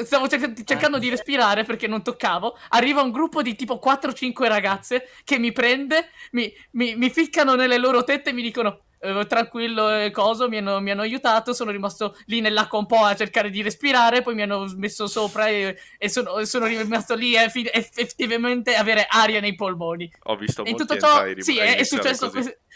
Stavo 0.05 0.27
cerc- 0.27 0.63
cercando 0.63 0.97
di 0.99 1.09
respirare 1.09 1.63
perché 1.63 1.87
non 1.87 2.01
toccavo. 2.03 2.57
Arriva 2.69 3.01
un 3.01 3.11
gruppo 3.11 3.41
di 3.41 3.55
tipo 3.55 3.79
4-5 3.83 4.47
ragazze 4.47 5.09
che 5.23 5.37
mi 5.39 5.51
prende, 5.51 6.09
mi, 6.31 6.51
mi- 6.71 6.95
mi 6.95 7.09
ficcano 7.09 7.55
nelle 7.55 7.77
loro 7.77 8.03
tette 8.03 8.29
e 8.29 8.33
mi 8.33 8.41
dicono. 8.41 8.81
"Eh, 9.03 9.25
tranquillo 9.25 9.89
e 9.89 10.11
coso, 10.11 10.47
mi 10.47 10.57
hanno, 10.57 10.79
mi 10.79 10.91
hanno 10.91 11.01
aiutato. 11.01 11.53
Sono 11.53 11.71
rimasto 11.71 12.15
lì 12.25 12.39
nell'acqua 12.39 12.77
un 12.77 12.85
po' 12.85 13.03
a 13.03 13.15
cercare 13.15 13.49
di 13.49 13.63
respirare. 13.63 14.21
Poi 14.21 14.35
mi 14.35 14.43
hanno 14.43 14.71
messo 14.77 15.07
sopra 15.07 15.47
e, 15.47 15.75
e 15.97 16.07
sono, 16.07 16.45
sono 16.45 16.67
rimasto 16.67 17.15
lì 17.15 17.35
a 17.35 17.49
fi- 17.49 17.67
eff- 17.71 17.97
effettivamente 17.97 18.75
avere 18.75 19.07
aria 19.09 19.39
nei 19.39 19.55
polmoni. 19.55 20.07
Ho 20.25 20.35
visto 20.35 20.63
E 20.63 20.69
molti 20.71 20.85
tutto 20.85 20.99
ciò, 20.99 21.23
sì, 21.39 21.57
è, 21.57 21.77
è 21.77 21.83
successo, 21.83 22.31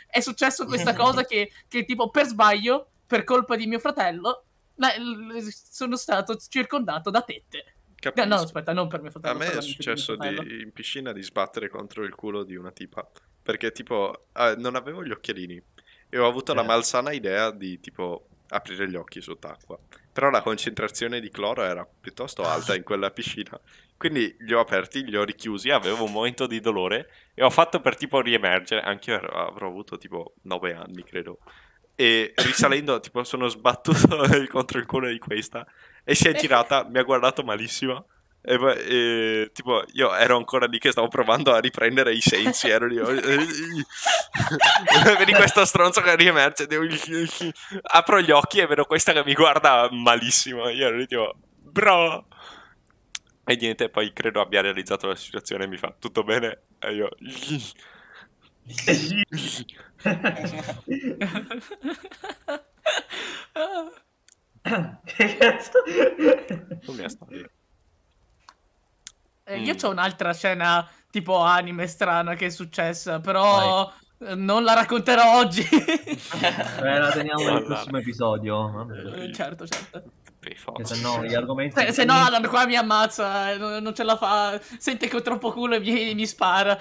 è 0.08 0.20
successo 0.20 0.66
questa 0.66 0.94
cosa 0.98 1.26
che, 1.26 1.52
che 1.68 1.86
tipo 1.86 2.10
per 2.10 2.26
sbaglio, 2.26 2.88
per 3.06 3.24
colpa 3.24 3.56
di 3.56 3.68
mio 3.68 3.78
fratello, 3.78 4.45
la- 4.76 4.96
l- 4.98 5.42
sono 5.52 5.96
stato 5.96 6.36
circondato 6.38 7.10
da 7.10 7.22
tette. 7.22 7.66
Capisco. 7.96 8.28
no, 8.28 8.36
aspetta, 8.36 8.72
non 8.74 8.88
per 8.88 9.00
A 9.04 9.10
fratello. 9.10 9.38
me 9.40 9.46
per 9.48 9.58
è 9.58 9.62
successo 9.62 10.16
di- 10.16 10.62
in 10.62 10.72
piscina 10.74 11.12
di 11.12 11.24
sbattere 11.24 11.70
contro 11.70 12.04
il 12.04 12.14
culo 12.14 12.44
di 12.44 12.56
una 12.56 12.72
tipa. 12.72 13.10
Perché 13.42 13.72
tipo 13.72 14.28
eh, 14.36 14.56
non 14.58 14.76
avevo 14.76 15.04
gli 15.04 15.12
occhialini 15.12 15.62
e 16.10 16.18
ho 16.20 16.28
avuto 16.28 16.54
la 16.54 16.62
Eh. 16.62 16.66
malsana 16.66 17.12
idea 17.12 17.52
di 17.52 17.80
tipo 17.80 18.28
aprire 18.50 18.88
gli 18.90 18.96
occhi 18.96 19.22
sott'acqua. 19.22 19.80
Però 20.14 20.30
la 20.30 20.42
concentrazione 20.44 21.20
di 21.20 21.30
cloro 21.30 21.64
era 21.64 21.86
piuttosto 21.86 22.44
alta 22.44 22.76
in 22.76 22.84
quella 22.84 23.10
piscina. 23.12 23.60
Quindi 23.98 24.36
li 24.40 24.54
ho 24.54 24.60
aperti, 24.60 25.04
li 25.06 25.16
ho 25.18 25.24
richiusi, 25.24 25.70
avevo 25.72 26.04
un 26.04 26.12
momento 26.12 26.46
di 26.48 26.60
dolore 26.60 27.10
e 27.34 27.44
ho 27.44 27.50
fatto 27.50 27.80
per 27.82 27.96
tipo 27.96 28.22
riemergere. 28.22 28.82
Anche 28.82 29.12
io 29.12 29.18
avrò 29.20 29.68
avuto 29.68 29.98
tipo 29.98 30.36
9 30.44 30.74
anni, 30.76 31.04
credo. 31.04 31.40
E 31.96 32.34
risalendo, 32.36 33.00
tipo, 33.00 33.24
sono 33.24 33.48
sbattuto 33.48 34.18
contro 34.52 34.80
il 34.80 34.86
culo 34.86 35.08
di 35.08 35.18
questa 35.18 35.66
e 36.04 36.14
si 36.14 36.28
è 36.28 36.34
girata, 36.36 36.86
mi 36.88 37.00
ha 37.00 37.04
guardato 37.04 37.44
malissimo. 37.44 38.08
E, 38.48 38.60
e, 38.88 39.50
tipo, 39.54 39.84
io 39.94 40.14
ero 40.14 40.38
ancora 40.38 40.68
lì 40.68 40.78
che 40.78 40.92
stavo 40.92 41.08
provando 41.08 41.54
a 41.54 41.60
riprendere 41.60 42.14
i 42.14 42.22
sensi. 42.22 42.70
Ero 42.70 42.86
lì. 42.86 42.98
Vedi 45.18 45.34
questo 45.34 45.66
stronzo 45.66 46.02
che 46.02 46.16
riemerge. 46.16 46.68
devo- 46.68 46.86
Apro 47.82 48.22
gli 48.22 48.32
occhi 48.32 48.60
e 48.60 48.68
vedo 48.68 48.86
questa 48.86 49.14
che 49.14 49.24
mi 49.24 49.34
guarda 49.34 49.88
malissimo. 49.92 50.70
Io 50.70 50.88
ero 50.88 50.98
lì, 50.98 51.08
tipo, 51.08 51.34
bro. 51.58 52.28
E 53.46 53.56
niente, 53.56 53.90
poi 53.90 54.12
credo 54.14 54.42
abbia 54.42 54.62
realizzato 54.62 55.08
la 55.08 55.16
situazione 55.16 55.68
mi 55.68 55.78
fa 55.78 55.96
tutto 56.00 56.24
bene. 56.24 56.64
E 56.80 56.94
io. 56.94 57.10
Che 65.04 65.38
cazzo? 65.38 65.72
Mi 66.88 67.04
ha 67.04 67.10
storia. 67.10 67.50
Eh, 69.48 69.60
Io 69.60 69.74
Mm. 69.74 69.78
ho 69.84 69.90
un'altra 69.90 70.34
scena 70.34 70.90
tipo 71.12 71.38
anime 71.38 71.86
strana 71.88 72.34
che 72.34 72.48
è 72.48 72.50
successa, 72.50 73.20
però 73.20 73.92
eh, 74.20 74.34
non 74.36 74.64
la 74.64 74.74
racconterò 74.74 75.38
oggi. 75.38 75.62
Eh, 75.62 76.18
la 77.00 77.12
teniamo 77.12 77.54
nel 77.54 77.64
prossimo 77.64 77.98
episodio. 78.00 78.72
vabbè. 78.72 79.24
Eh, 79.24 79.34
certo, 79.34 79.68
certo. 79.68 80.04
Se 80.84 81.02
no 81.02 81.24
gli 81.26 81.34
argomenti... 81.34 81.80
Se, 81.80 81.92
se 81.92 82.04
no 82.06 82.14
Alan 82.14 82.48
qua 82.48 82.68
mi 82.68 82.76
ammazza, 82.76 83.52
eh, 83.52 83.58
non, 83.58 83.82
non 83.82 83.96
ce 83.96 84.04
la 84.04 84.16
fa, 84.16 84.60
sente 84.78 85.08
che 85.08 85.16
ho 85.16 85.22
troppo 85.22 85.52
culo 85.52 85.76
e 85.76 85.80
mi, 85.80 86.14
mi 86.14 86.28
spara. 86.28 86.80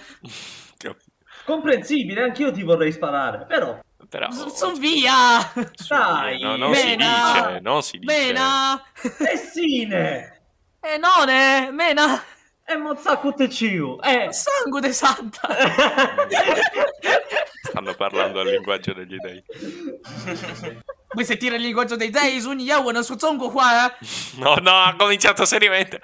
Comprensibile, 1.45 2.23
anch'io 2.23 2.51
ti 2.53 2.63
vorrei 2.63 2.93
sparare, 2.93 3.45
però... 3.47 3.79
Però, 4.09 4.31
Sono 4.31 4.75
via! 4.75 5.41
su, 5.75 5.89
Dai, 5.89 6.41
no, 6.41 6.57
non 6.57 6.75
si 6.75 6.87
Mena! 6.87 7.33
dice, 7.33 7.61
non 7.61 7.83
si 7.83 7.99
dice. 7.99 8.15
Mena! 8.15 8.83
Essine! 9.33 10.43
Eh 10.81 10.99
none! 10.99 11.71
Mena! 11.73 12.23
E 12.65 12.77
mozzaco 12.77 13.33
te 13.35 13.49
ciu! 13.51 13.99
Eh! 14.03 14.29
Sangue 14.33 14.81
de 14.81 14.93
santa! 14.93 15.49
Stanno 17.63 17.95
parlando 17.95 18.41
al 18.41 18.49
linguaggio 18.49 18.93
degli 18.93 19.17
dei. 19.17 19.43
Vuoi 21.11 21.25
sentire 21.25 21.57
il 21.57 21.63
linguaggio 21.63 21.97
dei 21.97 22.11
dei? 22.11 22.41
Suni 22.41 22.65
Yao 22.65 22.91
non 22.91 23.03
su 23.05 23.19
zongo 23.19 23.51
qua, 23.51 23.87
eh? 23.87 23.97
No, 24.37 24.55
no, 24.57 24.71
ha 24.71 24.95
cominciato 24.97 25.45
seriamente. 25.45 26.01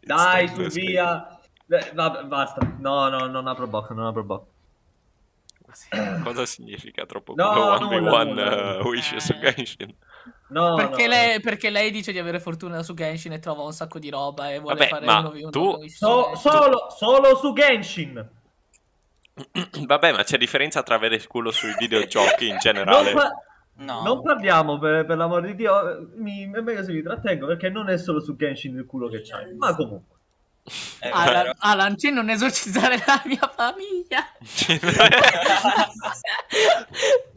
Dai, 0.00 0.48
su 0.48 0.62
via! 0.68 1.37
Eh, 1.70 1.90
vabbè, 1.94 2.24
basta. 2.24 2.60
No, 2.78 3.08
no, 3.08 3.26
non 3.26 3.46
apro 3.46 3.66
bocca, 3.66 3.94
non 3.94 4.06
apro 4.06 4.24
bocca. 4.24 4.46
Cosa 6.24 6.46
significa 6.46 7.04
troppo 7.04 7.34
No, 7.36 7.50
one 7.50 8.00
nulla. 8.00 8.78
uh, 8.80 8.86
wish 8.88 9.16
su 9.16 9.34
Genshin. 9.38 9.94
No, 10.48 10.74
Perché, 10.76 11.02
no. 11.04 11.08
lei, 11.10 11.40
perché 11.40 11.68
lei 11.70 11.90
dice 11.90 12.10
di 12.10 12.18
avere 12.18 12.40
fortuna 12.40 12.82
su 12.82 12.94
Genshin 12.94 13.32
e 13.32 13.38
trova 13.38 13.62
un 13.64 13.72
sacco 13.72 13.98
di 13.98 14.08
roba 14.08 14.50
e 14.50 14.58
vuole 14.60 14.76
Vabbè, 14.76 14.88
fare 14.88 15.04
ma 15.06 15.18
uno 15.18 15.30
v 15.30 15.34
uno 15.40 15.50
tu- 15.50 15.72
con 15.72 15.84
i 15.84 15.90
So- 15.90 16.34
suoi- 16.34 16.36
solo, 16.36 16.86
solo 16.90 17.36
su 17.36 17.52
Genshin! 17.52 18.30
Vabbè, 19.86 20.12
ma 20.12 20.22
c'è 20.24 20.38
differenza 20.38 20.82
tra 20.82 20.94
avere 20.94 21.16
il 21.16 21.26
culo 21.26 21.50
sui 21.50 21.74
videogiochi 21.78 22.48
in 22.48 22.56
generale. 22.58 23.12
Non, 23.12 23.22
pa- 23.22 23.32
No. 23.84 24.02
non 24.02 24.22
parliamo, 24.22 24.78
per, 24.78 25.04
per 25.06 25.16
l'amor 25.16 25.42
di 25.42 25.54
Dio. 25.54 26.08
Mi, 26.16 26.50
è 26.50 26.60
meglio 26.60 26.82
se 26.82 26.92
mi 26.92 27.02
trattengo 27.02 27.46
perché 27.46 27.68
non 27.68 27.88
è 27.90 27.96
solo 27.98 28.18
su 28.20 28.34
Genshin 28.34 28.74
il 28.76 28.86
culo 28.86 29.08
che 29.08 29.20
c'hai. 29.22 29.54
Ma 29.54 29.74
comunque. 29.76 30.16
È 30.98 31.08
Alan. 31.12 31.52
Alan, 31.58 31.96
c'è 31.96 32.10
non 32.10 32.30
esorcizzare 32.30 33.02
la 33.06 33.22
mia 33.24 33.52
famiglia. 33.54 34.26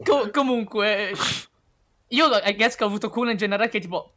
Co- 0.04 0.30
comunque, 0.30 1.12
io 2.08 2.26
I 2.44 2.54
guess 2.54 2.74
che 2.74 2.84
ho 2.84 2.88
avuto 2.88 3.08
culo 3.10 3.30
in 3.30 3.36
generale 3.36 3.68
che 3.68 3.80
tipo... 3.80 4.14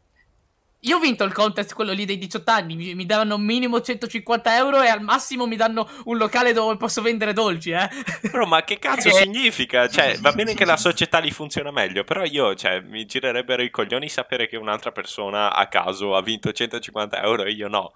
Io 0.82 0.98
ho 0.98 1.00
vinto 1.00 1.24
il 1.24 1.34
contest, 1.34 1.74
quello 1.74 1.94
lì 1.94 2.06
dei 2.06 2.20
18 2.20 2.52
anni, 2.52 2.76
mi, 2.76 2.94
mi 2.94 3.08
davano 3.08 3.40
minimo 3.40 3.82
150 3.82 4.56
euro 4.56 4.84
e 4.84 4.88
al 4.88 5.02
massimo 5.02 5.48
mi 5.48 5.56
danno 5.56 5.90
un 6.04 6.18
locale 6.18 6.54
dove 6.54 6.78
posso 6.78 7.02
vendere 7.02 7.34
dolci, 7.34 7.72
eh. 7.72 7.90
Però 8.22 8.46
ma 8.46 8.64
che 8.64 8.78
cazzo 8.78 9.08
Eh. 9.08 9.14
significa? 9.14 9.88
Cioè, 9.88 10.20
va 10.20 10.32
bene 10.34 10.54
che 10.54 10.64
la 10.64 10.78
società 10.78 11.18
lì 11.18 11.32
funziona 11.32 11.72
meglio, 11.72 12.04
però 12.04 12.24
io, 12.24 12.54
cioè, 12.54 12.82
mi 12.82 13.04
girerebbero 13.08 13.64
i 13.64 13.72
coglioni 13.72 14.08
sapere 14.10 14.48
che 14.48 14.58
un'altra 14.58 14.92
persona 14.92 15.56
a 15.56 15.68
caso 15.70 16.16
ha 16.16 16.22
vinto 16.22 16.52
150 16.52 17.20
euro 17.20 17.46
e 17.46 17.52
io 17.52 17.68
no. 17.68 17.92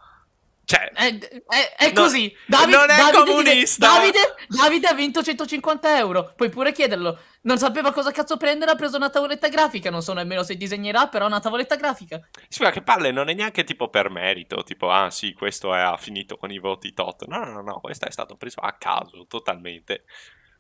Cioè, 0.70 0.92
È, 0.94 1.18
è- 1.48 1.76
è 1.78 1.92
No, 1.94 2.02
così. 2.04 2.32
Davide, 2.46 2.78
non 2.78 2.90
è 2.92 2.96
Davide- 2.98 3.18
comunista. 3.32 3.88
Davide, 3.88 4.20
Davide 4.48 4.88
ha 4.88 4.94
vinto 4.94 5.24
150 5.24 5.98
euro. 5.98 6.32
Puoi 6.36 6.50
pure 6.50 6.72
chiederlo. 6.72 7.20
Non 7.42 7.58
sapeva 7.58 7.92
cosa 7.92 8.12
cazzo 8.12 8.38
prendere, 8.38 8.70
ha 8.70 8.76
preso 8.76 8.96
una 8.96 9.10
tavoletta 9.10 9.48
grafica. 9.48 9.90
Non 9.90 10.04
so 10.04 10.14
nemmeno 10.14 10.44
se 10.44 10.58
disegnerà, 10.58 11.08
però 11.08 11.26
una 11.26 11.40
tavoletta 11.40 11.76
grafica. 11.76 12.20
sì, 12.48 12.62
ma 12.62 12.70
che 12.70 12.84
palle, 12.84 13.10
non 13.10 13.30
è 13.30 13.34
neanche 13.34 13.64
tipo 13.64 13.90
per 13.90 14.12
merito, 14.12 14.62
tipo, 14.62 14.92
ah 14.92 15.10
sì, 15.10 15.34
questo 15.34 15.74
è, 15.74 15.80
ha 15.80 15.98
finito 15.98 16.38
con 16.38 16.52
i 16.52 16.60
voti 16.60 16.94
tot. 16.94 17.26
No, 17.26 17.40
no, 17.40 17.52
no, 17.52 17.62
no, 17.64 17.80
questo 17.80 18.06
è 18.06 18.12
stato 18.12 18.36
preso 18.36 18.60
a 18.60 18.74
caso, 18.74 19.26
totalmente. 19.28 20.04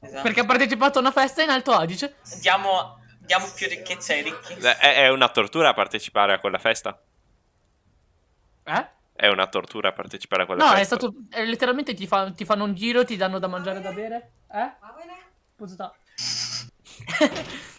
Esatto. 0.01 0.23
Perché 0.23 0.39
ha 0.39 0.45
partecipato 0.45 0.97
a 0.97 1.01
una 1.01 1.11
festa 1.11 1.43
in 1.43 1.51
Alto 1.51 1.71
Adige. 1.71 2.15
Diamo, 2.41 2.99
diamo 3.19 3.45
più 3.55 3.67
ricchezza 3.67 4.13
ai 4.13 4.23
ricchi. 4.23 4.53
È, 4.53 4.75
è 4.77 5.09
una 5.09 5.29
tortura 5.29 5.75
partecipare 5.75 6.33
a 6.33 6.39
quella 6.39 6.57
festa? 6.57 6.99
Eh? 8.63 8.97
È 9.19 9.27
una 9.27 9.47
tortura 9.47 9.91
partecipare 9.91 10.43
a 10.43 10.45
quella 10.45 10.61
No, 10.63 10.67
festa? 10.73 10.81
è 10.81 10.85
stato. 10.85 11.13
eh, 11.31 11.45
letteralmente 11.45 11.93
ti, 11.93 12.07
fa- 12.07 12.31
ti 12.31 12.45
fanno 12.45 12.63
un 12.63 12.73
giro, 12.73 13.03
ti 13.03 13.17
danno 13.17 13.37
da 13.37 13.47
mangiare 13.47 13.79
e 13.79 13.81
da 13.81 13.91
bere. 13.91 14.31
Eh? 14.49 15.67
Sta? 15.67 15.93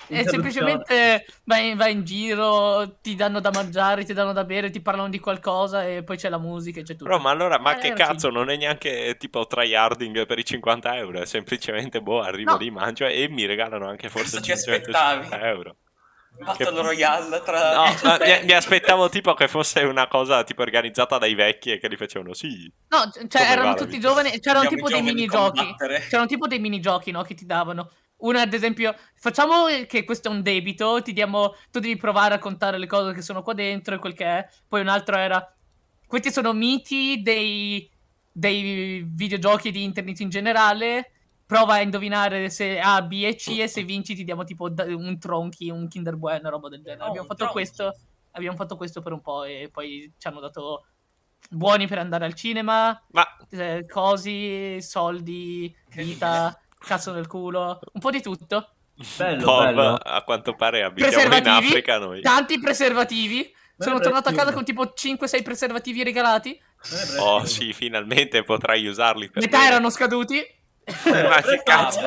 E 0.08 0.24
semplicemente 0.28 1.24
vai, 1.44 1.74
vai 1.76 1.92
in 1.92 2.04
giro, 2.04 2.98
ti 3.00 3.14
danno 3.14 3.40
da 3.40 3.50
mangiare, 3.50 4.04
ti 4.04 4.12
danno 4.12 4.32
da 4.34 4.44
bere, 4.44 4.68
ti 4.68 4.82
parlano 4.82 5.08
di 5.08 5.18
qualcosa 5.18 5.86
e 5.86 6.02
poi 6.02 6.18
c'è 6.18 6.28
la 6.28 6.36
musica 6.38 6.80
e 6.80 6.82
c'è 6.82 6.92
tutto. 6.92 7.04
Però, 7.04 7.18
ma 7.18 7.30
allora, 7.30 7.58
ma 7.58 7.74
Eh, 7.74 7.78
che 7.78 7.92
cazzo, 7.94 8.28
figo. 8.28 8.38
non 8.38 8.50
è 8.50 8.56
neanche 8.58 9.16
tipo 9.18 9.46
tryharding 9.46 10.26
per 10.26 10.38
i 10.38 10.44
50 10.44 10.94
euro, 10.96 11.20
è 11.20 11.24
semplicemente, 11.24 12.02
boh, 12.02 12.20
arrivo 12.20 12.50
No. 12.52 12.58
lì, 12.58 12.70
mangio 12.70 13.06
e 13.06 13.28
mi 13.30 13.46
regalano 13.46 13.88
anche 13.88 14.10
forse 14.10 14.40
Cosa 14.40 14.40
ti 14.40 14.46
550 14.52 15.30
aspettavi? 15.30 15.48
euro. 15.48 15.76
Battle 16.38 16.82
Royale 16.82 17.42
tra... 17.42 17.74
No, 17.74 17.84
ma 18.02 18.18
mi, 18.18 18.44
mi 18.44 18.52
aspettavo 18.52 19.08
tipo 19.08 19.34
che 19.34 19.48
fosse 19.48 19.82
una 19.82 20.08
cosa 20.08 20.42
tipo 20.44 20.62
organizzata 20.62 21.18
dai 21.18 21.34
vecchi 21.34 21.72
e 21.72 21.78
che 21.78 21.88
li 21.88 21.96
facevano, 21.96 22.32
sì. 22.34 22.70
No, 22.88 23.10
cioè 23.12 23.42
Come 23.42 23.52
erano 23.52 23.74
tutti 23.74 24.00
giovani, 24.00 24.38
c'erano 24.40 24.68
tipo 24.68 24.88
dei 24.88 25.02
minigiochi. 25.02 25.74
C'erano 26.08 26.26
tipo 26.26 26.46
dei 26.46 26.58
minigiochi, 26.58 27.10
no, 27.10 27.22
che 27.22 27.34
ti 27.34 27.46
davano. 27.46 27.90
Uno 28.18 28.38
ad 28.38 28.52
esempio, 28.52 28.94
facciamo 29.14 29.64
che 29.86 30.04
questo 30.04 30.28
è 30.28 30.30
un 30.30 30.42
debito, 30.42 31.00
ti 31.02 31.12
diamo 31.12 31.54
tu 31.70 31.78
devi 31.78 31.96
provare 31.96 32.34
a 32.34 32.38
contare 32.38 32.78
le 32.78 32.86
cose 32.86 33.14
che 33.14 33.22
sono 33.22 33.42
qua 33.42 33.54
dentro 33.54 33.94
e 33.94 33.98
quel 33.98 34.14
che 34.14 34.24
è. 34.24 34.48
Poi 34.68 34.80
un 34.80 34.88
altro 34.88 35.16
era 35.16 35.54
questi 36.06 36.32
sono 36.32 36.52
miti 36.52 37.22
dei 37.22 37.88
dei 38.32 39.04
videogiochi 39.06 39.70
di 39.70 39.82
internet 39.84 40.20
in 40.20 40.28
generale. 40.28 41.12
Prova 41.50 41.74
a 41.74 41.80
indovinare 41.80 42.48
se 42.48 42.78
A, 42.78 43.02
B 43.02 43.24
e 43.24 43.34
C 43.34 43.58
e 43.58 43.66
se 43.66 43.82
vinci 43.82 44.14
ti 44.14 44.22
diamo 44.22 44.44
tipo 44.44 44.70
un 44.72 45.18
tronchi, 45.18 45.68
un 45.68 45.88
Kinder 45.88 46.14
Bueno, 46.14 46.48
roba 46.48 46.68
del 46.68 46.80
genere. 46.80 47.02
Oh, 47.02 47.06
abbiamo 47.08 47.26
fatto 47.26 47.48
questo, 47.48 47.92
abbiamo 48.30 48.56
fatto 48.56 48.76
questo 48.76 49.00
per 49.02 49.10
un 49.10 49.20
po' 49.20 49.42
e 49.42 49.68
poi 49.72 50.12
ci 50.16 50.28
hanno 50.28 50.38
dato 50.38 50.86
buoni 51.50 51.88
per 51.88 51.98
andare 51.98 52.24
al 52.24 52.34
cinema, 52.34 53.02
Ma 53.10 53.26
eh, 53.50 53.84
cosi, 53.88 54.80
soldi, 54.80 55.74
vita, 55.96 56.56
cazzo 56.78 57.12
nel 57.12 57.26
culo, 57.26 57.80
un 57.94 58.00
po' 58.00 58.10
di 58.10 58.22
tutto. 58.22 58.74
Bello, 59.16 59.44
Bob, 59.44 59.64
bello. 59.64 59.94
a 59.94 60.22
quanto 60.22 60.54
pare 60.54 60.84
abitiamo 60.84 61.12
in 61.20 61.28
Preservativi, 61.30 61.66
Africa 61.68 61.98
noi. 61.98 62.20
tanti 62.20 62.60
preservativi. 62.60 63.52
Sono 63.76 63.96
Beh, 63.96 64.02
tornato 64.04 64.28
a 64.28 64.32
casa 64.32 64.52
con 64.52 64.62
tipo 64.62 64.92
5-6 64.94 65.42
preservativi 65.42 66.04
regalati. 66.04 66.60
Oh 67.18 67.44
sì, 67.46 67.72
finalmente 67.72 68.44
potrai 68.44 68.86
usarli 68.86 69.30
per 69.30 69.42
Metà 69.42 69.56
bene. 69.56 69.70
erano 69.70 69.90
scaduti. 69.90 70.36
Ma 71.04 71.40
che 71.42 71.62
cazzo? 71.64 72.00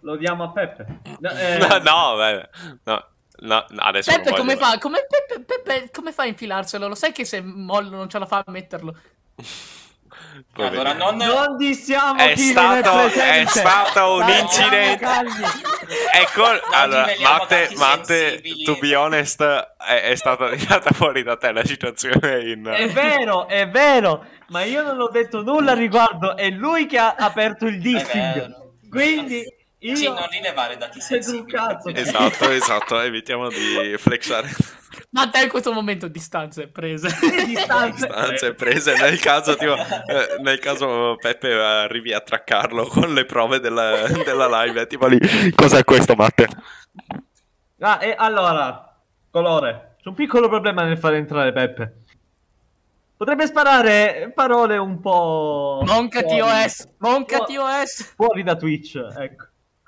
Lo 0.00 0.16
diamo 0.16 0.44
a 0.44 0.50
Peppe. 0.52 0.86
No, 1.18 1.30
eh, 1.30 1.58
No, 1.58 1.78
no, 1.78 2.16
beh, 2.16 2.48
no, 2.84 3.04
no, 3.40 3.64
no, 3.68 3.82
adesso 3.82 4.10
Peppe 4.10 4.30
come 4.36 4.54
voglio- 4.54 4.66
fa? 4.66 4.78
Come, 4.78 5.04
Peppe, 5.08 5.40
Peppe 5.44 5.90
come 5.90 6.12
fa 6.12 6.22
a 6.22 6.26
infilarselo? 6.26 6.86
Lo 6.88 6.94
sai 6.94 7.12
che 7.12 7.24
se 7.24 7.40
Mollo 7.40 7.96
non 7.96 8.08
ce 8.08 8.18
la 8.18 8.26
fa 8.26 8.38
a 8.46 8.50
metterlo? 8.50 8.94
Allora, 10.56 10.92
non... 10.94 11.16
Non 11.16 11.56
dissiamo 11.56 12.18
È 12.18 12.32
chi 12.34 12.50
stato, 12.50 13.06
è 13.06 13.44
stato 13.46 14.14
un 14.14 14.20
Dai, 14.20 14.40
incidente. 14.40 15.06
Ecco, 16.12 16.44
allora, 16.72 17.06
Matte, 17.20 17.70
Matte, 17.76 18.42
to 18.64 18.76
be 18.78 18.94
honest, 18.94 19.42
è, 19.42 20.10
è 20.10 20.14
stata 20.14 20.50
tirata 20.54 20.92
fuori 20.92 21.22
da 21.22 21.36
te 21.36 21.52
la 21.52 21.64
situazione 21.64 22.50
in... 22.50 22.66
È 22.66 22.88
vero, 22.88 23.46
è 23.46 23.68
vero, 23.68 24.24
ma 24.48 24.64
io 24.64 24.82
non 24.82 25.00
ho 25.00 25.08
detto 25.08 25.42
nulla 25.42 25.72
al 25.72 25.78
riguardo, 25.78 26.36
è 26.36 26.48
lui 26.50 26.86
che 26.86 26.98
ha 26.98 27.14
aperto 27.16 27.66
il 27.66 27.80
dissing. 27.80 28.64
Quindi 28.88 29.44
io... 29.88 29.96
Sì, 29.96 30.06
non 30.06 30.26
rilevare 30.30 30.76
dati 30.76 31.00
Sei 31.00 31.22
sensibili. 31.22 31.52
cazzo. 31.52 31.88
Esatto, 31.88 32.50
esatto, 32.50 33.00
evitiamo 33.00 33.48
di 33.48 33.94
flexare 33.98 34.50
Ma 35.10 35.28
te 35.28 35.42
in 35.42 35.48
questo 35.48 35.72
momento 35.72 36.08
distanze 36.08 36.68
prese. 36.68 37.08
distanze. 37.46 38.06
distanze 38.06 38.54
prese 38.54 38.94
nel 38.96 39.18
caso, 39.20 39.56
tipo, 39.56 39.74
eh, 39.74 40.40
nel 40.40 40.58
caso 40.58 41.16
Peppe 41.20 41.52
arrivi 41.52 42.12
a 42.12 42.20
traccarlo 42.20 42.86
con 42.86 43.12
le 43.14 43.24
prove 43.24 43.60
della, 43.60 44.06
della 44.24 44.62
live, 44.64 44.82
è 44.82 44.86
tipo 44.86 45.06
lì, 45.06 45.18
cos'è 45.54 45.84
questo 45.84 46.14
Matte? 46.14 46.48
Ah, 47.80 47.98
e 48.00 48.14
allora, 48.16 48.96
colore, 49.30 49.96
c'è 50.02 50.08
un 50.08 50.14
piccolo 50.14 50.48
problema 50.48 50.82
nel 50.82 50.98
fare 50.98 51.18
entrare 51.18 51.52
Peppe. 51.52 52.00
Potrebbe 53.16 53.46
sparare 53.46 54.30
parole 54.34 54.76
un 54.76 55.00
po'... 55.00 55.82
Monca 55.86 56.22
TOS, 56.22 56.86
Monca 56.98 57.36
fuori- 57.38 57.54
TOS. 57.54 58.12
Fuori 58.14 58.42
da 58.42 58.56
Twitch, 58.56 58.96
ecco. 58.96 59.46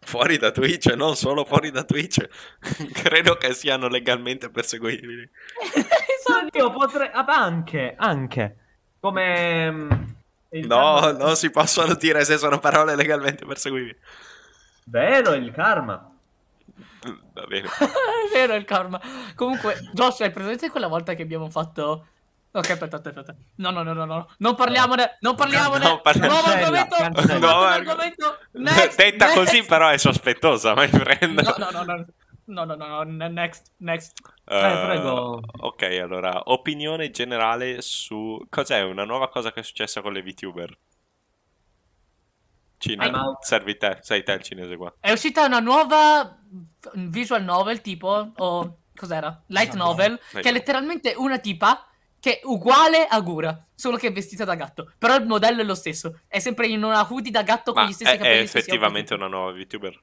Fuori 0.09 0.38
da 0.38 0.50
Twitch, 0.50 0.86
non 0.94 1.16
solo 1.16 1.44
fuori 1.44 1.70
da 1.70 1.84
Twitch, 1.84 2.26
credo 2.94 3.36
che 3.36 3.52
siano 3.52 3.88
legalmente 3.88 4.48
perseguibili. 4.48 5.20
esatto. 5.61 6.56
Io 6.56 6.70
potrei... 6.70 7.11
ah, 7.12 7.26
anche, 7.26 7.94
anche. 7.94 8.56
Come... 9.00 9.70
mm, 9.70 9.90
il 10.52 10.66
No, 10.66 10.98
karma- 10.98 11.12
non 11.12 11.36
si 11.36 11.50
possono 11.50 11.94
dire 11.94 12.24
se 12.24 12.38
sono 12.38 12.59
parole 12.59 12.96
legalmente 12.96 13.44
perseguibili. 13.44 13.94
Vero, 14.84 15.34
il 15.34 15.52
karma. 15.52 16.11
Va 17.34 17.44
bene. 17.46 17.68
Vero 18.32 18.54
il 18.54 18.64
karma. 18.64 18.98
Comunque, 19.34 19.78
Josh, 19.92 20.22
hai 20.22 20.30
presente 20.30 20.70
quella 20.70 20.88
volta 20.88 21.12
che 21.12 21.22
abbiamo 21.22 21.50
fatto. 21.50 22.06
Ok, 22.51 22.70
aspetta, 22.70 22.96
aspetta, 22.96 23.20
aspetta. 23.20 23.38
No, 23.57 23.70
no, 23.70 23.82
no, 23.82 23.92
no, 23.92 24.05
no. 24.07 24.28
Non 24.38 24.55
parliamone. 24.55 25.18
Non 25.20 25.34
parliamone. 25.36 25.84
No, 25.84 26.01
parliamo- 26.01 26.32
Nuovo 26.32 26.49
Cancella, 26.49 26.66
argomento. 26.80 26.96
cancella. 26.96 27.38
Nuovo 27.38 27.61
No, 27.61 27.66
argomento. 27.66 28.38
Next, 28.53 28.96
Detta 28.96 29.24
next. 29.26 29.38
così 29.44 29.62
però 29.64 29.88
è 29.88 29.96
sospettosa, 29.99 30.74
my 30.74 30.88
friend. 30.88 31.40
No, 31.40 31.55
no, 31.59 31.70
no, 31.70 31.82
no. 31.84 32.05
No, 32.49 32.64
no, 32.64 32.74
no, 32.76 32.86
no. 32.86 33.03
ne- 33.03 33.28
Next, 33.28 33.72
next. 33.78 34.18
Eh, 34.46 34.82
prego. 34.86 35.42
Ok, 35.61 35.82
allora, 36.03 36.40
opinione 36.46 37.11
generale 37.11 37.82
su 37.82 38.40
cos'è 38.49 38.80
una 38.80 39.05
nuova 39.05 39.28
cosa 39.28 39.53
che 39.53 39.61
è 39.61 39.62
successa 39.62 40.01
con 40.01 40.14
le 40.14 40.22
VTuber? 40.22 40.78
Out. 43.01 43.42
servi 43.42 43.76
te, 43.76 43.99
sei 44.03 44.22
te 44.22 44.32
il 44.32 44.42
cinese 44.42 44.76
qua. 44.76 44.94
È 45.01 45.11
uscita 45.11 45.44
una 45.44 45.59
nuova 45.59 46.38
visual 46.94 47.42
novel 47.42 47.80
tipo, 47.80 48.30
o 48.36 48.78
cos'era? 48.94 49.42
Light 49.49 49.74
novel, 49.74 50.18
che 50.30 50.40
è 50.49 50.53
letteralmente 50.53 51.12
una 51.16 51.38
tipa 51.38 51.84
che 52.21 52.39
è 52.39 52.41
uguale 52.45 53.07
a 53.07 53.21
Gura, 53.21 53.66
solo 53.75 53.97
che 53.97 54.09
è 54.09 54.12
vestita 54.12 54.45
da 54.45 54.55
gatto. 54.55 54.93
Però 54.99 55.14
il 55.16 55.27
modello 55.27 55.61
è 55.61 55.64
lo 55.64 55.75
stesso, 55.75 56.21
è 56.27 56.39
sempre 56.41 56.66
in 56.66 56.83
una 56.83 57.07
hoodie 57.09 57.31
da 57.31 57.43
gatto 57.43 57.73
con 57.73 57.83
Ma 57.83 57.89
gli 57.89 57.93
stessi 57.93 58.11
è, 58.11 58.14
è 58.14 58.19
capelli. 58.19 58.47
stessi 58.47 58.69
effettivamente 58.69 59.14
una 59.14 59.29
nuova 59.29 59.53
VTuber? 59.53 60.03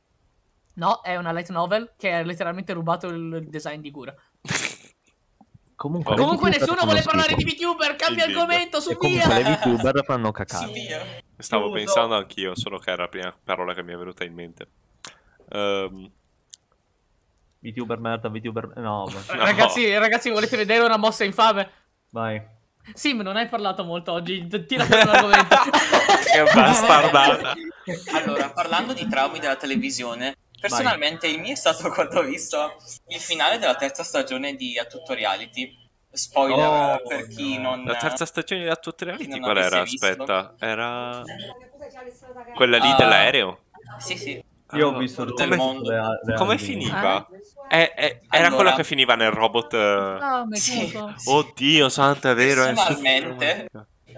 No, 0.75 1.01
è 1.01 1.15
una 1.15 1.31
light 1.31 1.49
novel 1.51 1.93
che 1.97 2.11
ha 2.11 2.21
letteralmente 2.21 2.73
rubato 2.73 3.07
il 3.07 3.45
design 3.47 3.79
di 3.81 3.91
Gura. 3.91 4.13
Comunque, 5.75 6.15
Comunque 6.15 6.49
nessuno 6.49 6.83
vuole 6.83 7.01
schifo. 7.01 7.09
parlare 7.17 7.35
di 7.35 7.43
VTuber, 7.43 7.95
cambia 7.97 8.23
Indeed. 8.25 8.39
argomento, 8.41 8.79
su 8.79 8.97
via! 8.97 9.27
le 9.27 9.43
VTuber 9.59 10.03
fanno 10.05 10.27
Sì, 10.27 10.31
cacare. 10.31 10.71
via. 10.71 11.01
Stavo 11.37 11.63
Chiuso. 11.65 11.77
pensando 11.77 12.15
anch'io, 12.15 12.55
solo 12.55 12.77
che 12.77 12.91
era 12.91 13.03
la 13.03 13.09
prima 13.09 13.37
parola 13.43 13.73
che 13.73 13.83
mi 13.83 13.91
è 13.91 13.97
venuta 13.97 14.23
in 14.23 14.33
mente. 14.33 14.67
Ehm, 15.49 16.09
VTuber 17.59 17.99
merda, 17.99 18.29
VTuber... 18.29 18.71
No, 18.77 19.05
No. 19.11 19.21
Ragazzi, 19.27 19.93
ragazzi, 19.97 20.29
volete 20.29 20.55
vedere 20.55 20.85
una 20.85 20.97
mossa 20.97 21.25
infame? 21.25 21.69
Vai. 22.15 22.41
Sì, 22.93 23.13
ma 23.13 23.23
non 23.23 23.35
hai 23.35 23.47
parlato 23.47 23.83
molto 23.83 24.13
oggi, 24.13 24.47
tira 24.65 24.85
fuori 24.85 25.01
un 25.01 25.09
argomento. 25.09 25.55
che 26.31 26.43
bastardata. 26.53 27.53
Allora, 28.13 28.51
parlando 28.51 28.93
di 28.93 29.05
traumi 29.07 29.39
della 29.39 29.55
televisione, 29.57 30.35
personalmente 30.59 31.27
il 31.27 31.39
mio 31.39 31.51
è 31.51 31.55
stato 31.55 31.89
quando 31.89 32.19
ho 32.19 32.23
visto 32.23 32.75
il 33.09 33.19
finale 33.19 33.57
della 33.57 33.75
terza 33.75 34.03
stagione 34.03 34.55
di 34.55 34.77
A 34.79 34.85
Tutto 34.85 35.13
Reality. 35.13 35.83
Spoiler 36.15 37.01
Oh, 37.01 37.01
per 37.05 37.27
chi 37.27 37.57
no. 37.57 37.71
non... 37.75 37.83
La 37.83 37.97
terza 37.97 38.25
stagione 38.25 38.63
di 38.63 38.69
Attual 38.69 38.95
chi 38.95 39.03
Reality 39.03 39.39
qual 39.41 39.57
era? 39.57 39.81
visto. 39.83 40.05
Aspetta, 40.05 40.53
era 40.59 41.21
quella 42.55 42.77
lì 42.77 42.89
Ah. 42.91 42.95
dell'aereo? 42.95 43.59
Sì, 43.97 44.15
sì. 44.17 44.41
Io 44.73 44.87
ho 44.89 44.95
Ah, 44.95 44.97
visto 44.97 45.25
tutto 45.25 45.43
il 45.43 45.49
come, 45.49 45.55
mondo. 45.61 45.89
le- 45.91 46.19
le 46.23 46.33
come 46.35 46.57
finiva? 46.57 47.27
Eh, 47.69 47.93
eh, 47.95 48.21
era 48.29 48.47
Allora- 48.47 48.55
quello 48.55 48.75
che 48.75 48.83
finiva 48.83 49.15
nel 49.15 49.31
robot. 49.31 49.73
eh, 49.73 49.77
Ah, 49.77 50.45
ma 50.45 50.55
Sì. 50.55 50.91
Oddio, 51.25 51.87
santo, 51.89 52.29
è 52.29 52.35
vero. 52.35 52.63
È 52.63 52.73
Personalmente, 52.73 53.69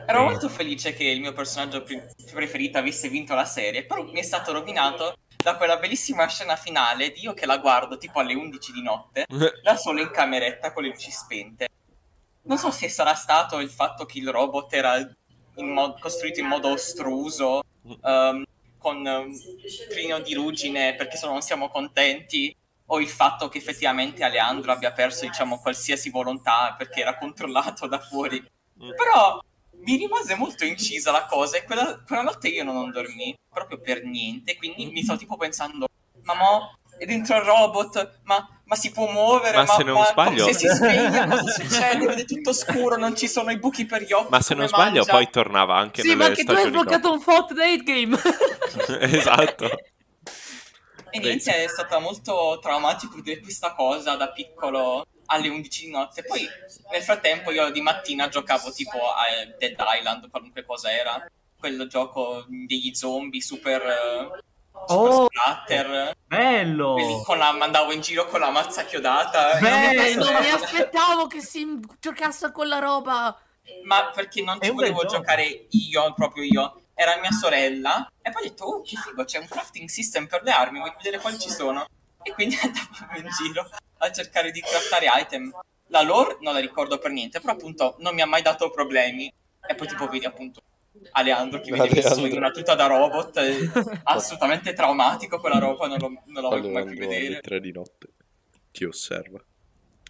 Ero 0.10 0.24
molto 0.24 0.48
felice 0.48 0.94
che 0.94 1.04
il 1.04 1.20
mio 1.20 1.34
personaggio 1.34 1.84
preferito 2.32 2.78
avesse 2.78 3.10
vinto 3.10 3.34
la 3.36 3.44
serie, 3.46 3.84
però 3.86 4.04
mi 4.04 4.20
è 4.20 4.22
stato 4.22 4.54
rovinato 4.54 5.18
da 5.36 5.58
quella 5.58 5.78
bellissima 5.78 6.26
scena 6.28 6.56
finale 6.56 7.12
di 7.12 7.22
io 7.24 7.34
che 7.34 7.46
la 7.46 7.58
guardo 7.58 7.98
tipo 7.98 8.20
alle 8.20 8.34
11 8.34 8.72
di 8.72 8.82
notte, 8.82 9.26
da 9.64 9.76
solo 9.76 10.00
in 10.00 10.10
cameretta 10.12 10.72
con 10.72 10.84
le 10.84 10.90
luci 10.90 11.12
spente. 11.12 11.68
Non 12.44 12.58
so 12.58 12.72
se 12.72 12.88
sarà 12.88 13.16
stato 13.16 13.60
il 13.60 13.70
fatto 13.70 14.06
che 14.06 14.20
il 14.20 14.30
robot 14.30 14.72
era 14.74 14.96
in 15.56 15.68
mo- 15.74 15.96
costruito 16.00 16.40
in 16.40 16.46
modo 16.48 16.70
ostruso, 16.70 17.64
ehm, 18.04 18.46
con 18.78 19.06
um, 19.06 19.34
trino 19.90 20.20
di 20.20 20.34
ruggine 20.34 20.96
perché 20.96 21.18
se 21.18 21.26
no 21.26 21.34
non 21.34 21.42
siamo 21.42 21.70
contenti, 21.70 22.56
o 22.90 23.00
il 23.00 23.08
fatto 23.08 23.50
che 23.50 23.58
effettivamente 23.58 24.24
Aleandro 24.24 24.72
abbia 24.72 24.92
perso, 24.92 25.26
diciamo, 25.26 25.60
qualsiasi 25.60 26.10
volontà 26.10 26.74
perché 26.78 27.02
era 27.02 27.18
controllato 27.18 27.88
da 27.88 28.00
fuori. 28.00 28.44
Però 28.78 29.42
mi 29.80 29.98
rimase 29.98 30.36
molto 30.36 30.66
incisa 30.66 31.12
la 31.12 31.26
cosa 31.26 31.58
e 31.58 31.64
quella, 31.64 32.02
quella 32.06 32.22
notte 32.22 32.48
io 32.48 32.64
non 32.64 32.90
dormì 32.92 33.36
proprio 33.50 33.80
per 33.80 34.04
niente, 34.04 34.56
quindi 34.56 34.86
mi 34.92 35.04
stavo 35.04 35.20
tipo 35.20 35.36
pensando, 35.36 35.88
ma 36.24 36.34
mo 36.36 36.78
è 36.98 37.06
dentro 37.06 37.38
il 37.38 37.44
robot, 37.44 38.20
ma, 38.24 38.57
ma 38.68 38.76
si 38.76 38.92
può 38.92 39.10
muovere, 39.10 39.56
Ma 39.58 39.64
ma, 39.64 39.74
se 39.74 39.84
non 39.84 40.06
sbaglio- 40.06 40.46
se 40.46 40.54
si 40.54 40.68
sveglia 40.68 41.26
cosa 41.28 41.52
succede? 41.52 42.06
Vede 42.06 42.26
tutto 42.26 42.52
scuro, 42.54 42.98
non 42.98 43.16
ci 43.16 43.28
sono 43.30 43.50
i 43.52 43.58
buchi 43.58 43.86
per 43.86 44.04
gli 44.04 44.12
occhi. 44.12 44.28
Ma 44.30 44.42
se 44.42 44.54
non 44.56 44.68
sbaglio, 44.68 44.98
mangia? 44.98 45.12
poi 45.14 45.30
tornava 45.30 45.76
anche 45.78 46.02
Sì, 46.02 46.10
nelle 46.10 46.20
ma 46.20 46.26
anche 46.26 46.44
tu 46.44 46.52
hai 46.52 46.66
sbloccato 46.68 47.12
un 47.12 47.20
Fortnite 47.22 47.84
game. 47.84 48.18
esatto. 49.00 49.70
E 51.10 51.20
niente, 51.20 51.64
è 51.64 51.68
stata 51.68 52.00
molto 52.00 52.60
traumatico 52.62 53.16
vedere 53.16 53.40
questa 53.40 53.74
cosa 53.74 54.16
da 54.16 54.30
piccolo 54.32 55.06
alle 55.28 55.48
11 55.48 55.86
di 55.86 55.92
notte. 55.92 56.24
Poi 56.24 56.46
nel 56.92 57.02
frattempo 57.02 57.52
io 57.52 57.70
di 57.70 57.82
mattina 57.82 58.28
giocavo 58.28 58.72
tipo 58.72 58.98
a 58.98 59.24
Dead 59.58 59.76
Island, 59.98 60.30
qualunque 60.30 60.66
cosa 60.66 60.92
era. 60.92 61.26
Quel 61.58 61.88
gioco 61.90 62.46
degli 62.48 62.94
zombie 62.94 63.42
super, 63.42 63.82
eh, 63.82 64.28
super 64.28 64.44
Oh! 64.88 65.28
splatter. 65.28 66.16
Bello! 66.26 66.96
Con 67.26 67.38
la, 67.38 67.50
andavo 67.50 67.92
in 67.92 68.02
giro 68.02 68.28
con 68.28 68.40
la 68.40 68.50
mazza 68.50 68.86
chiodata. 68.86 69.58
Beh, 69.60 70.10
Eh, 70.12 70.16
non 70.16 70.34
mi 70.40 70.50
aspettavo 70.50 71.28
che 71.28 71.42
si 71.42 71.80
giocasse 72.00 72.46
a 72.46 72.52
quella 72.52 72.80
roba. 72.80 73.38
Ma 73.84 74.12
perché 74.14 74.42
non 74.42 74.60
ci 74.62 74.72
volevo 74.72 75.02
gioco. 75.02 75.16
giocare 75.18 75.68
io, 75.70 76.14
proprio 76.14 76.44
io. 76.44 76.82
Era 76.94 77.18
mia 77.20 77.32
sorella. 77.32 78.10
E 78.22 78.32
poi 78.32 78.46
ho 78.46 78.50
detto, 78.50 78.64
oh 78.66 78.82
che 78.82 78.96
figo, 78.96 79.24
c'è 79.26 79.40
un 79.40 79.48
crafting 79.48 79.88
system 79.90 80.26
per 80.28 80.42
le 80.44 80.52
armi, 80.52 80.80
voglio 80.80 80.96
vedere 80.98 81.20
quali 81.20 81.38
ci 81.38 81.50
sono. 81.50 81.86
E 82.24 82.32
quindi 82.34 82.58
andavo 82.62 83.18
in 83.18 83.30
giro 83.38 83.70
a 84.00 84.12
cercare 84.12 84.52
di 84.52 84.62
craftare 84.62 85.08
item. 85.22 85.52
La 85.88 86.02
lore 86.02 86.38
non 86.42 86.54
la 86.54 86.60
ricordo 86.60 86.98
per 86.98 87.12
niente, 87.12 87.40
però 87.40 87.54
appunto 87.54 87.96
non 88.00 88.14
mi 88.14 88.22
ha 88.22 88.26
mai 88.26 88.42
dato 88.42 88.70
problemi. 88.70 89.32
E 89.70 89.76
poi 89.76 89.88
tipo 89.88 90.08
vedi 90.08 90.26
appunto 90.26 90.62
Aleandro 91.12 91.60
che 91.62 91.72
vede 91.72 91.90
messo 91.94 92.26
in 92.26 92.36
una 92.38 92.52
tuta 92.52 92.76
da 92.76 92.88
robot, 92.88 93.38
è 93.40 93.58
assolutamente 94.04 94.74
traumatico 94.74 95.40
quella 95.40 95.60
roba, 95.60 95.88
non 95.88 95.98
l'ho, 96.00 96.12
non 96.26 96.44
l'ho 96.44 96.50
mai 96.50 96.62
più 96.62 96.94
alle 96.94 96.96
vedere. 96.96 97.40
3 97.42 97.60
di 97.60 97.72
notte. 97.72 98.08
Ti 98.72 98.84
osserva. 98.86 99.40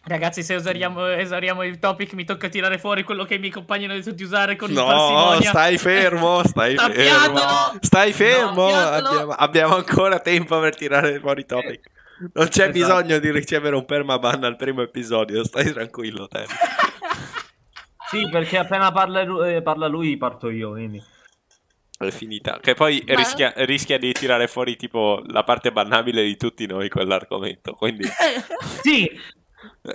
Ragazzi, 0.03 0.41
se 0.41 0.55
esariamo, 0.55 1.05
esariamo 1.07 1.63
il 1.63 1.79
topic, 1.79 2.13
mi 2.13 2.23
tocca 2.23 2.47
tirare 2.47 2.77
fuori 2.77 3.03
quello 3.03 3.25
che 3.25 3.35
i 3.35 3.39
miei 3.39 3.51
compagni 3.51 3.85
hanno 3.85 3.95
detto 3.95 4.11
di 4.11 4.23
usare 4.23 4.55
con 4.55 4.71
No, 4.71 4.85
parsimonia. 4.85 5.49
stai 5.49 5.77
fermo, 5.77 6.41
stai 6.45 6.75
fermo. 6.77 7.77
Stai 7.81 8.13
fermo. 8.13 8.69
Tappiatelo! 8.69 9.07
Abbiamo, 9.09 9.31
abbiamo 9.33 9.75
ancora 9.75 10.19
tempo 10.19 10.59
per 10.61 10.75
tirare 10.77 11.19
fuori 11.19 11.41
i 11.41 11.45
topic. 11.45 11.89
Non 12.33 12.47
c'è 12.47 12.69
Esatto. 12.69 12.71
bisogno 12.71 13.19
di 13.19 13.31
ricevere 13.31 13.75
un 13.75 13.83
permaban 13.85 14.43
al 14.45 14.55
primo 14.55 14.81
episodio, 14.81 15.43
stai 15.43 15.71
tranquillo, 15.73 16.27
te. 16.29 16.45
Sì, 18.09 18.29
perché 18.29 18.57
appena 18.57 18.91
parla 18.91 19.23
lui, 19.23 19.55
eh, 19.55 19.61
parla 19.61 19.87
lui 19.87 20.17
parto 20.17 20.49
io, 20.49 20.71
quindi. 20.71 21.01
È 21.97 22.09
finita. 22.11 22.59
Che 22.61 22.73
poi 22.75 23.03
Ma- 23.07 23.15
rischia, 23.15 23.53
rischia 23.57 23.97
di 23.97 24.11
tirare 24.11 24.47
fuori 24.47 24.75
tipo 24.75 25.21
la 25.27 25.43
parte 25.43 25.71
bannabile 25.71 26.23
di 26.23 26.37
tutti 26.37 26.65
noi 26.67 26.89
quell'argomento. 26.89 27.73
Quindi, 27.73 28.03
Sì, 28.83 29.09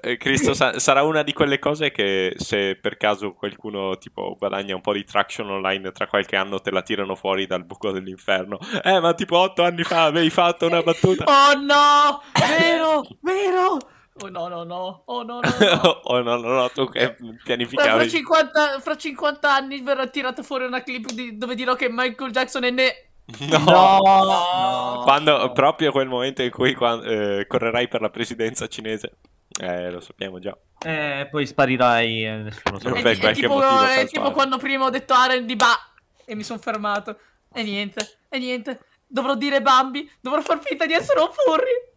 eh, 0.01 0.17
Cristo, 0.17 0.53
sa- 0.53 0.79
sarà 0.81 1.03
una 1.05 1.23
di 1.23 1.33
quelle 1.33 1.59
cose 1.61 1.93
che 1.93 2.35
se 2.37 2.77
per 2.81 2.97
caso 2.97 3.33
qualcuno 3.33 3.97
tipo 3.99 4.35
guadagna 4.37 4.75
un 4.75 4.81
po' 4.81 4.93
di 4.93 5.05
traction 5.05 5.49
online 5.51 5.93
tra 5.93 6.09
qualche 6.09 6.35
anno 6.35 6.61
te 6.61 6.73
la 6.73 6.83
tirano 6.83 7.15
fuori 7.15 7.47
dal 7.47 7.65
buco 7.65 7.93
dell'inferno. 7.93 8.59
Eh, 8.83 8.99
ma 9.01 9.15
tipo 9.15 9.39
otto 9.39 9.63
anni 9.63 9.85
fa 9.85 10.05
avevi 10.05 10.31
fatto 10.31 10.67
una 10.67 10.83
battuta. 10.83 11.25
Oh 11.27 11.55
no! 11.61 12.23
Vero! 12.59 13.03
Vero! 13.21 13.77
Oh 14.21 14.29
no, 14.29 14.49
no, 14.49 14.63
no! 14.65 15.03
Oh 15.07 15.23
no, 15.23 15.41
no, 15.41 15.51
no! 15.59 16.01
oh 16.05 16.21
no, 16.21 16.37
no, 16.37 16.49
no, 16.49 16.69
tu 16.71 16.87
che 16.89 17.15
Fra, 17.17 17.27
fra 17.27 17.37
pianificavi. 17.45 18.11
50, 18.11 18.81
fra 18.81 18.97
50 18.97 19.55
anni 19.55 19.81
verrà 19.81 20.07
tirata 20.07 20.43
fuori 20.43 20.65
una 20.67 20.83
clip 20.83 21.11
di- 21.13 21.39
dove 21.39 21.55
dirò 21.55 21.75
che 21.75 21.89
Michael 21.91 22.31
Jackson 22.31 22.65
è 22.65 22.71
ne... 22.71 23.11
No. 23.49 23.59
no, 23.59 24.01
No. 24.03 25.01
Quando, 25.05 25.51
proprio 25.53 25.93
quel 25.93 26.09
momento 26.09 26.43
in 26.43 26.51
cui 26.51 26.75
quan- 26.75 27.03
eh, 27.05 27.47
correrai 27.47 27.89
per 27.89 28.01
la 28.03 28.11
presidenza 28.11 28.67
cinese. 28.67 29.17
Eh, 29.61 29.91
lo 29.91 30.01
sappiamo 30.01 30.39
già. 30.39 30.57
Eh, 30.85 31.29
poi 31.31 31.47
sparirai 31.47 32.25
e 32.25 32.31
nessuno 32.37 32.79
sa. 32.79 32.91
È, 32.91 33.03
è 33.03 33.33
tipo, 33.33 33.55
motivo 33.55 33.85
è 33.85 34.07
tipo 34.07 34.31
quando 34.33 34.57
prima 34.59 34.87
ho 34.87 34.91
detto 34.91 35.13
Aren 35.15 35.47
di 35.47 35.57
Ba 35.57 35.75
e 36.25 36.35
mi 36.35 36.43
sono 36.43 36.59
fermato. 36.59 37.19
E 37.53 37.63
niente, 37.63 38.19
e 38.29 38.39
niente. 38.39 38.81
Dovrò 39.07 39.35
dire 39.37 39.61
Bambi, 39.63 40.11
dovrò 40.21 40.41
far 40.41 40.59
finta 40.63 40.87
di 40.87 40.95
essere 40.95 41.21
un 41.21 41.29
furry. 41.31 41.91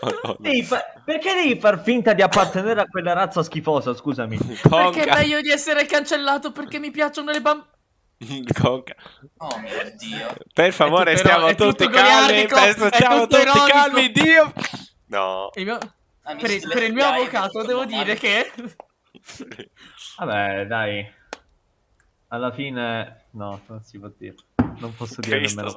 Oh, 0.00 0.08
no, 0.10 0.20
no. 0.24 0.36
Devi 0.38 0.62
fa- 0.62 0.84
Perché 1.04 1.34
devi 1.34 1.58
far 1.58 1.82
finta 1.82 2.12
di 2.12 2.22
appartenere 2.22 2.80
a 2.80 2.86
quella 2.86 3.12
razza 3.12 3.42
schifosa, 3.42 3.94
scusami? 3.94 4.36
Perché 4.38 4.60
è 4.62 4.68
Conca. 4.68 5.14
meglio 5.16 5.40
di 5.40 5.50
essere 5.50 5.84
cancellato 5.86 6.52
perché 6.52 6.78
mi 6.78 6.90
piacciono 6.90 7.30
le 7.30 7.40
bambine. 7.40 7.72
Conca. 8.58 8.94
Oh 9.38 9.58
mio 9.58 9.92
dio. 9.96 10.34
Per 10.52 10.72
favore, 10.72 11.14
tutto 11.14 11.26
stiamo 11.28 11.46
è 11.48 11.54
tutti 11.54 11.88
calmi. 11.88 12.46
stiamo 12.48 13.26
tutto 13.26 13.36
tutti 13.36 13.40
ironico. 13.40 13.66
calmi. 13.66 14.10
Dio. 14.12 14.52
No. 15.06 15.50
Il 15.54 15.64
mio- 15.64 15.78
Amici 16.26 16.46
per, 16.46 16.54
il, 16.56 16.68
per 16.72 16.82
il 16.84 16.92
mio 16.94 17.04
avvocato 17.06 17.62
devo 17.64 17.84
dire 17.84 18.14
che... 18.16 18.50
Vabbè, 20.18 20.66
dai. 20.66 21.12
Alla 22.28 22.50
fine, 22.52 23.26
no, 23.32 23.60
non 23.66 23.82
si 23.82 23.98
può 23.98 24.10
dire. 24.16 24.34
Non 24.78 24.94
posso 24.96 25.20
dire 25.20 25.38
Cristo, 25.38 25.76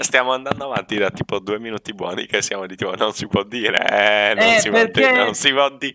stiamo 0.00 0.32
andando 0.32 0.64
avanti 0.64 0.96
da 0.96 1.10
tipo 1.10 1.38
due 1.38 1.58
minuti 1.58 1.92
buoni 1.92 2.26
che 2.26 2.42
siamo 2.42 2.66
di 2.66 2.76
tipo 2.76 2.94
non 2.94 3.12
si 3.12 3.26
può 3.26 3.42
dire, 3.42 3.78
eh, 4.30 4.34
non 4.34 4.48
Eh, 4.54 4.60
si 4.60 4.68
può 4.70 4.78
perché- 4.80 5.00
dire, 5.08 5.16
non 5.24 5.34
si 5.34 5.50
può 5.52 5.68
dire. 5.70 5.94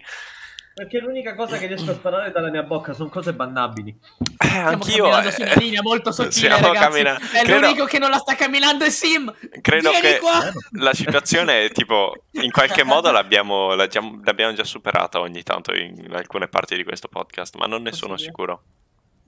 Perché 0.74 1.00
l'unica 1.00 1.36
cosa 1.36 1.58
che 1.58 1.68
riesco 1.68 1.92
a 1.92 1.94
sparare 1.94 2.32
dalla 2.32 2.50
mia 2.50 2.64
bocca 2.64 2.94
sono 2.94 3.10
cose 3.10 3.34
bannabili. 3.34 3.90
Eh, 3.90 4.48
Stiamo 4.48 4.68
anch'io. 4.70 5.04
camminando 5.10 5.32
su 5.32 5.42
eh, 5.42 5.44
una 5.44 5.54
linea 5.56 5.82
molto 5.82 6.12
sottile, 6.14 6.32
stiamo 6.32 6.68
ragazzi. 6.68 6.84
camminando- 6.86 7.26
È 7.34 7.42
credo- 7.44 7.60
l'unico 7.60 7.86
che 7.86 8.00
non 8.00 8.10
la 8.10 8.18
sta 8.18 8.36
camminando 8.36 8.86
è 8.86 8.90
Sim. 8.90 9.34
Credo 9.62 9.90
Vieni 9.90 10.06
che 10.08 10.20
qua. 10.20 10.50
la 10.80 10.94
situazione 10.94 11.66
è 11.66 11.72
tipo 11.72 12.14
in 12.32 12.52
qualche 12.52 12.84
modo 12.86 13.12
l'abbiamo, 13.12 13.74
l'abbiamo 13.76 14.54
già 14.54 14.64
superata 14.64 15.20
ogni 15.20 15.44
tanto 15.44 15.74
in 15.74 16.14
alcune 16.14 16.48
parti 16.48 16.78
di 16.78 16.86
questo 16.86 17.10
podcast, 17.10 17.56
ma 17.58 17.66
non 17.66 17.82
ne 17.82 17.92
sono 17.92 18.14
Possibile. 18.14 18.36
sicuro. 18.38 18.64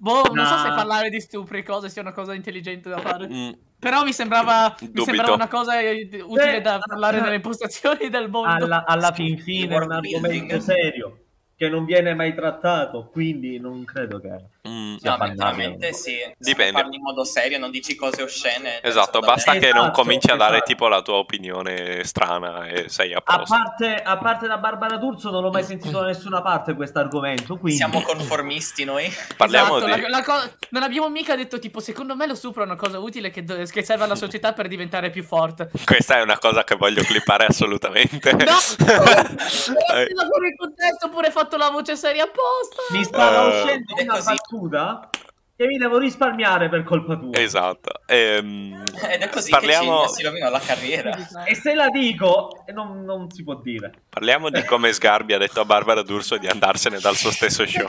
Boh, 0.01 0.31
non 0.33 0.47
so 0.47 0.55
No. 0.55 0.61
se 0.61 0.69
parlare 0.69 1.09
di 1.11 1.21
stupri 1.21 1.63
cose 1.63 1.87
sia 1.87 2.01
una 2.01 2.11
cosa 2.11 2.33
intelligente 2.33 2.89
da 2.89 2.97
fare. 2.97 3.27
Mm, 3.29 3.51
Però 3.77 4.03
mi 4.03 4.11
sembrava, 4.13 4.75
mi 4.79 5.03
sembrava 5.03 5.33
una 5.35 5.47
cosa 5.47 5.79
eh, 5.79 6.09
utile 6.25 6.59
da 6.59 6.79
parlare 6.79 7.19
eh, 7.19 7.21
nelle 7.21 7.35
impostazioni 7.35 8.09
del 8.09 8.27
mondo. 8.27 8.65
Alla, 8.65 8.83
alla 8.83 9.11
fin 9.11 9.37
fine 9.37 9.75
è 9.75 9.79
un 9.79 9.91
argomento 9.91 10.59
serio 10.59 11.19
che 11.55 11.69
non 11.69 11.85
viene 11.85 12.15
mai 12.15 12.33
trattato, 12.33 13.09
quindi 13.11 13.59
non 13.59 13.83
credo 13.83 14.19
che... 14.19 14.49
mm. 14.67 14.95
No, 15.01 15.17
veramente 15.17 15.93
sì. 15.93 16.17
Se 16.17 16.35
Dipende. 16.37 16.81
parli 16.81 16.95
in 16.97 17.01
modo 17.01 17.23
serio, 17.23 17.57
non 17.57 17.71
dici 17.71 17.95
cose 17.95 18.21
oscene. 18.21 18.81
Esatto, 18.81 19.19
penso 19.19 19.33
basta 19.35 19.51
che 19.53 19.71
non 19.71 19.85
Esatto, 19.85 20.01
cominci 20.01 20.29
a 20.29 20.35
dare 20.35 20.55
esatto. 20.57 20.65
tipo 20.71 20.87
la 20.87 21.01
tua 21.01 21.15
opinione 21.15 22.03
strana 22.03 22.67
e 22.67 22.87
sei 22.89 23.13
a 23.13 23.21
A 23.23 23.37
posto. 23.37 23.55
parte, 23.55 23.95
a 24.03 24.17
parte 24.17 24.47
da 24.47 24.57
Barbara 24.57 24.97
D'Urso 24.97 25.29
non 25.31 25.41
l'ho 25.43 25.49
mai 25.49 25.63
sentito 25.63 25.99
da 25.99 26.05
nessuna 26.07 26.41
parte 26.41 26.75
questo 26.75 26.99
argomento, 26.99 27.57
quindi... 27.57 27.77
Siamo 27.77 28.01
conformisti 28.01 28.83
noi. 28.83 29.11
Parliamo 29.35 29.77
Esatto, 29.77 29.93
di... 29.95 30.01
la- 30.01 30.07
la 30.09 30.23
co- 30.23 30.51
non 30.69 30.83
abbiamo 30.83 31.09
mica 31.09 31.35
detto 31.35 31.57
tipo, 31.59 31.79
secondo 31.79 32.15
me 32.15 32.27
lo 32.27 32.35
stupro 32.35 32.61
è 32.61 32.65
una 32.65 32.75
cosa 32.75 32.99
utile 32.99 33.29
che, 33.31 33.43
do- 33.43 33.63
che 33.63 33.83
serve 33.83 34.03
alla 34.03 34.15
società 34.15 34.53
per 34.53 34.67
diventare 34.67 35.09
più 35.09 35.23
forte. 35.23 35.69
Questa 35.85 36.17
è 36.17 36.21
una 36.21 36.37
cosa 36.37 36.63
che 36.63 36.75
voglio 36.75 37.01
clippare 37.03 37.45
assolutamente. 37.47 38.31
No! 38.33 38.37
Però 38.77 39.03
fuori 39.03 40.47
il 40.47 40.55
contesto 40.57 41.07
ho 41.07 41.09
pure 41.09 41.31
fatto 41.31 41.57
la 41.57 41.69
voce 41.69 41.95
seria 41.95 42.23
apposta. 42.23 42.81
Mi 42.91 43.03
stava 43.03 43.43
Eh, 43.51 43.61
uscendo 43.61 43.93
una 44.01 44.13
così. 44.13 44.23
Battuta 44.51 45.09
che 45.55 45.67
mi 45.67 45.77
devo 45.77 45.99
risparmiare 45.99 46.69
per 46.69 46.83
colpa 46.83 47.15
tua. 47.17 47.39
Esatto. 47.39 48.01
Ehm, 48.07 48.83
Ed 49.09 49.21
è 49.21 49.29
così 49.29 49.51
parliamo, 49.51 50.01
che 50.01 50.07
ci 50.07 50.13
si 50.15 50.23
rovina 50.23 50.49
la 50.49 50.59
carriera. 50.59 51.15
E 51.45 51.55
se 51.55 51.75
la 51.75 51.89
dico, 51.89 52.63
non, 52.73 53.03
non 53.03 53.29
si 53.29 53.43
può 53.43 53.55
dire. 53.55 53.91
parliamo 54.09 54.49
di 54.49 54.63
come 54.65 54.91
Sgarbi 54.91 55.33
ha 55.33 55.37
detto 55.37 55.61
a 55.61 55.65
Barbara 55.65 56.01
D'Urso 56.01 56.37
di 56.37 56.47
andarsene 56.47 56.99
dal 56.99 57.15
suo 57.15 57.31
stesso 57.31 57.65
show. 57.67 57.87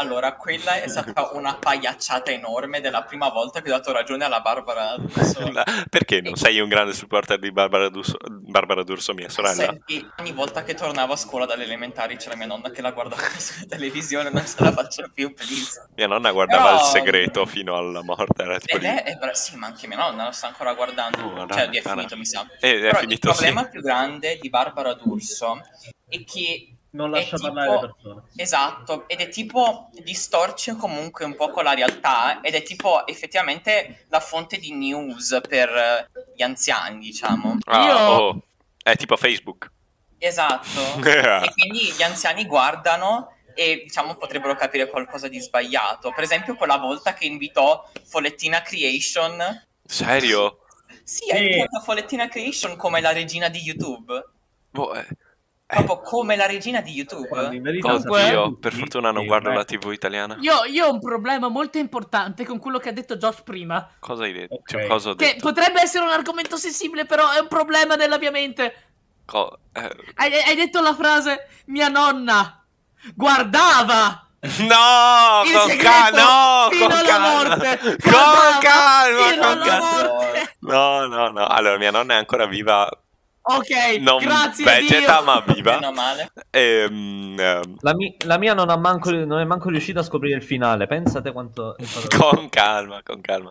Allora, 0.00 0.36
quella 0.36 0.80
è 0.80 0.86
stata 0.86 1.30
una 1.32 1.56
pagliacciata 1.56 2.30
enorme 2.30 2.80
della 2.80 3.02
prima 3.02 3.30
volta 3.30 3.60
che 3.60 3.68
ho 3.72 3.76
dato 3.76 3.90
ragione 3.90 4.24
alla 4.24 4.38
Barbara 4.40 4.94
D'Urso. 4.96 5.50
Perché 5.90 6.20
non 6.20 6.36
sei 6.36 6.60
un 6.60 6.68
grande 6.68 6.92
supporter 6.92 7.36
di 7.40 7.50
Barbara 7.50 7.88
D'Urso, 7.88 8.16
Barbara 8.30 8.84
D'Urso 8.84 9.12
mia 9.12 9.28
sorella? 9.28 9.54
Senti, 9.64 10.08
ogni 10.18 10.30
volta 10.30 10.62
che 10.62 10.74
tornavo 10.74 11.14
a 11.14 11.16
scuola 11.16 11.46
dalle 11.46 11.64
elementari 11.64 12.16
c'era 12.16 12.36
mia 12.36 12.46
nonna 12.46 12.70
che 12.70 12.80
la 12.80 12.92
guardava 12.92 13.22
sulla 13.38 13.66
televisione, 13.66 14.30
non 14.30 14.44
se 14.46 14.62
la 14.62 14.70
faccio 14.70 15.10
più, 15.12 15.34
please. 15.34 15.88
Mia 15.96 16.06
nonna 16.06 16.30
guardava 16.30 16.62
Però- 16.62 16.76
il 16.76 16.84
segreto 16.84 17.44
fino 17.44 17.76
alla 17.76 18.02
morte. 18.04 18.42
Era 18.44 18.60
tipo 18.60 18.76
Ed 18.76 18.82
lì. 18.82 18.88
è, 18.88 19.16
bra- 19.16 19.34
sì, 19.34 19.56
ma 19.56 19.66
anche 19.66 19.88
mia 19.88 19.96
nonna 19.96 20.26
lo 20.26 20.30
sta 20.30 20.46
ancora 20.46 20.74
guardando. 20.74 21.24
Oh, 21.24 21.38
cioè, 21.48 21.66
dai, 21.66 21.76
è 21.78 21.82
finito, 21.82 22.16
mi 22.16 22.24
sa. 22.24 22.46
Eh, 22.60 22.76
è 22.76 22.80
Però 22.82 22.98
finito, 23.00 23.30
il 23.30 23.34
problema 23.34 23.64
sì. 23.64 23.70
più 23.70 23.80
grande 23.82 24.38
di 24.40 24.48
Barbara 24.48 24.94
D'Urso 24.94 25.60
è 26.08 26.22
che 26.22 26.74
Non 26.90 27.10
lascia 27.10 27.36
tipo- 27.36 27.48
parlare 27.52 27.70
le 27.72 27.78
persone. 27.80 28.22
Esatto, 28.36 29.08
ed 29.08 29.20
è 29.20 29.28
tipo 29.28 29.90
distorce 30.02 30.74
comunque 30.76 31.24
un 31.26 31.36
po' 31.36 31.50
con 31.50 31.64
la 31.64 31.74
realtà 31.74 32.40
ed 32.40 32.54
è 32.54 32.62
tipo 32.62 33.06
effettivamente 33.06 34.06
la 34.08 34.20
fonte 34.20 34.56
di 34.58 34.72
news 34.72 35.38
per 35.46 35.68
eh, 35.68 36.08
gli 36.34 36.42
anziani, 36.42 36.98
diciamo. 36.98 37.58
Ah, 37.66 37.84
Io- 37.86 37.96
oh, 37.98 38.42
è 38.82 38.96
tipo 38.96 39.16
Facebook. 39.16 39.70
Esatto. 40.18 40.80
e 41.04 41.52
quindi 41.52 41.92
gli 41.92 42.02
anziani 42.02 42.44
guardano 42.46 43.32
e 43.54 43.82
diciamo 43.84 44.14
potrebbero 44.16 44.54
capire 44.54 44.88
qualcosa 44.88 45.28
di 45.28 45.40
sbagliato. 45.40 46.12
Per 46.12 46.24
esempio 46.24 46.54
quella 46.56 46.76
volta 46.78 47.12
che 47.12 47.26
invitò 47.26 47.88
Follettina 48.04 48.62
Creation. 48.62 49.66
Serio? 49.84 50.60
Sì, 51.04 51.30
ha 51.30 51.36
Sì. 51.36 51.42
invitato 51.42 51.80
Follettina 51.80 52.28
Creation 52.28 52.76
come 52.76 53.00
la 53.00 53.12
regina 53.12 53.48
di 53.48 53.58
YouTube. 53.60 54.24
Boh, 54.70 54.94
eh, 54.94 55.06
Proprio 55.70 56.00
come 56.00 56.34
la 56.34 56.46
regina 56.46 56.80
di 56.80 56.92
YouTube. 56.92 57.28
Verità 57.60 57.88
Comunque- 57.90 58.32
tutti 58.32 58.56
per 58.58 58.72
fortuna 58.72 59.10
non 59.10 59.26
guardo 59.26 59.50
eh, 59.50 59.54
la 59.54 59.64
TV 59.66 59.92
italiana. 59.92 60.38
Io, 60.40 60.64
io 60.64 60.86
ho 60.86 60.92
un 60.92 60.98
problema 60.98 61.48
molto 61.48 61.76
importante 61.76 62.46
con 62.46 62.58
quello 62.58 62.78
che 62.78 62.88
ha 62.88 62.92
detto 62.92 63.16
Josh 63.16 63.42
prima. 63.42 63.86
Cosa 63.98 64.22
hai 64.24 64.32
detto? 64.32 64.54
Ok. 64.54 64.70
Cioè, 64.70 64.86
cosa 64.86 65.10
ho 65.10 65.14
Che 65.14 65.26
detto? 65.26 65.46
potrebbe 65.46 65.82
essere 65.82 66.04
un 66.06 66.10
argomento 66.10 66.56
sensibile, 66.56 67.04
però 67.04 67.30
è 67.32 67.38
un 67.40 67.48
problema 67.48 67.96
nella 67.96 68.16
mia 68.18 68.30
mente. 68.30 68.74
Co- 69.26 69.58
eh, 69.74 69.94
Hai, 70.14 70.32
hai 70.40 70.56
detto 70.56 70.80
la 70.80 70.94
frase 70.94 71.46
mia 71.66 71.88
nonna 71.88 72.64
guardava 73.14 74.26
No, 74.60 75.42
il 75.44 75.52
con 75.52 75.68
segreto 75.68 75.82
calma, 75.90 76.22
no, 76.64 76.70
fino 76.70 76.86
con 76.86 76.96
alla 76.96 77.08
calma. 77.08 77.28
morte. 77.28 77.78
Con 77.78 78.12
calma, 78.60 79.36
con 79.36 79.58
calma. 79.66 80.20
No, 80.60 81.06
no, 81.06 81.28
no. 81.30 81.46
Allora, 81.46 81.76
mia 81.76 81.90
nonna 81.90 82.14
è 82.14 82.16
ancora 82.18 82.46
viva, 82.46 82.88
Ok, 83.50 83.98
non 84.00 84.18
grazie 84.22 84.64
vegeta, 84.64 85.16
Dio. 85.16 85.24
ma 85.24 85.40
viva. 85.46 85.74
Meno 85.74 85.92
male. 85.92 86.32
Ehm, 86.50 87.34
ehm, 87.38 87.76
La, 87.80 87.94
mi- 87.94 88.14
la 88.26 88.36
mia 88.38 88.52
non, 88.54 88.68
ha 88.68 88.76
manco, 88.76 89.10
non 89.10 89.40
è 89.40 89.44
manco 89.44 89.70
riuscita 89.70 90.00
a 90.00 90.02
scoprire 90.02 90.36
il 90.36 90.42
finale. 90.42 90.86
Pensate 90.86 91.32
quanto 91.32 91.74
con 92.18 92.48
calma, 92.50 93.00
con 93.02 93.20
calma. 93.20 93.50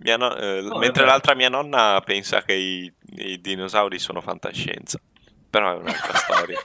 Mia 0.00 0.16
no- 0.16 0.36
eh, 0.36 0.60
No, 0.62 0.78
mentre 0.78 1.04
l'altra 1.04 1.34
mia 1.34 1.48
nonna 1.48 2.00
pensa 2.04 2.42
che 2.42 2.52
i, 2.52 2.92
i 3.16 3.40
dinosauri 3.40 3.98
sono 3.98 4.20
fantascienza, 4.20 5.00
però 5.50 5.72
è 5.72 5.76
un'altra 5.76 6.14
storia. 6.18 6.58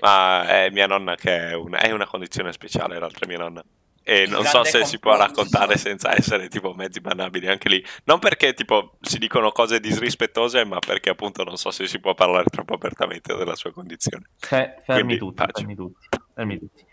Ma 0.00 0.46
è 0.46 0.70
mia 0.70 0.86
nonna 0.86 1.14
che 1.14 1.50
è, 1.50 1.52
un- 1.54 1.76
è 1.78 1.90
una 1.92 2.06
condizione 2.06 2.52
speciale, 2.52 2.98
l'altra 2.98 3.26
mia 3.26 3.38
nonna. 3.38 3.62
E 4.02 4.26
non 4.26 4.44
so 4.44 4.64
se 4.64 4.84
si 4.84 4.98
può 4.98 5.16
raccontare 5.16 5.76
senza 5.76 6.16
essere 6.16 6.48
tipo 6.48 6.72
mezzi 6.72 7.00
banabili 7.00 7.48
anche 7.48 7.68
lì. 7.68 7.84
Non 8.04 8.18
perché 8.18 8.54
tipo 8.54 8.96
si 9.00 9.18
dicono 9.18 9.52
cose 9.52 9.78
disrispettose, 9.78 10.64
ma 10.64 10.78
perché 10.78 11.10
appunto 11.10 11.44
non 11.44 11.56
so 11.56 11.70
se 11.70 11.86
si 11.86 12.00
può 12.00 12.14
parlare 12.14 12.44
troppo 12.44 12.74
apertamente 12.74 13.36
della 13.36 13.54
sua 13.54 13.72
condizione. 13.72 14.24
Fe- 14.38 14.76
fermi 14.84 15.16
Quindi, 15.16 15.18
tutti, 15.18 15.44
fermi 15.52 15.74
tutti, 15.74 16.08
fermi 16.34 16.58
tutti. 16.58 16.84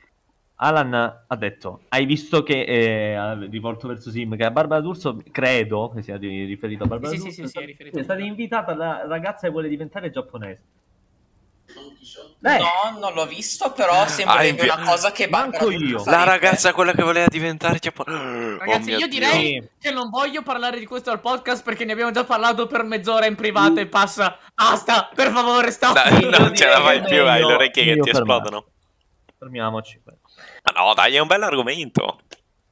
Alan 0.59 0.93
ha 1.27 1.35
detto, 1.35 1.81
hai 1.89 2.05
visto 2.05 2.41
che, 2.41 2.63
eh, 2.63 3.13
ha 3.13 3.33
rivolto 3.33 3.87
verso 3.87 4.09
Sim, 4.09 4.35
che 4.35 4.43
a 4.43 4.49
Barbara 4.49 4.81
D'Urso, 4.81 5.21
credo 5.31 5.91
che 5.93 6.01
sia 6.01 6.17
di- 6.17 6.45
riferito 6.45 6.83
a 6.83 6.87
Barbara 6.87 7.11
Sì, 7.11 7.17
sì, 7.17 7.23
D'Urso, 7.25 7.59
sì, 7.59 7.75
sì, 7.75 7.83
è 7.83 7.89
è 7.89 7.99
è 7.99 8.03
stata 8.03 8.21
invitata 8.21 8.75
la 8.75 9.05
ragazza 9.05 9.45
che 9.45 9.51
vuole 9.51 9.69
diventare 9.69 10.09
giapponese. 10.09 10.61
Eh, 11.69 12.57
No, 12.59 12.97
non 12.99 13.13
l'ho 13.13 13.25
visto, 13.25 13.71
però 13.71 14.01
Ah, 14.03 14.07
sembrerebbe 14.07 14.65
in- 14.65 14.71
una 14.71 14.83
cosa 14.89 15.11
che 15.11 15.27
Manco 15.27 15.65
Barbara 15.67 15.75
io. 15.85 16.03
La 16.05 16.23
ragazza, 16.23 16.73
quella 16.73 16.93
che 16.93 17.03
voleva 17.03 17.25
diventare 17.27 17.77
giapponese. 17.79 18.57
Ragazzi, 18.57 18.91
io 18.91 19.07
direi 19.07 19.59
Dio. 19.59 19.69
che 19.79 19.91
non 19.91 20.09
voglio 20.09 20.41
parlare 20.43 20.79
di 20.79 20.85
questo 20.85 21.09
al 21.11 21.19
podcast 21.19 21.63
perché 21.63 21.83
ne 21.83 21.91
abbiamo 21.91 22.11
già 22.11 22.23
parlato 22.23 22.67
per 22.67 22.83
mezz'ora 22.83 23.25
in 23.25 23.35
privato 23.35 23.79
e 23.79 23.87
passa. 23.87 24.37
Basta, 24.55 25.09
per 25.13 25.31
favore, 25.31 25.71
stop. 25.71 25.95
Io 26.21 26.29
non 26.29 26.55
ce 26.55 26.67
la 26.67 26.81
fai 26.81 27.01
più, 27.03 27.27
hai 27.27 27.43
le 27.43 27.53
orecchie 27.53 27.83
che 27.83 27.99
ti 27.99 28.09
esplodono. 28.11 28.65
fermiamoci. 29.37 30.01
Ma 30.05 30.81
no, 30.83 30.93
dai, 30.93 31.15
è 31.15 31.19
un 31.19 31.27
bel 31.27 31.43
argomento. 31.43 32.19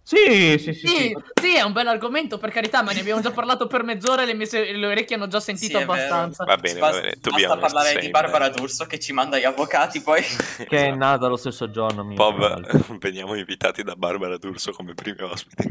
Sì, 0.08 0.60
sì, 0.60 0.74
sì. 0.74 0.88
Sì, 0.88 0.88
sì. 0.88 1.18
sì, 1.34 1.56
è 1.56 1.64
un 1.64 1.72
bel 1.74 1.88
argomento, 1.88 2.38
per 2.38 2.52
carità, 2.52 2.84
ma 2.84 2.92
ne 2.92 3.00
abbiamo 3.00 3.22
già 3.22 3.32
parlato 3.32 3.66
per 3.66 3.82
mezz'ora 3.82 4.22
e 4.22 4.28
le, 4.28 4.36
mie 4.36 4.46
se- 4.46 4.72
le 4.72 4.86
orecchie 4.86 5.16
hanno 5.16 5.26
già 5.28 5.40
sentito 5.40 5.80
Sì, 5.80 5.84
abbastanza. 5.84 6.44
Va 6.44 6.58
bene, 6.58 6.80
Basta, 6.80 6.96
va 6.96 7.02
bene. 7.02 7.18
Be 7.20 7.32
basta 7.32 7.58
parlare 7.58 8.00
di 8.00 8.10
Barbara. 8.12 8.50
D'Urso 8.50 8.86
che 8.86 9.00
ci 9.00 9.14
manda 9.14 9.40
gli 9.40 9.46
avvocati 9.46 10.02
poi. 10.02 10.22
Che 10.70 10.78
è 10.78 10.92
nata 10.92 11.26
lo 11.26 11.38
stesso 11.38 11.72
giorno. 11.72 12.06
Pov, 12.14 12.36
ricordo. 12.36 12.98
veniamo 13.02 13.34
invitati 13.34 13.82
da 13.82 13.96
Barbara 13.96 14.38
D'Urso 14.38 14.74
come 14.74 14.94
primi 14.94 15.22
ospiti. 15.22 15.70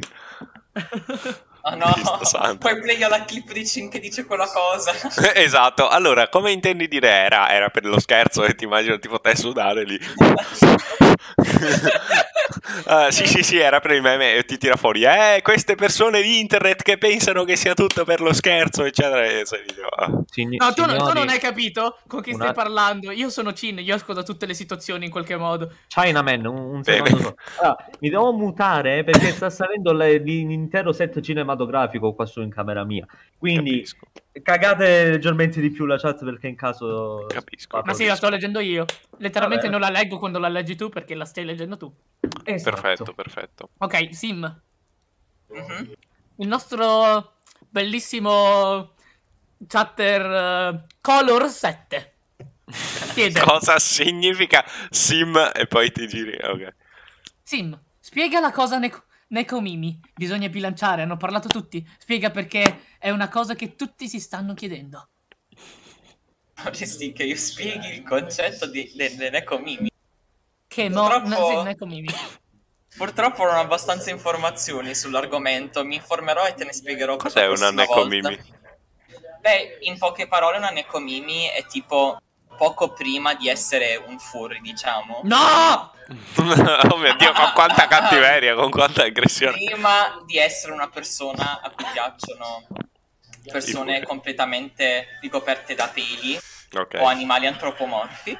Ah 1.66 1.76
no, 1.76 1.86
poi 2.58 2.78
play 2.78 2.98
la 2.98 3.24
clip 3.24 3.50
di 3.52 3.66
Cin 3.66 3.88
che 3.88 3.98
dice 3.98 4.26
quella 4.26 4.46
cosa. 4.46 4.92
esatto, 5.34 5.88
allora, 5.88 6.28
come 6.28 6.52
intendi 6.52 6.86
dire 6.88 7.08
era? 7.08 7.50
Era 7.50 7.70
per 7.70 7.86
lo 7.86 7.98
scherzo 7.98 8.44
e 8.44 8.54
ti 8.54 8.64
immagino 8.64 8.98
tipo 8.98 9.18
te 9.18 9.34
sudare 9.34 9.84
lì. 9.84 9.98
Ah, 12.86 13.10
sì, 13.10 13.26
sì, 13.26 13.42
sì, 13.42 13.58
era 13.58 13.80
per 13.80 13.92
il 13.92 14.02
meme 14.02 14.34
e 14.34 14.44
ti 14.44 14.58
tira 14.58 14.76
fuori. 14.76 15.02
Eh, 15.04 15.40
queste 15.42 15.74
persone 15.74 16.20
di 16.22 16.40
internet 16.40 16.82
che 16.82 16.98
pensano 16.98 17.44
che 17.44 17.56
sia 17.56 17.72
tutto 17.74 18.04
per 18.04 18.20
lo 18.20 18.32
scherzo, 18.32 18.84
eccetera. 18.84 19.24
E 19.24 19.42
sei 19.46 19.62
lì, 19.66 19.74
ah. 19.96 20.22
Signi- 20.30 20.56
No, 20.56 20.72
tu, 20.74 20.84
non- 20.84 20.98
tu 20.98 21.12
non 21.12 21.28
hai 21.28 21.38
capito 21.38 21.98
con 22.06 22.20
chi 22.20 22.30
un 22.30 22.36
stai 22.36 22.52
parlando. 22.52 23.10
Io 23.10 23.30
sono 23.30 23.52
Cin, 23.52 23.78
io 23.78 23.94
esco 23.94 24.12
da 24.12 24.22
tutte 24.22 24.46
le 24.46 24.54
situazioni 24.54 25.06
in 25.06 25.10
qualche 25.10 25.36
modo. 25.36 25.70
Chinaman, 25.88 26.44
un, 26.46 26.56
un 26.74 26.84
secondo. 26.84 27.34
Allora, 27.58 27.76
mi 28.00 28.08
devo 28.10 28.32
mutare 28.32 29.04
perché 29.04 29.32
sta 29.32 29.50
salendo 29.50 29.92
le- 29.92 30.18
l'intero 30.18 30.92
set 30.92 31.20
cinematografico 31.20 31.53
qua 32.14 32.26
su 32.26 32.40
in 32.42 32.50
camera 32.50 32.84
mia. 32.84 33.06
Quindi 33.38 33.76
Capisco, 33.78 34.06
cagate 34.42 35.10
leggermente 35.10 35.60
di 35.60 35.70
più 35.70 35.86
la 35.86 35.98
chat 35.98 36.24
perché 36.24 36.48
in 36.48 36.56
caso... 36.56 37.26
capisco. 37.28 37.80
Ma 37.84 37.92
sì, 37.94 38.06
la 38.06 38.16
sto 38.16 38.28
leggendo 38.28 38.60
io. 38.60 38.84
Letteralmente 39.18 39.68
Vabbè. 39.68 39.78
non 39.78 39.92
la 39.92 39.98
leggo 39.98 40.18
quando 40.18 40.38
la 40.38 40.48
leggi 40.48 40.76
tu 40.76 40.88
perché 40.88 41.14
la 41.14 41.24
stai 41.24 41.44
leggendo 41.44 41.76
tu. 41.76 41.92
Esatto. 42.44 42.70
Perfetto, 42.80 43.12
perfetto. 43.14 43.68
Ok, 43.78 44.14
Sim, 44.14 44.60
Mhm. 45.48 45.92
il 46.36 46.48
nostro 46.48 47.34
bellissimo 47.68 48.92
chatter 49.66 50.22
eh, 50.74 50.80
Color 51.00 51.48
7 51.48 52.12
chiede 53.12 53.40
Cosa 53.44 53.78
significa 53.78 54.64
sim 54.90 55.36
e 55.54 55.66
poi 55.66 55.92
ti 55.92 56.06
giri? 56.08 56.36
Ok. 56.42 56.74
Sim, 57.42 57.78
spiega 58.00 58.40
la 58.40 58.50
cosa 58.52 58.78
Neko- 59.34 59.56
Nekomimi. 59.56 60.00
Bisogna 60.14 60.48
bilanciare, 60.48 61.02
hanno 61.02 61.16
parlato 61.16 61.48
tutti. 61.48 61.86
Spiega 61.98 62.30
perché 62.30 62.82
è 62.98 63.10
una 63.10 63.28
cosa 63.28 63.54
che 63.54 63.74
tutti 63.74 64.08
si 64.08 64.20
stanno 64.20 64.54
chiedendo. 64.54 65.08
Vorresti 66.62 67.12
che 67.12 67.24
io 67.24 67.36
spieghi 67.36 67.94
il 67.94 68.02
concetto 68.04 68.66
di, 68.66 68.92
de- 68.94 69.16
dell'ecomimi. 69.16 69.90
Che 70.66 70.88
mo... 70.88 71.08
Purtroppo- 71.08 71.28
no, 71.28 71.58
sì, 71.60 71.64
Nekomimi. 71.64 72.08
Purtroppo 72.96 73.44
non 73.44 73.56
ho 73.56 73.60
abbastanza 73.60 74.10
informazioni 74.10 74.94
sull'argomento, 74.94 75.84
mi 75.84 75.96
informerò 75.96 76.46
e 76.46 76.54
te 76.54 76.64
ne 76.64 76.72
spiegherò 76.72 77.16
per 77.16 77.26
Cos'è 77.26 77.46
una 77.46 77.72
prossima 77.72 77.84
volta. 77.84 78.28
Nekomimi? 78.28 78.52
Beh, 79.40 79.78
in 79.80 79.98
poche 79.98 80.28
parole 80.28 80.58
una 80.58 80.70
Nekomimi 80.70 81.46
è 81.48 81.66
tipo 81.66 82.18
poco 82.56 82.92
prima 82.92 83.34
di 83.34 83.48
essere 83.48 83.96
un 84.06 84.18
furry, 84.18 84.60
diciamo. 84.60 85.20
No! 85.24 85.92
oh 86.90 86.96
mio 86.96 87.14
dio, 87.16 87.32
con 87.32 87.52
quanta 87.54 87.86
cattiveria, 87.88 88.54
con 88.54 88.70
quanta 88.70 89.04
aggressione. 89.04 89.56
Prima 89.64 90.22
di 90.26 90.38
essere 90.38 90.72
una 90.72 90.88
persona 90.88 91.60
a 91.60 91.70
cui 91.70 91.84
piacciono 91.92 92.66
persone 93.50 94.02
completamente 94.04 95.18
ricoperte 95.20 95.74
da 95.74 95.88
peli 95.88 96.38
Ok. 96.72 96.98
o 96.98 97.06
animali 97.06 97.46
antropomorfi 97.46 98.38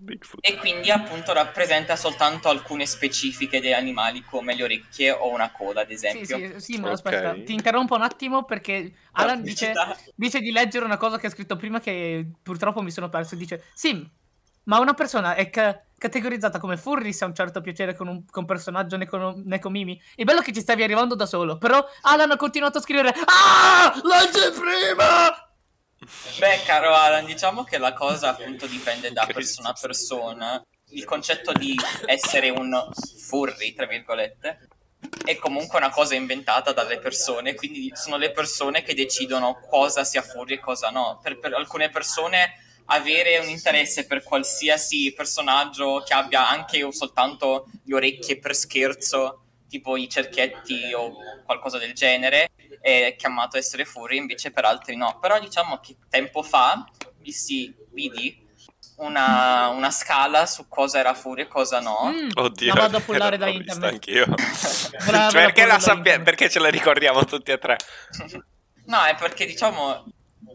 Bigfoot. 0.00 0.46
e 0.46 0.56
quindi 0.56 0.90
appunto 0.90 1.32
rappresenta 1.32 1.96
soltanto 1.96 2.48
alcune 2.48 2.86
specifiche 2.86 3.60
degli 3.60 3.72
animali 3.72 4.22
come 4.24 4.54
le 4.54 4.62
orecchie 4.62 5.10
o 5.10 5.32
una 5.32 5.50
coda 5.50 5.80
ad 5.82 5.88
Sì, 5.88 5.94
esempio. 5.94 6.36
sì, 6.36 6.54
Sim, 6.74 6.84
Ok. 6.84 6.90
aspetta, 6.92 7.34
ti 7.44 7.52
interrompo 7.52 7.94
un 7.94 8.02
attimo 8.02 8.44
perché 8.44 8.92
Alan 9.12 9.42
dice, 9.42 9.72
dice 10.14 10.40
di 10.40 10.52
leggere 10.52 10.84
una 10.84 10.96
cosa 10.96 11.18
che 11.18 11.26
ha 11.26 11.30
scritto 11.30 11.56
prima 11.56 11.80
che 11.80 12.26
purtroppo 12.42 12.80
mi 12.82 12.90
sono 12.90 13.08
perso. 13.08 13.34
Dice, 13.36 13.64
Sim, 13.74 14.08
ma 14.64 14.78
una 14.78 14.94
persona 14.94 15.34
è 15.34 15.50
ca- 15.50 15.82
categorizzata 15.98 16.58
come 16.60 16.76
furry 16.76 17.12
se 17.12 17.24
ha 17.24 17.26
un 17.26 17.34
certo 17.34 17.60
piacere 17.60 17.96
con 17.96 18.06
un 18.06 18.24
con 18.30 18.44
personaggio 18.44 18.96
Neko, 18.96 19.34
Nekomimi. 19.44 20.00
Il 20.16 20.24
bello 20.24 20.40
è 20.40 20.42
che 20.44 20.52
ci 20.52 20.60
stavi 20.60 20.82
arrivando 20.84 21.14
da 21.14 21.26
solo, 21.26 21.58
però 21.58 21.84
Alan 22.02 22.30
ha 22.30 22.36
continuato 22.36 22.78
a 22.78 22.80
scrivere 22.80 23.12
Ah! 23.24 23.92
Legge 24.04 24.50
prima! 24.52 25.42
Beh, 26.38 26.62
caro 26.64 26.94
Alan, 26.94 27.24
diciamo 27.24 27.64
che 27.64 27.78
la 27.78 27.92
cosa 27.92 28.30
appunto 28.30 28.66
dipende 28.66 29.12
da 29.12 29.26
persona 29.32 29.70
a 29.70 29.78
persona. 29.78 30.64
Il 30.90 31.04
concetto 31.04 31.52
di 31.52 31.76
essere 32.06 32.48
un 32.50 32.88
furry, 33.26 33.74
tra 33.74 33.86
virgolette, 33.86 34.68
è 35.24 35.36
comunque 35.36 35.78
una 35.78 35.90
cosa 35.90 36.14
inventata 36.14 36.72
dalle 36.72 36.98
persone, 36.98 37.54
quindi 37.54 37.92
sono 37.94 38.16
le 38.16 38.30
persone 38.30 38.82
che 38.82 38.94
decidono 38.94 39.60
cosa 39.68 40.04
sia 40.04 40.22
furry 40.22 40.54
e 40.54 40.60
cosa 40.60 40.90
no. 40.90 41.20
Per, 41.22 41.38
per 41.38 41.52
alcune 41.54 41.90
persone 41.90 42.54
avere 42.86 43.38
un 43.38 43.48
interesse 43.48 44.06
per 44.06 44.22
qualsiasi 44.22 45.12
personaggio 45.12 46.02
che 46.06 46.14
abbia 46.14 46.48
anche 46.48 46.82
o 46.82 46.90
soltanto 46.90 47.66
le 47.84 47.94
orecchie 47.94 48.38
per 48.38 48.54
scherzo, 48.54 49.42
tipo 49.68 49.96
i 49.96 50.08
cerchietti 50.08 50.92
o 50.94 51.12
qualcosa 51.44 51.78
del 51.78 51.92
genere, 51.92 52.50
è 52.80 53.14
chiamato 53.16 53.56
essere 53.56 53.84
furry, 53.84 54.16
invece 54.16 54.50
per 54.50 54.64
altri 54.64 54.96
no. 54.96 55.18
Però 55.20 55.38
diciamo 55.38 55.78
che 55.78 55.96
tempo 56.08 56.42
fa 56.42 56.84
visti, 57.18 57.74
vidi 57.92 58.46
una, 58.96 59.68
una 59.68 59.90
scala 59.90 60.46
su 60.46 60.66
cosa 60.68 60.98
era 60.98 61.14
furry 61.14 61.42
e 61.42 61.48
cosa 61.48 61.80
no. 61.80 62.10
Mm, 62.12 62.30
Oddio, 62.34 62.74
la 62.74 62.80
vado 62.80 62.96
a 62.96 63.00
pullare 63.00 63.36
da 63.38 63.48
internet. 63.48 63.92
anch'io. 63.92 64.26
Perché, 65.32 65.66
la 65.66 65.78
sappia- 65.78 66.20
perché 66.20 66.48
ce 66.50 66.58
la 66.58 66.68
ricordiamo 66.68 67.24
tutti 67.24 67.50
e 67.50 67.58
tre? 67.58 67.76
No, 68.88 69.02
è 69.04 69.14
perché 69.16 69.44
diciamo 69.44 70.06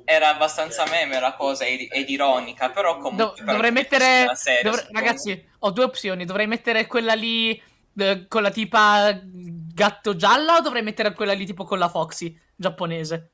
era 0.06 0.30
abbastanza 0.30 0.86
meme 0.90 1.20
la 1.20 1.34
cosa 1.36 1.66
ed, 1.66 1.88
ed 1.92 2.10
ironica, 2.10 2.72
però 2.72 2.98
comunque... 2.98 3.44
Do- 3.46 3.52
dovrei 3.52 3.72
mettere. 3.72 4.32
seria, 4.34 4.64
dovre- 4.64 4.88
ragazzi, 4.92 5.50
ho 5.60 5.70
due 5.70 5.84
opzioni. 5.84 6.26
Dovrei 6.26 6.48
mettere 6.48 6.88
quella 6.88 7.14
lì 7.14 7.62
eh, 7.98 8.28
con 8.28 8.42
la 8.42 8.52
tipa 8.52 9.20
gatto 9.24 10.16
gialla 10.16 10.58
o 10.58 10.62
dovrei 10.62 10.84
mettere 10.84 11.14
quella 11.14 11.34
lì 11.34 11.46
tipo 11.46 11.64
con 11.64 11.80
la 11.80 11.90
Foxy 11.90 12.40
giapponese? 12.56 13.32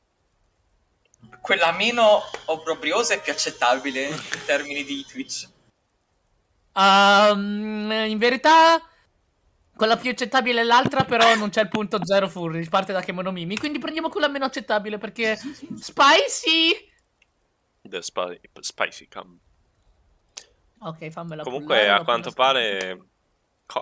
Quella 1.42 1.72
meno 1.72 2.22
obbrobriosa 2.46 3.14
e 3.14 3.20
più 3.20 3.32
accettabile 3.32 4.08
in 4.08 4.22
termini 4.46 4.84
di 4.84 5.06
Twitch. 5.06 5.50
Ehm, 6.74 7.92
in 8.08 8.18
verità, 8.18 8.82
quella 9.76 9.98
più 9.98 10.12
accettabile 10.12 10.62
è 10.62 10.64
l'altra, 10.64 11.04
però 11.04 11.36
non 11.36 11.50
c'è 11.50 11.62
il 11.62 11.70
punto 11.70 12.04
zero 12.06 12.30
furry. 12.30 12.68
Parte 12.68 12.94
da 12.94 13.02
Kemonomimi. 13.02 13.58
Quindi 13.58 13.80
prendiamo 13.80 14.10
quella 14.10 14.28
meno 14.28 14.46
accettabile 14.46 14.98
perché. 14.98 15.38
Spicy! 15.38 16.88
The 17.82 18.02
spi- 18.02 18.40
spicy 18.60 19.08
cam. 19.08 19.38
Ok, 20.80 21.10
fammela 21.10 21.44
Comunque, 21.44 21.80
pullare, 21.80 22.00
a 22.02 22.04
quanto 22.04 22.32
pare... 22.32 22.98
Col- 22.98 23.08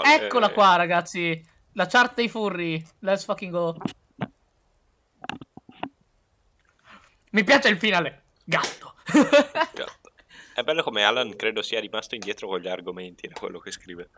Eccola 0.04 0.50
eh, 0.50 0.54
qua, 0.54 0.76
ragazzi. 0.76 1.42
La 1.74 1.86
chart 1.86 2.16
dei 2.16 2.28
furry. 2.28 2.84
Let's 3.00 3.24
fucking 3.24 3.52
go. 3.52 3.78
Mi 7.32 7.44
piace 7.44 7.70
il 7.70 7.78
finale. 7.78 8.24
Gatto. 8.44 8.96
gatto. 9.74 10.12
È 10.54 10.64
bello 10.64 10.84
come 10.84 11.04
Alan 11.04 11.36
credo 11.36 11.62
sia 11.62 11.80
rimasto 11.80 12.16
indietro 12.16 12.48
con 12.48 12.60
gli 12.60 12.68
argomenti 12.68 13.28
da 13.28 13.36
quello 13.40 13.60
che 13.60 13.72
scrive. 13.72 14.10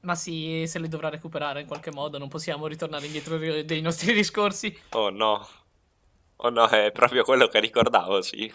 Ma 0.00 0.16
sì, 0.16 0.64
se 0.66 0.80
li 0.80 0.88
dovrà 0.88 1.10
recuperare 1.10 1.60
in 1.60 1.66
qualche 1.66 1.92
modo. 1.92 2.18
Non 2.18 2.28
possiamo 2.28 2.66
ritornare 2.66 3.06
indietro 3.06 3.36
dei 3.38 3.80
nostri 3.80 4.12
discorsi. 4.14 4.76
Oh 4.90 5.10
no. 5.10 5.46
Oh 6.36 6.48
no, 6.48 6.66
è 6.68 6.90
proprio 6.90 7.22
quello 7.22 7.46
che 7.46 7.60
ricordavo, 7.60 8.20
sì. 8.20 8.52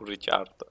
Richard. 0.00 0.66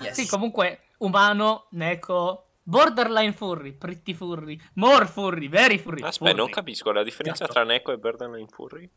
Yes. 0.00 0.14
Sì, 0.14 0.26
comunque, 0.26 0.86
umano, 0.98 1.66
Neko, 1.70 2.47
borderline 2.68 3.32
furry, 3.32 3.72
pretty 3.72 4.12
furry, 4.12 4.60
more 4.74 5.06
furry, 5.06 5.48
very 5.48 5.78
furry. 5.78 6.02
Aspetta, 6.02 6.30
non 6.32 6.40
furry. 6.48 6.52
capisco 6.52 6.92
la 6.92 7.02
differenza 7.02 7.46
Gatto. 7.46 7.52
tra 7.54 7.64
Neko 7.64 7.92
e 7.92 7.96
Borderline 7.98 8.48
Furry. 8.48 8.90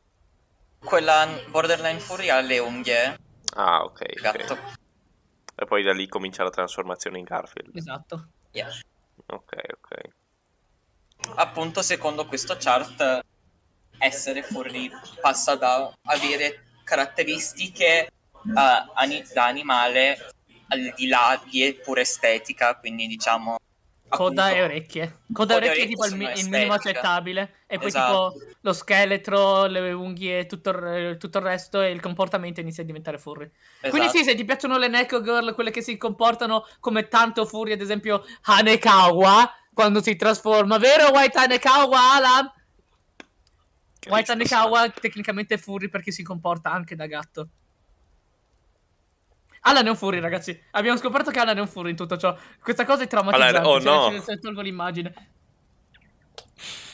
Quella 0.83 1.27
borderline 1.49 1.99
fury 1.99 2.29
ha 2.29 2.41
le 2.41 2.59
unghie, 2.59 3.17
Ah, 3.55 3.83
ok. 3.83 4.19
gatto. 4.21 4.57
E 5.55 5.65
poi 5.65 5.83
da 5.83 5.93
lì 5.93 6.07
comincia 6.07 6.43
la 6.43 6.49
trasformazione 6.49 7.17
in 7.19 7.23
Garfield. 7.23 7.75
Esatto. 7.77 8.27
Yeah. 8.51 8.69
Ok, 9.27 9.53
ok. 9.73 9.99
Appunto, 11.35 11.81
secondo 11.83 12.25
questo 12.25 12.55
chart, 12.59 13.21
essere 13.99 14.41
furry 14.43 14.89
passa 15.21 15.55
da 15.55 15.93
avere 16.05 16.63
caratteristiche 16.83 18.05
eh, 18.07 18.09
ani- 18.95 19.23
da 19.33 19.45
animale 19.45 20.17
al 20.71 20.93
di 20.95 21.07
là 21.07 21.41
di 21.49 21.79
pura 21.83 22.01
estetica, 22.01 22.75
quindi 22.77 23.07
diciamo... 23.07 23.57
Coda 24.07 24.45
appunto, 24.45 24.59
e 24.59 24.63
orecchie. 24.63 25.19
Coda 25.31 25.53
e 25.53 25.57
orecchie 25.57 25.83
è 25.83 25.87
tipo 25.87 26.05
il, 26.05 26.13
il 26.35 26.49
minimo 26.49 26.73
accettabile. 26.73 27.59
E 27.65 27.77
poi 27.77 27.87
Esatto. 27.87 28.33
tipo 28.33 28.51
lo 28.59 28.73
scheletro, 28.73 29.67
le 29.67 29.93
unghie, 29.93 30.45
tutto 30.47 30.71
il, 30.71 31.15
tutto 31.17 31.37
il 31.37 31.43
resto 31.45 31.79
e 31.79 31.91
il 31.91 32.01
comportamento 32.01 32.59
inizia 32.59 32.83
a 32.83 32.85
diventare 32.85 33.17
furry. 33.17 33.49
Quindi 33.79 34.07
esatto. 34.07 34.17
sì, 34.17 34.23
se 34.25 34.35
ti 34.35 34.43
piacciono 34.43 34.77
le 34.77 34.89
Neko 34.89 35.21
Girl, 35.21 35.53
quelle 35.53 35.71
che 35.71 35.81
si 35.81 35.95
comportano 35.95 36.65
come 36.81 37.07
tanto 37.07 37.45
furry, 37.45 37.71
ad 37.71 37.79
esempio 37.79 38.25
Hanekawa, 38.41 39.49
quando 39.73 40.01
si 40.01 40.17
trasforma, 40.17 40.77
vero 40.77 41.11
White 41.11 41.37
Hanekawa, 41.37 42.13
Alan? 42.15 42.53
Che 43.97 44.09
White. 44.09 44.31
Hanekawa 44.31 44.89
tecnicamente 44.89 45.53
è 45.53 45.57
furry 45.57 45.87
perché 45.87 46.11
si 46.11 46.23
comporta 46.23 46.69
anche 46.69 46.95
da 46.95 47.05
gatto. 47.05 47.47
Alan 49.61 49.85
è 49.85 49.89
un 49.89 49.95
furry, 49.95 50.19
ragazzi. 50.19 50.59
Abbiamo 50.71 50.97
scoperto 50.97 51.29
che 51.29 51.39
Alan 51.39 51.57
è 51.57 51.61
un 51.61 51.67
furry 51.67 51.91
in 51.91 51.95
tutto 51.95 52.17
ciò. 52.17 52.35
Questa 52.61 52.85
cosa 52.85 53.03
è 53.03 53.07
traumatizzante. 53.07 53.57
Alan- 53.57 53.69
oh, 53.69 53.81
cioè, 53.81 54.11
no. 54.15 54.21
se- 54.21 54.39
tolgo 54.39 54.61
l'immagine. 54.61 55.13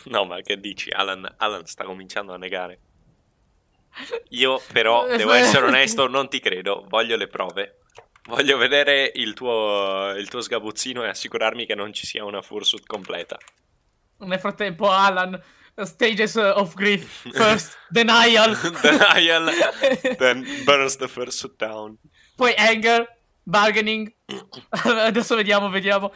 No, 0.06 0.26
ma 0.26 0.42
che 0.42 0.60
dici? 0.60 0.90
Alan, 0.90 1.36
Alan 1.38 1.66
sta 1.66 1.84
cominciando 1.86 2.34
a 2.34 2.38
negare. 2.38 2.80
Io 4.30 4.62
però, 4.72 5.08
devo 5.16 5.32
essere 5.32 5.66
onesto, 5.66 6.08
non 6.08 6.28
ti 6.28 6.40
credo. 6.40 6.86
Voglio 6.88 7.16
le 7.16 7.28
prove. 7.28 7.80
Voglio 8.26 8.58
vedere 8.58 9.12
il 9.16 9.34
tuo, 9.34 10.14
il 10.18 10.28
tuo 10.28 10.42
sgabuzzino 10.42 11.04
e 11.06 11.08
assicurarmi 11.08 11.66
che 11.66 11.76
non 11.76 11.94
ci 11.94 12.06
sia 12.06 12.26
una 12.26 12.42
fursuit 12.42 12.86
completa. 12.86 13.38
Nel 14.18 14.40
frattempo, 14.40 14.90
Alan, 14.90 15.42
stages 15.86 16.36
of 16.36 16.74
grief. 16.74 17.24
First, 17.32 17.78
denial. 17.90 18.58
Denial, 18.82 19.50
then 20.18 20.46
burns 20.66 20.98
the 20.98 21.08
fursuit 21.08 21.56
down. 21.58 21.98
Poi 22.38 22.54
anger, 22.56 23.18
bargaining. 23.42 24.14
Adesso 24.70 25.36
vediamo, 25.36 25.70
vediamo. 25.70 26.14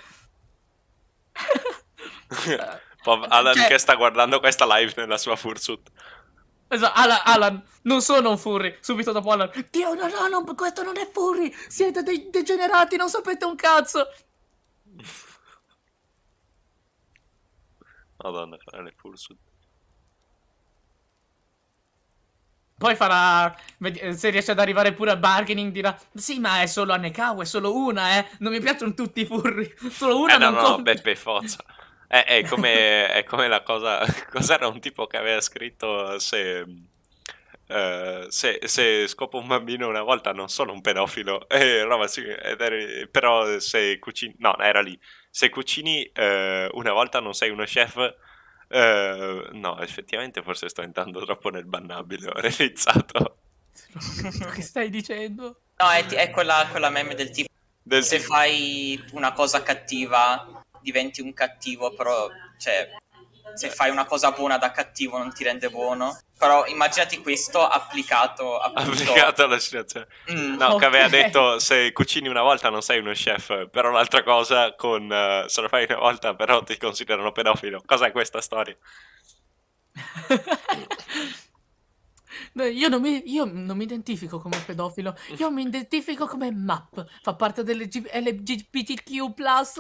Alan 3.03 3.56
Cioè- 3.56 3.68
che 3.68 3.80
sta 3.80 3.95
guardando 3.95 4.39
questa 4.39 4.68
live 4.77 4.93
nella 4.98 5.18
sua 5.18 5.35
fursuit. 5.35 5.89
Esatto, 6.68 6.93
Alan, 6.95 7.22
Alan, 7.26 7.64
non 7.84 8.03
sono 8.03 8.30
un 8.30 8.38
furry. 8.38 8.77
Subito 8.81 9.11
dopo 9.11 9.31
Alan. 9.31 9.49
Dio, 9.72 9.95
no, 9.95 10.07
no, 10.07 10.27
no, 10.27 10.43
questo 10.53 10.84
non 10.84 10.95
è 10.98 11.10
furry. 11.11 11.52
Siete 11.68 12.03
dei 12.03 12.30
degenerati, 12.30 12.98
non 12.98 13.10
sapete 13.10 13.43
un 13.43 13.56
cazzo. 13.56 14.07
Madonna, 18.18 18.57
fare 18.64 18.84
le 18.84 18.93
fursuit. 18.95 19.39
Poi 22.81 22.95
farà. 22.95 23.55
vedi- 23.77 24.17
Se 24.17 24.29
riesce 24.29 24.51
ad 24.51 24.59
arrivare 24.59 24.93
pure 24.93 25.11
al 25.11 25.19
bargaining, 25.19 25.71
dirà: 25.71 25.95
Sì, 26.13 26.39
ma 26.39 26.61
è 26.61 26.65
solo 26.65 26.93
Anekawa, 26.93 27.43
è 27.43 27.45
solo 27.45 27.75
una, 27.75 28.17
eh. 28.19 28.27
Non 28.39 28.51
mi 28.51 28.59
piacciono 28.59 28.93
tutti 28.93 29.21
i 29.21 29.25
furry. 29.25 29.71
Solo 29.91 30.19
una 30.21 30.35
Eh 30.35 30.37
no, 30.37 30.49
non 30.49 30.57
no, 30.61 30.75
conta. 30.75 30.81
Beppe 30.81 31.15
Forza. 31.15 31.63
È, 32.07 32.23
è 32.25 32.43
come, 32.45 33.07
è 33.09 33.23
come 33.23 33.47
la 33.47 33.61
cosa. 33.63 33.99
Cos'era 34.29 34.67
un 34.67 34.79
tipo 34.79 35.07
che 35.07 35.17
aveva 35.17 35.41
scritto 35.41 36.17
se. 36.19 36.65
eh, 37.67 38.25
se, 38.29 38.59
se 38.63 39.07
scopo 39.07 39.37
un 39.37 39.47
bambino 39.47 39.87
una 39.87 40.01
volta 40.03 40.31
non 40.33 40.49
sono 40.49 40.73
un 40.73 40.81
pedofilo, 40.81 41.47
eh, 41.49 41.83
roba 41.83 42.07
sì, 42.07 42.23
però 43.09 43.59
se 43.59 43.97
cucini, 43.99 44.35
no, 44.39 44.57
era 44.59 44.81
lì, 44.81 44.99
se 45.29 45.49
cucini 45.49 46.03
eh, 46.13 46.69
una 46.73 46.91
volta 46.91 47.19
non 47.19 47.33
sei 47.33 47.49
uno 47.49 47.63
chef, 47.63 48.13
eh, 48.72 49.49
no, 49.52 49.80
effettivamente 49.80 50.41
forse 50.41 50.69
sto 50.69 50.81
entrando 50.81 51.23
troppo 51.23 51.49
nel 51.49 51.65
bannabile, 51.65 52.30
ho 52.30 52.39
realizzato. 52.39 53.38
che 54.53 54.61
stai 54.61 54.89
dicendo? 54.89 55.61
No, 55.77 55.89
è, 55.89 56.06
è 56.06 56.30
quella, 56.30 56.68
quella 56.72 56.89
meme 56.89 57.15
del 57.15 57.31
tipo 57.31 57.49
Del 57.81 58.03
se 58.03 58.19
tipo- 58.19 58.34
fai 58.34 59.03
una 59.11 59.34
cosa 59.34 59.61
cattiva 59.64 60.64
diventi 60.81 61.22
un 61.22 61.34
cattivo, 61.34 61.93
però 61.93 62.30
cioè 62.57 62.89
se 63.53 63.69
fai 63.69 63.90
una 63.90 64.06
cosa 64.06 64.32
buona 64.32 64.57
da 64.57 64.72
cattivo 64.72 65.18
non 65.18 65.34
ti 65.34 65.44
rende 65.44 65.69
buono. 65.69 66.18
Però 66.38 66.65
immaginati 66.65 67.22
questo 67.22 67.65
applicato 67.68 68.57
appunto 68.60 68.91
applicato 68.91 69.44
alla 69.44 69.60
situazione. 69.60 70.07
Mm, 70.32 70.56
No, 70.57 70.76
che 70.76 70.86
aveva 70.86 71.07
detto 71.07 71.60
se 71.60 71.91
cucini 71.91 72.28
una 72.28 72.41
volta 72.41 72.69
non 72.69 72.82
sei 72.82 72.99
uno 72.99 73.11
chef, 73.11 73.69
però 73.69 73.91
l'altra 73.91 74.23
cosa 74.23 74.73
con 74.76 75.11
eh, 75.11 75.44
se 75.48 75.61
lo 75.61 75.68
fai 75.68 75.86
una 75.88 75.99
volta 75.99 76.36
però 76.36 76.64
ti 76.64 76.78
considerano 76.78 77.32
pedofilo. 77.32 77.82
Cos'è 77.86 78.11
questa 78.11 78.41
storia? 78.41 78.76
no, 82.53 82.64
io, 82.64 82.88
non 82.88 83.02
mi, 83.02 83.30
io 83.32 83.45
non 83.45 83.78
mi 83.78 83.84
identifico 83.84 84.40
come 84.40 84.57
pedofilo, 84.65 85.15
io 85.38 85.52
mi 85.52 85.64
identifico 85.64 86.28
come 86.28 86.52
MAP, 86.52 87.06
fa 87.22 87.36
parte 87.36 87.64
dell'LGBTQ+, 87.64 89.10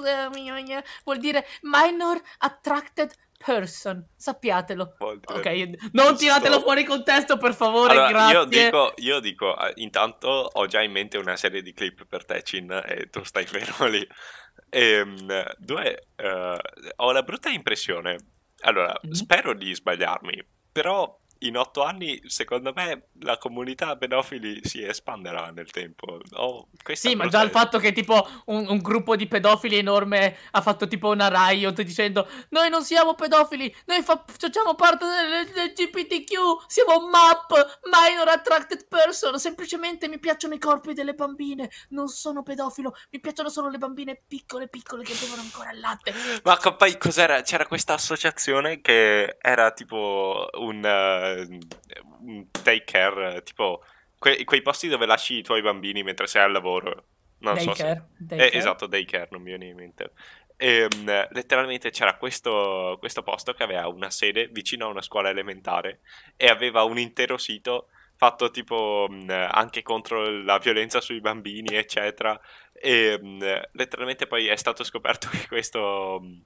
eh, 0.05 0.83
vuol 1.03 1.17
dire 1.17 1.45
Minor 1.61 2.21
Attracted 2.39 3.13
Person, 3.43 4.05
sappiatelo. 4.15 4.95
Vuol 4.99 5.19
dire- 5.19 5.39
Ok, 5.73 5.91
non 5.93 6.15
tiratelo 6.15 6.55
Sto- 6.55 6.63
fuori 6.63 6.83
contesto 6.83 7.37
per 7.37 7.53
favore, 7.53 7.91
Allora, 7.93 8.07
grazie. 8.09 8.33
io 8.37 8.43
dico, 8.45 8.93
io 8.97 9.19
dico, 9.19 9.57
eh, 9.59 9.73
intanto 9.77 10.27
ho 10.27 10.65
già 10.67 10.81
in 10.81 10.91
mente 10.91 11.17
una 11.17 11.35
serie 11.35 11.61
di 11.61 11.73
clip 11.73 12.05
per 12.05 12.25
te, 12.25 12.41
Cin, 12.43 12.71
e 12.85 13.09
tu 13.09 13.23
stai 13.23 13.45
fermo 13.45 13.85
lì. 13.89 14.07
Ehm, 14.69 15.43
due, 15.57 16.07
eh, 16.15 16.57
ho 16.97 17.11
la 17.11 17.23
brutta 17.23 17.49
impressione. 17.49 18.15
Allora, 18.61 18.95
Mhm. 19.01 19.11
spero 19.11 19.53
di 19.53 19.73
sbagliarmi, 19.73 20.45
però 20.71 21.17
in 21.41 21.57
otto 21.57 21.83
anni, 21.83 22.21
secondo 22.25 22.71
me, 22.75 23.09
la 23.21 23.37
comunità 23.37 23.95
pedofili 23.95 24.59
si 24.63 24.83
espanderà 24.83 25.51
nel 25.51 25.71
tempo. 25.71 26.19
Questa 26.81 27.09
Sì, 27.09 27.15
ma 27.15 27.27
già 27.27 27.41
il 27.41 27.49
fatto 27.49 27.77
che 27.79 27.91
tipo 27.91 28.27
un, 28.45 28.65
un 28.67 28.77
gruppo 28.79 29.15
di 29.15 29.27
pedofili 29.27 29.77
enorme 29.77 30.37
ha 30.51 30.61
fatto 30.61 30.87
tipo 30.87 31.09
una 31.09 31.29
riot 31.29 31.81
dicendo 31.81 32.27
noi 32.49 32.69
non 32.69 32.83
siamo 32.83 33.13
pedofili, 33.13 33.73
noi 33.85 34.01
fa- 34.01 34.23
facciamo 34.25 34.75
parte 34.75 35.05
dell'LGBTQ, 35.05 36.65
siamo 36.67 37.07
MAP, 37.07 37.79
Minor 37.83 38.27
Attracted 38.27 38.87
Person, 38.87 39.39
semplicemente 39.39 40.07
mi 40.07 40.19
piacciono 40.19 40.53
i 40.53 40.59
corpi 40.59 40.93
delle 40.93 41.13
bambine, 41.13 41.69
non 41.89 42.07
sono 42.07 42.43
pedofilo, 42.43 42.95
mi 43.11 43.19
piacciono 43.19 43.49
solo 43.49 43.69
le 43.69 43.77
bambine 43.77 44.17
piccole 44.27 44.67
piccole 44.67 45.03
che 45.03 45.13
bevono 45.19 45.41
ancora 45.41 45.71
il 45.71 45.79
latte. 45.79 46.13
Ma 46.43 46.57
poi 46.57 46.97
cos'era? 46.97 47.41
C'era 47.41 47.65
questa 47.65 47.93
associazione 47.93 48.81
che 48.81 49.37
era 49.39 49.71
tipo 49.71 50.47
un, 50.53 50.83
eh, 50.83 51.30
un 52.21 52.49
take 52.51 52.83
care, 52.83 53.41
tipo 53.43 53.83
que- 54.17 54.43
quei 54.43 54.61
posti 54.61 54.87
dove 54.87 55.05
lasci 55.05 55.37
i 55.37 55.43
tuoi 55.43 55.61
bambini 55.61 56.03
mentre 56.03 56.27
sei 56.27 56.43
al 56.43 56.51
lavoro. 56.51 57.05
Non 57.39 57.57
so 57.57 57.73
se... 57.73 57.83
Daycare, 57.83 58.07
Eh, 58.19 58.23
daycare. 58.25 58.57
esatto, 58.57 58.85
daycare, 58.87 59.27
non 59.31 59.41
mi 59.41 59.49
viene 59.49 59.65
in 59.67 59.75
mente. 59.75 60.11
Ehm, 60.57 61.05
letteralmente 61.31 61.89
c'era 61.89 62.15
questo, 62.17 62.97
questo 62.99 63.23
posto 63.23 63.53
che 63.53 63.63
aveva 63.63 63.87
una 63.87 64.11
sede 64.11 64.47
vicino 64.51 64.85
a 64.85 64.89
una 64.89 65.01
scuola 65.01 65.29
elementare 65.29 66.01
e 66.37 66.47
aveva 66.47 66.83
un 66.83 66.99
intero 66.99 67.37
sito 67.37 67.87
fatto 68.15 68.51
tipo 68.51 69.07
mh, 69.09 69.47
anche 69.49 69.81
contro 69.81 70.29
la 70.43 70.59
violenza 70.59 71.01
sui 71.01 71.19
bambini, 71.19 71.73
eccetera. 71.75 72.39
E 72.73 73.17
mh, 73.19 73.61
letteralmente 73.71 74.27
poi 74.27 74.45
è 74.47 74.55
stato 74.55 74.83
scoperto 74.83 75.27
che 75.33 75.47
questo, 75.47 76.19
mh, 76.21 76.43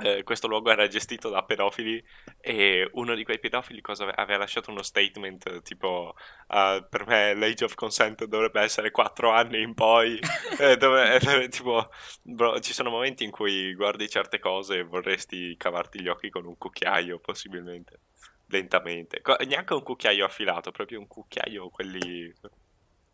eh, 0.00 0.22
questo 0.22 0.46
luogo 0.48 0.70
era 0.70 0.86
gestito 0.88 1.28
da 1.28 1.42
pedofili 1.44 2.02
e 2.40 2.88
uno 2.92 3.14
di 3.14 3.24
quei 3.24 3.38
pedofili 3.38 3.80
cosa 3.80 4.04
ave- 4.04 4.12
aveva 4.16 4.38
lasciato 4.40 4.70
uno 4.70 4.82
statement 4.82 5.62
tipo 5.62 6.14
"Ah, 6.48 6.84
per 6.88 7.06
me 7.06 7.34
l'age 7.34 7.64
of 7.64 7.74
consent 7.74 8.24
dovrebbe 8.26 8.60
essere 8.60 8.90
4 8.90 9.30
anni 9.30 9.60
in 9.62 9.74
poi 9.74 10.18
eh, 10.60 10.76
dove, 10.76 11.18
eh, 11.20 11.48
tipo 11.48 11.88
bro, 12.22 12.60
ci 12.60 12.72
sono 12.72 12.90
momenti 12.90 13.24
in 13.24 13.30
cui 13.30 13.74
guardi 13.74 14.08
certe 14.08 14.38
cose 14.38 14.78
e 14.78 14.82
vorresti 14.84 15.56
cavarti 15.56 16.00
gli 16.00 16.08
occhi 16.08 16.30
con 16.30 16.46
un 16.46 16.56
cucchiaio 16.56 17.18
possibilmente 17.20 18.00
lentamente 18.46 19.20
Co- 19.20 19.36
neanche 19.46 19.74
un 19.74 19.82
cucchiaio 19.82 20.24
affilato 20.24 20.70
proprio 20.70 20.98
un 21.00 21.06
cucchiaio 21.06 21.68
quelli 21.70 22.32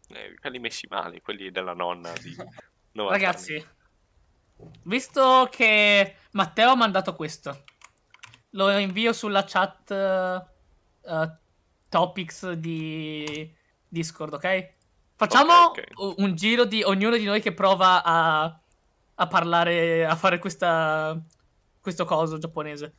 eh, 0.08 0.34
quelli 0.40 0.58
messi 0.58 0.86
male 0.88 1.20
quelli 1.20 1.50
della 1.50 1.74
nonna 1.74 2.12
di 2.20 2.34
90 2.92 3.14
Ragazzi, 3.14 3.54
anni. 3.54 3.64
Visto 4.84 5.48
che 5.50 6.16
Matteo 6.32 6.70
ha 6.70 6.76
mandato 6.76 7.14
questo, 7.14 7.64
lo 8.50 8.70
invio 8.78 9.12
sulla 9.12 9.44
chat 9.46 9.90
eh, 9.90 11.32
topics 11.88 12.52
di 12.52 13.52
Discord, 13.88 14.34
ok? 14.34 14.68
Facciamo 15.16 15.52
Ok, 15.66 15.84
ok. 15.94 15.98
u- 16.00 16.14
un 16.22 16.34
giro 16.34 16.64
di 16.64 16.82
ognuno 16.82 17.16
di 17.16 17.24
noi 17.24 17.40
che 17.40 17.52
prova 17.54 18.02
a, 18.02 18.60
a 19.14 19.26
parlare, 19.26 20.04
a 20.04 20.16
fare 20.16 20.38
questa, 20.38 21.16
questo 21.80 22.04
coso 22.04 22.38
giapponese. 22.38 22.94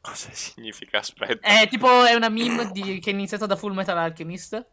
cosa 0.00 0.30
significa 0.32 0.98
aspetta 0.98 1.40
È 1.46 1.66
tipo, 1.68 2.04
è 2.04 2.14
una 2.14 2.28
meme 2.28 2.70
di- 2.70 3.00
che 3.00 3.10
è 3.10 3.12
iniziata 3.12 3.46
da 3.46 3.56
Full 3.56 3.72
Metal 3.74 3.98
Alchemist. 3.98 4.64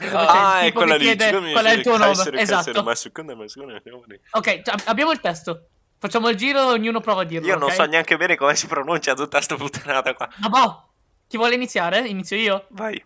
Ah, 0.00 0.60
è 0.60 0.72
quella 0.72 0.96
lì. 0.96 1.04
chiede 1.04 1.52
qual 1.52 1.64
è 1.64 1.72
il 1.72 1.82
tuo 1.82 1.96
nome. 1.96 2.40
Esatto. 2.40 2.82
Ma 2.82 2.94
secondo 2.94 3.36
me, 3.36 3.48
secondo 3.48 3.80
me- 3.84 4.20
Ok, 4.30 4.62
abbiamo 4.86 5.12
il 5.12 5.20
testo. 5.20 5.66
Facciamo 5.98 6.28
il 6.28 6.36
giro 6.36 6.66
ognuno 6.66 7.00
prova 7.00 7.20
a 7.20 7.24
dirlo. 7.24 7.46
Io 7.46 7.54
non 7.56 7.68
ok? 7.68 7.74
so 7.74 7.84
neanche 7.84 8.16
bene 8.16 8.36
come 8.36 8.56
si 8.56 8.66
pronuncia 8.66 9.14
tutta 9.14 9.40
sta 9.40 9.54
puttanata 9.54 10.14
qua. 10.14 10.28
Ma 10.38 10.48
boh, 10.48 10.88
chi 11.28 11.36
vuole 11.36 11.54
iniziare? 11.54 12.00
Inizio 12.00 12.36
io. 12.36 12.66
Vai. 12.70 13.00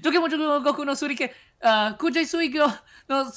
Giochiamo 0.00 0.28
giochiamo 0.28 0.60
Goku 0.60 0.82
no 0.84 0.94
Surike. 0.94 1.34
Uh, 1.60 1.96
Kujai 1.96 2.24
Suigyo 2.24 2.82
no 3.06 3.30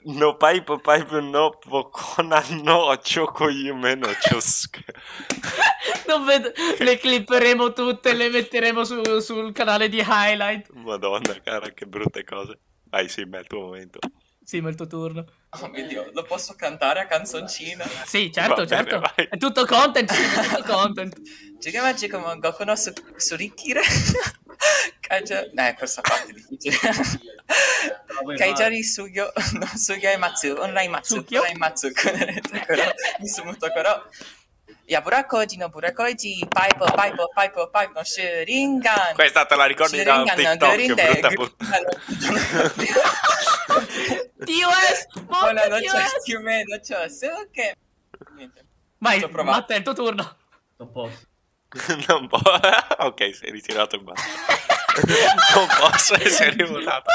no 0.06 0.34
paipo 0.38 0.78
paipo 0.78 1.22
no 1.22 1.52
pokona 1.52 2.44
no 2.64 2.96
choko 2.98 3.50
yume 3.50 3.96
no 3.96 4.08
chosuke. 4.30 4.84
Non 6.08 6.26
vedo 6.26 6.52
Le 6.80 6.98
clipperemo 6.98 7.74
tutte 7.74 8.14
Le 8.14 8.30
metteremo 8.30 8.84
su- 8.84 9.20
sul 9.20 9.52
canale 9.54 9.90
di 9.90 10.04
highlight 10.06 10.70
Madonna 10.74 11.42
cara, 11.44 11.70
che 11.72 11.86
brutte 11.86 12.24
cose. 12.24 12.60
Vai 12.90 13.10
Sim, 13.10 13.36
è 13.36 13.40
il 13.40 13.48
tuo 13.48 13.62
momento. 13.62 14.00
Sì, 14.46 14.62
ma 14.62 14.68
è 14.68 14.72
il 14.72 14.78
tuo 14.78 14.86
turno. 14.86 15.26
Oh 15.62 15.68
mio 15.70 15.88
Dio, 15.88 16.10
lo 16.14 16.22
posso 16.22 16.54
cantare 16.56 17.00
a 17.00 17.08
canzoncina? 17.08 17.84
Sì, 18.06 18.32
certo, 18.32 18.64
bene, 18.64 18.68
certo. 18.68 19.00
vai. 19.00 19.28
È 19.28 19.38
tutto 19.38 19.66
content 19.66 20.12
è 20.12 20.56
tutto 20.56 20.72
content. 20.72 21.20
Jigama 21.60 21.94
Jigama 21.94 22.36
Goku 22.36 22.64
no 22.64 22.76
su- 22.76 22.94
Surikire. 23.16 23.82
Kaija... 25.02 25.46
Eh, 25.54 25.74
questa 25.76 26.02
parte 26.02 26.32
è 26.32 26.34
difficile 26.34 26.78
Kaijari 28.38 28.84
Sugyo 28.84 29.32
no 29.60 29.68
Sugyo 29.76 30.10
e 30.10 30.18
Matsu 30.18 30.56
Onrai 30.58 30.88
Matsu? 30.88 31.26
Onrai 31.30 31.56
Matsu. 31.56 31.92
Kunere 31.92 32.42
Tokoro 32.42 32.94
Isumu 33.22 33.56
Tokoro 33.58 34.10
Yabura 34.88 35.26
Koji 35.26 35.58
no 35.58 35.70
Burakoji 35.70 36.46
Paipo 36.48 36.86
Paipo 36.86 37.30
Paipo 37.36 37.68
Paipo 37.68 38.00
no 38.00 38.04
Shuringan 38.04 39.14
Questa 39.14 39.46
te 39.46 39.56
la 39.56 39.66
ricordi 39.66 40.04
da 40.04 40.24
TikTok, 40.24 40.96
brutta 40.96 41.30
puttana. 41.36 41.80
TOS 44.38 45.24
Buona 45.24 45.54
Monte 45.54 45.68
noce 45.70 45.88
TOS 45.88 46.28
Yume 46.28 46.64
no 46.66 46.80
Chosuke 46.80 47.76
Niente 48.36 48.66
Vai, 48.98 49.20
Ci 49.20 49.26
ho 49.26 49.30
provato. 49.30 49.58
Matte, 49.58 49.74
è 49.74 49.78
il 49.78 49.84
tuo 49.84 49.94
turno 49.94 50.38
Non 50.78 50.92
posso. 50.92 51.28
non 52.08 52.28
può. 52.28 52.40
ok, 53.06 53.36
sei 53.36 53.52
ritirato 53.52 53.98
e 53.98 54.00
basta. 54.00 54.24
non 55.56 55.68
posso 55.80 56.16
essere 56.16 56.52
rivotato. 56.52 57.12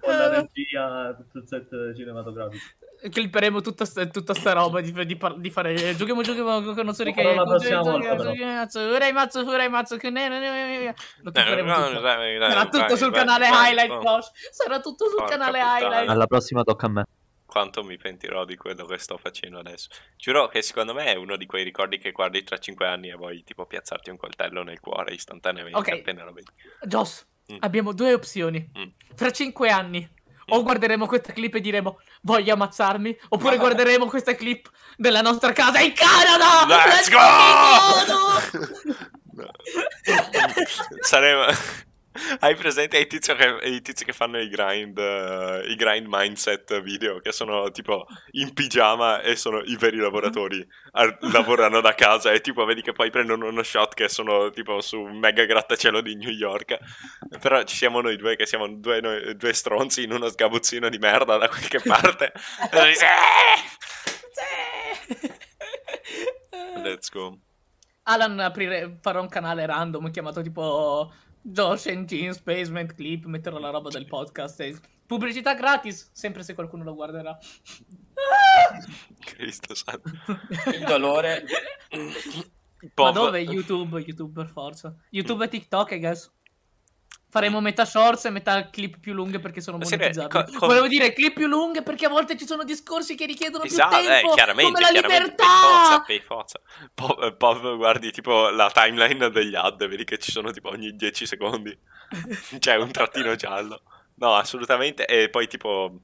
Con 0.00 0.16
la 0.16 0.28
regia, 0.28 1.14
tutto 1.14 1.38
il 1.38 1.44
set 1.46 1.96
cinematografico. 1.96 2.64
Clipperemo 3.10 3.60
tutta, 3.60 3.84
sta- 3.84 4.06
tutta 4.06 4.32
sta 4.32 4.52
roba 4.52 4.80
di, 4.80 4.90
di, 5.04 5.16
par- 5.16 5.36
di 5.38 5.50
fare 5.50 5.94
Giochiamo, 5.94 6.22
giochiamo 6.22 6.62
con 6.72 6.84
non 6.86 6.94
so 6.94 7.02
di 7.04 7.12
che. 7.12 7.22
Urai 7.22 9.12
Matsu, 9.12 9.44
Furai 9.44 9.68
Matsu 9.68 9.96
Kune- 9.98 10.94
Lo 11.22 11.30
clipperemo 11.30 11.74
tutto 11.90 12.00
Sarà 12.00 12.66
tutto 12.66 12.96
sul 12.96 13.12
canale 13.12 13.46
Highlight 13.48 13.98
Bosch. 14.00 14.30
Sarà 14.50 14.80
tutto 14.80 15.08
sul 15.08 15.24
canale. 15.24 15.58
Highlight 15.60 16.08
Alla 16.08 16.26
prossima 16.26 16.62
tocca 16.62 16.86
a 16.86 16.90
me. 16.90 17.04
Quanto 17.46 17.84
mi 17.84 17.96
pentirò 17.98 18.44
di 18.44 18.56
quello 18.56 18.84
che 18.86 18.98
sto 18.98 19.16
facendo 19.16 19.58
adesso. 19.58 19.88
Giuro 20.16 20.48
che 20.48 20.62
secondo 20.62 20.92
me 20.94 21.04
è 21.04 21.14
uno 21.14 21.36
di 21.36 21.46
quei 21.46 21.62
ricordi 21.62 21.98
che 21.98 22.10
guardi 22.10 22.42
tra 22.42 22.58
5 22.58 22.86
anni 22.86 23.10
e 23.10 23.14
vuoi 23.14 23.44
tipo 23.44 23.64
piazzarti 23.66 24.10
un 24.10 24.16
coltello 24.16 24.62
nel 24.64 24.80
cuore 24.80 25.14
istantaneamente 25.14 25.78
Ok. 25.78 25.88
appena 25.90 26.24
lo 26.24 26.32
vedi. 26.32 26.48
Joss, 26.82 27.24
Mm. 27.52 27.56
abbiamo 27.60 27.92
due 27.92 28.14
opzioni 28.14 28.70
Mm. 28.78 28.88
Fra 29.14 29.30
cinque 29.30 29.68
anni 29.68 30.08
o 30.48 30.62
guarderemo 30.62 31.06
questa 31.06 31.32
clip 31.32 31.54
e 31.54 31.60
diremo 31.60 31.98
voglio 32.22 32.52
ammazzarmi 32.54 33.16
oppure 33.30 33.56
guarderemo 33.56 34.06
questa 34.06 34.34
clip 34.34 34.70
della 34.96 35.20
nostra 35.20 35.52
casa 35.52 35.80
in 35.80 35.92
Canada 35.94 36.66
Let's 36.86 37.08
fucking 37.08 38.06
go! 38.06 38.62
No. 39.34 39.50
Saremo... 41.00 41.92
Hai 42.38 42.54
presente 42.54 42.96
i 42.98 43.08
tizi 43.08 43.34
che, 43.34 43.58
i 43.64 43.82
tizi 43.82 44.04
che 44.04 44.12
fanno 44.12 44.38
i 44.38 44.48
grind, 44.48 44.96
eh, 44.98 45.64
i 45.68 45.74
grind 45.74 46.06
mindset 46.08 46.80
video, 46.80 47.18
che 47.18 47.32
sono 47.32 47.72
tipo 47.72 48.06
in 48.32 48.52
pigiama 48.54 49.20
e 49.20 49.34
sono 49.34 49.60
i 49.62 49.74
veri 49.76 49.96
lavoratori, 49.96 50.64
ar- 50.92 51.18
lavorano 51.32 51.80
da 51.80 51.92
casa 51.94 52.30
e 52.30 52.40
tipo 52.40 52.64
vedi 52.64 52.82
che 52.82 52.92
poi 52.92 53.10
prendono 53.10 53.48
uno 53.48 53.64
shot 53.64 53.94
che 53.94 54.08
sono 54.08 54.50
tipo 54.50 54.80
su 54.80 55.00
un 55.00 55.18
mega 55.18 55.44
grattacielo 55.44 56.00
di 56.00 56.14
New 56.14 56.30
York. 56.30 56.78
Però 57.40 57.60
ci 57.64 57.74
siamo 57.74 58.00
noi 58.00 58.16
due 58.16 58.36
che 58.36 58.46
siamo 58.46 58.68
due, 58.68 59.00
noi- 59.00 59.36
due 59.36 59.52
stronzi 59.52 60.04
in 60.04 60.12
uno 60.12 60.28
sgabuzzino 60.28 60.88
di 60.88 60.98
merda 60.98 61.36
da 61.36 61.48
qualche 61.48 61.80
parte. 61.84 62.32
e 62.70 62.76
noi 62.76 62.92
dici, 62.92 63.04
"Eh!" 63.04 63.72
Let's 66.80 67.10
go. 67.10 67.38
Alan 68.04 68.38
aprire, 68.38 68.98
farà 69.00 69.20
un 69.20 69.28
canale 69.28 69.64
random 69.66 70.10
chiamato 70.10 70.42
tipo 70.42 71.12
Josh 71.46 71.86
and 71.88 72.06
Jeans 72.06 72.40
Basement 72.40 72.94
Clip, 72.94 73.26
metterò 73.26 73.58
la 73.58 73.68
roba 73.70 73.90
del 73.90 74.06
podcast. 74.06 74.60
e- 74.60 74.78
Pubblicità 75.06 75.54
gratis, 75.54 76.10
sempre 76.14 76.42
se 76.42 76.54
qualcuno 76.54 76.82
lo 76.84 76.94
guarderà. 76.94 77.36
Cristo 79.20 79.74
santo. 79.74 80.10
Il 80.72 80.84
dolore. 80.86 81.44
Ma 82.94 83.10
dove? 83.10 83.40
YouTube, 83.40 83.98
YouTube 84.00 84.32
per 84.32 84.50
forza. 84.50 84.94
YouTube 85.10 85.44
e 85.44 85.48
TikTok, 85.48 85.90
I 85.92 85.98
guess. 85.98 86.30
Faremo 87.34 87.60
metà 87.60 87.84
shorts 87.84 88.26
e 88.26 88.30
metà 88.30 88.70
clip 88.70 89.00
più 89.00 89.12
lunghe 89.12 89.40
perché 89.40 89.60
sono 89.60 89.76
monetizzabili. 89.76 90.28
co- 90.28 90.56
co- 90.56 90.66
Volevo 90.68 90.86
dire 90.86 91.12
clip 91.12 91.34
più 91.34 91.48
lunghe 91.48 91.82
perché 91.82 92.06
a 92.06 92.08
volte 92.08 92.36
ci 92.36 92.46
sono 92.46 92.62
discorsi 92.62 93.16
che 93.16 93.26
richiedono 93.26 93.64
Esatto, 93.64 93.96
più 93.96 94.06
tempo. 94.06 94.30
eh, 94.30 94.34
chiaramente, 94.34 94.70
come 94.72 94.80
la 94.84 94.90
chiaramente, 94.92 95.24
libertà. 95.24 95.44
per 95.44 95.60
forza, 95.60 96.00
per 96.06 96.22
forza. 96.22 96.60
Po- 96.94 97.20
eh, 97.22 97.34
Pov, 97.34 97.74
guardi 97.76 98.12
tipo 98.12 98.50
la 98.50 98.70
timeline 98.70 99.30
degli 99.30 99.56
ad, 99.56 99.84
vedi 99.84 100.04
che 100.04 100.18
ci 100.18 100.30
sono 100.30 100.52
tipo 100.52 100.68
ogni 100.68 100.94
10 100.94 101.26
secondi. 101.26 101.76
C'è 102.60 102.76
un 102.76 102.92
trattino 102.92 103.34
giallo. 103.34 103.82
No, 104.14 104.36
assolutamente. 104.36 105.04
E 105.06 105.28
poi 105.28 105.48
tipo... 105.48 105.98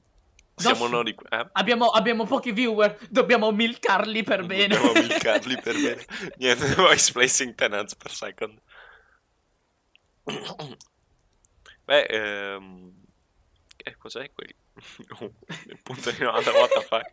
Siamo 0.53 0.79
Josh, 0.89 0.91
noi... 0.91 1.15
Eh? 1.29 1.47
Abbiamo, 1.53 1.85
abbiamo 1.91 2.25
pochi 2.25 2.51
viewer, 2.51 2.97
dobbiamo 3.09 3.53
milcarli 3.53 4.21
per 4.23 4.45
bene. 4.45 4.75
Dobbiamo 4.75 4.99
milcarli 5.07 5.61
per 5.61 5.75
bene. 5.75 6.05
Niente, 6.39 6.75
voice 6.75 7.09
placing 7.13 7.55
10 7.55 7.73
ads 7.73 7.95
per 7.95 8.11
second. 8.11 8.59
Beh, 11.85 12.03
ehm... 12.03 12.91
eh, 13.83 13.97
cos'è 13.97 14.31
quelli? 14.33 14.55
Il 15.67 15.79
punto 15.83 16.11
di 16.11 16.19
90, 16.23 16.51
what 16.51 16.69
the 16.73 16.81
fuck? 16.81 17.11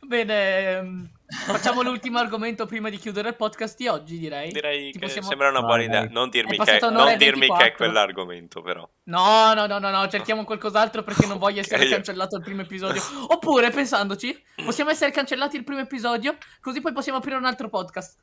Bene, 0.00 0.58
ehm, 0.76 1.10
facciamo 1.46 1.82
l'ultimo 1.82 2.18
argomento 2.18 2.66
prima 2.66 2.90
di 2.90 2.96
chiudere 2.98 3.28
il 3.28 3.36
podcast 3.36 3.76
di 3.76 3.86
oggi, 3.88 4.18
direi. 4.18 4.50
Direi 4.50 4.90
Tipo 4.90 5.06
che 5.06 5.12
siamo- 5.12 5.28
sembra 5.28 5.48
una 5.50 5.62
buona 5.62 5.82
idea. 5.84 6.00
dai. 6.04 6.12
Non 6.12 6.28
dirmi, 6.30 6.56
È 6.56 6.64
che, 6.64 6.78
non 6.90 7.16
dirmi 7.16 7.46
che 7.46 7.52
è 7.52 7.58
24. 7.58 7.76
quell'argomento, 7.76 8.62
però. 8.62 8.88
No, 9.04 9.54
no, 9.54 9.66
no, 9.66 9.78
no, 9.78 9.90
no, 9.90 10.08
cerchiamo 10.08 10.44
qualcos'altro 10.44 11.02
perché 11.02 11.26
non 11.26 11.38
voglio 11.38 11.60
essere 11.60 11.84
Ok. 11.84 11.90
cancellato 11.90 12.36
il 12.36 12.42
primo 12.42 12.62
episodio. 12.62 13.00
Oppure, 13.28 13.70
pensandoci, 13.70 14.36
possiamo 14.64 14.90
essere 14.90 15.12
cancellati 15.12 15.56
il 15.56 15.64
primo 15.64 15.80
episodio, 15.80 16.36
così 16.60 16.80
poi 16.80 16.92
possiamo 16.92 17.18
aprire 17.18 17.36
un 17.36 17.44
altro 17.44 17.68
podcast. 17.68 18.18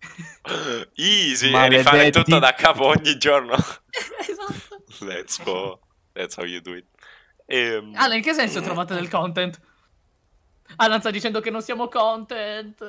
Easy, 0.96 1.52
e 1.54 1.68
rifare 1.68 2.10
tutto 2.10 2.38
da 2.38 2.54
capo 2.54 2.86
ogni 2.86 3.18
giorno. 3.18 3.54
esatto. 4.20 5.04
Let's 5.04 5.42
go. 5.42 5.80
That's 6.12 6.36
how 6.36 6.44
you 6.44 6.60
do 6.60 6.74
it. 6.74 6.86
Ehm, 7.46 7.94
Alan, 7.96 8.16
in 8.16 8.22
che 8.22 8.32
senso 8.32 8.60
trovate 8.60 8.94
del 8.94 9.08
content? 9.08 9.60
Alan 10.76 11.00
sta 11.00 11.10
dicendo 11.10 11.40
che 11.40 11.50
non 11.50 11.62
siamo 11.62 11.88
content. 11.88 12.80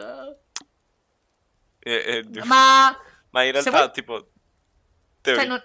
eh, 1.79 2.23
eh, 2.33 2.43
Ma... 2.45 2.95
ma 3.31 3.43
in 3.43 3.51
realtà, 3.51 3.71
vuoi- 3.71 3.91
tipo... 3.91 4.17
Cioè, 5.21 5.35
teori- 5.35 5.47
non- 5.47 5.63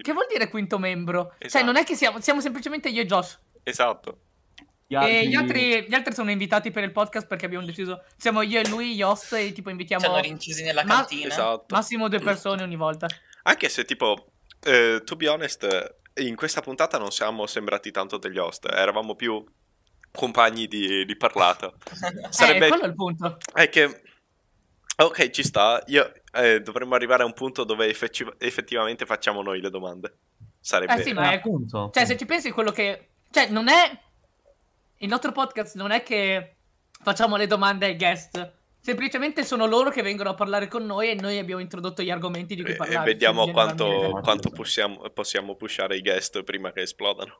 Che 0.00 0.12
vuol 0.12 0.26
dire 0.28 0.48
quinto 0.48 0.78
membro? 0.78 1.34
Cioè, 1.38 1.46
Esatto. 1.46 1.64
non 1.64 1.76
è 1.76 1.84
che 1.84 1.94
siamo, 1.96 2.20
siamo 2.20 2.40
semplicemente 2.40 2.88
io 2.88 3.02
e 3.02 3.06
Josh. 3.06 3.38
Esatto. 3.62 4.20
Gli 4.88 4.94
E 4.94 5.26
gli 5.26 5.34
altri, 5.34 5.84
gli 5.88 5.94
altri 5.94 6.14
sono 6.14 6.30
invitati 6.30 6.70
per 6.70 6.84
il 6.84 6.92
podcast 6.92 7.26
perché 7.26 7.46
abbiamo 7.46 7.66
deciso. 7.66 8.04
Siamo 8.16 8.42
io 8.42 8.60
e 8.60 8.68
lui, 8.68 8.94
gli 8.94 9.02
host, 9.02 9.32
e 9.32 9.52
tipo 9.52 9.70
invitiamo 9.70 10.06
hanno 10.06 10.20
rinchiusi 10.20 10.62
nella 10.62 10.84
Ma- 10.84 10.94
cantina. 10.96 11.28
Esatto. 11.28 11.66
massimo 11.74 12.08
due 12.08 12.20
persone 12.20 12.62
ogni 12.62 12.76
volta. 12.76 13.08
Anche 13.42 13.68
se 13.68 13.84
tipo, 13.84 14.32
eh, 14.64 15.02
to 15.04 15.16
be 15.16 15.28
honest, 15.28 15.64
eh, 15.64 16.22
in 16.22 16.36
questa 16.36 16.60
puntata 16.60 16.98
non 16.98 17.10
siamo 17.10 17.46
sembrati 17.46 17.90
tanto 17.90 18.16
degli 18.16 18.38
host, 18.38 18.66
eravamo 18.70 19.14
più 19.16 19.44
compagni 20.12 20.66
di, 20.66 21.04
di 21.04 21.16
parlata. 21.16 21.72
Eh, 22.26 22.32
Sarebbe... 22.32 22.68
quello 22.68 22.84
è 22.84 22.86
il 22.86 22.94
punto. 22.94 23.38
È 23.52 23.68
che... 23.68 24.02
Ok, 24.98 25.30
ci 25.30 25.42
sta. 25.42 25.82
Io, 25.88 26.10
eh, 26.32 26.60
dovremmo 26.62 26.94
arrivare 26.94 27.22
a 27.22 27.26
un 27.26 27.34
punto 27.34 27.64
dove 27.64 27.86
effettiv- 27.86 28.34
effettivamente 28.38 29.04
facciamo 29.04 29.42
noi 29.42 29.60
le 29.60 29.68
domande. 29.68 30.18
Sarebbe... 30.60 30.94
Eh 30.94 31.02
sì, 31.02 31.12
ma 31.12 31.32
è- 31.32 31.36
appunto. 31.36 31.90
Cioè, 31.92 32.04
se 32.06 32.16
ci 32.16 32.24
pensi, 32.24 32.50
quello 32.50 32.70
che. 32.70 33.10
Cioè, 33.30 33.48
non 33.48 33.68
è. 33.68 34.04
Il 34.98 35.08
nostro 35.08 35.32
podcast 35.32 35.76
non 35.76 35.90
è 35.90 36.02
che 36.02 36.56
facciamo 37.02 37.36
le 37.36 37.46
domande 37.46 37.86
ai 37.86 37.96
guest. 37.96 38.54
Semplicemente 38.80 39.44
sono 39.44 39.66
loro 39.66 39.90
che 39.90 40.02
vengono 40.02 40.30
a 40.30 40.34
parlare 40.34 40.68
con 40.68 40.86
noi 40.86 41.10
e 41.10 41.14
noi 41.14 41.38
abbiamo 41.38 41.60
introdotto 41.60 42.02
gli 42.02 42.10
argomenti 42.10 42.54
di 42.54 42.62
cui 42.62 42.70
E- 42.70 42.74
E 42.74 42.76
parlare. 42.76 43.04
vediamo 43.04 43.50
quanto, 43.50 44.20
quanto 44.22 44.50
possiamo, 44.50 45.00
possiamo 45.10 45.56
pushare 45.56 45.96
i 45.96 46.00
guest 46.00 46.42
prima 46.44 46.72
che 46.72 46.82
esplodano. 46.82 47.38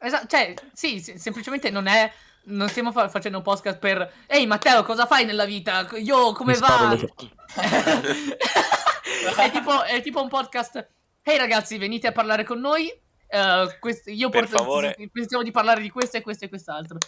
Esatto, 0.00 0.26
cioè, 0.28 0.54
sì, 0.72 1.00
semplicemente 1.00 1.70
non 1.70 1.86
è. 1.86 2.10
Non 2.46 2.68
stiamo 2.68 2.92
fa- 2.92 3.08
facendo 3.08 3.38
un 3.38 3.44
podcast 3.44 3.78
per. 3.78 4.12
Ehi, 4.26 4.46
Matteo, 4.46 4.82
cosa 4.82 5.06
fai 5.06 5.24
nella 5.24 5.46
vita? 5.46 5.88
Io, 5.96 6.32
come 6.32 6.52
Mi 6.52 6.58
va? 6.58 6.94
è, 9.36 9.50
tipo, 9.50 9.82
è 9.82 10.02
tipo 10.02 10.22
un 10.22 10.28
podcast. 10.28 10.86
Ehi, 11.22 11.38
ragazzi, 11.38 11.78
venite 11.78 12.06
a 12.06 12.12
parlare 12.12 12.44
con 12.44 12.60
noi. 12.60 12.92
Eh, 13.34 13.78
quest- 13.80 14.08
io 14.08 14.28
Per 14.28 14.42
porto- 14.48 14.56
favore. 14.58 14.96
pensiamo 15.12 15.42
di 15.42 15.50
parlare 15.50 15.80
di 15.80 15.90
questo 15.90 16.16
e 16.16 16.20
questo 16.22 16.44
e 16.44 16.48
quest'altro. 16.48 16.98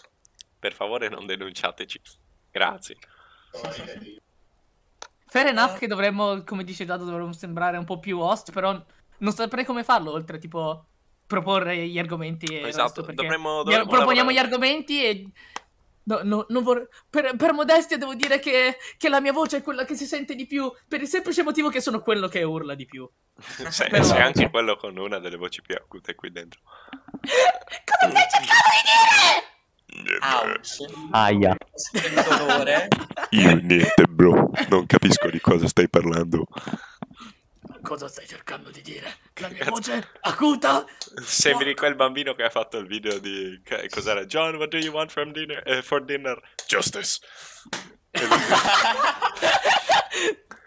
Per 0.58 0.72
favore 0.72 1.08
non 1.08 1.24
denunciateci. 1.26 2.00
Grazie. 2.50 2.96
Fair 5.28 5.46
enough 5.48 5.78
che 5.78 5.86
dovremmo, 5.86 6.42
come 6.44 6.64
dice 6.64 6.84
Dado, 6.84 7.04
dovremmo 7.04 7.32
sembrare 7.32 7.76
un 7.76 7.84
po' 7.84 7.98
più 7.98 8.18
host, 8.18 8.52
però 8.52 8.80
non 9.18 9.32
saprei 9.32 9.64
come 9.64 9.84
farlo, 9.84 10.12
oltre 10.12 10.38
tipo 10.38 10.86
proporre 11.26 11.86
gli 11.88 11.98
argomenti 11.98 12.46
e 12.46 12.68
Esatto, 12.68 13.04
resto, 13.04 13.12
dovremmo- 13.12 13.60
gli- 13.60 13.64
dovremmo 13.64 13.88
proponiamo 13.90 14.30
lavorare. 14.30 14.34
gli 14.34 14.38
argomenti 14.38 15.04
e 15.04 15.30
no, 16.06 16.20
no, 16.22 16.46
non 16.48 16.62
vor- 16.62 16.88
per, 17.08 17.36
per 17.36 17.52
modestia 17.52 17.96
devo 17.96 18.14
dire 18.14 18.38
che, 18.38 18.76
che 18.96 19.08
la 19.08 19.20
mia 19.20 19.32
voce 19.32 19.58
è 19.58 19.62
quella 19.62 19.84
che 19.84 19.94
si 19.94 20.06
sente 20.06 20.34
di 20.34 20.46
più, 20.46 20.70
per 20.88 21.00
il 21.00 21.08
semplice 21.08 21.42
motivo 21.42 21.68
che 21.68 21.80
sono 21.80 22.00
quello 22.00 22.28
che 22.28 22.42
urla 22.42 22.74
di 22.74 22.86
più. 22.86 23.08
Sei, 23.68 23.88
Però- 23.90 24.02
sei 24.02 24.22
anche 24.22 24.48
quello 24.50 24.76
con 24.76 24.96
una 24.96 25.18
delle 25.18 25.36
voci 25.36 25.60
più 25.62 25.74
acute 25.74 26.14
qui 26.14 26.30
dentro. 26.32 26.60
Cosa 27.84 28.08
stai 28.10 28.46
cercando 28.46 28.76
di 29.92 30.02
dire? 30.02 30.20
Aia. 31.10 31.56
Dolore. 32.38 32.88
Io 33.30 33.54
niente, 33.56 34.04
bro. 34.08 34.50
Non 34.68 34.86
capisco 34.86 35.30
di 35.30 35.40
cosa 35.40 35.66
stai 35.68 35.88
parlando. 35.88 36.46
Cosa 37.82 38.08
stai 38.08 38.26
cercando 38.26 38.70
di 38.70 38.82
dire? 38.82 39.16
La 39.38 39.48
mia 39.48 39.66
voce 39.66 40.12
acuta? 40.20 40.86
Sembri 41.22 41.74
quel 41.74 41.94
bambino 41.94 42.32
che 42.32 42.42
ha 42.42 42.48
fatto 42.48 42.78
il 42.78 42.86
video 42.86 43.18
di... 43.18 43.60
Cos'era? 43.90 44.24
John, 44.24 44.56
what 44.56 44.70
do 44.70 44.78
you 44.78 44.90
want 44.92 45.10
from 45.10 45.32
dinner, 45.32 45.62
eh, 45.66 45.82
for 45.82 46.02
dinner? 46.02 46.40
Justice. 46.66 47.18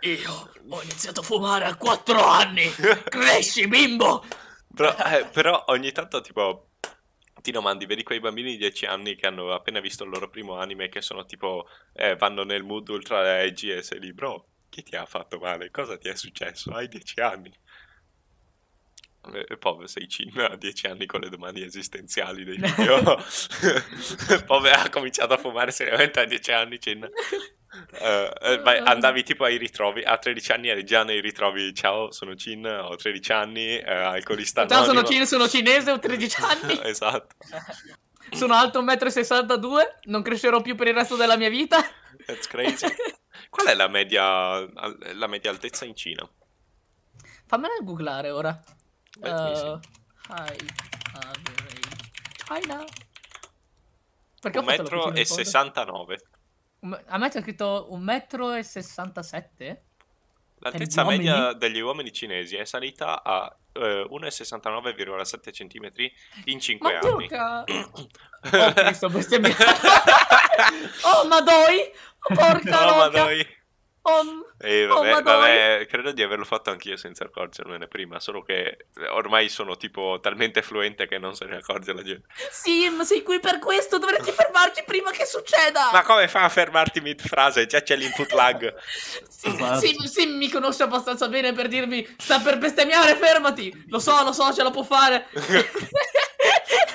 Io 0.02 0.52
ho 0.70 0.82
iniziato 0.84 1.22
a 1.22 1.24
fumare 1.24 1.66
a 1.66 1.76
4 1.76 2.24
anni. 2.24 2.70
Cresci, 3.10 3.68
bimbo! 3.68 4.24
Però, 4.76 4.96
eh, 4.98 5.26
però 5.26 5.64
ogni 5.70 5.92
tanto 5.92 6.22
tipo 6.22 6.70
ti 7.42 7.52
domandi, 7.52 7.88
vedi 7.88 8.04
quei 8.04 8.20
bambini 8.20 8.52
di 8.52 8.58
10 8.58 8.86
anni 8.86 9.16
che 9.16 9.26
hanno 9.26 9.52
appena 9.52 9.80
visto 9.80 10.04
il 10.04 10.12
loro 10.12 10.30
primo 10.30 10.58
anime 10.58 10.90
che 10.90 11.02
sono 11.02 11.26
tipo, 11.26 11.68
eh, 11.94 12.16
vanno 12.16 12.44
nel 12.44 12.64
mood 12.64 12.88
ultra 12.90 13.42
edgy 13.42 13.72
e 13.72 13.82
sei 13.82 14.00
lì, 14.00 14.14
bro, 14.14 14.46
chi 14.70 14.84
ti 14.84 14.96
ha 14.96 15.06
fatto 15.06 15.40
male? 15.40 15.72
Cosa 15.72 15.98
ti 15.98 16.08
è 16.08 16.16
successo? 16.16 16.72
Hai 16.72 16.88
10 16.88 17.20
anni. 17.22 17.52
Eh, 19.34 19.58
poi 19.58 19.88
sei 19.88 20.08
cin 20.08 20.32
a 20.40 20.56
10 20.56 20.88
anni 20.88 21.06
con 21.06 21.20
le 21.20 21.30
domande 21.30 21.64
esistenziali 21.66 22.44
dei 22.44 22.58
video. 22.62 23.22
poi 24.48 24.70
ha 24.72 24.90
cominciato 24.90 25.34
a 25.34 25.38
fumare 25.38 25.72
seriamente 25.72 26.20
a 26.22 26.26
10 26.26 26.52
anni 26.52 26.80
cin. 26.80 27.04
Eh, 27.92 28.34
eh, 28.42 28.58
vai- 28.60 28.80
andavi 28.84 29.22
tipo 29.24 29.44
ai 29.44 29.58
ritrovi 29.58 30.02
a 30.02 30.18
13 30.18 30.52
anni 30.54 30.70
eri 30.70 30.84
già 30.84 31.04
nei 31.04 31.22
ritrovi 31.22 31.72
ciao 31.76 32.12
sono 32.12 32.34
Cin 32.36 32.66
ho 32.66 32.96
13 32.96 33.32
anni 33.32 33.78
eh, 33.78 33.94
alcolista 33.94 34.66
Già 34.66 34.84
sono, 34.84 35.04
cine- 35.04 35.28
sono 35.28 35.48
cinese, 35.48 35.92
ho 35.92 36.00
13 36.00 36.42
anni. 36.42 36.80
esatto 36.86 37.36
Sono 38.32 38.56
alto 38.56 38.82
1,62 38.82 39.60
m. 39.68 39.78
Non 40.06 40.24
crescerò 40.24 40.62
più 40.62 40.74
per 40.76 40.88
il 40.88 40.96
resto 40.96 41.16
della 41.16 41.38
mia 41.38 41.50
vita. 41.50 41.78
that's 42.26 42.48
crazy 42.48 42.88
qual 43.52 43.68
è 43.68 43.76
la 43.76 43.88
media 43.88 44.60
la 45.14 45.28
media 45.28 45.52
altezza 45.52 45.86
in 45.86 45.96
Cina? 45.96 46.28
Fammela 47.46 47.76
googlare 47.84 48.32
ora. 48.32 48.60
Uh, 49.22 49.80
high 50.30 50.58
average 51.14 51.90
China. 52.46 52.84
Perché 54.42 54.58
ho 54.58 54.62
un 54.62 54.68
metro 54.68 55.12
e 55.14 55.20
in 55.20 55.26
fondo? 55.26 55.44
69 55.44 56.18
Un 56.82 56.90
me- 56.90 57.04
A 57.08 57.18
me 57.18 57.30
c'è 57.30 57.42
scritto 57.42 57.88
un 57.90 58.02
metro 58.02 58.54
e 58.54 58.64
67? 58.64 59.84
L'altezza 60.62 61.04
uomini? 61.04 61.24
media 61.26 61.54
degli 61.54 61.80
uomini 61.80 62.12
cinesi 62.12 62.56
è 62.58 62.66
salita 62.66 63.24
a 63.24 63.54
eh, 63.74 64.08
1,69,7 64.10 65.52
cm 65.52 65.92
in 66.46 66.60
5 66.60 66.92
Ma 66.94 67.00
anni. 67.00 67.28
porca... 67.28 67.64
Oh, 68.42 68.72
Cristo, 68.74 69.10
bestemmiato. 69.10 69.64
oh, 71.04 71.28
ma 71.28 71.42
doi? 71.42 71.92
Oh, 72.22 72.34
porca 72.36 72.86
No, 72.86 72.96
ma 72.96 73.06
loca. 73.08 73.26
Oh, 74.02 74.24
Eh, 74.60 74.86
Oh, 74.90 74.96
vabbè, 74.96 75.12
ma 75.12 75.22
vabbè, 75.22 75.86
credo 75.88 76.12
di 76.12 76.24
averlo 76.24 76.46
fatto 76.46 76.70
anch'io 76.70 76.96
senza 76.98 77.26
accorgermene 77.26 77.88
prima, 77.88 78.20
solo 78.20 78.42
che 78.44 78.88
ormai 79.12 79.50
sono 79.50 79.78
tipo 79.78 80.20
talmente 80.22 80.62
fluente 80.62 81.06
che 81.08 81.18
non 81.18 81.36
se 81.36 81.46
ne 81.46 81.58
accorge 81.58 81.94
la 81.94 82.02
gente. 82.02 82.28
Sim, 82.50 83.02
sei 83.04 83.22
qui 83.24 83.40
per 83.40 83.60
questo, 83.60 83.98
dovresti 84.00 84.32
fermarci 84.32 84.84
prima 84.86 85.12
che 85.12 85.26
succeda. 85.26 85.90
Ma 85.92 86.04
come 86.04 86.28
fa 86.28 86.44
a 86.44 86.50
fermarti 86.50 87.02
mid 87.02 87.22
frase? 87.22 87.66
Già 87.66 87.82
c'è 87.82 87.96
l'input 87.96 88.32
lag. 88.32 88.74
Sim, 89.30 89.54
Esatto. 89.54 89.80
Sim, 89.80 89.98
Sim 90.06 90.36
mi 90.38 90.50
conosce 90.50 90.84
abbastanza 90.84 91.28
bene 91.28 91.54
per 91.54 91.68
dirmi 91.68 92.06
sta 92.18 92.40
per 92.40 92.58
bestemmiare, 92.58 93.16
fermati. 93.16 93.86
Lo 93.88 94.00
so, 94.00 94.24
lo 94.24 94.32
so, 94.32 94.52
ce 94.54 94.64
la 94.64 94.72
può 94.72 94.84
fare. 94.84 95.28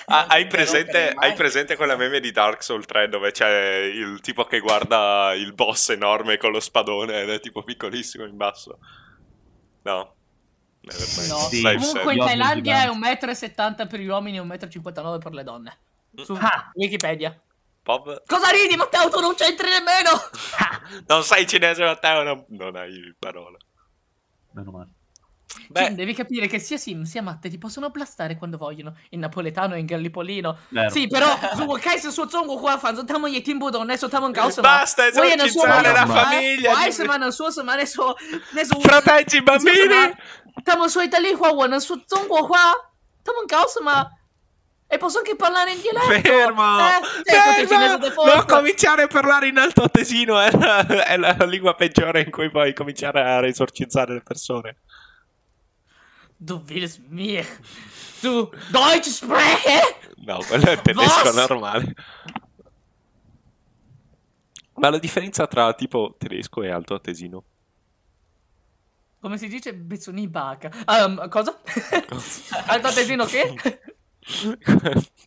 Ah, 0.07 0.27
hai, 0.29 0.47
presente, 0.47 1.13
hai 1.17 1.33
presente 1.35 1.77
quella 1.77 1.97
meme 1.97 2.21
di 2.21 2.31
Dark 2.31 2.63
Souls 2.63 2.85
3 2.87 3.09
dove 3.09 3.31
c'è 3.33 3.79
il 3.85 4.21
tipo 4.21 4.45
che 4.45 4.61
guarda 4.61 5.33
il 5.35 5.55
boss 5.55 5.91
enorme 5.91 6.37
con 6.37 6.51
lo 6.53 6.61
spadone 6.61 7.23
ed 7.23 7.31
è 7.31 7.41
tipo 7.41 7.63
piccolissimo 7.63 8.25
in 8.25 8.37
basso? 8.37 8.79
No. 9.83 10.15
No, 10.83 10.93
Sì. 11.49 11.63
Comunque 11.63 12.13
in 12.13 12.19
Thailandia 12.19 12.83
è 12.85 12.89
giganti. 12.91 13.27
1,70 13.57 13.85
m 13.85 13.89
per 13.89 14.01
gli 14.01 14.07
uomini 14.07 14.37
e 14.37 14.41
1,59 14.43 15.15
m 15.17 15.19
per 15.19 15.33
le 15.33 15.43
donne. 15.43 15.79
Su 16.17 16.35
Ah. 16.39 16.71
Wikipedia. 16.75 17.41
Pop? 17.83 18.23
Cosa 18.27 18.51
ridi, 18.51 18.77
Matteo? 18.77 19.09
Tu 19.09 19.21
non 19.21 19.35
c'entri 19.35 19.69
nemmeno. 19.69 20.11
Non 21.07 21.23
sei 21.25 21.47
cinese 21.47 21.83
Matteo, 21.83 22.23
non, 22.23 22.45
non 22.49 22.77
hai 22.77 23.15
parole. 23.19 23.57
Meno 24.53 24.71
male. 24.71 24.91
Beh. 25.69 25.81
Cioè, 25.81 25.95
devi 25.95 26.15
capire 26.15 26.47
che 26.47 26.59
sia 26.59 26.77
Sim 26.77 27.03
sia 27.03 27.23
Matte 27.23 27.49
ti 27.49 27.59
possono 27.59 27.91
blastare 27.91 28.37
quando 28.37 28.57
vogliono, 28.57 28.97
in 29.11 29.21
napoletano 29.21 29.75
e 29.75 29.79
in 29.79 29.87
gallipolino. 29.87 30.59
Vero. 30.69 30.91
Sì, 30.91 31.07
però 31.07 31.37
su 31.99 32.11
suo 32.11 32.29
zongo 32.29 32.57
qua 32.57 32.79
fanno 32.79 33.05
tamo 33.05 33.27
e 33.27 33.41
timbo 33.41 33.71
don 33.71 33.83
adesso 33.83 34.09
tamo 34.09 34.27
in 34.27 34.33
causa. 34.33 34.61
Basta, 34.61 35.07
esorcizzare 35.07 35.93
la 35.93 36.07
famiglia. 36.07 36.73
Wai 36.73 36.93
se 36.93 37.05
ma 37.05 37.17
non 37.17 37.33
suo 37.33 37.51
se 37.51 37.63
ma 37.63 37.73
adesso 37.73 38.15
adesso 38.53 38.77
proteggi 38.79 39.37
i 39.37 39.43
bambini. 39.43 40.15
Tamo 40.63 40.89
su 40.89 41.01
italiano 41.01 41.37
qua, 41.37 41.53
buono 41.53 41.79
su 41.79 42.03
zongo 42.07 42.47
qua. 42.47 42.93
Tamo 43.23 43.41
in 43.41 43.47
causa 43.47 43.81
ma 43.83 44.09
e 44.87 44.99
posso 44.99 45.19
anche 45.19 45.35
parlare 45.35 45.73
in 45.73 45.81
dialetto. 45.81 46.29
Fermo! 46.29 46.79
Eh, 46.79 47.67
Fermo! 47.67 48.25
Non 48.25 48.45
cominciare 48.47 49.03
a 49.03 49.07
parlare 49.09 49.49
in 49.49 49.59
alto 49.59 49.89
tesino 49.89 50.39
è 50.39 50.51
la, 50.53 50.87
è 50.87 51.17
la 51.17 51.37
lingua 51.47 51.75
peggiore 51.75 52.21
in 52.21 52.31
cui 52.31 52.51
puoi 52.51 52.73
cominciare 52.75 53.23
a 53.23 53.45
esorcizzare 53.45 54.13
le 54.13 54.23
persone. 54.23 54.77
Du 56.39 56.61
willst 56.69 57.01
mich. 57.09 57.47
Du 58.23 58.51
Deutsch 58.73 59.11
sprechen? 59.11 59.81
No, 60.19 60.39
quello 60.47 60.71
è 60.71 60.81
tedesco 60.81 61.29
Was? 61.29 61.49
normale. 61.49 61.95
Ma 64.77 64.91
la 64.91 64.99
differenza 64.99 65.47
tra 65.47 65.73
tipo 65.75 66.17
tedesco 66.19 66.63
e 66.63 66.71
altoatesino? 66.71 67.45
Come 69.21 69.39
si 69.39 69.49
dice 69.49 69.75
Bezzoni 69.75 70.29
Baca? 70.29 70.71
Um, 70.87 71.29
cosa? 71.29 71.59
Alto 72.67 72.93
tesino 72.93 73.25
che? 73.25 73.55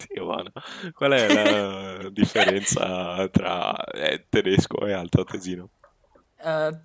Dio 0.07 0.25
mano. 0.25 0.51
Qual 0.93 1.11
è 1.11 2.01
la 2.01 2.09
differenza 2.09 3.27
tra 3.29 3.83
eh, 3.85 4.25
tedesco 4.29 4.85
e 4.85 4.93
altoatesino? 4.93 5.69
Uh, 6.39 6.79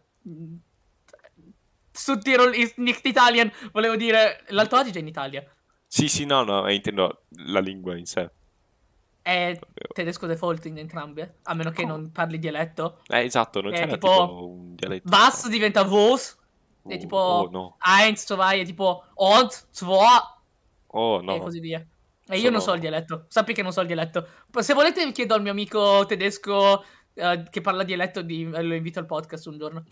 Südtirol 2.03 2.55
ist 2.55 2.79
nicht 2.79 3.05
Italien. 3.07 3.53
Volevo 3.73 3.97
dire 3.97 4.45
l'Alto 4.49 4.77
Adige 4.77 4.99
è 4.99 5.03
in 5.03 5.09
Italia. 5.09 5.45
Sì, 5.87 6.09
sì, 6.09 6.24
no, 6.24 6.43
no, 6.43 6.70
intendo 6.70 7.24
la 7.47 7.61
lingua 7.61 7.97
in 7.97 8.07
sé. 8.07 8.31
È 9.20 9.57
tedesco 9.93 10.27
default 10.27 10.65
in 10.66 10.79
entrambe. 10.79 11.37
A 11.45 11.55
meno 11.55 11.70
che 11.70 11.85
non 11.85 12.11
parli 12.11 12.39
dialetto. 12.39 13.01
Eh, 13.07 13.24
esatto, 13.24 13.61
non 13.61 13.73
Eh, 13.73 13.77
c'era 13.77 13.93
tipo, 13.93 14.09
tipo, 14.09 14.47
un 14.49 14.74
dialetto. 14.74 15.09
Was 15.09 15.49
diventa 15.49 15.83
Vos. 15.85 16.37
È 16.85 16.95
Oh, 16.95 16.99
tipo 16.99 17.16
oh, 17.16 17.49
no. 17.51 17.77
Eins, 17.81 18.24
zwei, 18.24 18.61
è 18.61 18.65
tipo 18.65 19.05
Und, 19.15 19.66
zwei. 19.70 20.19
Oh, 20.89 21.20
E 21.20 21.23
no. 21.23 21.39
così 21.39 21.61
via. 21.61 21.87
E 22.27 22.39
io 22.39 22.51
non 22.51 22.61
so 22.61 22.73
il 22.73 22.81
dialetto. 22.81 23.27
Sappi 23.29 23.53
che 23.53 23.62
non 23.62 23.73
so 23.73 23.81
il 23.83 23.87
dialetto. 23.87 24.27
Se 24.59 24.74
volete, 24.74 25.12
chiedo 25.12 25.35
al 25.35 25.43
mio 25.43 25.53
amico 25.53 26.05
tedesco 26.07 26.85
eh, 27.14 27.44
che 27.51 27.60
parla 27.60 27.82
dialetto. 27.82 28.22
Di... 28.22 28.51
eh, 28.52 28.62
Lo 28.62 28.74
invito 28.74 28.98
al 28.98 29.06
podcast 29.06 29.47
un 29.47 29.59
giorno. 29.59 29.84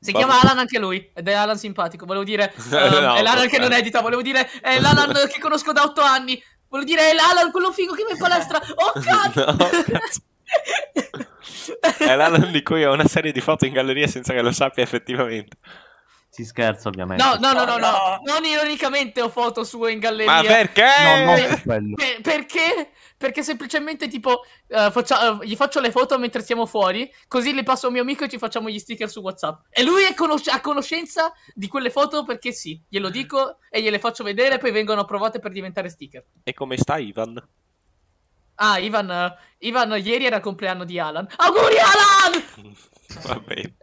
Si 0.00 0.12
chiama 0.12 0.40
Alan 0.40 0.58
anche 0.58 0.78
lui. 0.78 1.10
Ed 1.14 1.28
è 1.28 1.32
Alan 1.32 1.58
simpatico. 1.58 2.06
Volevo 2.06 2.24
dire. 2.24 2.52
ehm, 2.72 3.02
No, 3.02 3.14
è 3.14 3.22
l'Alan 3.22 3.48
che 3.48 3.58
non 3.58 3.72
edita. 3.72 4.00
Volevo 4.00 4.22
dire. 4.22 4.50
È 4.60 4.80
l'Alan 4.80 5.12
che 5.28 5.40
conosco 5.40 5.72
da 5.72 5.82
otto 5.82 6.00
anni. 6.00 6.42
Volevo 6.68 6.88
dire. 6.88 7.10
È 7.10 7.14
l'Alan 7.14 7.50
quello 7.50 7.72
figo 7.72 7.94
che 7.94 8.04
va 8.04 8.10
in 8.12 8.18
palestra. 8.18 8.58
Oh 8.76 8.92
cazzo! 9.00 9.44
No, 9.56 9.56
cazzo. 9.84 10.20
È 11.98 12.16
l'Alan 12.16 12.50
di 12.50 12.62
cui 12.62 12.84
ho 12.84 12.92
una 12.92 13.06
serie 13.06 13.30
di 13.32 13.40
foto 13.40 13.66
in 13.66 13.72
galleria 13.72 14.06
senza 14.08 14.32
che 14.32 14.42
lo 14.42 14.50
sappia 14.52 14.82
effettivamente. 14.82 15.56
Si 16.32 16.44
scherza 16.44 16.88
ovviamente. 16.88 17.22
No, 17.24 17.34
no, 17.40 17.52
no, 17.52 17.64
no, 17.64 17.76
no. 17.76 17.90
No. 17.90 18.20
Non 18.24 18.44
ironicamente 18.44 19.20
ho 19.20 19.28
foto 19.28 19.64
sue 19.64 19.90
in 19.90 19.98
galleria. 19.98 20.32
Ma 20.32 20.42
perché? 20.42 20.84
No, 21.02 21.24
non 21.24 21.34
per 21.34 21.62
quello. 21.62 21.94
Per- 21.96 22.20
perché? 22.20 22.90
Perché 23.16 23.42
semplicemente 23.42 24.06
tipo 24.06 24.44
eh, 24.68 24.90
faccia- 24.92 25.40
eh, 25.40 25.46
gli 25.46 25.56
faccio 25.56 25.80
le 25.80 25.90
foto 25.90 26.18
mentre 26.20 26.40
siamo 26.42 26.66
fuori, 26.66 27.12
così 27.26 27.52
le 27.52 27.64
passo 27.64 27.88
a 27.88 27.90
mio 27.90 28.00
amico 28.02 28.24
e 28.24 28.28
ci 28.28 28.38
facciamo 28.38 28.68
gli 28.70 28.78
sticker 28.78 29.10
su 29.10 29.20
WhatsApp. 29.20 29.64
E 29.70 29.82
lui 29.82 30.04
è 30.04 30.14
conos- 30.14 30.46
a 30.46 30.60
conoscenza 30.60 31.32
di 31.52 31.66
quelle 31.66 31.90
foto 31.90 32.22
perché 32.24 32.52
sì, 32.52 32.80
glielo 32.88 33.10
dico 33.10 33.58
e 33.68 33.82
gliele 33.82 33.98
faccio 33.98 34.22
vedere, 34.22 34.58
poi 34.58 34.70
vengono 34.70 35.00
approvate 35.00 35.40
per 35.40 35.50
diventare 35.50 35.88
sticker. 35.88 36.24
E 36.44 36.54
come 36.54 36.76
sta 36.76 36.96
Ivan? 36.96 37.44
Ah, 38.62 38.78
Ivan, 38.78 39.10
eh, 39.10 39.36
Ivan 39.66 39.90
ieri 40.02 40.26
era 40.26 40.36
il 40.36 40.42
compleanno 40.42 40.84
di 40.84 40.98
Alan. 40.98 41.26
Auguri 41.36 41.74
Alan! 41.78 42.76
Va 43.24 43.40
bene. 43.44 43.74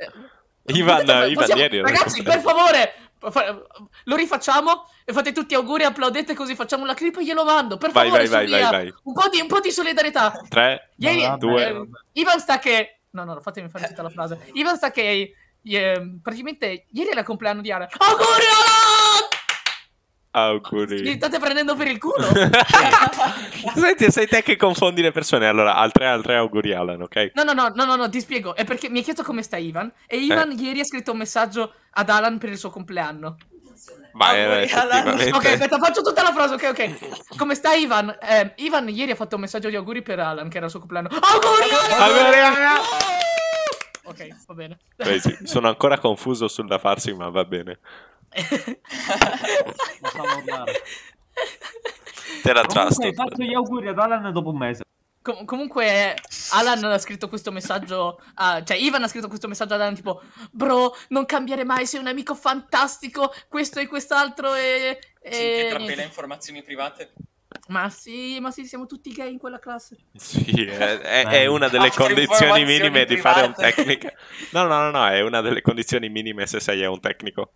Ivan, 0.68 1.02
Ivan 1.03 1.34
possiamo- 1.34 1.61
ieri 1.61 1.81
Ragazzi, 1.81 2.23
per 2.23 2.39
favore, 2.41 2.94
fa- 3.19 3.61
lo 4.03 4.15
rifacciamo 4.15 4.89
e 5.06 5.14
fate 5.14 5.31
tutti 5.31 5.56
auguri, 5.56 5.84
applaudete 5.84 6.34
così 6.34 6.56
facciamo 6.56 6.85
la 6.85 6.94
clip 6.94 7.18
e 7.18 7.23
glielo 7.23 7.44
mando. 7.45 7.77
Per 7.77 7.91
Vai, 7.91 8.06
favore, 8.06 8.27
vai, 8.27 8.48
vai, 8.49 8.61
vai. 8.61 8.94
Un, 9.03 9.14
po 9.14 9.30
di, 9.30 9.39
un 9.39 9.48
po' 9.48 9.60
di 9.60 9.72
solidarietà. 9.72 10.31
Tre, 10.49 10.91
Ieri, 10.98 11.22
vabbè, 11.22 11.38
due. 11.38 11.65
eh, 11.68 11.81
Ivan 12.14 12.39
sta 12.39 12.60
che. 12.60 12.99
No, 13.11 13.23
no, 13.23 13.39
fatemi 13.41 13.69
fare 13.69 13.88
tutta 13.88 14.02
la 14.03 14.10
frase. 14.10 14.49
Ivan 14.53 14.76
sta 14.76 14.91
che. 14.91 15.34
eh, 15.64 16.02
praticamente 16.22 16.85
ieri 16.91 17.10
era 17.10 17.22
il 17.22 17.26
compleanno 17.26 17.61
di 17.61 17.72
Alan. 17.72 17.88
Auguri 17.98 18.45
Alan! 20.31 20.61
Mi 20.69 20.79
auguri. 20.79 21.15
state 21.15 21.39
prendendo 21.39 21.75
per 21.75 21.87
il 21.87 21.97
culo? 21.97 22.27
Senti, 23.75 24.11
sei 24.11 24.27
te 24.27 24.43
che 24.43 24.55
confondi 24.55 25.01
le 25.01 25.11
persone. 25.11 25.47
Allora, 25.47 25.75
altre, 25.75 26.05
altre 26.07 26.35
auguri 26.35 26.73
Alan, 26.73 27.01
ok? 27.01 27.31
No, 27.33 27.43
no, 27.43 27.53
no, 27.53 27.71
no, 27.73 27.85
no, 27.85 27.95
no, 27.95 28.09
ti 28.09 28.19
spiego. 28.19 28.55
È 28.55 28.63
perché 28.63 28.89
mi 28.89 28.99
ha 28.99 29.01
chiesto 29.03 29.23
come 29.23 29.41
sta 29.41 29.57
Ivan. 29.57 29.91
E 30.05 30.17
Ivan 30.17 30.51
ieri 30.51 30.79
ha 30.79 30.85
scritto 30.85 31.11
un 31.11 31.17
messaggio 31.17 31.73
ad 31.91 32.09
Alan 32.09 32.37
per 32.37 32.49
il 32.49 32.57
suo 32.57 32.69
compleanno. 32.69 33.37
Ma 34.13 34.35
eh, 34.35 34.43
Auguri, 34.43 34.71
Alan. 34.71 35.07
effettivamente... 35.07 35.37
Ok, 35.37 35.45
aspetta, 35.45 35.77
faccio 35.77 36.01
tutta 36.01 36.23
la 36.23 36.31
frase, 36.31 36.53
ok, 36.55 36.69
ok. 36.69 37.37
Come 37.37 37.53
sta 37.53 37.73
Ivan? 37.73 38.17
Eh, 38.19 38.53
Ivan 38.57 38.89
ieri 38.89 39.11
ha 39.11 39.15
fatto 39.15 39.35
un 39.35 39.41
messaggio 39.41 39.69
di 39.69 39.75
auguri 39.75 40.01
per 40.01 40.19
Alan, 40.19 40.49
che 40.49 40.57
era 40.57 40.65
il 40.65 40.71
suo 40.71 40.79
compleanno. 40.79 41.09
Auguri 41.09 41.69
Alan! 41.71 42.01
Auguri, 42.01 42.39
Alan! 42.39 42.77
Ok, 44.03 44.27
va 44.47 44.53
bene. 44.53 44.77
Sono 45.43 45.67
ancora 45.67 45.99
confuso 45.99 46.47
sul 46.47 46.65
da 46.65 46.79
farsi, 46.79 47.13
ma 47.13 47.29
va 47.29 47.43
bene. 47.43 47.79
Te 52.43 52.53
la 52.53 52.65
Comunque, 52.65 53.11
trust. 53.11 53.13
faccio 53.13 53.43
gli 53.43 53.53
auguri 53.53 53.87
ad 53.87 53.99
Alan 53.99 54.31
dopo 54.31 54.49
un 54.49 54.57
mese. 54.57 54.83
Com- 55.21 55.43
comunque, 55.45 56.15
Alan 56.51 56.83
ha 56.85 56.97
scritto 56.97 57.27
questo 57.27 57.51
messaggio. 57.51 58.21
a- 58.35 58.63
cioè, 58.63 58.77
Ivan 58.77 59.03
ha 59.03 59.07
scritto 59.07 59.27
questo 59.27 59.47
messaggio 59.47 59.73
ad 59.73 59.81
Alan: 59.81 59.95
tipo, 59.95 60.21
Bro, 60.51 60.95
non 61.09 61.25
cambiare 61.25 61.63
mai, 61.65 61.85
sei 61.85 61.99
un 61.99 62.07
amico 62.07 62.33
fantastico. 62.35 63.33
Questo 63.47 63.79
e 63.79 63.87
quest'altro. 63.87 64.53
E. 64.55 64.99
Sì, 65.21 65.29
e 65.29 65.55
che 65.63 65.65
troppe 65.69 65.83
niente. 65.83 65.95
le 65.95 66.03
informazioni 66.03 66.63
private. 66.63 67.13
Ma 67.69 67.89
sì, 67.89 68.39
ma 68.39 68.51
sì, 68.51 68.65
siamo 68.65 68.85
tutti 68.85 69.11
gay 69.11 69.31
in 69.31 69.39
quella 69.39 69.59
classe. 69.59 69.97
Sì, 70.15 70.63
è, 70.65 70.99
è- 70.99 71.25
è 71.27 71.45
una 71.47 71.67
delle 71.67 71.85
Altre 71.85 72.05
condizioni 72.05 72.63
minime 72.63 73.03
di 73.05 73.17
fare 73.17 73.45
un 73.45 73.53
private. 73.53 73.83
tecnico. 73.83 74.07
No, 74.51 74.63
no, 74.65 74.83
no, 74.83 74.91
no, 74.91 75.07
è 75.07 75.21
una 75.21 75.41
delle 75.41 75.61
condizioni 75.61 76.07
minime 76.09 76.45
se 76.45 76.59
sei 76.61 76.85
un 76.85 76.99
tecnico. 77.01 77.53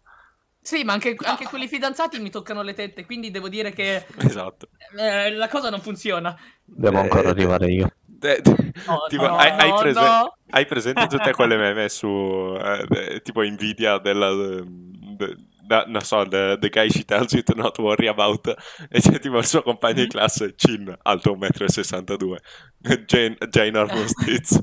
Sì, 0.63 0.83
ma 0.83 0.93
anche, 0.93 1.15
anche 1.23 1.45
quelli 1.45 1.67
fidanzati 1.67 2.19
mi 2.19 2.29
toccano 2.29 2.61
le 2.61 2.73
tette. 2.73 3.05
Quindi 3.05 3.31
devo 3.31 3.49
dire 3.49 3.71
che 3.71 4.05
Esatto. 4.19 4.69
eh, 4.97 5.31
la 5.31 5.47
cosa 5.47 5.69
non 5.69 5.81
funziona. 5.81 6.35
Devo 6.63 6.99
ancora 6.99 7.29
arrivare 7.29 7.71
io. 7.71 7.91
Eh, 8.21 8.41
No, 8.85 9.05
tipo, 9.07 9.25
no, 9.25 9.35
hai, 9.37 9.49
hai 9.49 9.69
no, 9.69 9.75
prese- 9.79 9.99
no. 9.99 10.37
hai 10.51 10.65
presente 10.67 11.07
tutte 11.07 11.31
quelle 11.33 11.57
meme 11.57 11.89
su 11.89 12.07
eh, 12.07 12.85
eh, 12.89 13.21
tipo 13.21 13.41
Nvidia 13.41 13.97
della 13.97 14.29
de- 14.33 15.35
da- 15.65 15.85
non 15.87 16.01
so 16.01 16.27
the, 16.27 16.57
the 16.59 16.69
guy 16.69 16.87
she 16.89 17.03
tells 17.03 17.31
you 17.33 17.41
to 17.41 17.53
not 17.55 17.77
worry 17.79 18.07
about 18.07 18.47
e 18.89 18.99
c'è 19.01 19.19
tipo 19.19 19.37
il 19.39 19.45
suo 19.45 19.63
compagno 19.63 20.01
di 20.03 20.07
classe 20.07 20.53
Chin 20.55 20.95
alto 21.01 21.35
1,62 21.35 22.25
m 22.25 22.35
Jane, 23.07 23.37
Jane 23.49 23.77
Armistice 23.77 24.59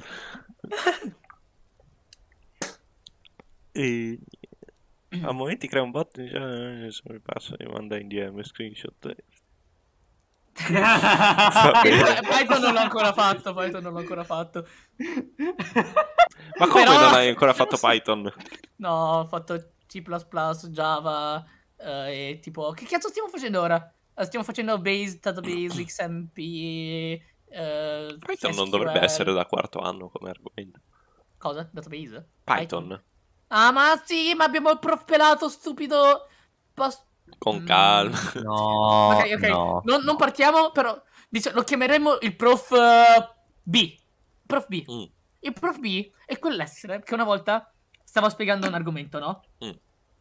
e 3.75 4.19
A 5.23 5.33
momenti 5.37 5.69
crea 5.69 5.83
un 5.83 5.91
bot, 5.91 6.17
eh, 6.19 6.89
se 6.91 7.03
mi 7.07 7.21
passa, 7.21 7.55
mi 7.59 7.67
manda 7.67 7.99
in 7.99 8.09
DM 8.09 8.41
screenshot. 8.43 9.15
Python 10.59 12.61
non 12.61 12.73
l'ho 12.73 12.79
ancora 12.81 13.13
fatto, 13.13 13.55
Python 13.55 13.83
non 13.83 13.93
l'ho 13.93 13.99
ancora 14.01 14.25
fatto. 14.25 14.67
Ma 16.59 16.67
come 16.67 16.85
Però- 16.85 17.01
non 17.01 17.15
hai 17.15 17.29
ancora 17.29 17.53
fatto 17.55 17.77
Python? 17.81 18.33
No, 18.77 18.91
ho 19.21 19.25
fatto 19.27 19.73
C++, 19.87 20.03
Java 20.71 21.45
eh, 21.77 22.31
e 22.31 22.39
tipo... 22.41 22.73
Che 22.73 22.87
cazzo 22.87 23.09
stiamo 23.09 23.29
facendo 23.29 23.61
ora? 23.61 23.93
Eh, 24.15 24.25
Stiamo 24.25 24.45
facendo 24.45 24.79
Base, 24.81 25.19
Database, 25.21 25.85
XMP... 25.85 26.37
eh, 26.39 27.23
Python 28.19 28.55
non 28.55 28.67
SQL. 28.67 28.71
dovrebbe 28.71 29.01
essere 29.01 29.33
da 29.33 29.47
quarto 29.47 29.79
anno 29.79 30.09
come 30.09 30.31
argomento. 30.31 30.81
Cosa? 31.39 31.69
Database? 31.73 32.29
Python, 32.43 33.01
Ah, 33.49 33.71
ma 33.73 34.01
sì, 34.05 34.35
ma 34.35 34.45
abbiamo 34.45 34.71
il 34.71 34.79
prof 34.79 35.05
pelato 35.05 35.49
stupido... 35.49 36.27
Bas- 36.75 37.05
con 37.39 37.57
Mm. 37.63 37.67
calma. 37.67 38.19
No, 38.43 39.09
ok, 39.15 39.33
ok. 39.37 39.47
no. 39.49 39.81
Non, 39.85 40.03
non 40.03 40.17
partiamo, 40.17 40.71
però 40.71 41.01
dice- 41.29 41.53
lo 41.53 41.63
chiameremo 41.63 42.19
il 42.21 42.35
prof 42.37 42.73
B. 43.63 43.95
Prof 44.47 44.67
B. 44.67 44.85
Mm. 44.91 45.03
Il 45.41 45.53
prof 45.53 45.79
B 45.79 46.11
è 46.27 46.39
quell'essere 46.39 47.03
che 47.03 47.15
una 47.15 47.25
volta 47.25 47.71
stava 48.03 48.29
spiegando 48.31 48.67
un 48.67 48.75
argomento, 48.75 49.19
no? 49.19 49.45
Mm. 49.65 49.71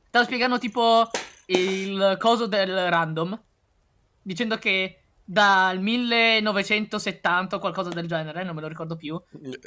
Stava 0.08 0.26
spiegando 0.26 0.58
tipo 0.60 1.10
il 1.48 2.18
coso 2.20 2.45
del 2.45 2.90
random, 2.90 3.41
dicendo 4.22 4.58
che 4.58 5.02
dal 5.24 5.80
1970 5.80 7.56
o 7.56 7.60
qualcosa 7.60 7.90
del 7.90 8.08
genere, 8.08 8.44
non 8.44 8.54
me 8.56 8.62
lo 8.62 8.68
ricordo 8.68 8.95
più, 8.95 9.20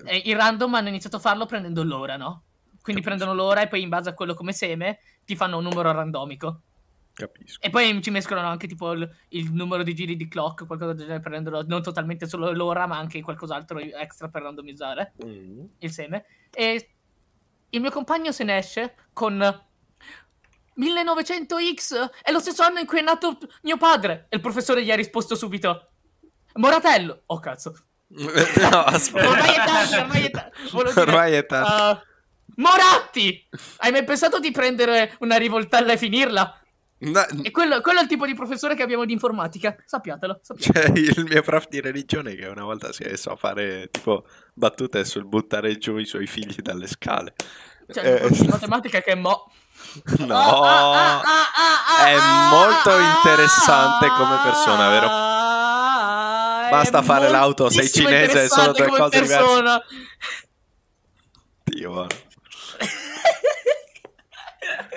eh, 0.05 0.23
il 0.27 0.37
random 0.37 0.75
hanno 0.75 0.89
iniziato 0.89 1.17
a 1.17 1.21
farlo 1.21 1.47
prendendo 1.47 1.83
l'ora, 1.83 2.17
no? 2.17 2.43
Quindi 2.93 3.03
Capisco. 3.03 3.25
prendono 3.25 3.35
l'ora 3.35 3.63
e 3.63 3.69
poi 3.69 3.83
in 3.83 3.89
base 3.89 4.09
a 4.11 4.15
quello 4.15 4.35
come 4.35 4.53
seme 4.53 4.99
ti 5.25 5.37
fanno 5.37 5.57
un 5.59 5.65
numero 5.65 5.91
randomico. 5.93 6.63
Capisco. 7.13 7.59
E 7.61 7.71
poi 7.71 8.01
ci 8.03 8.11
mescolano 8.11 8.49
anche 8.49 8.67
tipo 8.67 8.93
il, 8.93 9.09
il 9.31 9.53
numero 9.53 9.83
di 9.83 9.95
giri 9.95 10.17
di 10.17 10.27
clock, 10.29 10.67
qualcosa 10.67 10.93
del 10.93 11.03
genere 11.05 11.21
per 11.21 11.33
renderlo 11.33 11.63
non 11.67 11.83
totalmente 11.83 12.27
solo 12.27 12.51
l'ora, 12.53 12.87
ma 12.87 12.97
anche 12.99 13.21
qualcos'altro 13.21 13.79
extra 13.79 14.29
per 14.29 14.43
randomizzare 14.43 15.13
Mm. 15.25 15.65
il 15.79 15.91
seme. 15.91 16.25
E 16.53 16.89
il 17.71 17.81
mio 17.81 17.91
compagno 17.91 18.33
se 18.33 18.45
ne 18.45 18.57
esce 18.59 18.95
con 19.13 19.39
1900X 20.79 22.11
è 22.23 22.31
lo 22.31 22.39
stesso 22.41 22.63
anno 22.63 22.79
in 22.79 22.87
cui 22.87 22.99
è 22.99 23.03
nato 23.03 23.37
mio 23.63 23.77
padre. 23.77 24.27
E 24.29 24.37
il 24.37 24.43
professore 24.43 24.83
gli 24.85 24.91
ha 24.91 24.97
risposto 24.97 25.35
subito: 25.35 25.91
Moratello. 26.55 27.23
Oh 27.27 27.39
cazzo. 27.39 27.75
no, 28.11 28.79
aspetta. 28.85 29.29
Ormai 29.29 29.51
è 29.55 29.65
tardi, 29.65 29.95
ormai 29.97 30.25
è 30.25 30.31
tardi. 30.31 30.99
Ormai 30.99 31.33
è 31.35 31.47
tardi. 31.47 31.99
uh, 32.01 32.09
Moratti! 32.61 33.49
Hai 33.79 33.91
mai 33.91 34.05
pensato 34.05 34.39
di 34.39 34.51
prendere 34.51 35.17
una 35.21 35.37
rivoltella 35.37 35.93
e 35.93 35.97
finirla? 35.97 36.55
No, 37.03 37.27
E 37.43 37.51
quello, 37.51 37.81
quello 37.81 38.01
è 38.01 38.03
il 38.03 38.09
tipo 38.09 38.27
di 38.27 38.35
professore 38.35 38.75
che 38.75 38.83
abbiamo 38.83 39.07
di 39.07 39.15
informatica. 39.15 39.75
Sappiatelo. 39.87 40.41
sappiatelo. 40.43 40.93
C'è 40.93 40.99
il 41.01 41.25
mio 41.25 41.41
prof 41.43 41.67
di 41.69 41.81
religione 41.81 42.35
che 42.35 42.47
una 42.47 42.65
volta 42.65 42.93
si 42.93 43.03
è 43.05 43.11
messo 43.11 43.31
a 43.31 43.37
fare 43.37 43.89
tipo 43.91 44.27
battute 44.53 45.07
sul 45.07 45.27
buttare 45.27 45.79
giù 45.79 45.97
i 45.97 46.05
suoi 46.05 46.27
figli 46.27 46.57
dalle 46.61 46.87
scale. 46.87 47.35
Cioè, 47.91 48.05
Eh, 48.05 48.13
il 48.13 48.19
prof 48.19 48.39
di 48.41 48.47
matematica 48.53 49.01
che 49.01 49.13
è 49.13 49.15
mo. 49.15 49.51
No, 50.19 50.37
Ah, 50.37 50.53
ah, 50.53 51.21
ah, 51.21 51.23
ah, 51.23 52.03
ah, 52.03 52.07
è 52.07 52.15
ah, 52.15 52.49
molto 52.51 52.91
ah, 52.91 53.15
interessante 53.17 54.09
come 54.09 54.37
persona, 54.43 54.89
vero? 54.91 55.07
ah, 55.09 56.69
Basta 56.71 57.01
fare 57.03 57.31
l'auto, 57.31 57.71
sei 57.71 57.91
cinese, 57.91 58.49
sono 58.49 58.73
due 58.73 58.87
cose 58.89 59.21
diverse. 59.23 59.37
persona. 59.39 59.83
Dio, 61.65 61.93
guarda. 61.93 62.17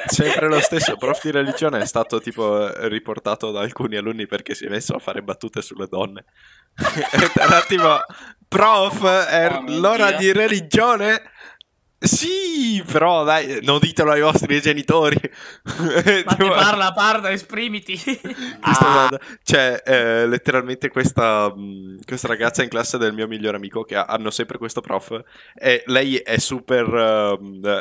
Sempre 0.05 0.47
lo 0.47 0.59
stesso 0.59 0.97
prof 0.97 1.21
di 1.23 1.31
religione 1.31 1.79
è 1.79 1.85
stato 1.85 2.19
tipo 2.19 2.69
riportato 2.87 3.51
da 3.51 3.61
alcuni 3.61 3.95
alunni 3.95 4.27
perché 4.27 4.53
si 4.53 4.65
è 4.65 4.69
messo 4.69 4.95
a 4.95 4.99
fare 4.99 5.23
battute 5.23 5.61
sulle 5.61 5.87
donne. 5.87 6.25
Era 7.39 7.61
tipo, 7.61 7.99
prof, 8.47 9.03
è 9.25 9.49
Oh, 9.51 9.63
l'ora 9.79 10.09
Dio. 10.11 10.17
di 10.17 10.31
religione? 10.33 11.21
Sì, 12.05 12.83
però 12.91 13.23
dai, 13.23 13.59
non 13.61 13.79
ditelo 13.79 14.11
ai 14.11 14.19
vostri 14.19 14.59
genitori. 14.59 15.17
Ma 15.63 16.35
Tipo- 16.35 16.49
parla, 16.49 16.91
parla, 16.91 17.31
esprimiti. 17.31 17.97
guarda, 18.59 19.19
c'è 19.41 19.81
eh, 19.85 20.27
letteralmente 20.27 20.89
questa, 20.89 21.49
mh, 21.55 21.99
questa 22.05 22.27
ragazza 22.27 22.61
in 22.61 22.67
classe 22.69 22.97
del 22.97 23.13
mio 23.13 23.27
migliore 23.27 23.55
amico 23.55 23.83
che 23.83 23.95
ha- 23.95 24.03
hanno 24.05 24.31
sempre 24.31 24.57
questo 24.57 24.81
prof 24.81 25.17
e 25.55 25.83
lei 25.85 26.17
è 26.17 26.37
super 26.39 26.85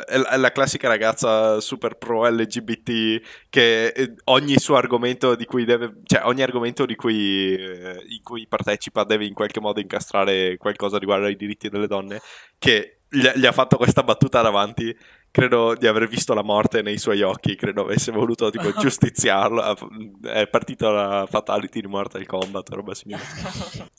è 0.07 0.16
la- 0.19 0.28
è 0.28 0.36
la 0.36 0.53
classica 0.53 0.86
ragazza 0.89 1.61
super 1.61 1.97
pro 1.97 2.28
LGBT 2.28 3.20
che 3.51 3.86
eh, 3.89 4.15
ogni 4.24 4.59
suo 4.59 4.77
argomento 4.77 5.35
di 5.35 5.44
cui 5.47 5.65
deve 5.65 5.94
cioè 6.05 6.23
ogni 6.24 6.43
argomento 6.43 6.86
di 6.86 6.94
cui 6.94 7.55
eh, 7.57 8.05
in 8.09 8.23
cui 8.23 8.47
partecipa 8.47 9.05
deve 9.05 9.24
in 9.27 9.35
qualche 9.35 9.61
modo 9.61 9.81
incastrare 9.81 10.57
qualcosa 10.59 10.99
riguardo 10.99 11.27
ai 11.27 11.36
diritti 11.36 11.69
delle 11.69 11.86
donne 11.89 12.20
che 12.59 12.99
gli, 13.12 13.26
ha- 13.26 13.34
gli 13.34 13.47
ha 13.47 13.52
fatto 13.52 13.76
questa 13.76 14.02
battuta 14.02 14.40
davanti 14.43 14.97
credo 15.30 15.74
di 15.74 15.86
aver 15.86 16.09
visto 16.09 16.34
la 16.34 16.43
morte 16.43 16.82
nei 16.82 16.98
suoi 16.98 17.22
occhi, 17.22 17.55
credo 17.56 17.82
avesse 17.82 18.10
voluto 18.12 18.51
tipo 18.51 18.72
giustiziarlo, 18.78 19.76
è 20.22 20.47
partita 20.48 20.90
la 20.90 21.26
fatality 21.28 21.80
di 21.80 21.86
Mortal 21.86 22.26
Kombat, 22.26 22.68
roba 22.70 22.94
simile. 22.94 23.20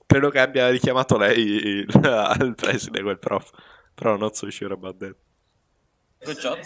Credo 0.06 0.30
che 0.30 0.40
abbia 0.40 0.70
richiamato 0.70 1.18
lei 1.18 1.40
il- 1.40 1.88
al 2.06 2.54
preside 2.56 3.02
quel 3.02 3.18
prof, 3.20 3.50
però 3.94 4.16
not 4.18 4.36
so 4.36 4.50
sure 4.52 4.74
about 4.74 4.98
that. 4.98 5.16
Good 6.24 6.38
job. 6.40 6.58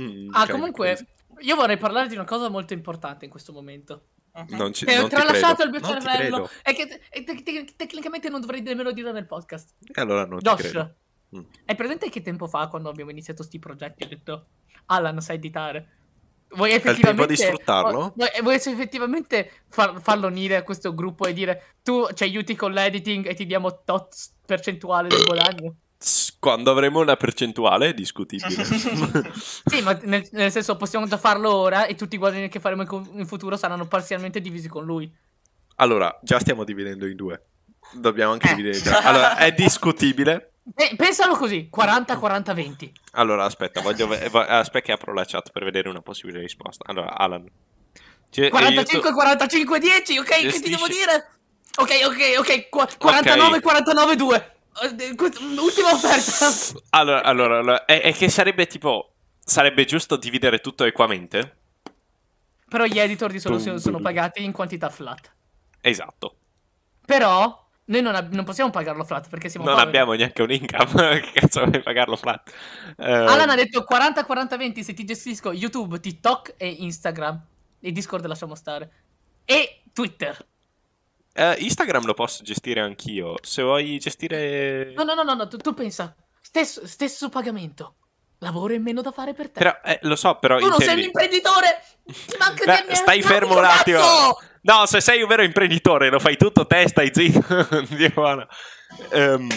Mm, 0.00 0.28
Ah, 0.32 0.46
comunque, 0.48 0.86
crazy. 0.94 1.06
io 1.40 1.56
vorrei 1.56 1.76
parlare 1.78 2.08
di 2.08 2.14
una 2.14 2.24
cosa 2.24 2.48
molto 2.48 2.74
importante 2.74 3.24
in 3.24 3.30
questo 3.30 3.52
momento. 3.52 4.04
Mhm. 4.32 4.56
non, 4.56 4.72
ci, 4.72 4.84
ho 4.84 4.94
non 4.94 5.08
ti 5.08 5.16
tralasciato 5.16 5.62
credo. 5.62 5.76
il 5.76 5.82
mio 5.82 5.90
non 5.90 6.00
cervello. 6.00 6.36
credo. 6.36 6.50
E 6.62 6.72
che 6.72 6.86
te- 6.86 7.24
te- 7.24 7.42
te- 7.64 7.72
tecnicamente 7.76 8.28
non 8.28 8.40
dovrei 8.40 8.62
nemmeno 8.62 8.92
dire 8.92 9.10
nel 9.10 9.26
podcast. 9.26 9.74
E 9.92 10.00
allora 10.00 10.24
non 10.24 10.38
Josh, 10.38 10.60
credo. 10.60 10.94
Mm. 11.36 11.42
hai 11.66 11.76
presente 11.76 12.10
che 12.10 12.22
tempo 12.22 12.46
fa 12.48 12.66
quando 12.66 12.88
abbiamo 12.88 13.10
iniziato 13.12 13.44
sti 13.44 13.58
progetti 13.60 14.02
ho 14.02 14.08
detto 14.08 14.46
Alan 14.86 15.20
sai 15.20 15.36
editare? 15.36 15.88
Vuoi 16.52 16.72
effettivamente 16.72 17.36
sfruttarlo? 17.36 18.12
Vuoi, 18.16 18.28
vuoi 18.42 18.54
effettivamente 18.56 19.50
far- 19.68 20.00
farlo 20.00 20.26
unire 20.26 20.56
a 20.56 20.64
questo 20.64 20.92
gruppo 20.92 21.26
e 21.26 21.32
dire 21.32 21.76
tu 21.84 22.08
ci 22.14 22.24
aiuti 22.24 22.56
con 22.56 22.72
l'editing 22.72 23.24
e 23.28 23.34
ti 23.34 23.46
diamo 23.46 23.82
tot 23.84 24.12
percentuale 24.44 25.06
del 25.08 25.22
guadagno? 25.24 25.74
Quando 26.40 26.70
avremo 26.72 26.98
una 27.00 27.14
percentuale 27.16 27.90
è 27.90 27.94
discutibile. 27.94 28.64
Sì, 29.64 29.82
ma 29.82 29.92
nel, 30.02 30.26
nel 30.32 30.50
senso 30.50 30.76
possiamo 30.76 31.06
già 31.06 31.18
farlo 31.18 31.54
ora 31.54 31.86
e 31.86 31.94
tutti 31.94 32.16
i 32.16 32.18
guadagni 32.18 32.48
che 32.48 32.58
faremo 32.58 32.82
in, 33.12 33.26
futuro 33.26 33.56
saranno 33.56 33.86
parzialmente 33.86 34.40
divisi 34.40 34.66
con 34.66 34.84
lui. 34.84 35.08
allora, 35.76 36.18
già 36.22 36.40
stiamo 36.40 36.64
dividendo 36.64 37.06
in 37.06 37.14
due. 37.14 37.44
Dobbiamo 37.92 38.32
anche 38.32 38.50
Eh. 38.50 38.54
dividere 38.56 38.78
in 38.78 38.82
tre. 38.82 38.94
Allora, 38.94 39.36
è 39.36 39.52
discutibile. 39.54 40.49
Eh, 40.74 40.94
pensalo 40.96 41.36
così, 41.36 41.68
40-40-20. 41.74 42.90
Allora, 43.12 43.44
aspetta, 43.44 43.80
voglio 43.80 44.08
aspetta 44.12 44.80
che 44.80 44.92
apro 44.92 45.12
la 45.12 45.24
chat 45.24 45.50
per 45.50 45.64
vedere 45.64 45.88
una 45.88 46.00
possibile 46.00 46.40
risposta. 46.40 46.84
Allora, 46.88 47.16
Alan. 47.16 47.48
Cioè, 48.30 48.44
io 48.44 48.50
45 48.50 49.08
tu- 49.08 49.14
45 49.16 49.78
10 49.80 50.18
ok 50.18 50.28
che 50.28 50.60
ti 50.60 50.70
devo 50.70 50.86
dire 50.86 51.30
ok 51.74 51.90
ok 52.06 52.38
ok 52.38 52.68
qua- 52.68 52.88
49 52.96 53.60
49 53.60 54.14
2 54.16 54.54
Eh, 54.82 55.14
questa- 55.16 55.40
ultima 55.42 55.90
offerta 55.90 56.78
Allora, 56.90 57.24
allora, 57.24 57.58
allora, 57.58 57.84
è, 57.84 58.00
è 58.02 58.12
che 58.14 58.28
sarebbe 58.28 58.66
tipo... 58.68 59.14
Sarebbe 59.44 59.84
giusto 59.84 60.14
dividere 60.16 60.60
tutto 60.60 60.84
equamente? 60.84 61.56
però 62.68 62.84
gli 62.84 63.00
editor 63.00 63.32
di 63.32 63.40
Tum, 63.40 63.76
sono 63.78 63.98
pagati 63.98 64.44
in 64.44 64.52
quantità 64.52 64.88
flat 64.90 65.28
Esatto. 65.80 66.36
però 67.04 67.66
noi 67.86 68.02
non, 68.02 68.14
ab- 68.14 68.32
non 68.32 68.44
possiamo 68.44 68.70
pagarlo 68.70 69.04
flat 69.04 69.28
perché 69.28 69.48
siamo 69.48 69.66
Non 69.66 69.74
poveri. 69.74 69.90
abbiamo 69.90 70.12
neanche 70.14 70.42
un 70.42 70.50
income. 70.52 71.20
che 71.32 71.40
cazzo 71.40 71.64
vuoi 71.64 71.82
pagarlo 71.82 72.16
flat? 72.16 72.50
Eh, 72.96 73.12
Alan 73.12 73.50
ha 73.50 73.54
detto 73.56 73.82
40 73.84 74.24
40 74.24 74.56
20 74.56 74.84
se 74.84 74.94
ti 74.94 75.04
gestisco 75.04 75.52
YouTube 75.52 75.98
TikTok 75.98 76.54
e 76.56 76.68
Instagram 76.68 77.40
e 77.80 77.92
Discord 77.92 78.26
lasciamo 78.26 78.54
stare 78.54 78.90
e 79.44 79.82
Twitter 79.92 80.46
eh, 81.32 81.56
Instagram 81.58 82.04
lo 82.04 82.14
posso 82.14 82.42
gestire 82.42 82.80
anch'io. 82.80 83.36
Se 83.42 83.62
vuoi 83.62 83.98
gestire... 83.98 84.92
no 84.94 85.04
no 85.04 85.14
no 85.14 85.22
no, 85.22 85.34
no 85.34 85.48
tu, 85.48 85.56
tu 85.56 85.74
pensa 85.74 86.14
stesso, 86.40 86.86
stesso 86.86 87.28
pagamento 87.28 87.94
lavoro 88.40 88.72
in 88.74 88.82
meno 88.82 89.00
da 89.00 89.12
fare 89.12 89.32
per 89.32 89.50
te 89.50 89.58
Però, 89.58 89.78
eh, 89.84 89.98
lo 90.02 90.16
so, 90.16 90.38
però... 90.38 90.58
tu 90.58 90.68
non 90.68 90.80
sei 90.80 90.94
un 90.94 91.04
imprenditore 91.04 91.82
ti 92.12 92.36
manca 92.38 92.64
Beh, 92.64 92.84
di 92.88 92.94
stai 92.96 93.22
fermo 93.22 93.58
un 93.58 93.64
attimo. 93.64 94.38
No, 94.62 94.84
se 94.86 95.00
sei 95.00 95.22
un 95.22 95.28
vero 95.28 95.42
imprenditore, 95.42 96.10
lo 96.10 96.18
fai 96.18 96.36
tutto 96.36 96.66
te, 96.66 96.88
stai 96.88 97.10
zitto. 97.12 98.48
Ehm, 99.12 99.48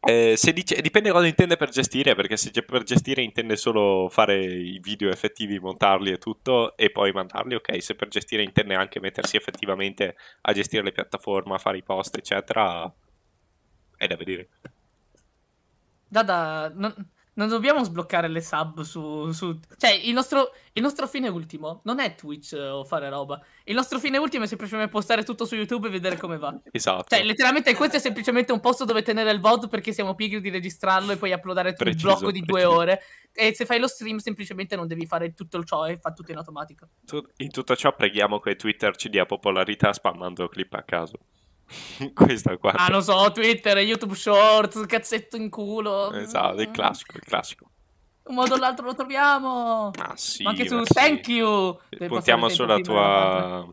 eh, 0.00 0.38
dice, 0.54 0.80
dipende 0.80 1.10
cosa 1.10 1.26
intende 1.26 1.58
per 1.58 1.68
gestire, 1.68 2.14
perché 2.14 2.38
se 2.38 2.50
per 2.62 2.84
gestire 2.84 3.20
intende 3.20 3.54
solo 3.54 4.08
fare 4.08 4.42
i 4.42 4.80
video 4.82 5.10
effettivi, 5.10 5.58
montarli 5.58 6.10
e 6.10 6.16
tutto, 6.16 6.74
e 6.74 6.90
poi 6.90 7.12
mandarli, 7.12 7.54
ok. 7.56 7.82
Se 7.82 7.94
per 7.96 8.08
gestire 8.08 8.42
intende 8.42 8.74
anche 8.74 8.98
mettersi 8.98 9.36
effettivamente 9.36 10.16
a 10.40 10.52
gestire 10.54 10.82
le 10.82 10.92
piattaforme, 10.92 11.56
a 11.56 11.58
fare 11.58 11.76
i 11.76 11.82
post, 11.82 12.16
eccetera, 12.16 12.90
è 13.98 14.06
da 14.06 14.16
vedere. 14.16 14.48
Dada, 16.08 16.72
non, 16.74 16.94
non 17.40 17.48
dobbiamo 17.48 17.82
sbloccare 17.82 18.28
le 18.28 18.42
sub 18.42 18.82
su... 18.82 19.32
su... 19.32 19.58
Cioè, 19.78 19.90
il 19.90 20.12
nostro, 20.12 20.52
il 20.74 20.82
nostro 20.82 21.06
fine 21.06 21.28
ultimo 21.28 21.80
non 21.84 21.98
è 21.98 22.14
Twitch 22.14 22.52
eh, 22.52 22.68
o 22.68 22.84
fare 22.84 23.08
roba. 23.08 23.42
Il 23.64 23.74
nostro 23.74 23.98
fine 23.98 24.18
ultimo 24.18 24.44
è 24.44 24.46
semplicemente 24.46 24.90
postare 24.90 25.24
tutto 25.24 25.46
su 25.46 25.54
YouTube 25.54 25.88
e 25.88 25.90
vedere 25.90 26.18
come 26.18 26.36
va. 26.36 26.54
Esatto. 26.70 27.06
Cioè, 27.08 27.24
letteralmente 27.24 27.74
questo 27.74 27.96
è 27.96 27.98
semplicemente 27.98 28.52
un 28.52 28.60
posto 28.60 28.84
dove 28.84 29.00
tenere 29.00 29.30
il 29.30 29.40
VOD 29.40 29.70
perché 29.70 29.92
siamo 29.92 30.14
pigri 30.14 30.42
di 30.42 30.50
registrarlo 30.50 31.12
e 31.12 31.16
poi 31.16 31.32
uploadare 31.32 31.70
tutto 31.70 31.84
Preciso, 31.84 32.08
il 32.08 32.12
blocco 32.12 32.30
di 32.30 32.40
due 32.40 32.60
preciso. 32.60 32.78
ore. 32.78 33.02
E 33.32 33.54
se 33.54 33.64
fai 33.64 33.78
lo 33.78 33.88
stream 33.88 34.18
semplicemente 34.18 34.76
non 34.76 34.86
devi 34.86 35.06
fare 35.06 35.32
tutto 35.32 35.64
ciò 35.64 35.86
e 35.86 35.98
fa 35.98 36.12
tutto 36.12 36.32
in 36.32 36.36
automatico. 36.36 36.88
In 37.38 37.50
tutto 37.50 37.74
ciò 37.74 37.94
preghiamo 37.94 38.38
che 38.38 38.56
Twitter 38.56 38.94
ci 38.96 39.08
dia 39.08 39.24
popolarità 39.24 39.94
spammando 39.94 40.46
clip 40.48 40.74
a 40.74 40.82
caso. 40.82 41.18
Questo 42.14 42.52
è 42.52 42.58
quanto. 42.58 42.82
Ah, 42.82 42.88
non 42.88 43.02
so, 43.02 43.30
Twitter, 43.32 43.78
YouTube 43.78 44.14
Shorts, 44.14 44.84
cazzetto 44.86 45.36
in 45.36 45.50
culo. 45.50 46.12
Esatto, 46.12 46.60
il 46.60 46.70
classico, 46.70 47.16
il 47.16 47.22
classico. 47.24 47.70
Un 48.24 48.34
modo 48.34 48.54
o 48.54 48.58
l'altro 48.58 48.84
lo 48.86 48.94
troviamo. 48.94 49.90
Ah 49.98 50.14
sì, 50.16 50.42
Ma 50.42 50.50
anche 50.50 50.68
su 50.68 50.76
ma 50.76 50.84
sì. 50.84 50.92
Thank 50.92 51.28
You. 51.28 51.78
Puntiamo 52.06 52.48
sulla 52.48 52.78
tua... 52.78 53.66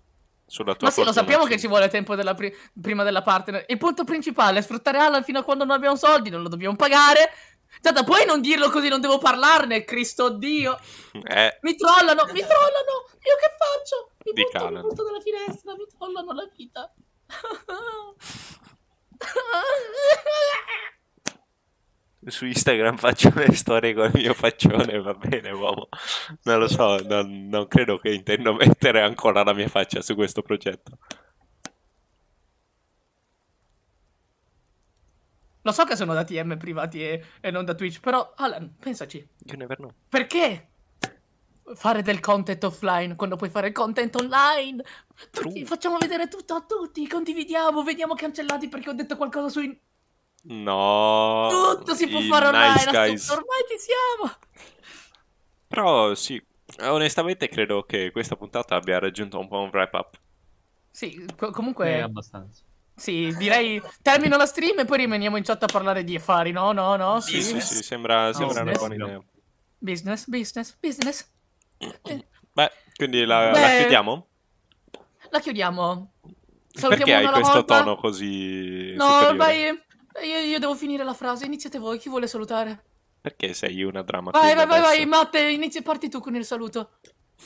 Sulla 0.50 0.76
tua 0.76 0.88
Ma 0.88 0.94
sì, 0.94 1.04
lo 1.04 1.12
sappiamo 1.12 1.44
sì. 1.44 1.50
che 1.50 1.60
ci 1.60 1.68
vuole 1.68 1.90
tempo 1.90 2.16
della 2.16 2.34
pri- 2.34 2.56
prima 2.82 3.04
della 3.04 3.22
partner. 3.22 3.66
Il 3.68 3.78
punto 3.78 4.06
principale 4.06 4.60
è 4.60 4.62
sfruttare 4.62 4.98
Alan 4.98 5.24
fino 5.24 5.40
a 5.40 5.44
quando 5.44 5.66
non 5.66 5.76
abbiamo 5.76 5.98
soldi, 5.98 6.30
non 6.30 6.42
lo 6.42 6.48
dobbiamo 6.48 6.78
pagare. 6.78 7.32
Tata, 7.82 8.04
puoi 8.04 8.26
non 8.26 8.40
dirlo 8.40 8.70
così, 8.70 8.88
non 8.88 9.02
devo 9.02 9.18
parlarne, 9.18 9.84
Cristo 9.84 10.30
Dio. 10.30 10.80
Eh, 11.28 11.58
Mi 11.62 11.76
trollano, 11.76 12.24
mi 12.32 12.40
trollano. 12.40 12.94
Io 13.12 13.36
che 13.36 13.56
faccio? 13.58 14.12
Mi 14.24 14.32
Dica, 14.32 14.60
butto, 14.60 14.74
mi 14.74 14.82
butto 14.82 15.04
dalla 15.04 15.20
finestra, 15.20 15.74
mi 15.74 15.86
trollano 15.98 16.32
la 16.32 16.50
vita. 16.56 16.94
Su 22.30 22.46
Instagram 22.46 22.98
faccio 22.98 23.32
le 23.36 23.54
storie 23.54 23.94
con 23.94 24.12
il 24.14 24.22
mio 24.22 24.34
faccione, 24.34 25.00
va 25.00 25.14
bene, 25.14 25.52
uomo. 25.52 25.88
Non 26.44 26.60
lo 26.60 26.68
so, 26.68 26.98
non, 27.08 27.48
non 27.48 27.68
credo 27.68 27.98
che 27.98 28.14
intendo 28.14 28.54
mettere 28.54 29.02
ancora 29.02 29.44
la 29.44 29.54
mia 29.54 29.68
faccia 29.68 30.02
su 30.02 30.16
questo 30.16 30.42
progetto. 30.42 30.98
Lo 35.62 35.72
so 35.74 35.84
che 35.84 35.98
sono 35.98 36.14
da 36.14 36.24
TM 36.24 36.58
privati 36.58 37.04
e, 37.04 37.24
e 37.42 37.52
non 37.52 37.66
da 37.66 37.74
Twitch, 37.74 38.00
però 38.00 38.34
Alan, 38.38 38.76
pensaci. 38.80 39.28
You 39.40 39.58
never 39.58 39.76
know. 39.76 39.92
Perché 40.08 40.70
fare 41.76 42.02
del 42.02 42.20
content 42.20 42.64
offline 42.64 43.16
quando 43.16 43.36
puoi 43.36 43.50
fare 43.50 43.72
content 43.72 44.16
online? 44.16 44.84
True. 45.32 45.66
facciamo 45.66 45.98
vedere 45.98 46.28
tutto 46.28 46.54
a 46.54 46.62
tutti, 46.62 47.08
condividiamo, 47.08 47.84
veniamo 47.84 48.14
cancellati 48.16 48.68
perché 48.70 48.90
ho 48.90 48.94
detto 48.94 49.18
qualcosa 49.18 49.50
su... 49.50 49.62
in- 49.62 49.78
No. 50.44 51.48
Tutto 51.50 51.94
si 51.96 52.08
può 52.08 52.22
fare 52.22 52.48
online, 52.48 52.74
nice 52.74 52.92
guys. 52.92 53.30
ormai 53.30 53.60
ci 53.68 53.78
siamo. 53.80 54.34
Però 55.68 56.16
sì, 56.16 56.42
onestamente 56.82 57.50
credo 57.50 57.84
che 57.84 58.12
questa 58.12 58.36
puntata 58.36 58.76
abbia 58.76 59.00
raggiunto 59.00 59.40
un 59.40 59.48
po' 59.48 59.60
un 59.60 59.70
wrap 59.70 59.94
up. 59.94 60.20
Sì, 60.92 61.26
co- 61.36 61.52
comunque... 61.52 61.96
Eh, 61.98 62.00
abbastanza. 62.00 62.62
Sì, 62.96 63.32
direi 63.38 63.80
termino 64.02 64.38
la 64.38 64.48
stream 64.48 64.80
e 64.80 64.86
poi 64.86 64.98
rimaniamo 64.98 65.38
in 65.38 65.44
chat 65.44 65.62
a 65.62 65.68
parlare 65.68 66.04
di 66.04 66.16
affari, 66.16 66.52
no? 66.52 66.72
No, 66.72 66.96
no, 66.96 67.20
Sì, 67.20 67.44
sì. 67.44 67.60
sì, 67.60 67.76
sì, 67.76 67.84
sembra, 67.84 68.34
sembra 68.34 68.62
una 68.62 68.72
business. 68.72 68.78
buona 68.78 68.96
idea. 68.96 69.24
Business, 69.78 70.26
business, 70.28 70.78
business. 70.80 71.32
Beh, 71.78 72.72
quindi 72.96 73.26
la, 73.26 73.52
Beh, 73.52 73.60
la 73.60 73.78
chiudiamo? 73.80 74.28
La 75.30 75.40
chiudiamo. 75.40 76.12
Perché 76.22 76.80
Salutiamo 76.80 77.14
hai 77.14 77.20
una 77.22 77.30
alla 77.30 77.40
questo 77.40 77.54
volta. 77.54 77.78
tono 77.80 77.96
così 77.96 78.94
No, 78.96 79.06
superiore? 79.06 79.28
ormai 79.30 79.84
io, 80.28 80.38
io 80.40 80.60
devo 80.60 80.76
finire 80.76 81.04
la 81.04 81.14
frase. 81.14 81.46
Iniziate 81.46 81.80
voi, 81.80 81.98
chi 81.98 82.10
vuole 82.10 82.28
salutare? 82.28 82.84
Perché 83.22 83.54
sei 83.54 83.84
una 83.84 84.04
drama 84.04 84.32
Vai, 84.32 84.56
vai, 84.56 84.66
vai, 84.68 84.80
vai, 84.82 85.06
Matte, 85.06 85.40
inizia 85.50 85.82
parti 85.82 86.08
tu 86.10 86.20
con 86.20 86.36
il 86.36 86.46
saluto. 86.46 86.92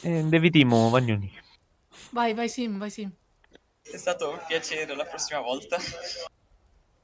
Eh, 0.01 0.23
Devitimo, 0.23 0.89
Vagnoni. 0.89 1.31
Vai, 2.11 2.33
vai, 2.33 2.49
Sim, 2.49 2.77
vai, 2.77 2.89
Sim. 2.89 3.09
È 3.81 3.97
stato 3.97 4.29
un 4.29 4.39
piacere 4.47 4.95
la 4.95 5.05
prossima 5.05 5.39
volta. 5.39 5.77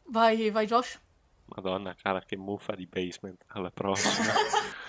Vai, 0.09 0.49
vai, 0.51 0.65
Josh. 0.67 0.99
Madonna, 1.45 1.95
cara, 1.95 2.21
che 2.21 2.37
muffa 2.37 2.75
di 2.75 2.85
basement. 2.87 3.41
Alla 3.47 3.71
prossima. 3.71 4.33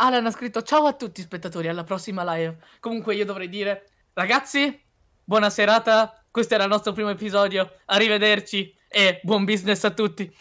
Alan 0.00 0.26
ha 0.26 0.30
scritto 0.30 0.62
ciao 0.62 0.86
a 0.86 0.92
tutti 0.92 1.22
spettatori, 1.22 1.66
alla 1.66 1.82
prossima 1.82 2.22
live. 2.34 2.58
Comunque 2.78 3.16
io 3.16 3.24
dovrei 3.24 3.48
dire, 3.48 3.88
ragazzi, 4.12 4.80
buona 5.24 5.50
serata, 5.50 6.24
questo 6.30 6.54
era 6.54 6.62
il 6.62 6.70
nostro 6.70 6.92
primo 6.92 7.08
episodio, 7.08 7.78
arrivederci 7.86 8.72
e 8.88 9.18
buon 9.24 9.44
business 9.44 9.82
a 9.82 9.90
tutti. 9.90 10.32